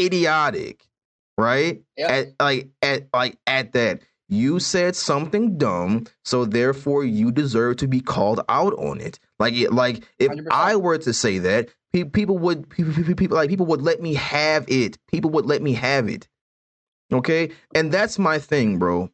idiotic, 0.00 0.86
right? 1.36 1.82
Yeah. 1.96 2.08
At 2.10 2.26
like 2.40 2.68
at 2.80 3.08
like 3.12 3.38
at 3.46 3.72
that. 3.72 4.00
You 4.32 4.60
said 4.60 4.96
something 4.96 5.58
dumb, 5.58 6.06
so 6.24 6.46
therefore 6.46 7.04
you 7.04 7.30
deserve 7.30 7.76
to 7.76 7.86
be 7.86 8.00
called 8.00 8.40
out 8.48 8.72
on 8.78 8.98
it. 8.98 9.18
Like 9.38 9.52
like 9.70 10.08
if 10.18 10.30
100%. 10.30 10.46
I 10.50 10.74
were 10.76 10.96
to 10.96 11.12
say 11.12 11.36
that, 11.36 11.68
pe- 11.92 12.04
people 12.04 12.38
would 12.38 12.70
people, 12.70 13.36
like 13.36 13.50
people 13.50 13.66
would 13.66 13.82
let 13.82 14.00
me 14.00 14.14
have 14.14 14.64
it. 14.68 14.96
People 15.06 15.28
would 15.32 15.44
let 15.44 15.60
me 15.60 15.74
have 15.74 16.08
it. 16.08 16.28
Okay? 17.12 17.50
And 17.74 17.92
that's 17.92 18.18
my 18.18 18.38
thing, 18.38 18.78
bro. 18.78 19.10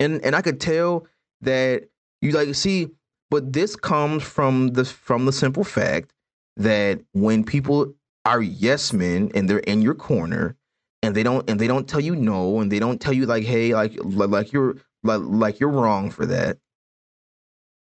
And 0.00 0.20
and 0.24 0.34
I 0.34 0.42
could 0.42 0.60
tell 0.60 1.06
that 1.42 1.84
you 2.20 2.32
like 2.32 2.52
see, 2.56 2.88
but 3.30 3.52
this 3.52 3.76
comes 3.76 4.24
from 4.24 4.70
the 4.72 4.84
from 4.84 5.26
the 5.26 5.32
simple 5.32 5.62
fact 5.62 6.12
that 6.56 7.00
when 7.12 7.44
people 7.44 7.94
are 8.24 8.42
yes 8.42 8.92
men 8.92 9.30
and 9.32 9.48
they're 9.48 9.58
in 9.58 9.80
your 9.80 9.94
corner 9.94 10.56
and 11.04 11.14
they 11.14 11.22
don't 11.22 11.48
and 11.48 11.60
they 11.60 11.66
don't 11.66 11.88
tell 11.88 12.00
you 12.00 12.16
no 12.16 12.60
and 12.60 12.70
they 12.72 12.78
don't 12.78 13.00
tell 13.00 13.12
you 13.12 13.26
like 13.26 13.44
hey 13.44 13.74
like 13.74 13.92
like 14.02 14.52
you're 14.52 14.76
like, 15.02 15.20
like 15.22 15.60
you're 15.60 15.70
wrong 15.70 16.10
for 16.10 16.26
that. 16.26 16.58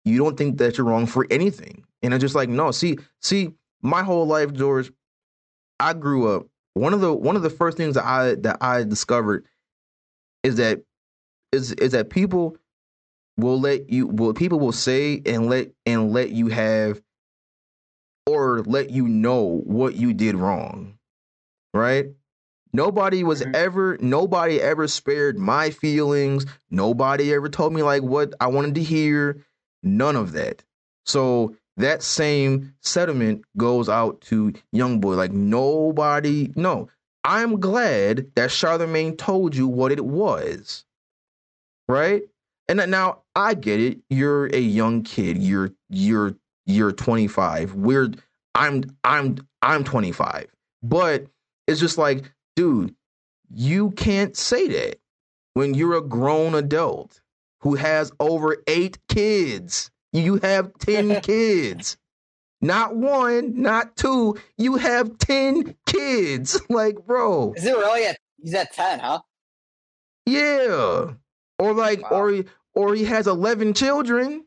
You 0.04 0.18
don't 0.18 0.36
think 0.36 0.58
that 0.58 0.76
you're 0.76 0.86
wrong 0.86 1.06
for 1.06 1.26
anything. 1.30 1.84
And 2.02 2.12
i'm 2.12 2.20
just 2.20 2.34
like 2.34 2.48
no 2.48 2.72
see 2.72 2.98
see 3.20 3.52
my 3.80 4.02
whole 4.02 4.26
life 4.26 4.52
george 4.52 4.92
i 5.78 5.92
grew 5.92 6.34
up 6.34 6.46
one 6.74 6.94
of 6.94 7.00
the 7.00 7.12
one 7.12 7.36
of 7.36 7.42
the 7.42 7.50
first 7.50 7.76
things 7.76 7.94
that 7.94 8.04
i 8.04 8.34
that 8.36 8.58
i 8.60 8.82
discovered 8.82 9.44
is 10.42 10.56
that 10.56 10.82
is 11.52 11.72
is 11.72 11.92
that 11.92 12.10
people 12.10 12.56
will 13.36 13.60
let 13.60 13.90
you 13.90 14.06
will 14.06 14.34
people 14.34 14.58
will 14.58 14.72
say 14.72 15.22
and 15.26 15.48
let 15.48 15.70
and 15.86 16.12
let 16.12 16.30
you 16.30 16.48
have 16.48 17.00
or 18.26 18.62
let 18.62 18.90
you 18.90 19.06
know 19.06 19.62
what 19.64 19.94
you 19.94 20.12
did 20.12 20.34
wrong 20.34 20.98
right 21.74 22.06
nobody 22.72 23.24
was 23.24 23.42
Mhm. 23.42 23.54
ever 23.54 23.98
nobody 24.00 24.60
ever 24.60 24.88
spared 24.88 25.38
my 25.38 25.70
feelings. 25.70 26.46
Nobody 26.70 27.32
ever 27.34 27.48
told 27.48 27.72
me 27.74 27.82
like 27.82 28.02
what 28.02 28.34
i 28.40 28.46
wanted 28.46 28.74
to 28.76 28.82
hear. 28.82 29.44
None 29.82 30.16
of 30.16 30.32
that. 30.32 30.62
So 31.06 31.56
that 31.76 32.02
same 32.02 32.74
sentiment 32.80 33.44
goes 33.56 33.88
out 33.88 34.20
to 34.22 34.52
Youngboy. 34.74 35.16
Like 35.16 35.32
nobody 35.32 36.52
no. 36.56 36.88
I'm 37.24 37.60
glad 37.60 38.26
that 38.34 38.50
charlemagne 38.50 39.16
told 39.16 39.54
you 39.56 39.68
what 39.68 39.92
it 39.92 40.04
was 40.04 40.84
right? 41.88 42.22
And 42.68 42.78
now 42.90 43.22
i 43.36 43.54
get 43.54 43.80
it. 43.80 44.00
You're 44.10 44.46
a 44.46 44.58
young 44.60 45.02
kid. 45.02 45.38
You're 45.38 45.72
you're 45.90 46.36
you're 46.66 46.92
25. 46.92 47.74
We're 47.74 48.10
I'm 48.54 48.84
I'm 49.04 49.36
I'm 49.62 49.84
25. 49.84 50.46
But 50.82 51.26
it's 51.66 51.80
just 51.80 51.98
like, 51.98 52.32
dude, 52.56 52.94
you 53.54 53.90
can't 53.92 54.36
say 54.36 54.68
that 54.68 54.96
when 55.54 55.74
you're 55.74 55.94
a 55.96 56.00
grown 56.02 56.54
adult 56.54 57.20
who 57.60 57.74
has 57.76 58.10
over 58.20 58.56
8 58.66 58.98
kids. 59.08 59.90
You 60.12 60.36
have 60.36 60.72
10 60.78 61.20
kids. 61.22 61.96
Not 62.60 62.94
one, 62.96 63.60
not 63.60 63.96
two. 63.96 64.36
You 64.56 64.76
have 64.76 65.18
10 65.18 65.74
kids. 65.86 66.60
Like, 66.68 67.04
bro. 67.06 67.52
Is 67.56 67.64
it 67.64 67.76
really 67.76 68.04
at 68.06 68.18
he's 68.40 68.54
at 68.54 68.72
ten, 68.72 68.98
huh? 69.00 69.20
Yeah. 70.26 71.12
Or 71.58 71.72
like 71.74 72.02
Wow. 72.10 72.18
or 72.18 72.30
he, 72.30 72.44
or 72.74 72.94
he 72.94 73.04
has 73.04 73.26
11 73.26 73.74
children. 73.74 74.44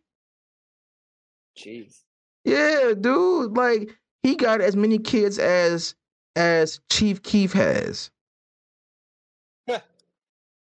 Jeez. 1.58 2.02
Yeah, 2.44 2.94
dude. 3.00 3.56
Like 3.56 3.96
he 4.24 4.36
got 4.36 4.62
as 4.62 4.76
many 4.76 4.98
kids 5.00 5.40
as 5.40 5.96
as 6.36 6.80
Chief 6.92 7.22
Keef 7.24 7.54
has. 7.54 8.12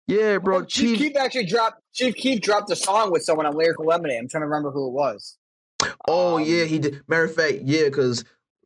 Yeah, 0.07 0.39
bro. 0.39 0.59
Oh, 0.59 0.65
Chief 0.65 0.99
Chief. 0.99 0.99
Keef 0.99 1.17
actually 1.17 1.47
dropped 1.47 1.81
Chief 1.95 2.15
Keef 2.15 2.41
dropped 2.41 2.71
a 2.71 2.77
song 2.77 3.13
with 3.13 3.23
someone 3.23 3.47
on 3.47 3.57
Lyrical 3.57 3.87
Lemonade. 3.87 4.19
I'm 4.19 4.29
trying 4.29 4.43
to 4.43 4.47
remember 4.47 4.71
who 4.71 4.89
it 4.89 4.93
was. 4.93 5.39
oh 6.09 6.37
Um, 6.37 6.45
yeah, 6.45 6.65
he 6.65 6.79
did. 6.79 7.01
Matter 7.09 7.25
of 7.25 7.35
fact, 7.35 7.59
yeah, 7.63 7.85
because 7.85 8.25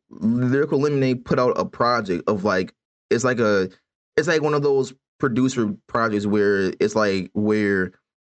Lyrical 0.09 0.79
Lemonade 0.79 1.25
put 1.25 1.39
out 1.39 1.53
a 1.57 1.65
project 1.65 2.27
of 2.27 2.43
like 2.43 2.73
it's 3.09 3.23
like 3.23 3.39
a 3.39 3.69
it's 4.17 4.27
like 4.27 4.41
one 4.41 4.55
of 4.55 4.63
those 4.63 4.93
producer 5.19 5.73
projects 5.87 6.25
where 6.25 6.73
it's 6.79 6.95
like 6.95 7.29
where 7.33 7.91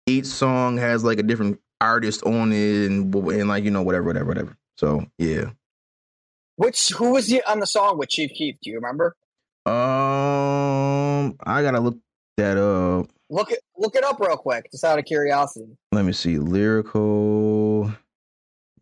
each 0.07 0.27
song 0.27 0.77
has 0.79 1.05
like 1.05 1.19
a 1.19 1.23
different 1.23 1.61
artist 1.81 2.23
on 2.25 2.53
it 2.53 2.91
and 2.91 3.15
and 3.15 3.49
like 3.49 3.65
you 3.65 3.71
know 3.71 3.83
whatever 3.83 4.05
whatever 4.05 4.27
whatever. 4.27 4.57
So 4.77 5.05
yeah. 5.19 5.51
Which 6.57 6.91
who 6.91 7.13
was 7.13 7.27
he 7.29 7.43
on 7.43 7.61
the 7.61 7.67
song 7.67 7.99
with 7.99 8.11
Chief 8.11 8.31
Keef? 8.35 8.57
Do 8.63 8.71
you 8.71 8.77
remember? 8.77 9.17
Um, 9.67 11.37
I 11.45 11.63
gotta 11.63 11.81
look 11.81 11.99
that 12.37 12.57
up. 12.59 13.09
Look 13.31 13.51
it 13.53 13.61
look 13.77 13.95
it 13.97 14.05
up 14.05 14.21
real 14.21 14.37
quick, 14.37 14.71
just 14.71 14.85
out 14.85 14.99
of 14.99 15.05
curiosity. 15.05 15.77
Let 15.93 16.05
me 16.05 16.13
see. 16.13 16.39
Lyrical 16.39 17.93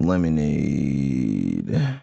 Lemonade. 0.00 2.00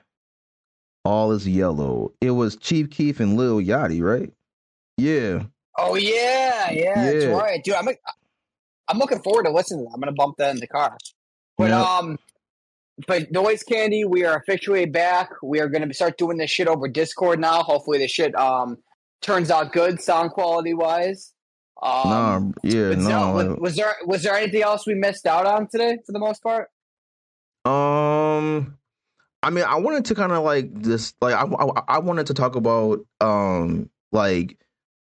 All 1.04 1.32
is 1.32 1.48
yellow. 1.48 2.12
It 2.22 2.32
was 2.32 2.56
Chief 2.58 2.90
Keef 2.90 3.20
and 3.20 3.38
Lil 3.38 3.58
Yachty, 3.60 4.02
right? 4.02 4.32
Yeah. 4.98 5.44
Oh 5.78 5.96
yeah, 5.96 6.72
yeah, 6.72 7.12
that's 7.12 7.26
right, 7.26 7.64
dude. 7.64 7.76
I'm 7.76 7.88
I'm 8.88 8.98
looking 9.00 9.22
forward 9.22 9.44
to 9.44 9.52
listening. 9.52 9.86
to. 9.86 9.92
I'm 9.94 10.00
gonna 10.00 10.12
bump 10.14 10.38
that 10.38 10.52
in 10.52 10.60
the 10.60 10.68
car. 10.68 10.98
But 11.58 11.70
Yeah. 11.70 11.82
um, 11.82 12.18
but 13.06 13.32
Noise 13.32 13.64
Kandy, 13.64 14.08
we 14.08 14.26
are 14.26 14.38
officially 14.38 14.86
back. 14.86 15.30
We 15.44 15.60
are 15.60 15.70
gonna 15.70 15.94
start 15.94 16.18
doing 16.18 16.38
this 16.38 16.50
shit 16.50 16.68
over 16.68 16.88
Discord 16.88 17.40
now. 17.40 17.64
Hopefully, 17.64 18.00
the 18.00 18.08
shit 18.08 18.36
um 18.36 18.78
turns 19.22 19.52
out 19.52 19.72
good, 19.72 20.02
sound 20.02 20.32
quality 20.32 20.74
wise. 20.74 21.34
Um, 21.84 22.10
nah, 22.10 22.42
yeah, 22.64 22.96
no. 22.96 23.34
was, 23.34 23.58
was 23.60 23.76
there 23.76 23.96
was 24.06 24.24
there 24.24 24.34
anything 24.34 24.64
else 24.64 24.88
we 24.88 24.96
missed 24.96 25.28
out 25.28 25.46
on 25.46 25.68
today 25.68 25.98
for 26.06 26.12
the 26.12 26.20
most 26.20 26.42
part? 26.42 26.70
Um, 27.66 28.78
I 29.44 29.50
mean, 29.50 29.66
I 29.66 29.76
wanted 29.76 30.06
to 30.06 30.16
kind 30.16 30.32
of 30.32 30.44
like 30.44 30.74
this, 30.74 31.14
like 31.22 31.36
I, 31.36 31.44
I, 31.44 31.84
I 31.88 32.00
wanted 32.00 32.28
to 32.28 32.34
talk 32.34 32.56
about 32.56 33.00
um, 33.22 33.90
like, 34.12 34.58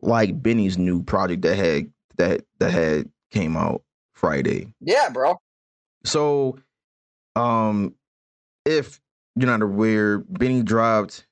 like 0.03 0.43
Benny's 0.43 0.77
new 0.77 1.03
project 1.03 1.43
that 1.43 1.57
had 1.57 1.91
that 2.17 2.45
that 2.59 2.73
had 2.73 3.11
came 3.31 3.57
out 3.57 3.83
Friday. 4.13 4.73
Yeah, 4.81 5.09
bro. 5.11 5.41
So, 6.05 6.59
um, 7.37 7.95
if 8.65 9.01
you're 9.37 9.47
not 9.47 9.63
aware, 9.63 10.19
Benny 10.19 10.63
dropped 10.63 11.27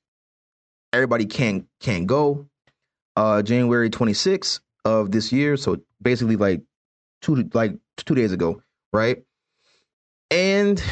"Everybody 0.93 1.27
Can 1.27 1.67
Can 1.81 2.07
Go," 2.07 2.47
uh, 3.17 3.43
January 3.43 3.91
26th 3.91 4.61
of 4.85 5.11
this 5.11 5.33
year. 5.33 5.57
So 5.57 5.81
basically, 6.01 6.37
like 6.37 6.63
two 7.23 7.49
like 7.55 7.77
two 7.97 8.15
days 8.15 8.33
ago, 8.33 8.63
right? 8.93 9.23
And 10.31 10.83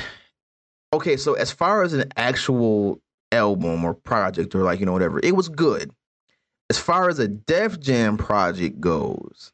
okay, 0.93 1.17
so 1.17 1.35
as 1.35 1.51
far 1.51 1.83
as 1.83 1.93
an 1.93 2.11
actual 2.17 3.01
album 3.33 3.85
or 3.85 3.95
project 3.95 4.55
or 4.55 4.63
like 4.63 4.81
you 4.81 4.87
know 4.87 4.93
whatever, 4.93 5.21
it 5.23 5.37
was 5.37 5.49
good. 5.49 5.91
As 6.69 6.79
far 6.79 7.09
as 7.09 7.21
a 7.21 7.29
Def 7.29 7.79
Jam 7.79 8.17
project 8.17 8.81
goes, 8.81 9.53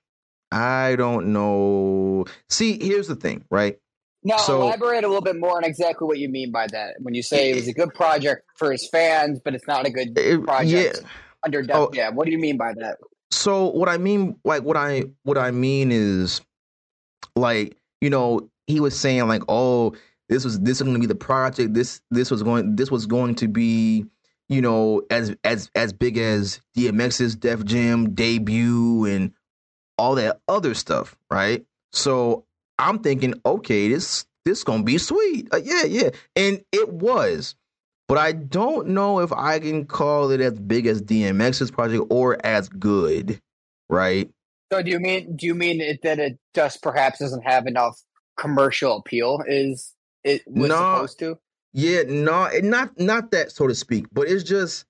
I 0.51 0.97
don't 0.97 1.33
know. 1.33 2.24
See, 2.49 2.83
here's 2.83 3.09
the 3.09 3.16
thing, 3.16 3.45
right? 3.51 3.79
Now 4.24 4.36
So- 4.36 4.62
elaborate 4.62 5.05
a 5.05 5.09
little 5.09 5.23
bit 5.23 5.36
more 5.39 5.57
on 5.57 5.65
exactly 5.65 6.07
what 6.07 6.19
you 6.19 6.28
mean 6.28 6.53
by 6.53 6.66
that. 6.69 6.94
When 7.01 7.15
you 7.15 7.23
say 7.23 7.51
it 7.51 7.57
was 7.57 7.69
a 7.69 7.73
good 7.73 7.93
project 7.94 8.44
for 8.57 8.70
his 8.70 8.89
fans, 8.89 9.40
but 9.44 9.55
it's 9.55 9.66
not 9.66 9.86
a 9.86 9.90
good 9.90 10.16
It- 10.19 10.44
project 10.44 10.99
oh. 10.99 11.01
yeah. 11.03 11.09
under 11.44 11.62
Def 11.62 11.77
Oh. 11.77 11.90
Jam. 11.93 12.15
What 12.15 12.27
do 12.27 12.32
you 12.32 12.39
mean 12.39 12.57
by 12.57 12.73
that? 12.78 12.99
so 13.31 13.69
what 13.70 13.89
I 13.89 13.97
mean, 13.99 14.36
like 14.44 14.62
what 14.62 14.77
I 14.77 15.05
what 15.24 15.39
I 15.39 15.51
mean 15.51 15.90
is, 15.90 16.40
like 17.36 17.77
you 18.01 18.11
know, 18.11 18.51
he 18.66 18.78
was 18.81 18.99
saying 18.99 19.27
like, 19.28 19.43
oh, 19.49 19.94
this 20.28 20.44
was 20.44 20.61
this 20.61 20.78
is 20.78 20.82
going 20.82 20.94
to 20.94 21.01
be 21.01 21.07
the 21.07 21.15
project. 21.15 21.74
This 21.74 22.01
this 22.11 22.31
was 22.31 22.43
going 22.43 22.77
this 22.77 22.90
was 22.90 23.07
going 23.07 23.35
to 23.36 23.49
be, 23.49 24.05
you 24.49 24.61
know, 24.61 25.03
as 25.11 25.35
as 25.44 25.70
as 25.74 25.93
big 25.93 26.19
as 26.19 26.61
DMX's 26.77 27.35
Def 27.36 27.65
Jam 27.65 28.15
debut 28.15 29.05
and 29.07 29.32
all 29.99 30.15
that 30.16 30.40
other 30.49 30.74
stuff, 30.74 31.16
right? 31.31 31.65
So 31.93 32.44
I'm 32.83 32.99
thinking, 32.99 33.35
okay, 33.47 33.89
this 33.89 34.27
this 34.45 34.65
gonna 34.65 34.83
be 34.83 34.99
sweet. 34.99 35.49
Uh, 35.53 35.59
yeah, 35.59 35.85
yeah, 35.85 36.11
and 36.37 36.63
it 36.73 36.93
was. 36.93 37.55
But 38.09 38.19
I 38.19 38.33
don't 38.33 38.89
know 38.89 39.21
if 39.21 39.33
I 39.33 39.59
can 39.61 39.87
call 39.87 40.31
it 40.33 40.41
as 40.41 40.59
big 40.59 40.87
as 40.87 41.01
DMX's 41.01 41.71
project 41.71 42.05
or 42.11 42.45
as 42.45 42.69
good, 42.69 43.41
right? 43.89 44.29
So 44.73 44.83
do 44.83 44.91
you 44.91 45.01
mean 45.01 45.37
do 45.37 45.47
you 45.47 45.55
mean 45.55 45.81
it, 45.81 46.01
that 46.03 46.19
it 46.19 46.39
just 46.55 46.83
perhaps 46.83 47.21
doesn't 47.21 47.43
have 47.43 47.67
enough 47.67 47.99
commercial 48.37 48.97
appeal? 48.99 49.43
Is 49.47 49.95
it 50.25 50.43
was 50.47 50.69
No. 50.71 50.77
supposed 50.77 51.19
to? 51.21 51.39
Yeah, 51.73 52.03
no, 52.07 52.51
not 52.63 52.99
not 52.99 53.31
that 53.31 53.53
so 53.53 53.67
to 53.67 53.75
speak, 53.75 54.07
but 54.13 54.29
it's 54.29 54.43
just 54.45 54.85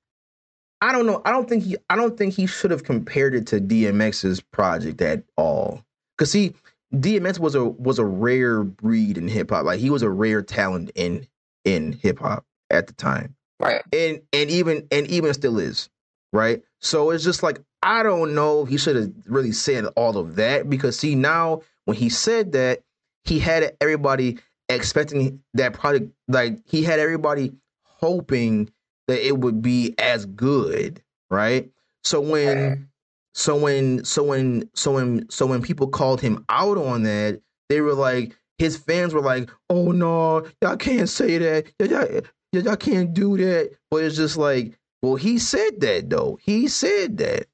I 0.81 0.91
don't 0.91 1.07
know. 1.07 1.23
I 1.25 1.31
don't 1.31 1.49
think 1.49 1.63
he 1.63 1.77
I 1.91 1.95
don't 1.97 2.17
think 2.19 2.35
he 2.35 2.47
should 2.47 2.73
have 2.73 2.83
compared 2.85 3.35
it 3.37 3.47
to 3.49 3.61
DMX's 3.61 4.41
project 4.41 5.01
at 5.01 5.23
all. 5.37 5.85
Cause 6.19 6.33
see, 6.33 6.55
DMX 6.95 7.39
was 7.39 7.55
a 7.55 7.65
was 7.65 7.99
a 7.99 8.05
rare 8.05 8.63
breed 8.63 9.19
in 9.19 9.29
hip 9.29 9.51
hop. 9.51 9.65
Like 9.65 9.81
he 9.81 9.91
was 9.91 10.03
a 10.03 10.11
rare 10.11 10.43
talent 10.43 10.91
in 10.95 11.27
in 11.65 11.93
hip 11.93 12.19
hop 12.19 12.45
at 12.71 12.87
the 12.87 12.93
time. 12.93 13.37
Right. 13.63 13.83
and 13.93 14.21
and 14.33 14.51
even 14.51 14.89
and 14.91 15.07
even 15.07 15.33
still 15.35 15.61
is 15.61 15.89
right 16.33 16.63
so 16.81 17.11
it's 17.11 17.23
just 17.23 17.45
like 17.45 17.61
i 17.81 18.03
don't 18.03 18.35
know 18.35 18.63
if 18.63 18.69
he 18.69 18.77
should 18.77 18.97
have 18.97 19.13
really 19.27 19.53
said 19.53 19.85
all 19.95 20.19
of 20.19 20.35
that 20.35 20.69
because 20.69 20.99
see 20.99 21.15
now 21.15 21.63
when 21.85 21.97
he 21.97 22.09
said 22.09 22.53
that 22.53 22.81
he 23.23 23.39
had 23.39 23.77
everybody 23.81 24.39
expecting 24.69 25.45
that 25.55 25.75
product 25.75 26.11
like 26.27 26.59
he 26.65 26.83
had 26.83 26.99
everybody 26.99 27.53
hoping 27.85 28.69
that 29.07 29.25
it 29.25 29.39
would 29.39 29.63
be 29.63 29.95
as 29.97 30.27
good 30.27 31.01
right 31.31 31.71
so 32.03 32.21
when. 32.21 32.89
So 33.35 33.57
when 33.57 34.05
so 34.05 34.23
when 34.25 34.69
so 34.75 34.93
when 34.93 35.29
so 35.31 35.47
when 35.47 35.63
people 35.63 35.89
called 35.89 36.21
him 36.21 36.45
out 36.49 36.77
on 36.77 37.03
that 37.05 37.41
they 37.69 37.81
were 37.81 37.95
like 37.95 38.37
his 38.59 38.77
fans 38.77 39.15
were 39.15 39.23
like 39.23 39.51
oh 39.71 39.91
no 39.93 40.47
y'all 40.61 40.77
can't 40.77 41.09
say 41.09 41.39
that. 41.39 41.67
Y'all, 41.79 42.63
y'all, 42.63 42.77
can't 42.77 43.15
do 43.15 43.37
that. 43.39 43.71
But 43.91 44.05
it's 44.05 44.17
just 44.17 44.37
like 44.37 44.79
well 45.01 45.17
he 45.17 45.39
said 45.39 45.81
that 45.81 46.11
though. 46.11 46.39
He 46.43 46.69
said 46.69 47.19
that 47.19 47.47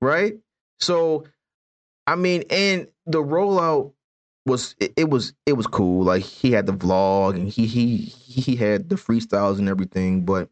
right? 0.00 0.34
So 0.80 1.24
i 2.06 2.14
mean 2.14 2.44
and 2.50 2.86
the 3.06 3.22
rollout 3.22 3.92
was 4.44 4.76
it, 4.78 4.92
it 4.96 5.10
was 5.10 5.32
it 5.46 5.54
was 5.54 5.66
cool. 5.66 6.04
Like 6.04 6.22
he 6.22 6.52
had 6.52 6.66
the 6.66 6.74
vlog 6.74 7.34
and 7.34 7.48
he 7.48 7.66
he 7.66 7.96
he 7.96 8.56
had 8.56 8.90
the 8.90 8.96
freestyles 8.96 9.58
and 9.58 9.68
everything. 9.68 10.24
But 10.26 10.50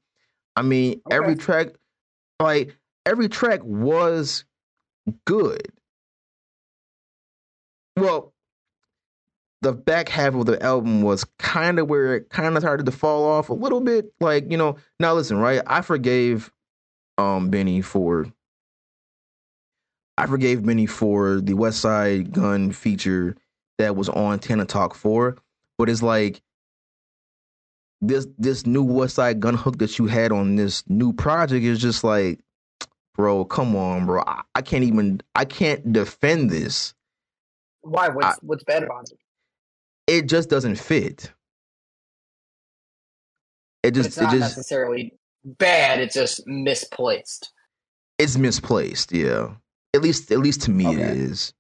i 0.57 0.63
mean 0.63 1.03
every 1.11 1.37
track 1.37 1.69
like 2.41 2.75
every 3.07 3.29
track 3.29 3.61
was 3.63 4.45
good. 5.25 5.69
Well 7.97 8.33
the 9.63 9.73
back 9.73 10.11
half 10.11 10.35
of 10.35 10.45
the 10.45 10.63
album 10.63 11.01
was 11.01 11.25
kind 11.39 11.79
of 11.79 11.89
where 11.89 12.17
it 12.17 12.29
kind 12.29 12.55
of 12.55 12.63
started 12.63 12.85
to 12.85 12.93
fall 12.93 13.25
off 13.25 13.49
a 13.49 13.55
little 13.55 13.81
bit. 13.81 14.13
Like 14.21 14.51
you 14.51 14.57
know 14.57 14.77
now 15.01 15.15
listen 15.15 15.39
right? 15.39 15.63
I 15.67 15.81
forgave 15.81 16.53
um 17.19 17.49
benny 17.49 17.81
for 17.81 18.27
i 20.19 20.27
forgave 20.27 20.65
benny 20.65 20.87
for 20.87 21.41
the 21.41 21.53
Westside 21.53 22.33
Gunn 22.33 22.73
feature 22.73 23.37
that 23.79 23.97
was 23.97 24.09
on 24.09 24.39
Tana 24.39 24.65
Talk 24.65 24.95
4 24.95 25.37
but 25.79 25.89
it's 25.89 26.03
like 26.03 26.43
this 28.01 28.27
this 28.39 28.67
new 28.67 28.85
Westside 28.85 29.39
Gunn 29.39 29.55
hook 29.55 29.79
that 29.79 29.99
you 29.99 30.07
had 30.07 30.33
on 30.33 30.57
this 30.57 30.83
new 30.89 31.13
project 31.13 31.65
is 31.65 31.81
just 31.81 32.05
like 32.05 32.41
bro 33.15 33.45
come 33.45 33.77
on 33.77 34.07
bro 34.07 34.23
i, 34.27 34.43
I 34.55 34.63
can't 34.63 34.85
even 34.85 35.21
i 35.35 35.45
can't 35.45 35.93
defend 35.93 36.51
this 36.51 36.95
Why? 37.83 38.09
What's 38.11 38.39
what's 38.43 38.65
bad 38.65 38.83
about 38.85 39.05
it? 39.11 39.19
it 40.07 40.29
just 40.29 40.51
doesn't 40.51 40.77
fit. 40.77 41.33
it 43.83 43.93
But 43.97 44.07
just 44.07 44.09
it's 44.09 44.19
it 44.21 44.23
not 44.23 44.31
just 44.31 44.41
necessarily 44.41 45.15
bad. 45.45 46.01
It's 46.01 46.15
just 46.15 46.47
misplaced. 46.47 47.53
it's 48.19 48.39
misplaced. 48.39 49.13
Yeah, 49.13 49.55
at 49.95 50.03
least 50.03 50.33
at 50.33 50.41
least 50.41 50.63
to 50.63 50.73
me 50.73 50.95
it 50.95 51.01
Okay. 51.01 51.11
is. 51.11 51.55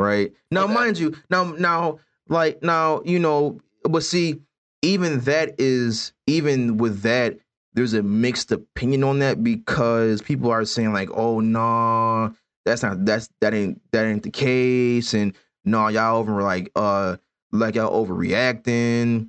Right 0.00 0.32
now, 0.50 0.64
Okay. 0.64 0.74
mind 0.74 0.98
you, 0.98 1.16
now 1.30 1.44
now 1.44 1.98
like 2.28 2.62
now 2.62 3.02
you 3.04 3.18
know, 3.18 3.60
but 3.84 4.02
see, 4.04 4.40
even 4.82 5.20
that 5.22 5.56
is 5.58 6.12
even 6.26 6.78
with 6.78 7.02
that, 7.02 7.38
there's 7.78 7.94
a 7.94 8.02
mixed 8.02 8.50
opinion 8.50 9.04
on 9.04 9.20
that 9.20 9.44
because 9.44 10.20
people 10.20 10.50
are 10.50 10.64
saying 10.64 10.92
like, 10.92 11.08
oh 11.12 11.38
no, 11.38 12.34
that's 12.64 12.82
not 12.82 13.04
that's 13.04 13.28
that 13.40 13.54
ain't 13.54 13.80
that 13.92 14.04
ain't 14.04 14.24
the 14.24 14.30
case, 14.30 15.14
and 15.14 15.32
no, 15.64 15.86
y'all 15.86 16.16
over 16.16 16.42
like 16.42 16.72
uh 16.74 17.16
like 17.52 17.76
y'all 17.76 18.04
overreacting. 18.04 19.28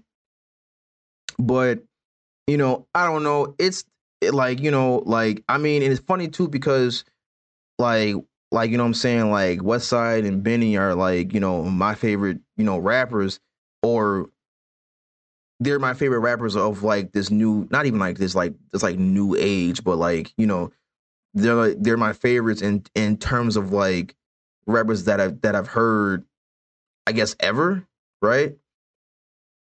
But 1.38 1.84
you 2.48 2.58
know, 2.58 2.88
I 2.96 3.06
don't 3.06 3.22
know. 3.22 3.54
It's 3.60 3.86
it, 4.20 4.34
like 4.34 4.60
you 4.62 4.72
know, 4.72 5.04
like 5.06 5.44
I 5.48 5.60
mean, 5.60 5.84
and 5.84 5.92
it's 5.92 6.02
funny 6.02 6.28
too 6.28 6.48
because 6.48 7.06
like 7.78 8.16
like 8.52 8.72
you 8.72 8.78
know 8.78 8.84
what 8.84 8.88
I'm 8.88 8.94
saying 8.96 9.30
like 9.30 9.60
Westside 9.60 10.28
and 10.28 10.42
Benny 10.42 10.76
are 10.76 10.96
like 10.96 11.36
you 11.36 11.40
know 11.40 11.62
my 11.62 11.94
favorite 11.94 12.40
you 12.58 12.64
know 12.64 12.80
rappers 12.80 13.40
or 13.84 14.32
they're 15.60 15.80
my 15.80 15.94
favorite 15.94 16.20
rappers 16.20 16.56
of 16.56 16.84
like 16.84 17.12
this 17.12 17.30
new 17.30 17.68
not 17.72 17.86
even 17.86 18.00
like 18.00 18.18
this 18.18 18.36
like 18.36 18.54
this 18.72 18.84
like 18.84 18.98
new 18.98 19.36
age 19.38 19.84
but 19.84 19.98
like 19.98 20.34
you 20.38 20.48
know 20.48 20.72
they're 21.34 21.76
they're 21.76 21.98
my 21.98 22.14
favorites 22.14 22.62
in 22.62 22.84
in 22.96 23.18
terms 23.18 23.56
of 23.56 23.72
like 23.72 24.16
rappers 24.66 25.06
that 25.06 25.20
I've 25.20 25.42
that 25.42 25.56
I've 25.56 25.68
heard 25.68 26.24
I 27.08 27.12
guess 27.12 27.36
ever 27.40 27.86
right 28.22 28.56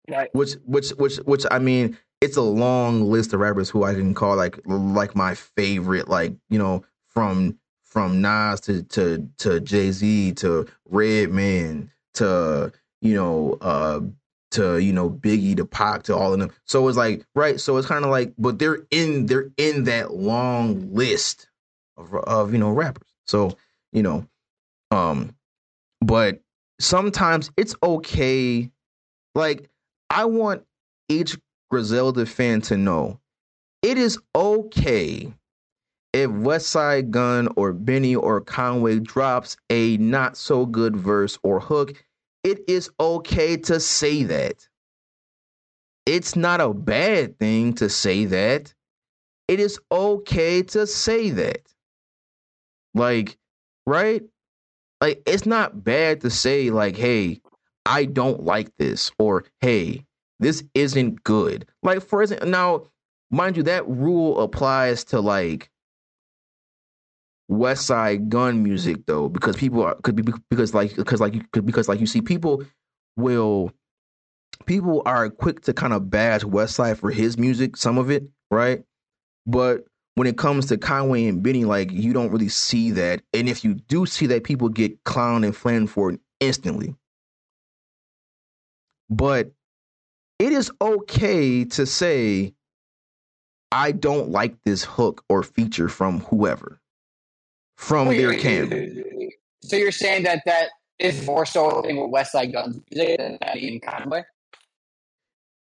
Right. 0.08 0.32
which 0.32 0.52
which 0.64 0.90
which 0.90 1.16
which 1.18 1.44
I 1.50 1.58
mean 1.58 1.98
it's 2.20 2.36
a 2.36 2.42
long 2.42 3.10
list 3.10 3.32
of 3.32 3.40
rappers 3.40 3.68
who 3.68 3.82
I 3.82 3.94
can 3.94 4.14
call 4.14 4.36
like 4.36 4.60
like 4.66 5.16
my 5.16 5.34
favorite 5.34 6.08
like 6.08 6.32
you 6.48 6.58
know 6.60 6.84
from 7.08 7.58
from 7.82 8.20
Nas 8.20 8.60
to 8.62 8.82
to 8.84 9.28
to 9.38 9.60
Jay 9.60 9.90
Z 9.90 10.34
to 10.34 10.66
Redman 10.88 11.90
to 12.14 12.72
you 13.00 13.14
know 13.14 13.58
uh 13.60 14.00
to 14.57 14.78
you 14.78 14.93
know 14.93 15.11
Biggie 15.11 15.57
to 15.57 15.65
Pac 15.65 16.03
to 16.05 16.16
all 16.16 16.33
of 16.33 16.41
them 16.41 16.51
so 16.65 16.87
it's 16.89 16.97
like 16.97 17.24
right 17.35 17.61
so 17.61 17.77
it's 17.77 17.87
kind 17.87 18.05
of 18.05 18.11
like 18.11 18.33
but 18.39 18.59
they're 18.59 18.81
in 18.91 19.27
they're 19.27 19.51
in 19.57 19.85
that 19.85 20.15
long 20.15 20.93
list 20.93 21.49
of 21.97 22.15
of 22.15 22.53
you 22.53 22.59
know 22.59 22.70
rappers 22.70 23.09
so 23.27 23.57
you 23.93 24.03
know 24.03 24.27
um 24.91 25.35
but 26.01 26.41
sometimes 26.81 27.51
it's 27.57 27.74
okay 27.83 28.70
like 29.35 29.69
I 30.11 30.24
want 30.24 30.65
each 31.09 31.39
Griselda 31.70 32.27
fan 32.27 32.61
to 32.62 32.77
know 32.77 33.20
it 33.83 33.99
is 33.99 34.19
okay 34.35 35.33
if 36.12 36.31
Westside 36.31 37.11
Gunn 37.11 37.49
or 37.57 37.73
Benny 37.73 38.16
or 38.16 38.41
Conway 38.41 39.01
drops 39.01 39.57
a 39.69 39.99
not 39.99 40.37
so 40.37 40.65
good 40.65 40.97
verse 40.97 41.39
or 41.43 41.61
hook. 41.61 42.03
It 42.47 42.60
is 42.68 42.89
okay 43.01 43.56
to 43.56 43.81
say 43.81 44.23
that. 44.23 44.68
It's 46.06 46.36
not 46.36 46.60
a 46.60 46.73
bad 46.73 47.40
thing 47.40 47.73
to 47.74 47.89
say 47.89 48.24
that. 48.27 48.73
It 49.48 49.59
is 49.59 49.81
okay 49.90 50.62
to 50.62 50.86
say 50.86 51.31
that. 51.31 51.66
Like, 52.94 53.36
right? 53.85 54.23
Like, 55.01 55.23
it's 55.27 55.44
not 55.44 55.82
bad 55.82 56.20
to 56.20 56.31
say, 56.31 56.70
like, 56.70 56.97
hey, 56.97 57.40
I 57.85 58.05
don't 58.05 58.44
like 58.44 58.70
this, 58.78 59.10
or 59.18 59.47
hey, 59.60 60.05
this 60.39 60.62
isn't 60.73 61.24
good. 61.24 61.66
Like, 61.82 62.01
for 62.01 62.23
example, 62.23 62.48
now, 62.48 62.85
mind 63.28 63.56
you, 63.56 63.64
that 63.64 63.89
rule 63.89 64.40
applies 64.40 65.02
to 65.06 65.18
like 65.18 65.68
Westside 67.51 68.28
Gunn 68.28 68.62
music 68.62 69.06
though, 69.06 69.28
because 69.28 69.56
people 69.56 69.82
are 69.82 69.94
could 70.02 70.16
be 70.16 70.24
because 70.51 70.74
like 70.74 70.97
because 70.97 71.20
like 71.20 71.35
because 71.52 71.89
like 71.89 72.01
you 72.01 72.06
see 72.06 72.20
people 72.20 72.64
will 73.16 73.73
people 74.66 75.02
are 75.06 75.31
quick 75.31 75.60
to 75.62 75.73
kind 75.73 75.93
of 75.93 76.10
bash 76.10 76.44
West 76.44 76.74
Side 76.74 76.98
for 76.98 77.10
his 77.10 77.39
music, 77.39 77.77
some 77.77 77.98
of 77.98 78.10
it, 78.10 78.24
right? 78.51 78.82
But 79.47 79.85
when 80.16 80.27
it 80.27 80.39
comes 80.39 80.66
to 80.66 80.78
Conway 80.78 81.27
and 81.27 81.43
Benny, 81.43 81.64
like 81.64 81.93
you 81.93 82.12
don't 82.12 82.32
really 82.32 82.48
see 82.48 82.90
that, 82.93 83.23
and 83.32 83.48
if 83.48 83.64
you 83.64 83.74
do 83.74 84.06
see 84.06 84.27
that, 84.27 84.44
people 84.44 84.68
get 84.68 85.05
clowned 85.05 85.44
and 85.44 85.56
flamed 85.56 85.90
for 85.90 86.10
it 86.10 86.20
instantly. 86.40 86.94
But 89.09 89.52
it 90.39 90.52
is 90.52 90.70
okay 90.81 91.64
to 91.64 91.86
say, 91.86 92.55
I 93.70 93.93
don't 93.93 94.31
like 94.31 94.56
this 94.64 94.85
hook 94.85 95.24
or 95.28 95.43
feature 95.43 95.89
from 95.89 96.20
whoever, 96.20 96.81
from 97.77 98.09
Wait, 98.09 98.19
their 98.19 98.39
camp. 98.39 98.73
So 99.62 99.77
you're 99.77 99.93
saying 99.93 100.24
that 100.24 100.43
that 100.47 100.70
is 100.98 101.27
more 101.27 101.47
so 101.47 101.69
a 101.70 101.82
thing 101.82 102.01
with 102.01 102.11
Westside 102.11 102.53
Gunn's 102.53 102.81
music 102.90 103.19
than 103.19 103.39
any 103.43 103.81
Conway? 103.81 104.24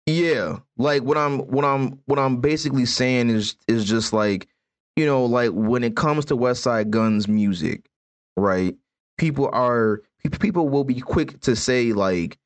Yeah, 0.06 0.58
like 0.76 1.02
what 1.02 1.16
I'm 1.16 1.40
what 1.40 1.64
I'm 1.64 1.98
what 2.04 2.18
I'm 2.18 2.40
basically 2.40 2.84
saying 2.86 3.30
is 3.30 3.56
is 3.66 3.84
just 3.84 4.12
like, 4.12 4.46
you 4.96 5.06
know, 5.06 5.24
like 5.24 5.50
when 5.50 5.82
it 5.82 5.96
comes 5.96 6.26
to 6.26 6.36
Westside 6.36 6.90
Gunn's 6.90 7.26
music, 7.26 7.88
right? 8.36 8.76
People 9.16 9.48
are 9.52 10.02
people 10.40 10.68
will 10.68 10.84
be 10.84 11.00
quick 11.00 11.40
to 11.40 11.56
say 11.56 11.92
like 11.92 12.38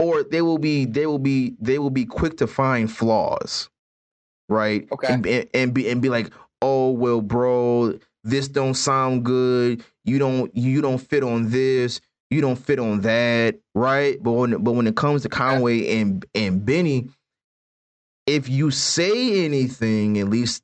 or 0.00 0.22
they 0.22 0.42
will 0.42 0.58
be 0.58 0.86
they 0.86 1.06
will 1.06 1.18
be 1.18 1.54
they 1.60 1.78
will 1.78 1.90
be 1.90 2.04
quick 2.04 2.38
to 2.38 2.46
find 2.46 2.90
flaws, 2.90 3.68
right? 4.48 4.88
Okay. 4.90 5.12
And, 5.12 5.26
and, 5.26 5.48
and 5.54 5.74
be 5.74 5.88
and 5.88 6.02
be 6.02 6.08
like, 6.08 6.32
"Oh, 6.62 6.90
well, 6.90 7.20
bro, 7.20 7.98
this 8.24 8.48
don't 8.48 8.74
sound 8.74 9.24
good. 9.24 9.84
You 10.04 10.18
don't 10.18 10.54
you 10.56 10.80
don't 10.80 10.98
fit 10.98 11.22
on 11.22 11.50
this. 11.50 12.00
You 12.30 12.40
don't 12.40 12.56
fit 12.58 12.78
on 12.78 13.00
that, 13.00 13.58
right?" 13.74 14.22
But 14.22 14.32
when 14.32 14.62
but 14.62 14.72
when 14.72 14.86
it 14.86 14.96
comes 14.96 15.22
to 15.22 15.28
Conway 15.28 16.00
and 16.00 16.24
and 16.34 16.64
Benny, 16.64 17.08
if 18.26 18.48
you 18.48 18.70
say 18.70 19.44
anything, 19.44 20.18
at 20.18 20.28
least 20.28 20.62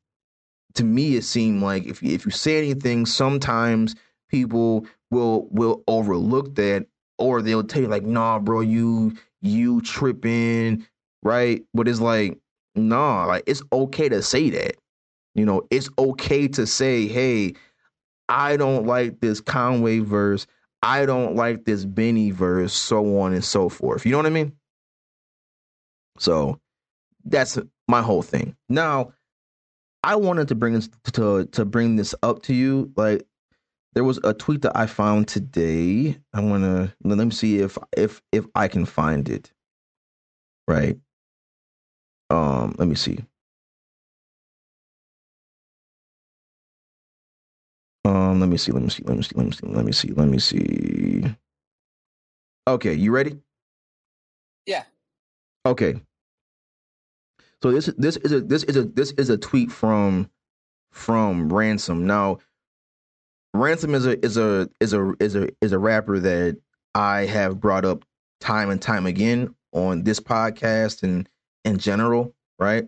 to 0.74 0.84
me, 0.84 1.16
it 1.16 1.24
seemed 1.24 1.62
like 1.62 1.84
if 1.86 2.02
you, 2.02 2.12
if 2.12 2.24
you 2.24 2.30
say 2.30 2.58
anything, 2.58 3.06
sometimes 3.06 3.94
people 4.30 4.86
will 5.10 5.48
will 5.50 5.82
overlook 5.88 6.54
that, 6.56 6.86
or 7.18 7.42
they'll 7.42 7.64
tell 7.64 7.82
you 7.82 7.88
like, 7.88 8.04
"Nah, 8.04 8.38
bro, 8.38 8.60
you 8.60 9.14
you 9.42 9.80
tripping," 9.80 10.86
right? 11.22 11.64
But 11.74 11.88
it's 11.88 12.00
like, 12.00 12.38
nah, 12.74 13.26
like 13.26 13.44
it's 13.46 13.62
okay 13.72 14.08
to 14.08 14.22
say 14.22 14.50
that. 14.50 14.76
You 15.36 15.44
know, 15.46 15.62
it's 15.70 15.90
okay 15.98 16.48
to 16.48 16.66
say, 16.66 17.06
"Hey, 17.06 17.54
I 18.28 18.56
don't 18.56 18.86
like 18.86 19.20
this 19.20 19.40
Conway 19.40 20.00
verse. 20.00 20.46
I 20.82 21.06
don't 21.06 21.36
like 21.36 21.64
this 21.66 21.84
Benny 21.84 22.30
verse, 22.32 22.72
so 22.72 23.20
on 23.20 23.34
and 23.34 23.44
so 23.44 23.68
forth." 23.68 24.06
You 24.06 24.12
know 24.12 24.18
what 24.18 24.26
I 24.26 24.30
mean? 24.30 24.52
So 26.18 26.60
that's 27.24 27.58
my 27.88 28.02
whole 28.02 28.22
thing. 28.22 28.56
Now, 28.68 29.12
I 30.02 30.16
wanted 30.16 30.48
to 30.48 30.54
bring 30.54 30.74
this 30.74 30.88
to 31.12 31.46
to 31.46 31.64
bring 31.66 31.96
this 31.96 32.14
up 32.22 32.42
to 32.44 32.54
you. 32.54 32.92
Like, 32.96 33.26
there 33.94 34.04
was 34.04 34.18
a 34.24 34.34
tweet 34.34 34.62
that 34.62 34.76
I 34.76 34.86
found 34.86 35.28
today. 35.28 36.18
I 36.32 36.40
want 36.40 36.64
to 36.64 36.94
let 37.04 37.18
me 37.18 37.30
see 37.32 37.58
if 37.58 37.76
if 37.96 38.22
if 38.32 38.46
I 38.54 38.68
can 38.68 38.86
find 38.86 39.28
it. 39.28 39.52
Right. 40.68 40.98
Um. 42.30 42.74
Let 42.78 42.88
me 42.88 42.94
see. 42.94 43.18
Um. 48.36 48.40
Let 48.40 48.48
me 48.50 48.56
see. 48.56 48.72
Let 48.72 48.82
me 48.82 48.90
see. 48.90 49.02
Let 49.04 49.16
me 49.16 49.22
see. 49.22 49.34
Let 49.36 49.46
me 49.46 49.52
see. 49.52 49.66
Let 49.66 49.84
me 49.84 49.92
see. 49.92 50.12
Let 50.12 50.28
me 50.28 50.38
see. 50.38 51.36
Okay. 52.68 52.94
You 52.94 53.12
ready? 53.12 53.38
Yeah. 54.66 54.84
Okay. 55.64 55.96
So 57.62 57.72
this 57.72 57.86
this 57.98 58.16
is 58.18 58.32
a 58.32 58.40
this 58.40 58.64
is 58.64 58.76
a 58.76 58.84
this 58.84 59.12
is 59.12 59.30
a 59.30 59.38
tweet 59.38 59.72
from 59.72 60.30
from 60.92 61.52
Ransom. 61.52 62.06
Now, 62.06 62.38
Ransom 63.54 63.94
is 63.94 64.06
a 64.06 64.24
is 64.24 64.36
a 64.36 64.68
is 64.80 64.92
a 64.92 65.14
is 65.20 65.36
a 65.36 65.48
is 65.60 65.72
a 65.72 65.78
rapper 65.78 66.18
that 66.18 66.58
I 66.94 67.26
have 67.26 67.60
brought 67.60 67.84
up 67.84 68.04
time 68.40 68.70
and 68.70 68.80
time 68.80 69.06
again 69.06 69.54
on 69.72 70.04
this 70.04 70.20
podcast 70.20 71.02
and 71.02 71.28
in 71.64 71.78
general, 71.78 72.34
right? 72.58 72.86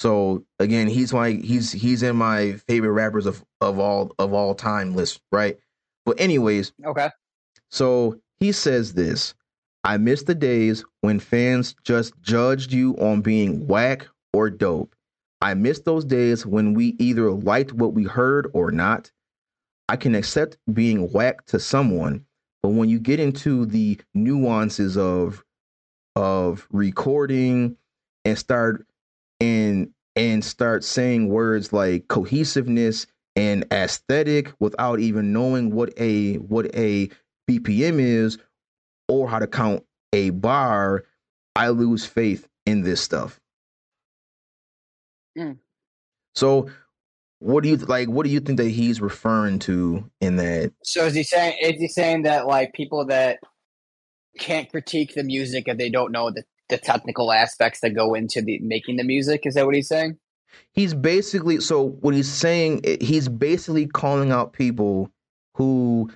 So 0.00 0.46
again, 0.58 0.88
he's 0.88 1.12
my 1.12 1.32
he's 1.32 1.72
he's 1.72 2.02
in 2.02 2.16
my 2.16 2.54
favorite 2.66 2.92
rappers 2.92 3.26
of 3.26 3.44
of 3.60 3.78
all 3.78 4.14
of 4.18 4.32
all 4.32 4.54
time 4.54 4.94
list, 4.96 5.20
right? 5.30 5.58
But 6.06 6.18
anyways, 6.18 6.72
Okay. 6.86 7.10
so 7.70 8.18
he 8.38 8.52
says 8.52 8.94
this 8.94 9.34
I 9.84 9.98
miss 9.98 10.22
the 10.22 10.34
days 10.34 10.86
when 11.02 11.20
fans 11.20 11.76
just 11.84 12.14
judged 12.22 12.72
you 12.72 12.94
on 12.96 13.20
being 13.20 13.66
whack 13.66 14.08
or 14.32 14.48
dope. 14.48 14.94
I 15.42 15.52
miss 15.52 15.80
those 15.80 16.06
days 16.06 16.46
when 16.46 16.72
we 16.72 16.96
either 16.98 17.30
liked 17.30 17.74
what 17.74 17.92
we 17.92 18.04
heard 18.04 18.50
or 18.54 18.72
not. 18.72 19.12
I 19.90 19.96
can 19.96 20.14
accept 20.14 20.56
being 20.72 21.12
whack 21.12 21.44
to 21.48 21.60
someone, 21.60 22.24
but 22.62 22.70
when 22.70 22.88
you 22.88 22.98
get 22.98 23.20
into 23.20 23.66
the 23.66 24.00
nuances 24.14 24.96
of 24.96 25.44
of 26.16 26.66
recording 26.70 27.76
and 28.24 28.38
start 28.38 28.86
and 29.40 29.90
and 30.16 30.44
start 30.44 30.84
saying 30.84 31.28
words 31.28 31.72
like 31.72 32.08
cohesiveness 32.08 33.06
and 33.36 33.64
aesthetic 33.72 34.52
without 34.58 35.00
even 35.00 35.32
knowing 35.32 35.70
what 35.70 35.92
a 35.96 36.34
what 36.36 36.66
a 36.74 37.08
BPM 37.48 38.00
is 38.00 38.38
or 39.08 39.28
how 39.28 39.38
to 39.38 39.46
count 39.46 39.84
a 40.12 40.30
bar, 40.30 41.04
I 41.56 41.68
lose 41.68 42.04
faith 42.04 42.48
in 42.66 42.82
this 42.82 43.00
stuff. 43.00 43.40
Mm. 45.38 45.58
So 46.34 46.68
what 47.38 47.62
do 47.62 47.70
you 47.70 47.76
like 47.76 48.08
what 48.08 48.24
do 48.24 48.30
you 48.30 48.40
think 48.40 48.58
that 48.58 48.68
he's 48.68 49.00
referring 49.00 49.58
to 49.60 50.10
in 50.20 50.36
that 50.36 50.72
So 50.84 51.06
is 51.06 51.14
he 51.14 51.22
saying 51.22 51.56
is 51.60 51.80
he 51.80 51.88
saying 51.88 52.22
that 52.22 52.46
like 52.46 52.72
people 52.74 53.06
that 53.06 53.38
can't 54.38 54.70
critique 54.70 55.14
the 55.14 55.24
music 55.24 55.64
if 55.66 55.76
they 55.78 55.90
don't 55.90 56.12
know 56.12 56.30
the, 56.30 56.44
the 56.70 56.78
technical 56.78 57.32
aspects 57.32 57.80
that 57.80 57.90
go 57.90 58.14
into 58.14 58.40
the 58.40 58.58
making 58.60 58.96
the 58.96 59.04
music? 59.04 59.42
Is 59.44 59.54
that 59.54 59.66
what 59.66 59.74
he's 59.74 59.88
saying? 59.88 60.18
he's 60.72 60.94
basically 60.94 61.60
so 61.60 61.88
what 62.00 62.14
he's 62.14 62.30
saying 62.30 62.82
he's 63.00 63.28
basically 63.28 63.86
calling 63.86 64.32
out 64.32 64.52
people 64.52 65.10
who 65.54 66.10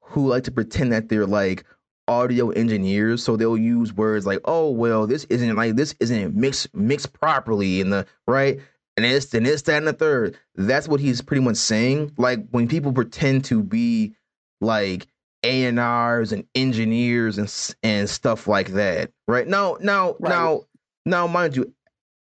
who 0.00 0.28
like 0.28 0.44
to 0.44 0.50
pretend 0.52 0.92
that 0.92 1.08
they're 1.08 1.26
like 1.26 1.64
audio 2.06 2.50
engineers 2.50 3.22
so 3.22 3.36
they'll 3.36 3.58
use 3.58 3.92
words 3.92 4.26
like 4.26 4.40
oh 4.46 4.70
well 4.70 5.06
this 5.06 5.24
isn't 5.24 5.56
like 5.56 5.76
this 5.76 5.94
isn't 6.00 6.34
mixed 6.34 6.74
mixed 6.74 7.12
properly 7.12 7.80
in 7.80 7.90
the 7.90 8.06
right 8.26 8.60
and 8.96 9.04
it's 9.04 9.32
and 9.34 9.46
it's 9.46 9.62
that 9.62 9.78
and 9.78 9.86
the 9.86 9.92
third 9.92 10.36
that's 10.54 10.88
what 10.88 11.00
he's 11.00 11.20
pretty 11.20 11.42
much 11.42 11.56
saying 11.56 12.10
like 12.16 12.48
when 12.50 12.66
people 12.66 12.92
pretend 12.92 13.44
to 13.44 13.62
be 13.62 14.14
like 14.60 15.06
A&Rs 15.44 16.32
and 16.32 16.44
engineers 16.54 17.38
and 17.38 17.74
and 17.82 18.08
stuff 18.10 18.48
like 18.48 18.68
that 18.72 19.12
right 19.26 19.46
now 19.46 19.76
now 19.80 20.16
Right. 20.18 20.30
now 20.30 20.60
now 21.06 21.26
mind 21.26 21.56
you 21.56 21.72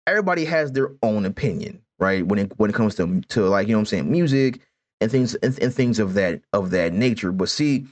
everybody 0.08 0.46
has 0.46 0.72
their 0.72 0.92
own 1.04 1.26
opinion, 1.26 1.82
right? 2.00 2.26
When 2.26 2.40
it 2.40 2.58
when 2.58 2.70
it 2.70 2.74
comes 2.76 2.96
to 2.96 3.22
to 3.22 3.46
like 3.48 3.68
you 3.68 3.74
know 3.74 3.80
what 3.80 3.82
I'm 3.82 3.86
saying 3.88 4.12
music 4.12 4.60
and 5.00 5.12
things 5.12 5.36
and, 5.36 5.58
and 5.62 5.74
things 5.74 6.00
of 6.00 6.14
that 6.16 6.42
of 6.54 6.72
that 6.72 6.94
nature. 6.94 7.32
But 7.32 7.50
see, 7.50 7.86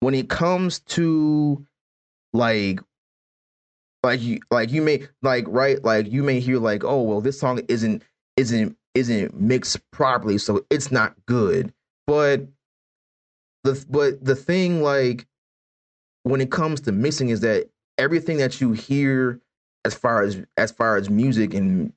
when 0.00 0.14
it 0.14 0.28
comes 0.28 0.80
to 0.80 1.66
like 2.32 2.80
like 4.02 4.20
you 4.20 4.40
like 4.50 4.70
you 4.70 4.82
may 4.82 5.06
like 5.22 5.44
right 5.48 5.82
like 5.84 6.10
you 6.10 6.22
may 6.22 6.38
hear 6.40 6.58
like 6.58 6.84
oh 6.84 7.02
well 7.02 7.20
this 7.20 7.40
song 7.40 7.60
isn't 7.68 8.02
isn't 8.36 8.76
isn't 8.94 9.40
mixed 9.40 9.78
properly 9.90 10.38
so 10.38 10.64
it's 10.70 10.92
not 10.92 11.14
good 11.26 11.72
but 12.06 12.46
the 13.72 13.86
but 13.88 14.24
the 14.24 14.34
thing 14.36 14.82
like 14.82 15.26
when 16.22 16.40
it 16.40 16.50
comes 16.50 16.80
to 16.82 16.92
mixing 16.92 17.28
is 17.30 17.40
that 17.40 17.68
everything 17.96 18.36
that 18.38 18.60
you 18.60 18.72
hear 18.72 19.40
as 19.84 19.94
far 19.94 20.22
as 20.22 20.42
as 20.56 20.70
far 20.70 20.96
as 20.96 21.08
music 21.08 21.54
and 21.54 21.92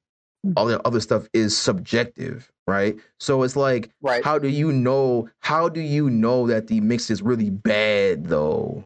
all 0.56 0.66
the 0.66 0.82
other 0.88 1.00
stuff 1.00 1.28
is 1.34 1.56
subjective 1.58 2.52
right? 2.68 2.98
So 3.20 3.44
it's 3.44 3.56
like 3.56 3.92
Right. 4.02 4.24
how 4.24 4.40
do 4.40 4.48
you 4.48 4.72
know 4.72 5.30
how 5.40 5.70
do 5.70 5.82
you 5.82 6.10
know 6.10 6.48
that 6.48 6.68
the 6.68 6.80
mix 6.80 7.10
is 7.10 7.22
really 7.22 7.50
bad 7.50 8.26
though? 8.26 8.86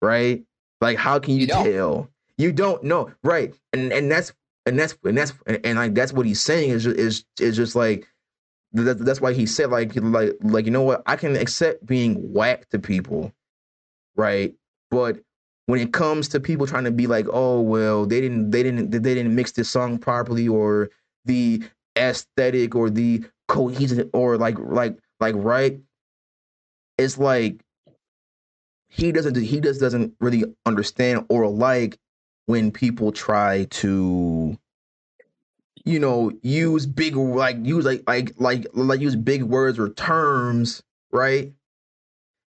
Right? 0.00 0.44
Like 0.80 0.98
how 0.98 1.18
can 1.18 1.34
you, 1.34 1.40
You 1.40 1.46
tell? 1.46 2.08
You 2.36 2.52
don't 2.52 2.84
know. 2.84 3.10
Right. 3.24 3.54
And 3.72 3.92
and 3.92 4.10
that's 4.10 4.32
and 4.66 4.78
that's 4.78 4.96
and 5.04 5.18
that's 5.18 5.32
and, 5.46 5.60
and 5.64 5.78
like 5.78 5.94
that's 5.94 6.12
what 6.12 6.26
he's 6.26 6.40
saying 6.40 6.70
is 6.70 6.84
just 6.84 6.96
is 6.96 7.24
is 7.40 7.56
just 7.56 7.74
like 7.74 8.06
that, 8.72 8.98
that's 8.98 9.20
why 9.20 9.32
he 9.32 9.46
said 9.46 9.70
like 9.70 9.92
like 9.96 10.32
like 10.42 10.66
you 10.66 10.70
know 10.70 10.82
what? 10.82 11.02
I 11.06 11.16
can 11.16 11.36
accept 11.36 11.86
being 11.86 12.32
whack 12.32 12.68
to 12.70 12.78
people 12.78 13.32
right? 14.18 14.52
But 14.90 15.20
when 15.66 15.80
it 15.80 15.92
comes 15.92 16.28
to 16.28 16.40
people 16.40 16.66
trying 16.66 16.84
to 16.84 16.90
be 16.90 17.06
like 17.06 17.26
oh 17.32 17.60
well 17.62 18.04
they 18.04 18.20
didn't 18.20 18.50
they 18.50 18.62
didn't 18.62 18.90
they 18.90 19.14
didn't 19.14 19.34
mix 19.34 19.52
this 19.52 19.70
song 19.70 19.98
properly 19.98 20.48
or 20.48 20.90
the 21.24 21.62
aesthetic 21.96 22.74
or 22.74 22.90
the 22.90 23.24
cohesion 23.46 24.10
or 24.12 24.36
like 24.36 24.58
like 24.58 24.98
like 25.20 25.34
right? 25.38 25.80
It's 26.98 27.16
like 27.16 27.62
he 28.88 29.12
doesn't 29.12 29.36
he 29.36 29.60
just 29.60 29.80
doesn't 29.80 30.14
really 30.20 30.44
understand 30.66 31.24
or 31.30 31.48
like 31.48 31.98
when 32.46 32.72
people 32.72 33.12
try 33.12 33.64
to 33.70 34.58
you 35.88 35.98
know 35.98 36.30
use 36.42 36.86
big 36.86 37.16
like 37.16 37.56
use 37.64 37.84
like 37.84 38.02
like 38.06 38.32
like 38.38 38.66
like 38.74 39.00
use 39.00 39.16
big 39.16 39.42
words 39.42 39.78
or 39.78 39.88
terms 39.90 40.82
right 41.12 41.52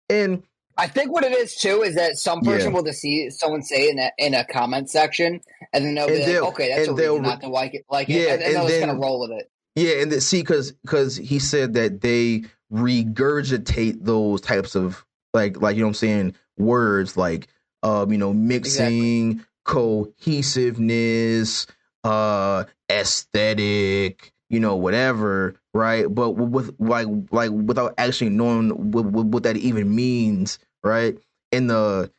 and 0.10 0.44
I 0.78 0.88
think 0.88 1.12
what 1.12 1.24
it 1.24 1.34
is 1.34 1.56
too 1.56 1.84
is 1.84 1.96
that 1.96 2.18
some 2.18 2.42
person 2.42 2.70
Yeah. 2.72 2.76
will 2.76 2.84
just 2.84 3.02
see 3.02 3.30
someone 3.30 3.62
say 3.62 3.90
in 3.90 4.00
a 4.00 4.12
in 4.18 4.34
a 4.34 4.46
comment 4.46 4.90
section, 4.90 5.42
and 5.74 5.86
then 5.86 5.96
they'll 5.96 6.08
be 6.08 6.14
And 6.14 6.24
like, 6.24 6.32
they'll- 6.32 6.46
"Okay, 6.48 6.70
that's 6.70 6.88
a 6.88 6.94
reason 6.94 7.22
not 7.22 7.42
to 7.42 7.50
like 7.50 7.76
it." 7.76 7.86
Like, 7.90 8.08
Yeah, 8.08 8.22
it, 8.22 8.30
and, 8.36 8.44
and 8.44 8.56
and 8.58 8.70
then- 8.70 8.80
kind 8.88 8.92
of 8.92 8.98
roll 8.98 9.20
with 9.20 9.32
it. 9.32 9.52
Yeah, 9.76 10.02
and 10.02 10.12
the, 10.12 10.22
see, 10.22 10.42
because 10.42 10.72
because 10.72 11.18
he 11.18 11.40
said 11.40 11.74
that 11.74 12.02
they 12.02 12.46
regurgitate 12.74 13.98
those 14.04 14.42
types 14.42 14.76
of 14.76 15.06
like 15.34 15.62
like 15.62 15.76
you 15.76 15.82
know 15.84 15.90
I'm 15.90 15.94
saying 15.94 16.36
words 16.58 17.16
like 17.18 17.48
um 17.84 18.12
you 18.12 18.18
know 18.18 18.34
mixing, 18.34 19.46
cohesiveness, 19.66 21.68
uh 22.04 22.66
aesthetic, 22.92 24.34
you 24.50 24.60
know 24.60 24.76
whatever, 24.76 25.56
right? 25.74 26.06
But 26.14 26.32
with 26.32 26.76
like 26.80 27.08
like 27.32 27.52
without 27.52 27.94
actually 27.98 28.30
knowing 28.32 28.92
what, 28.92 29.06
what, 29.06 29.44
that 29.44 29.58
even 29.58 29.94
means, 29.96 30.60
right? 30.84 31.18
In 31.52 31.68
the 31.68 32.12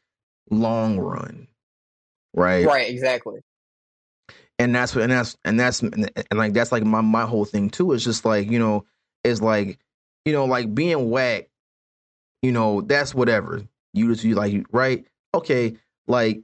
long 0.50 0.98
run, 0.98 1.48
right? 2.34 2.66
Right, 2.66 2.90
exactly. 2.90 3.40
and 4.59 4.74
that's 4.74 4.94
what 4.94 5.02
and 5.02 5.12
that's 5.12 5.36
and 5.44 5.59
that's 5.59 5.82
and, 5.82 6.10
and 6.30 6.38
like 6.38 6.52
that's 6.52 6.72
like 6.72 6.84
my 6.84 7.00
my 7.00 7.24
whole 7.26 7.44
thing 7.44 7.70
too 7.70 7.92
is 7.92 8.04
just 8.04 8.24
like 8.24 8.50
you 8.50 8.59
know 8.59 8.84
it's 9.24 9.40
like 9.42 9.78
you 10.24 10.32
know 10.32 10.44
like 10.44 10.74
being 10.74 11.10
whack 11.10 11.48
you 12.42 12.52
know 12.52 12.80
that's 12.82 13.14
whatever 13.14 13.62
you 13.92 14.12
just 14.12 14.24
you 14.24 14.34
like 14.34 14.64
right 14.72 15.06
okay 15.34 15.76
like 16.06 16.42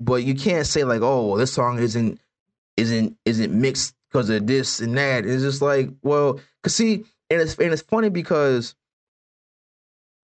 but 0.00 0.24
you 0.24 0.34
can't 0.34 0.66
say 0.66 0.84
like 0.84 1.02
oh 1.02 1.28
well, 1.28 1.36
this 1.36 1.52
song 1.52 1.78
isn't 1.78 2.20
isn't 2.80 3.16
isn't 3.24 3.52
mixed 3.52 3.94
because 4.08 4.30
of 4.30 4.46
this 4.46 4.80
and 4.80 4.96
that. 4.96 5.26
It's 5.26 5.42
just 5.42 5.62
like 5.62 5.90
well 6.02 6.40
cause 6.62 6.74
see 6.74 7.04
and 7.30 7.40
it's 7.40 7.56
and 7.56 7.72
it's 7.72 7.82
funny 7.82 8.08
because 8.08 8.74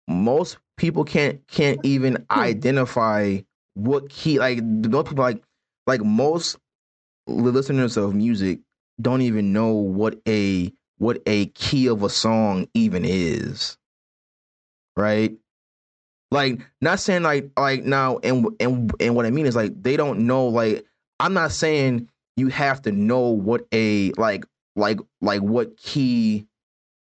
most 0.09 0.59
people 0.77 1.05
can't 1.05 1.47
can't 1.49 1.81
even 1.85 2.27
hmm. 2.31 2.41
identify 2.41 3.39
what 3.75 4.09
key 4.09 4.39
like 4.39 4.63
most 4.63 5.09
people 5.09 5.25
like 5.25 5.43
like 5.87 6.03
most 6.03 6.59
listeners 7.27 7.97
of 7.97 8.15
music 8.15 8.61
don't 9.01 9.23
even 9.23 9.53
know 9.53 9.69
what 9.69 10.21
a 10.29 10.73
what 10.99 11.23
a 11.27 11.47
key 11.47 11.87
of 11.89 12.03
a 12.03 12.11
song 12.11 12.69
even 12.75 13.05
is 13.05 13.79
right? 15.01 15.37
Like 16.31 16.61
not 16.81 17.01
saying 17.01 17.23
like 17.23 17.51
like 17.59 17.85
now 17.85 18.19
and 18.23 18.47
and 18.61 18.93
and 19.01 19.17
what 19.17 19.27
i 19.27 19.31
mean 19.31 19.47
is 19.47 19.57
like 19.57 19.83
they 19.83 19.97
don't 19.97 20.21
know 20.21 20.47
like 20.47 20.85
i'm 21.19 21.33
not 21.33 21.51
saying 21.51 22.09
you 22.37 22.49
have 22.49 22.83
to 22.83 22.93
know 22.93 23.29
what 23.31 23.67
a 23.73 24.13
like 24.13 24.45
like 24.77 24.99
like 25.21 25.41
what 25.43 25.77
key 25.77 26.47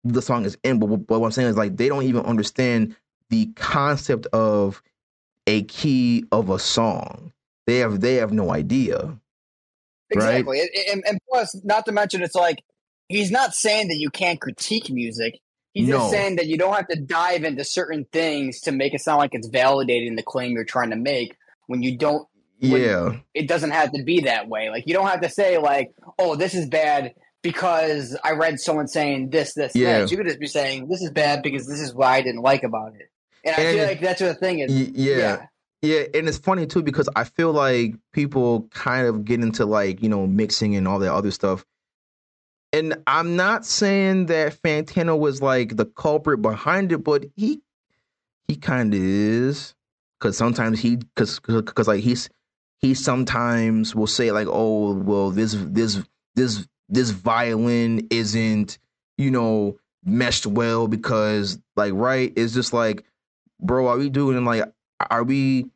the 0.05 0.23
song 0.23 0.45
is 0.45 0.57
in 0.65 0.79
but, 0.79 0.87
but 0.87 1.21
what 1.21 1.27
i'm 1.27 1.33
saying 1.33 1.49
is 1.49 1.57
like 1.57 1.77
they 1.77 1.89
don't 1.89 2.05
even 2.05 2.25
understand 2.25 2.97
the 3.31 3.47
concept 3.57 4.27
of 4.27 4.83
a 5.47 5.63
key 5.65 6.25
of 6.33 6.51
a 6.51 6.59
song 6.59 7.33
they 7.67 7.79
have 7.79 8.01
they 8.01 8.15
have 8.15 8.33
no 8.33 8.51
idea 8.53 9.19
Right. 10.15 10.37
Exactly. 10.41 10.61
And, 10.61 10.69
and, 10.93 11.05
and 11.07 11.19
plus, 11.31 11.61
not 11.65 11.85
to 11.87 11.93
mention, 11.93 12.23
it's 12.23 12.35
like 12.35 12.63
he's 13.09 13.31
not 13.31 13.55
saying 13.55 13.89
that 13.89 13.97
you 13.97 14.11
can't 14.11 14.41
critique 14.41 14.91
music. 14.91 15.39
He's 15.75 15.89
No. 15.89 15.99
just 15.99 16.11
saying 16.11 16.37
that 16.37 16.47
you 16.47 16.57
don't 16.57 16.75
have 16.75 16.89
to 16.89 16.97
dive 17.01 17.45
into 17.45 17.65
certain 17.65 18.07
things 18.13 18.61
to 18.63 18.73
make 18.73 18.95
it 18.95 19.01
sound 19.01 19.19
like 19.19 19.35
it's 19.35 19.49
validating 19.49 20.17
the 20.17 20.23
claim 20.23 20.53
you're 20.53 20.65
trying 20.65 20.91
to 20.91 20.97
make 20.97 21.37
when 21.67 21.83
you 21.83 21.97
don't. 21.99 22.28
Yeah 22.59 23.17
It 23.35 23.49
doesn't 23.49 23.71
have 23.71 23.93
to 23.93 24.03
be 24.03 24.21
that 24.23 24.49
way. 24.49 24.71
Like 24.71 24.85
you 24.87 24.95
don't 24.95 25.07
have 25.09 25.21
to 25.23 25.31
say 25.31 25.59
like, 25.59 25.93
"Oh, 26.19 26.37
this 26.37 26.55
is 26.55 26.69
bad." 26.69 27.15
Because 27.41 28.19
I 28.25 28.33
read 28.33 28.59
someone 28.59 28.89
saying 28.89 29.31
this, 29.31 29.55
this, 29.55 29.77
Yeah. 29.77 30.01
this. 30.01 30.11
You 30.11 30.17
could 30.17 30.27
just 30.27 30.41
be 30.41 30.49
saying 30.49 30.89
this 30.89 31.03
is 31.03 31.11
bad 31.13 31.43
because 31.43 31.69
this 31.69 31.81
is 31.81 31.95
what 31.95 32.09
I 32.09 32.21
didn't 32.21 32.43
like 32.43 32.65
about 32.65 32.95
it. 32.97 33.11
And 33.45 33.55
I 33.55 33.73
feel 33.73 33.87
like 33.87 34.01
that's 34.01 34.21
what 34.21 34.29
the 34.29 34.35
thing 34.35 34.59
is. 34.59 34.73
Y- 34.73 34.93
yeah. 34.95 35.47
Yeah, 35.81 36.03
and 36.13 36.29
it's 36.29 36.39
funny 36.39 36.67
too 36.67 36.83
because 36.83 37.09
I 37.15 37.23
feel 37.25 37.53
like 37.53 37.95
people 38.13 38.69
kind 38.71 39.07
of 39.07 39.25
get 39.25 39.41
into 39.41 39.65
like, 39.65 40.03
you 40.03 40.09
know, 40.09 40.27
mixing 40.27 40.75
and 40.75 40.89
all 40.89 40.99
that 40.99 41.15
other 41.15 41.31
stuff. 41.31 41.65
And 42.73 42.97
I'm 43.07 43.37
not 43.37 43.65
saying 43.65 44.27
that 44.27 44.61
Fantano 44.61 45.19
was 45.19 45.41
like 45.41 45.77
the 45.77 45.87
culprit 45.87 46.43
behind 46.43 46.93
it, 46.93 47.05
but 47.05 47.25
he 47.37 47.63
he 48.49 48.57
kind 48.57 48.93
of 48.93 49.01
is 49.01 49.75
cuz 50.21 50.37
sometimes 50.37 50.81
he 50.81 50.99
cuz 51.15 51.39
cuz 51.39 51.87
like 51.87 52.03
he's 52.03 52.29
he 52.79 52.95
sometimes 52.95 53.95
will 53.95 54.07
say 54.07 54.31
like, 54.33 54.47
"Oh, 54.51 54.95
well 54.95 55.31
this 55.31 55.55
this 55.59 56.01
this 56.35 56.67
this 56.89 57.11
violin 57.11 58.07
isn't, 58.11 58.79
you 59.17 59.31
know, 59.31 59.79
meshed 60.05 60.47
well 60.47 60.89
because 60.89 61.59
like 61.77 61.93
right, 61.95 62.33
it's 62.37 62.55
just 62.55 62.73
like 62.73 63.05
bro, 63.61 63.89
are 63.89 63.99
we 63.99 64.09
doing 64.11 64.45
like 64.45 64.65
are 65.11 65.25
we 65.25 65.67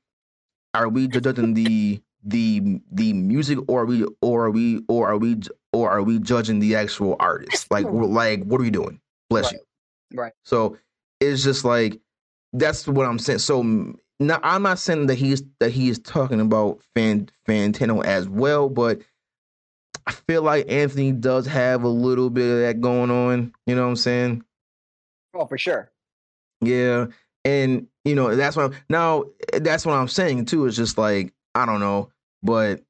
are 0.75 0.89
we 0.89 1.09
judging 1.09 1.55
the 1.55 2.01
the 2.25 2.81
the 2.91 3.13
music 3.13 3.59
or 3.69 3.83
are 3.83 3.87
we 3.87 4.07
or 4.21 4.47
are 4.47 4.51
we 4.51 4.83
or 4.89 5.09
are 5.09 5.19
we 5.19 5.41
or 5.73 5.91
are 5.91 6.03
we 6.03 6.19
judging 6.19 6.61
the 6.61 6.77
actual 6.77 7.17
artist? 7.21 7.71
Like 7.71 7.87
we're 7.87 8.07
like 8.07 8.45
what 8.45 8.61
are 8.61 8.65
we 8.65 8.71
doing? 8.71 9.01
Bless 9.29 9.47
Right. 9.47 9.55
you. 10.13 10.19
Right. 10.19 10.33
So 10.45 10.79
it's 11.21 11.43
just 11.43 11.65
like 11.65 12.01
that's 12.53 12.87
what 12.87 13.07
I'm 13.07 13.19
saying. 13.19 13.41
So 13.41 13.95
now 14.27 14.41
I'm 14.43 14.63
not 14.63 14.79
saying 14.79 15.07
that 15.07 15.17
he's 15.17 15.43
that 15.61 15.71
he 15.71 15.89
is 15.89 15.99
talking 15.99 16.41
about 16.41 16.81
Fan 16.95 17.29
Fantano 17.49 18.05
as 18.05 18.29
well, 18.29 18.69
but 18.69 19.01
I 20.07 20.13
feel 20.13 20.43
like 20.43 20.71
Anthony 20.71 21.13
does 21.13 21.47
have 21.47 21.85
a 21.85 21.89
little 21.89 22.31
bit 22.31 22.51
of 22.51 22.61
that 22.61 22.81
going 22.81 23.11
on. 23.11 23.53
You 23.67 23.75
know 23.75 23.83
what 23.83 23.89
I'm 23.89 23.97
saying? 23.97 24.45
Oh, 25.35 25.47
for 25.47 25.59
sure. 25.59 25.91
Yeah, 26.61 27.07
and 27.45 27.87
you 28.05 28.15
know 28.15 28.35
that's 28.35 28.57
what 28.57 28.73
I'm, 28.73 28.79
now 28.89 29.25
that's 29.55 29.87
what 29.87 29.95
I'm 29.95 30.09
saying 30.09 30.47
too. 30.47 30.67
Is 30.67 30.77
just 30.77 30.99
like 30.99 31.33
I 31.55 31.67
don't 31.67 31.81
know, 31.81 32.11
but 32.43 32.83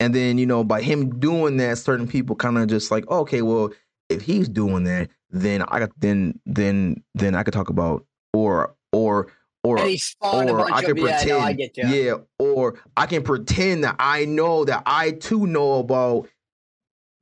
and 0.00 0.14
then 0.14 0.38
you 0.38 0.46
know 0.46 0.64
by 0.64 0.82
him 0.82 1.18
doing 1.18 1.56
that, 1.58 1.78
certain 1.78 2.06
people 2.06 2.36
kind 2.36 2.58
of 2.58 2.68
just 2.68 2.90
like 2.90 3.08
okay, 3.08 3.42
well 3.42 3.72
if 4.10 4.22
he's 4.22 4.48
doing 4.48 4.84
that, 4.84 5.08
then 5.30 5.62
I 5.62 5.80
got 5.80 5.90
then 5.98 6.38
then 6.46 7.02
then 7.14 7.34
I 7.34 7.42
could 7.42 7.54
talk 7.54 7.70
about 7.70 8.06
or 8.32 8.74
or 8.92 9.28
or 9.64 9.78
and 9.78 9.88
he 9.88 9.96
spawned 9.96 10.50
a 10.50 10.52
or 10.52 10.72
I 10.72 10.80
of 10.80 10.84
can 10.84 10.96
yeah, 10.98 11.02
pretend, 11.02 11.28
no, 11.28 11.38
I 11.40 11.92
yeah, 11.94 12.14
or 12.38 12.78
I 12.96 13.06
can 13.06 13.22
pretend 13.22 13.82
that 13.84 13.96
I 13.98 14.26
know 14.26 14.64
that 14.66 14.82
I 14.86 15.12
too 15.12 15.46
know 15.46 15.80
about 15.80 16.28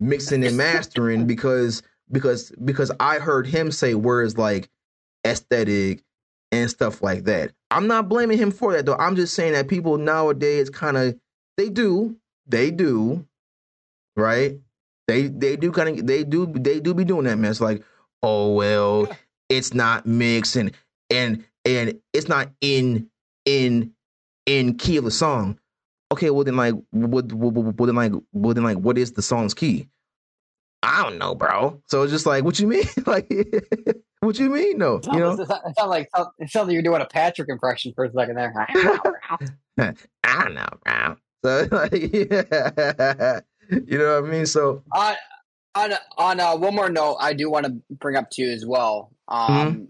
mixing 0.01 0.44
and 0.44 0.56
mastering 0.56 1.27
because 1.28 1.82
because 2.10 2.51
because 2.62 2.90
I 3.01 3.20
heard 3.20 3.47
him 3.47 3.70
say 3.70 3.94
words 3.94 4.36
like 4.36 4.69
aesthetic 5.27 6.02
and 6.51 6.69
stuff 6.69 7.01
like 7.01 7.24
that. 7.24 7.52
I'm 7.70 7.86
not 7.86 8.09
blaming 8.09 8.39
him 8.39 8.51
for 8.51 8.73
that 8.73 8.85
though. 8.85 8.97
I'm 8.97 9.16
just 9.16 9.35
saying 9.35 9.52
that 9.52 9.69
people 9.69 9.97
nowadays 9.97 10.69
kind 10.69 10.97
of 10.97 11.16
they 11.56 11.70
do 11.70 12.16
they 12.47 12.70
do 12.73 13.27
right 14.16 14.59
they 15.06 15.28
they 15.28 15.56
do 15.56 15.70
kind 15.70 16.01
of 16.01 16.06
they 16.06 16.24
do 16.24 16.52
they 16.55 16.81
do 16.81 16.93
be 16.93 17.05
doing 17.05 17.24
that 17.24 17.39
man. 17.39 17.52
It's 17.52 17.60
like 17.60 17.85
oh 18.23 18.52
well 18.52 19.09
it's 19.48 19.73
not 19.73 20.06
mixing 20.06 20.73
and 21.09 21.44
and 21.64 21.98
it's 22.12 22.28
not 22.28 22.51
in 22.60 23.09
in 23.44 23.93
in 24.47 24.76
key 24.76 24.97
of 24.97 25.05
the 25.05 25.10
song. 25.10 25.59
Okay, 26.12 26.30
well 26.30 26.44
then 26.44 26.56
like 26.56 26.74
what 26.90 27.32
what, 27.32 27.55
what, 27.55 27.74
what 27.74 27.86
then 27.86 27.94
like 27.94 28.12
well 28.32 28.55
then 28.55 28.64
like 28.64 28.78
what 28.78 28.98
is 28.98 29.12
the 29.12 29.22
song's 29.22 29.55
key? 29.55 29.89
I 30.82 31.02
don't 31.02 31.18
know, 31.18 31.34
bro. 31.34 31.80
So 31.86 32.02
it's 32.02 32.12
just 32.12 32.26
like 32.26 32.44
what 32.44 32.59
you 32.59 32.66
mean? 32.66 32.84
like 33.06 33.30
what 34.20 34.39
you 34.39 34.51
mean? 34.51 34.78
No, 34.78 35.01
you 35.12 35.18
know. 35.18 35.32
it 35.32 35.47
sounds 35.47 35.89
like 35.89 36.09
it 36.39 36.51
sounds 36.51 36.66
like 36.66 36.74
you're 36.74 36.82
doing 36.82 37.01
a 37.01 37.06
Patrick 37.06 37.48
impression 37.48 37.93
for 37.94 38.05
a 38.05 38.12
second 38.12 38.36
there. 38.36 38.52
I 38.59 39.36
don't 39.39 39.56
know. 39.78 39.94
I 40.24 40.43
don't 40.43 40.55
know, 40.55 40.66
bro. 40.84 41.16
So 41.44 41.68
like 41.70 41.93
yeah. 41.93 43.40
you 43.70 43.98
know 43.98 44.20
what 44.20 44.28
I 44.28 44.32
mean? 44.32 44.47
So 44.47 44.82
on 44.93 45.14
on 45.74 45.93
on 46.18 46.40
uh, 46.40 46.56
one 46.56 46.74
more 46.74 46.90
note, 46.90 47.16
I 47.20 47.32
do 47.32 47.51
want 47.51 47.66
to 47.66 47.80
bring 47.90 48.16
up 48.16 48.30
to 48.32 48.43
you 48.43 48.51
as 48.51 48.66
well. 48.66 49.12
Um, 49.28 49.48
Mm-hmm. 49.48 49.84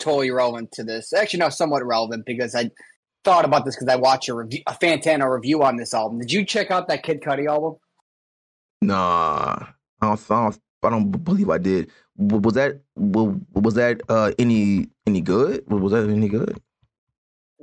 Totally 0.00 0.30
relevant 0.30 0.72
to 0.72 0.84
this. 0.84 1.12
Actually, 1.12 1.40
no, 1.40 1.48
somewhat 1.48 1.84
relevant 1.84 2.26
because 2.26 2.54
I 2.54 2.70
thought 3.24 3.44
about 3.44 3.64
this 3.64 3.76
because 3.76 3.88
I 3.88 3.96
watched 3.96 4.28
a 4.28 4.34
review, 4.34 4.62
a 4.66 4.72
Fantano 4.72 5.32
review 5.32 5.62
on 5.62 5.76
this 5.76 5.94
album. 5.94 6.18
Did 6.18 6.32
you 6.32 6.44
check 6.44 6.70
out 6.70 6.88
that 6.88 7.02
Kid 7.02 7.20
Cudi 7.20 7.48
album? 7.48 7.76
nah, 8.82 9.66
I 10.00 10.06
don't, 10.06 10.30
I 10.30 10.34
don't, 10.34 10.60
I 10.82 10.90
don't 10.90 11.24
believe 11.24 11.50
I 11.50 11.58
did. 11.58 11.90
Was 12.16 12.54
that 12.54 12.80
was 12.96 13.74
that 13.74 14.02
uh 14.08 14.32
any 14.38 14.88
any 15.06 15.20
good? 15.20 15.64
Was 15.68 15.92
that 15.92 16.08
any 16.08 16.28
good? 16.28 16.60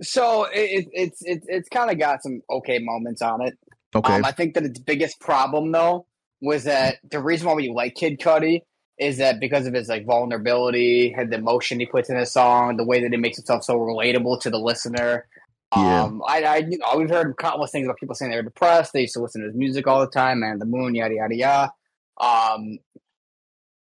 So 0.01 0.45
it, 0.45 0.59
it, 0.59 0.87
it's 0.93 1.21
it's 1.23 1.45
it's 1.47 1.69
kind 1.69 1.91
of 1.91 1.99
got 1.99 2.23
some 2.23 2.41
okay 2.49 2.79
moments 2.79 3.21
on 3.21 3.41
it. 3.41 3.57
Okay. 3.95 4.13
Um, 4.13 4.25
I 4.25 4.31
think 4.31 4.55
that 4.55 4.63
its 4.63 4.79
biggest 4.79 5.19
problem 5.19 5.71
though 5.71 6.07
was 6.41 6.63
that 6.65 6.97
the 7.09 7.19
reason 7.19 7.47
why 7.47 7.53
we 7.53 7.69
like 7.69 7.95
Kid 7.95 8.19
Cudi 8.19 8.61
is 8.99 9.17
that 9.17 9.39
because 9.39 9.67
of 9.67 9.73
his 9.73 9.87
like 9.89 10.05
vulnerability 10.05 11.13
and 11.17 11.31
the 11.31 11.37
emotion 11.37 11.79
he 11.79 11.85
puts 11.85 12.09
in 12.09 12.17
his 12.17 12.31
song, 12.31 12.77
the 12.77 12.83
way 12.85 13.01
that 13.01 13.11
he 13.11 13.17
makes 13.17 13.37
himself 13.37 13.63
so 13.63 13.75
relatable 13.77 14.41
to 14.41 14.49
the 14.49 14.57
listener. 14.57 15.27
Yeah. 15.75 16.03
Um, 16.03 16.23
I, 16.27 16.43
I, 16.43 16.55
you 16.57 16.77
know, 16.77 16.97
we've 16.97 17.09
heard 17.09 17.35
countless 17.37 17.71
things 17.71 17.85
about 17.85 17.97
people 17.97 18.15
saying 18.15 18.31
they're 18.31 18.41
depressed. 18.41 18.93
They 18.93 19.01
used 19.01 19.13
to 19.15 19.21
listen 19.21 19.41
to 19.41 19.47
his 19.47 19.55
music 19.55 19.85
all 19.85 19.99
the 19.99 20.07
time, 20.07 20.41
and 20.41 20.59
the 20.61 20.65
Moon, 20.65 20.95
yada 20.95 21.15
yada 21.15 21.35
yada. 21.35 21.73
Um, 22.19 22.79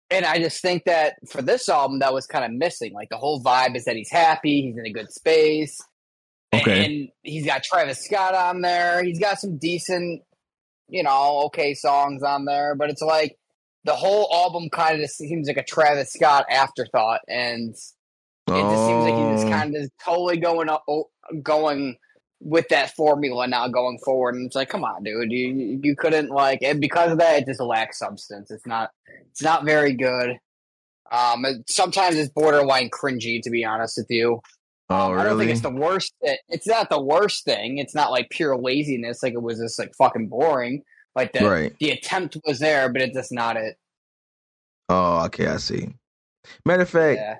and 0.09 0.25
I 0.25 0.37
just 0.39 0.61
think 0.61 0.83
that 0.85 1.15
for 1.29 1.41
this 1.41 1.67
album, 1.69 1.99
that 1.99 2.13
was 2.13 2.27
kind 2.27 2.45
of 2.45 2.51
missing. 2.51 2.93
Like 2.93 3.09
the 3.09 3.17
whole 3.17 3.41
vibe 3.41 3.75
is 3.75 3.85
that 3.85 3.95
he's 3.95 4.11
happy, 4.11 4.61
he's 4.61 4.77
in 4.77 4.85
a 4.85 4.91
good 4.91 5.11
space, 5.11 5.77
Okay. 6.53 6.85
and 6.85 7.09
he's 7.23 7.45
got 7.45 7.63
Travis 7.63 8.03
Scott 8.03 8.35
on 8.35 8.61
there. 8.61 9.03
He's 9.03 9.19
got 9.19 9.39
some 9.39 9.57
decent, 9.57 10.21
you 10.89 11.03
know, 11.03 11.43
okay 11.45 11.73
songs 11.73 12.21
on 12.21 12.45
there, 12.45 12.75
but 12.75 12.89
it's 12.89 13.01
like 13.01 13.37
the 13.87 13.95
whole 13.95 14.29
album 14.31 14.69
kind 14.69 15.01
of 15.01 15.09
seems 15.09 15.47
like 15.47 15.57
a 15.57 15.63
Travis 15.63 16.13
Scott 16.13 16.45
afterthought, 16.51 17.21
and 17.27 17.69
it 17.71 17.75
just 18.47 18.85
seems 18.85 19.03
like 19.03 19.15
he's 19.15 19.41
just 19.41 19.47
Oh. 19.47 19.49
kind 19.49 19.75
of 19.75 19.89
totally 20.05 20.37
going 20.37 20.69
up, 20.69 20.85
going 21.41 21.97
with 22.39 22.67
that 22.69 22.91
formula 22.95 23.47
now 23.47 23.67
going 23.67 23.97
forward. 24.05 24.35
And 24.35 24.45
it's 24.45 24.55
like, 24.55 24.69
come 24.69 24.83
on, 24.83 25.03
dude, 25.03 25.31
you 25.31 25.79
you 25.83 25.95
couldn't 25.95 26.29
like, 26.29 26.59
and 26.61 26.79
because 26.79 27.11
of 27.11 27.17
that, 27.17 27.41
it 27.41 27.45
just 27.47 27.59
lacks 27.59 27.97
substance. 27.97 28.51
It's 28.51 28.67
not, 28.67 28.91
it's 29.31 29.41
not 29.41 29.65
very 29.65 29.93
good. 29.93 30.37
Um, 31.11 31.45
sometimes 31.67 32.15
it's 32.15 32.31
borderline 32.31 32.89
cringy, 32.89 33.41
to 33.41 33.49
be 33.49 33.65
honest 33.65 33.97
with 33.97 34.07
you. 34.09 34.41
Oh, 34.89 35.11
Um, 35.13 35.19
I 35.19 35.23
don't 35.23 35.37
think 35.37 35.51
it's 35.51 35.61
the 35.61 35.69
worst. 35.69 36.13
It, 36.21 36.39
it's 36.49 36.67
not 36.67 36.89
the 36.89 37.01
worst 37.01 37.43
thing. 37.45 37.77
It's 37.79 37.95
not 37.95 38.11
like 38.11 38.29
pure 38.29 38.57
laziness. 38.57 39.23
Like 39.23 39.33
it 39.33 39.41
was 39.41 39.59
just 39.59 39.79
like 39.79 39.93
fucking 39.97 40.27
boring. 40.27 40.83
Like 41.17 41.33
the 41.33 41.49
right. 41.49 41.75
the 41.79 41.89
attempt 41.89 42.37
was 42.45 42.59
there, 42.59 42.89
but 42.89 43.01
it's 43.01 43.15
just 43.15 43.31
not 43.31 43.57
it. 43.57 43.75
Oh, 44.87 45.25
okay, 45.25 45.47
I 45.47 45.57
see. 45.57 45.95
Matter 46.63 46.83
of 46.83 46.89
fact, 46.89 47.19
Yeah. 47.19 47.37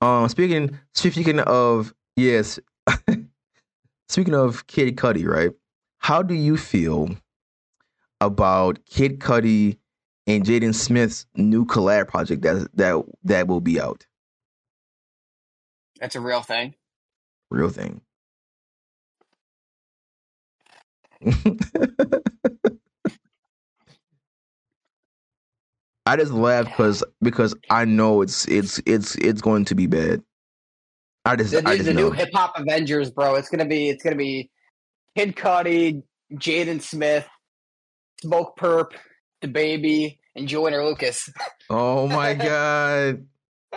um, 0.00 0.28
speaking 0.28 0.78
speaking 0.94 1.40
of 1.40 1.92
yes, 2.14 2.60
speaking 4.08 4.34
of 4.36 4.68
Kid 4.68 4.94
Cudi, 4.96 5.26
right? 5.26 5.50
How 5.98 6.22
do 6.22 6.34
you 6.34 6.56
feel 6.56 7.10
about 8.20 8.78
Kid 8.86 9.18
Cudi 9.18 9.78
and 10.28 10.44
Jaden 10.44 10.72
Smith's 10.72 11.26
new 11.34 11.66
collab 11.66 12.06
project 12.06 12.42
that 12.42 12.68
that 12.74 13.04
that 13.24 13.48
will 13.48 13.60
be 13.60 13.80
out? 13.80 14.06
That's 15.98 16.14
a 16.14 16.20
real 16.20 16.42
thing. 16.42 16.76
Real 17.50 17.68
thing. 17.68 18.00
I 26.06 26.16
just 26.16 26.32
laugh 26.32 26.66
because 26.66 27.02
because 27.20 27.54
I 27.68 27.84
know 27.84 28.22
it's 28.22 28.46
it's 28.46 28.80
it's 28.86 29.16
it's 29.16 29.40
going 29.40 29.64
to 29.66 29.74
be 29.74 29.86
bad. 29.88 30.22
I 31.24 31.34
just 31.36 31.50
The, 31.50 31.68
I 31.68 31.74
just 31.76 31.86
the 31.86 31.94
know. 31.94 32.08
new 32.08 32.10
hip 32.12 32.28
hop 32.32 32.54
Avengers, 32.56 33.10
bro. 33.10 33.34
It's 33.34 33.48
gonna 33.48 33.64
be 33.66 33.88
it's 33.88 34.04
gonna 34.04 34.14
be 34.16 34.50
Kid 35.16 35.34
Cudi, 35.34 36.02
Jaden 36.34 36.80
Smith, 36.80 37.26
Smokepurpp, 38.24 38.92
the 39.40 39.48
baby, 39.48 40.20
and 40.36 40.46
Joyner 40.46 40.84
Lucas. 40.84 41.28
Oh 41.68 42.06
my 42.06 42.34
god! 42.34 43.26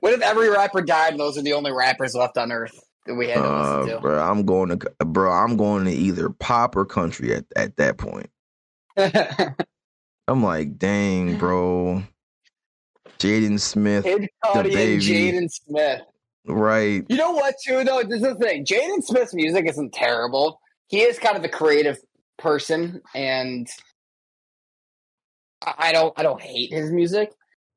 what 0.00 0.12
if 0.12 0.20
every 0.20 0.50
rapper 0.50 0.82
died 0.82 1.12
and 1.12 1.20
those 1.20 1.38
are 1.38 1.42
the 1.42 1.54
only 1.54 1.72
rappers 1.72 2.14
left 2.14 2.36
on 2.36 2.52
earth 2.52 2.78
that 3.06 3.14
we 3.14 3.28
had 3.28 3.36
to 3.36 3.48
Uh, 3.48 3.82
listen 3.82 4.00
bro, 4.02 4.22
I'm 4.22 4.44
going 4.44 4.78
to 4.78 5.04
bro. 5.04 5.32
I'm 5.32 5.56
going 5.56 5.84
to 5.84 5.92
either 5.92 6.30
pop 6.30 6.76
or 6.76 6.84
country 6.84 7.34
at 7.34 7.44
at 7.56 7.76
that 7.76 7.98
point. 7.98 8.30
I'm 8.96 10.42
like, 10.42 10.78
dang, 10.78 11.38
bro. 11.38 12.02
Jaden 13.18 13.60
Smith, 13.60 14.04
Kid 14.04 14.28
Cudi 14.44 14.64
and 14.64 14.72
baby. 14.72 15.02
Jaden 15.02 15.50
Smith. 15.50 16.00
right? 16.46 17.04
You 17.08 17.16
know 17.16 17.32
what, 17.32 17.54
too, 17.62 17.84
though? 17.84 18.02
This 18.02 18.22
is 18.22 18.28
the 18.28 18.34
thing. 18.36 18.64
Jaden 18.64 19.02
Smith's 19.02 19.34
music 19.34 19.66
isn't 19.68 19.92
terrible. 19.92 20.58
He 20.88 21.02
is 21.02 21.18
kind 21.18 21.36
of 21.36 21.44
a 21.44 21.48
creative 21.48 21.98
person, 22.38 23.02
and 23.14 23.68
I 25.62 25.92
don't 25.92 26.14
I 26.18 26.22
don't 26.22 26.40
hate 26.40 26.72
his 26.72 26.90
music. 26.90 27.32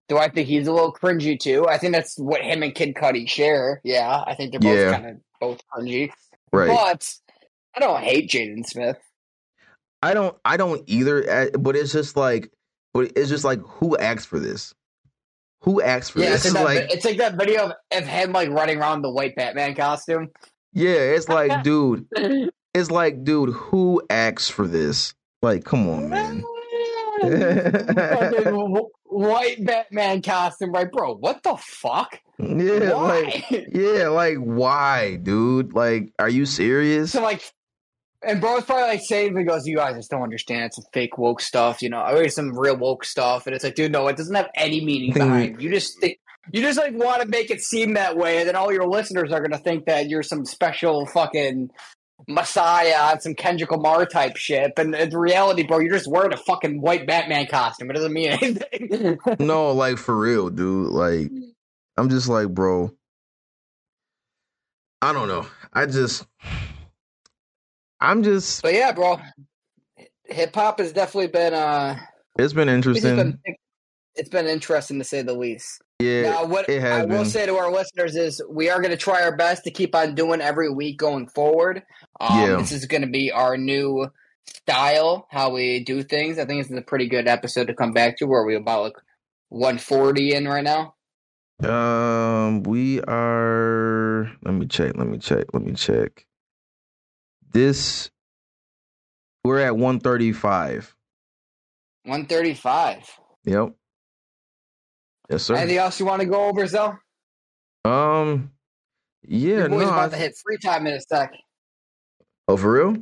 Do 0.09 0.17
I 0.17 0.29
think 0.29 0.47
he's 0.47 0.67
a 0.67 0.73
little 0.73 0.93
cringy 0.93 1.39
too? 1.39 1.67
I 1.67 1.77
think 1.77 1.93
that's 1.93 2.17
what 2.19 2.41
him 2.41 2.61
and 2.63 2.75
Kid 2.75 2.93
Cudi 2.95 3.27
share. 3.29 3.79
Yeah, 3.83 4.23
I 4.27 4.35
think 4.35 4.51
they're 4.51 4.59
both 4.59 4.77
Yeah. 4.77 4.91
kind 4.91 5.05
of 5.07 5.17
both 5.39 5.61
cringy. 5.73 6.11
Right. 6.51 6.67
But 6.67 7.13
I 7.75 7.79
don't 7.79 8.01
hate 8.03 8.29
Jaden 8.29 8.65
Smith. 8.65 8.97
I 10.01 10.13
don't 10.13 10.35
I 10.43 10.57
don't 10.57 10.83
either, 10.87 11.29
uh, 11.29 11.57
but 11.57 11.75
it's 11.75 11.93
just 11.93 12.17
like 12.17 12.51
but 12.93 13.13
it's 13.15 13.29
just 13.29 13.43
like 13.45 13.59
who 13.61 13.97
asked 13.97 14.27
for 14.27 14.39
this? 14.39 14.73
Who 15.61 15.81
asked 15.81 16.11
for 16.11 16.19
Yeah, 16.19 16.33
it's 16.33 16.43
this? 16.43 16.53
like, 16.53 16.65
that, 16.75 16.83
like 16.83 16.93
it's 16.93 17.05
like 17.05 17.17
that 17.17 17.35
video 17.37 17.67
of, 17.67 17.71
of 17.93 18.03
him 18.05 18.33
like 18.33 18.49
running 18.49 18.77
around 18.79 19.01
the 19.01 19.09
white 19.09 19.35
Batman 19.35 19.73
costume. 19.75 20.29
yeah, 20.73 20.91
it's 20.95 21.29
like 21.29 21.63
dude, 21.63 22.05
it's 22.73 22.91
like 22.91 23.23
dude, 23.23 23.51
who 23.53 24.01
asked 24.09 24.51
for 24.51 24.67
this? 24.67 25.13
Like 25.41 25.63
come 25.63 25.89
on, 25.89 26.09
man. 26.09 26.43
Fucking 27.29 28.85
white 29.05 29.65
Batman 29.65 30.21
costume, 30.21 30.71
right, 30.71 30.91
bro? 30.91 31.15
What 31.15 31.43
the 31.43 31.55
fuck? 31.57 32.19
Yeah, 32.39 32.93
Why? 32.93 33.43
like 33.51 33.67
yeah, 33.73 34.07
like 34.09 34.37
why, 34.37 35.17
dude? 35.21 35.73
Like, 35.73 36.13
are 36.19 36.29
you 36.29 36.45
serious? 36.45 37.11
So 37.11 37.21
like, 37.21 37.43
and 38.25 38.41
bro's 38.41 38.65
probably 38.65 38.83
like 38.87 39.01
saying, 39.03 39.37
he 39.37 39.43
goes, 39.43 39.67
"You 39.67 39.77
guys 39.77 39.95
just 39.95 40.09
don't 40.09 40.23
understand. 40.23 40.65
It's 40.65 40.77
some 40.77 40.85
fake 40.93 41.17
woke 41.17 41.41
stuff, 41.41 41.81
you 41.81 41.89
know. 41.89 41.99
I 41.99 42.13
read 42.13 42.33
some 42.33 42.57
real 42.57 42.75
woke 42.75 43.05
stuff." 43.05 43.45
And 43.45 43.55
it's 43.55 43.63
like, 43.63 43.75
dude, 43.75 43.91
no, 43.91 44.07
it 44.07 44.17
doesn't 44.17 44.35
have 44.35 44.49
any 44.55 44.83
meaning 44.83 45.13
behind. 45.13 45.61
You 45.61 45.69
just 45.69 45.99
think. 46.01 46.17
You 46.51 46.61
just 46.61 46.77
like 46.77 46.93
want 46.93 47.21
to 47.21 47.27
make 47.27 47.51
it 47.51 47.61
seem 47.61 47.93
that 47.93 48.17
way, 48.17 48.39
and 48.39 48.47
then 48.49 48.57
all 48.57 48.73
your 48.73 48.85
listeners 48.85 49.31
are 49.31 49.39
gonna 49.39 49.57
think 49.57 49.85
that 49.85 50.09
you're 50.09 50.23
some 50.23 50.43
special 50.43 51.05
fucking 51.05 51.69
messiah 52.27 52.95
on 53.11 53.19
some 53.21 53.35
Kendrick 53.35 53.71
Lamar 53.71 54.05
type 54.05 54.37
shit. 54.37 54.73
But 54.75 54.93
in 54.93 55.17
reality, 55.17 55.63
bro, 55.63 55.79
you're 55.79 55.93
just 55.97 56.07
wearing 56.09 56.33
a 56.33 56.37
fucking 56.37 56.81
white 56.81 57.05
Batman 57.07 57.47
costume. 57.47 57.89
It 57.89 57.93
doesn't 57.93 58.13
mean 58.13 58.29
anything. 58.31 59.19
No, 59.39 59.71
like 59.71 59.97
for 59.97 60.17
real, 60.17 60.49
dude. 60.49 60.89
Like, 60.91 61.31
I'm 61.97 62.09
just 62.09 62.27
like, 62.29 62.49
bro. 62.49 62.91
I 65.01 65.11
don't 65.13 65.27
know. 65.27 65.45
I 65.73 65.85
just, 65.85 66.25
I'm 67.99 68.23
just. 68.23 68.61
but 68.61 68.73
yeah, 68.73 68.91
bro, 68.93 69.19
hip 70.25 70.55
hop 70.55 70.79
has 70.79 70.93
definitely 70.93 71.27
been 71.27 71.53
uh, 71.53 71.97
It's 72.37 72.53
been 72.53 72.69
it's 72.69 72.75
interesting. 72.75 73.15
been 73.15 73.39
it's 74.15 74.29
been 74.29 74.47
interesting 74.47 74.99
to 74.99 75.03
say 75.03 75.21
the 75.21 75.33
least. 75.33 75.81
yeah, 75.99 76.23
now, 76.23 76.45
what 76.45 76.69
I 76.69 77.01
will 77.05 77.07
been. 77.07 77.25
say 77.25 77.45
to 77.45 77.55
our 77.57 77.71
listeners 77.71 78.15
is 78.15 78.41
we 78.49 78.69
are 78.69 78.79
going 78.79 78.91
to 78.91 78.97
try 78.97 79.23
our 79.23 79.35
best 79.35 79.63
to 79.63 79.71
keep 79.71 79.95
on 79.95 80.15
doing 80.15 80.41
every 80.41 80.69
week 80.69 80.97
going 80.97 81.27
forward. 81.27 81.83
Um, 82.19 82.39
Yeah. 82.39 82.55
This 82.57 82.71
is 82.71 82.85
going 82.85 83.01
to 83.01 83.07
be 83.07 83.31
our 83.31 83.57
new 83.57 84.07
style, 84.45 85.27
how 85.31 85.49
we 85.51 85.83
do 85.83 86.03
things. 86.03 86.37
I 86.37 86.45
think 86.45 86.61
this 86.61 86.71
is 86.71 86.77
a 86.77 86.81
pretty 86.81 87.07
good 87.07 87.27
episode 87.27 87.67
to 87.67 87.73
come 87.73 87.91
back 87.93 88.17
to. 88.17 88.25
Where 88.25 88.43
we 88.43 88.55
about 88.55 88.83
like 88.83 88.97
140 89.49 90.35
in 90.35 90.47
right 90.47 90.63
now? 90.63 90.95
Um, 91.63 92.63
we 92.63 93.01
are. 93.01 94.31
Let 94.43 94.53
me 94.53 94.65
check. 94.67 94.97
Let 94.97 95.07
me 95.07 95.17
check. 95.17 95.45
Let 95.53 95.63
me 95.63 95.73
check. 95.73 96.25
This, 97.51 98.09
we're 99.43 99.59
at 99.59 99.75
135. 99.77 100.95
135. 102.05 103.09
Yep. 103.45 103.73
Yes, 105.29 105.43
sir. 105.43 105.55
Anything 105.55 105.77
else 105.77 105.99
you 105.99 106.05
want 106.05 106.21
to 106.21 106.27
go 106.27 106.45
over, 106.45 106.65
Zell? 106.67 106.99
Um, 107.85 108.51
yeah, 109.27 109.57
Your 109.57 109.69
boy's 109.69 109.81
no. 109.83 109.89
about 109.89 110.05
I- 110.05 110.09
to 110.09 110.15
hit 110.17 110.35
free 110.43 110.57
time 110.57 110.85
in 110.87 110.93
a 110.93 111.01
sec. 111.01 111.31
oh, 112.47 112.57
for 112.57 112.71
real? 112.71 112.97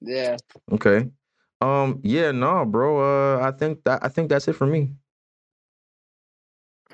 Yeah. 0.00 0.36
Okay. 0.72 1.08
Um, 1.60 2.00
yeah, 2.02 2.32
no, 2.32 2.64
bro. 2.66 3.00
Uh, 3.38 3.40
I 3.46 3.50
think 3.50 3.82
that 3.84 4.04
I 4.04 4.08
think 4.08 4.28
that's 4.28 4.46
it 4.46 4.52
for 4.54 4.66
me. 4.66 4.92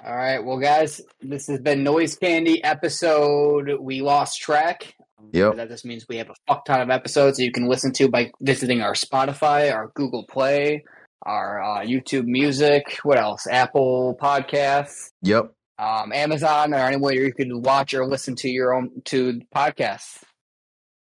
All 0.04 0.16
right. 0.16 0.38
Well, 0.38 0.58
guys, 0.58 1.00
this 1.20 1.46
has 1.48 1.60
been 1.60 1.84
Noise 1.84 2.16
Kandy 2.18 2.60
episode. 2.64 3.70
We 3.80 4.02
lost 4.02 4.40
track. 4.40 4.94
Yep. 5.32 5.56
That 5.56 5.68
just 5.68 5.84
means 5.84 6.06
we 6.08 6.16
have 6.16 6.30
a 6.30 6.34
fuck 6.48 6.64
ton 6.64 6.80
of 6.80 6.90
episodes 6.90 7.36
that 7.38 7.44
you 7.44 7.52
can 7.52 7.68
listen 7.68 7.92
to 7.94 8.08
by 8.08 8.32
visiting 8.40 8.82
our 8.82 8.94
Spotify, 8.94 9.72
our 9.72 9.92
Google 9.94 10.24
Play, 10.24 10.84
our 11.22 11.62
uh, 11.62 11.78
YouTube 11.80 12.24
Music. 12.26 12.98
What 13.02 13.18
else? 13.18 13.46
Apple 13.46 14.16
Podcasts, 14.20 15.10
Yep. 15.22 15.52
um, 15.78 16.12
Amazon, 16.12 16.74
or 16.74 16.78
anywhere 16.78 17.14
you 17.14 17.32
can 17.32 17.62
watch 17.62 17.94
or 17.94 18.06
listen 18.06 18.34
to 18.36 18.48
your 18.48 18.74
own 18.74 19.02
to 19.06 19.40
podcasts. 19.54 20.18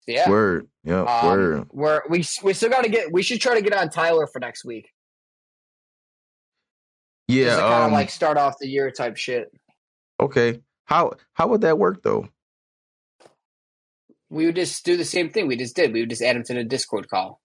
So, 0.02 0.12
yeah. 0.12 0.28
Word. 0.30 0.68
Yep. 0.84 1.06
Um, 1.06 1.26
Word. 1.28 1.68
We're 1.72 2.02
we 2.08 2.24
we 2.42 2.52
still 2.54 2.70
got 2.70 2.84
to 2.84 2.88
get. 2.90 3.12
We 3.12 3.22
should 3.22 3.40
try 3.40 3.54
to 3.54 3.62
get 3.62 3.74
on 3.74 3.90
Tyler 3.90 4.26
for 4.32 4.38
next 4.38 4.64
week. 4.64 4.88
Just 7.28 7.38
Yeah. 7.46 7.56
to 7.56 7.60
kind 7.62 7.74
of 7.74 7.82
Um. 7.88 7.92
like 7.92 8.10
start 8.10 8.36
off 8.38 8.58
the 8.60 8.68
year 8.68 8.90
type 8.90 9.16
shit. 9.16 9.50
okay. 10.20 10.60
How 10.84 11.12
how 11.34 11.48
would 11.48 11.62
that 11.62 11.78
work 11.78 12.02
though? 12.04 12.28
We 14.30 14.46
would 14.46 14.54
just 14.56 14.84
do 14.84 14.96
the 14.96 15.04
same 15.04 15.30
thing 15.30 15.46
we 15.48 15.56
just 15.56 15.74
did. 15.76 15.92
We 15.92 16.00
would 16.00 16.10
just 16.10 16.22
add 16.22 16.36
him 16.36 16.44
to 16.44 16.54
the 16.54 16.64
Discord 16.64 17.08
call. 17.08 17.40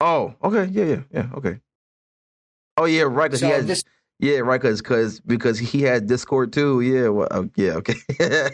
Oh. 0.00 0.34
Okay. 0.42 0.64
Yeah. 0.72 0.84
Yeah. 0.84 1.02
Yeah. 1.12 1.26
Okay. 1.34 1.60
Oh 2.76 2.84
yeah. 2.86 3.02
Right. 3.02 3.30
'cause 3.30 3.40
So 3.40 3.46
he 3.46 3.52
has. 3.52 3.66
this, 3.66 3.84
Yeah. 4.18 4.38
Right. 4.38 4.60
Because 4.60 4.80
because 4.80 5.20
because 5.20 5.58
he 5.58 5.82
had 5.82 6.06
Discord 6.06 6.52
too. 6.52 6.80
Yeah. 6.80 7.08
Well, 7.08 7.28
uh, 7.30 7.44
yeah. 7.56 7.72
Okay. 7.74 7.94
yeah. 8.20 8.48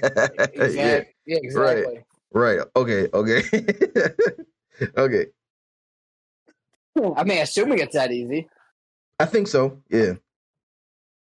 yeah, 1.27 1.39
exactly. 1.43 2.05
Right. 2.33 2.61
Okay. 2.75 3.09
Okay. 3.15 3.43
okay. 4.97 5.27
I 7.17 7.25
mean, 7.25 7.39
assuming 7.43 7.79
it's 7.79 7.95
that 7.95 8.11
easy. 8.11 8.49
I 9.19 9.27
think 9.27 9.49
so. 9.49 9.83
Yeah. 9.91 10.15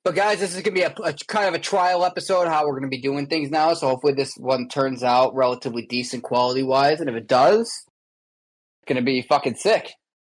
But 0.03 0.13
guys, 0.15 0.39
this 0.39 0.55
is 0.55 0.61
gonna 0.61 0.75
be 0.75 0.83
a, 0.83 0.93
a 1.03 1.13
kind 1.27 1.47
of 1.47 1.55
a 1.55 1.59
trial 1.59 2.05
episode 2.05 2.47
how 2.47 2.65
we're 2.67 2.75
gonna 2.75 2.87
be 2.89 3.01
doing 3.01 3.25
things 3.27 3.49
now. 3.49 3.73
So 3.73 3.87
hopefully 3.87 4.13
this 4.13 4.35
one 4.37 4.67
turns 4.67 5.01
out 5.03 5.33
relatively 5.35 5.85
decent 5.87 6.21
quality 6.23 6.61
wise, 6.61 6.99
and 7.01 7.09
if 7.09 7.15
it 7.15 7.27
does, 7.27 7.61
it's 7.67 8.87
gonna 8.87 9.01
be 9.01 9.23
fucking 9.23 9.55
sick. 9.55 9.91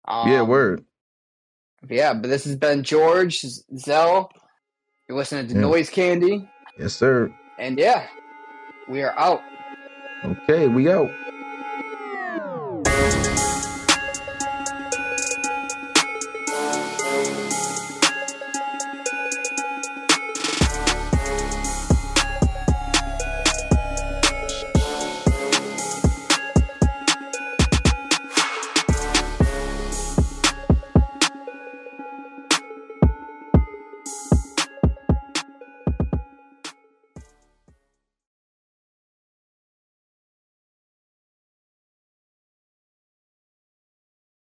Um, 0.07 0.29
yeah. 0.31 0.41
Word. 0.41 0.83
Yeah, 1.89 2.13
but 2.13 2.29
this 2.29 2.45
has 2.45 2.55
been 2.55 2.83
George 2.83 3.41
Zell. 3.77 4.31
You're 5.07 5.17
listening 5.17 5.47
to 5.47 5.53
Yeah. 5.55 5.61
Noise 5.61 5.89
Kandy, 5.89 6.47
Yes, 6.77 6.93
sir. 6.93 7.33
and 7.59 7.77
yeah, 7.79 8.07
we 8.89 9.01
are 9.03 9.17
out. 9.17 9.41
Okay. 10.23 10.67
We 10.67 10.89
out. 10.91 11.09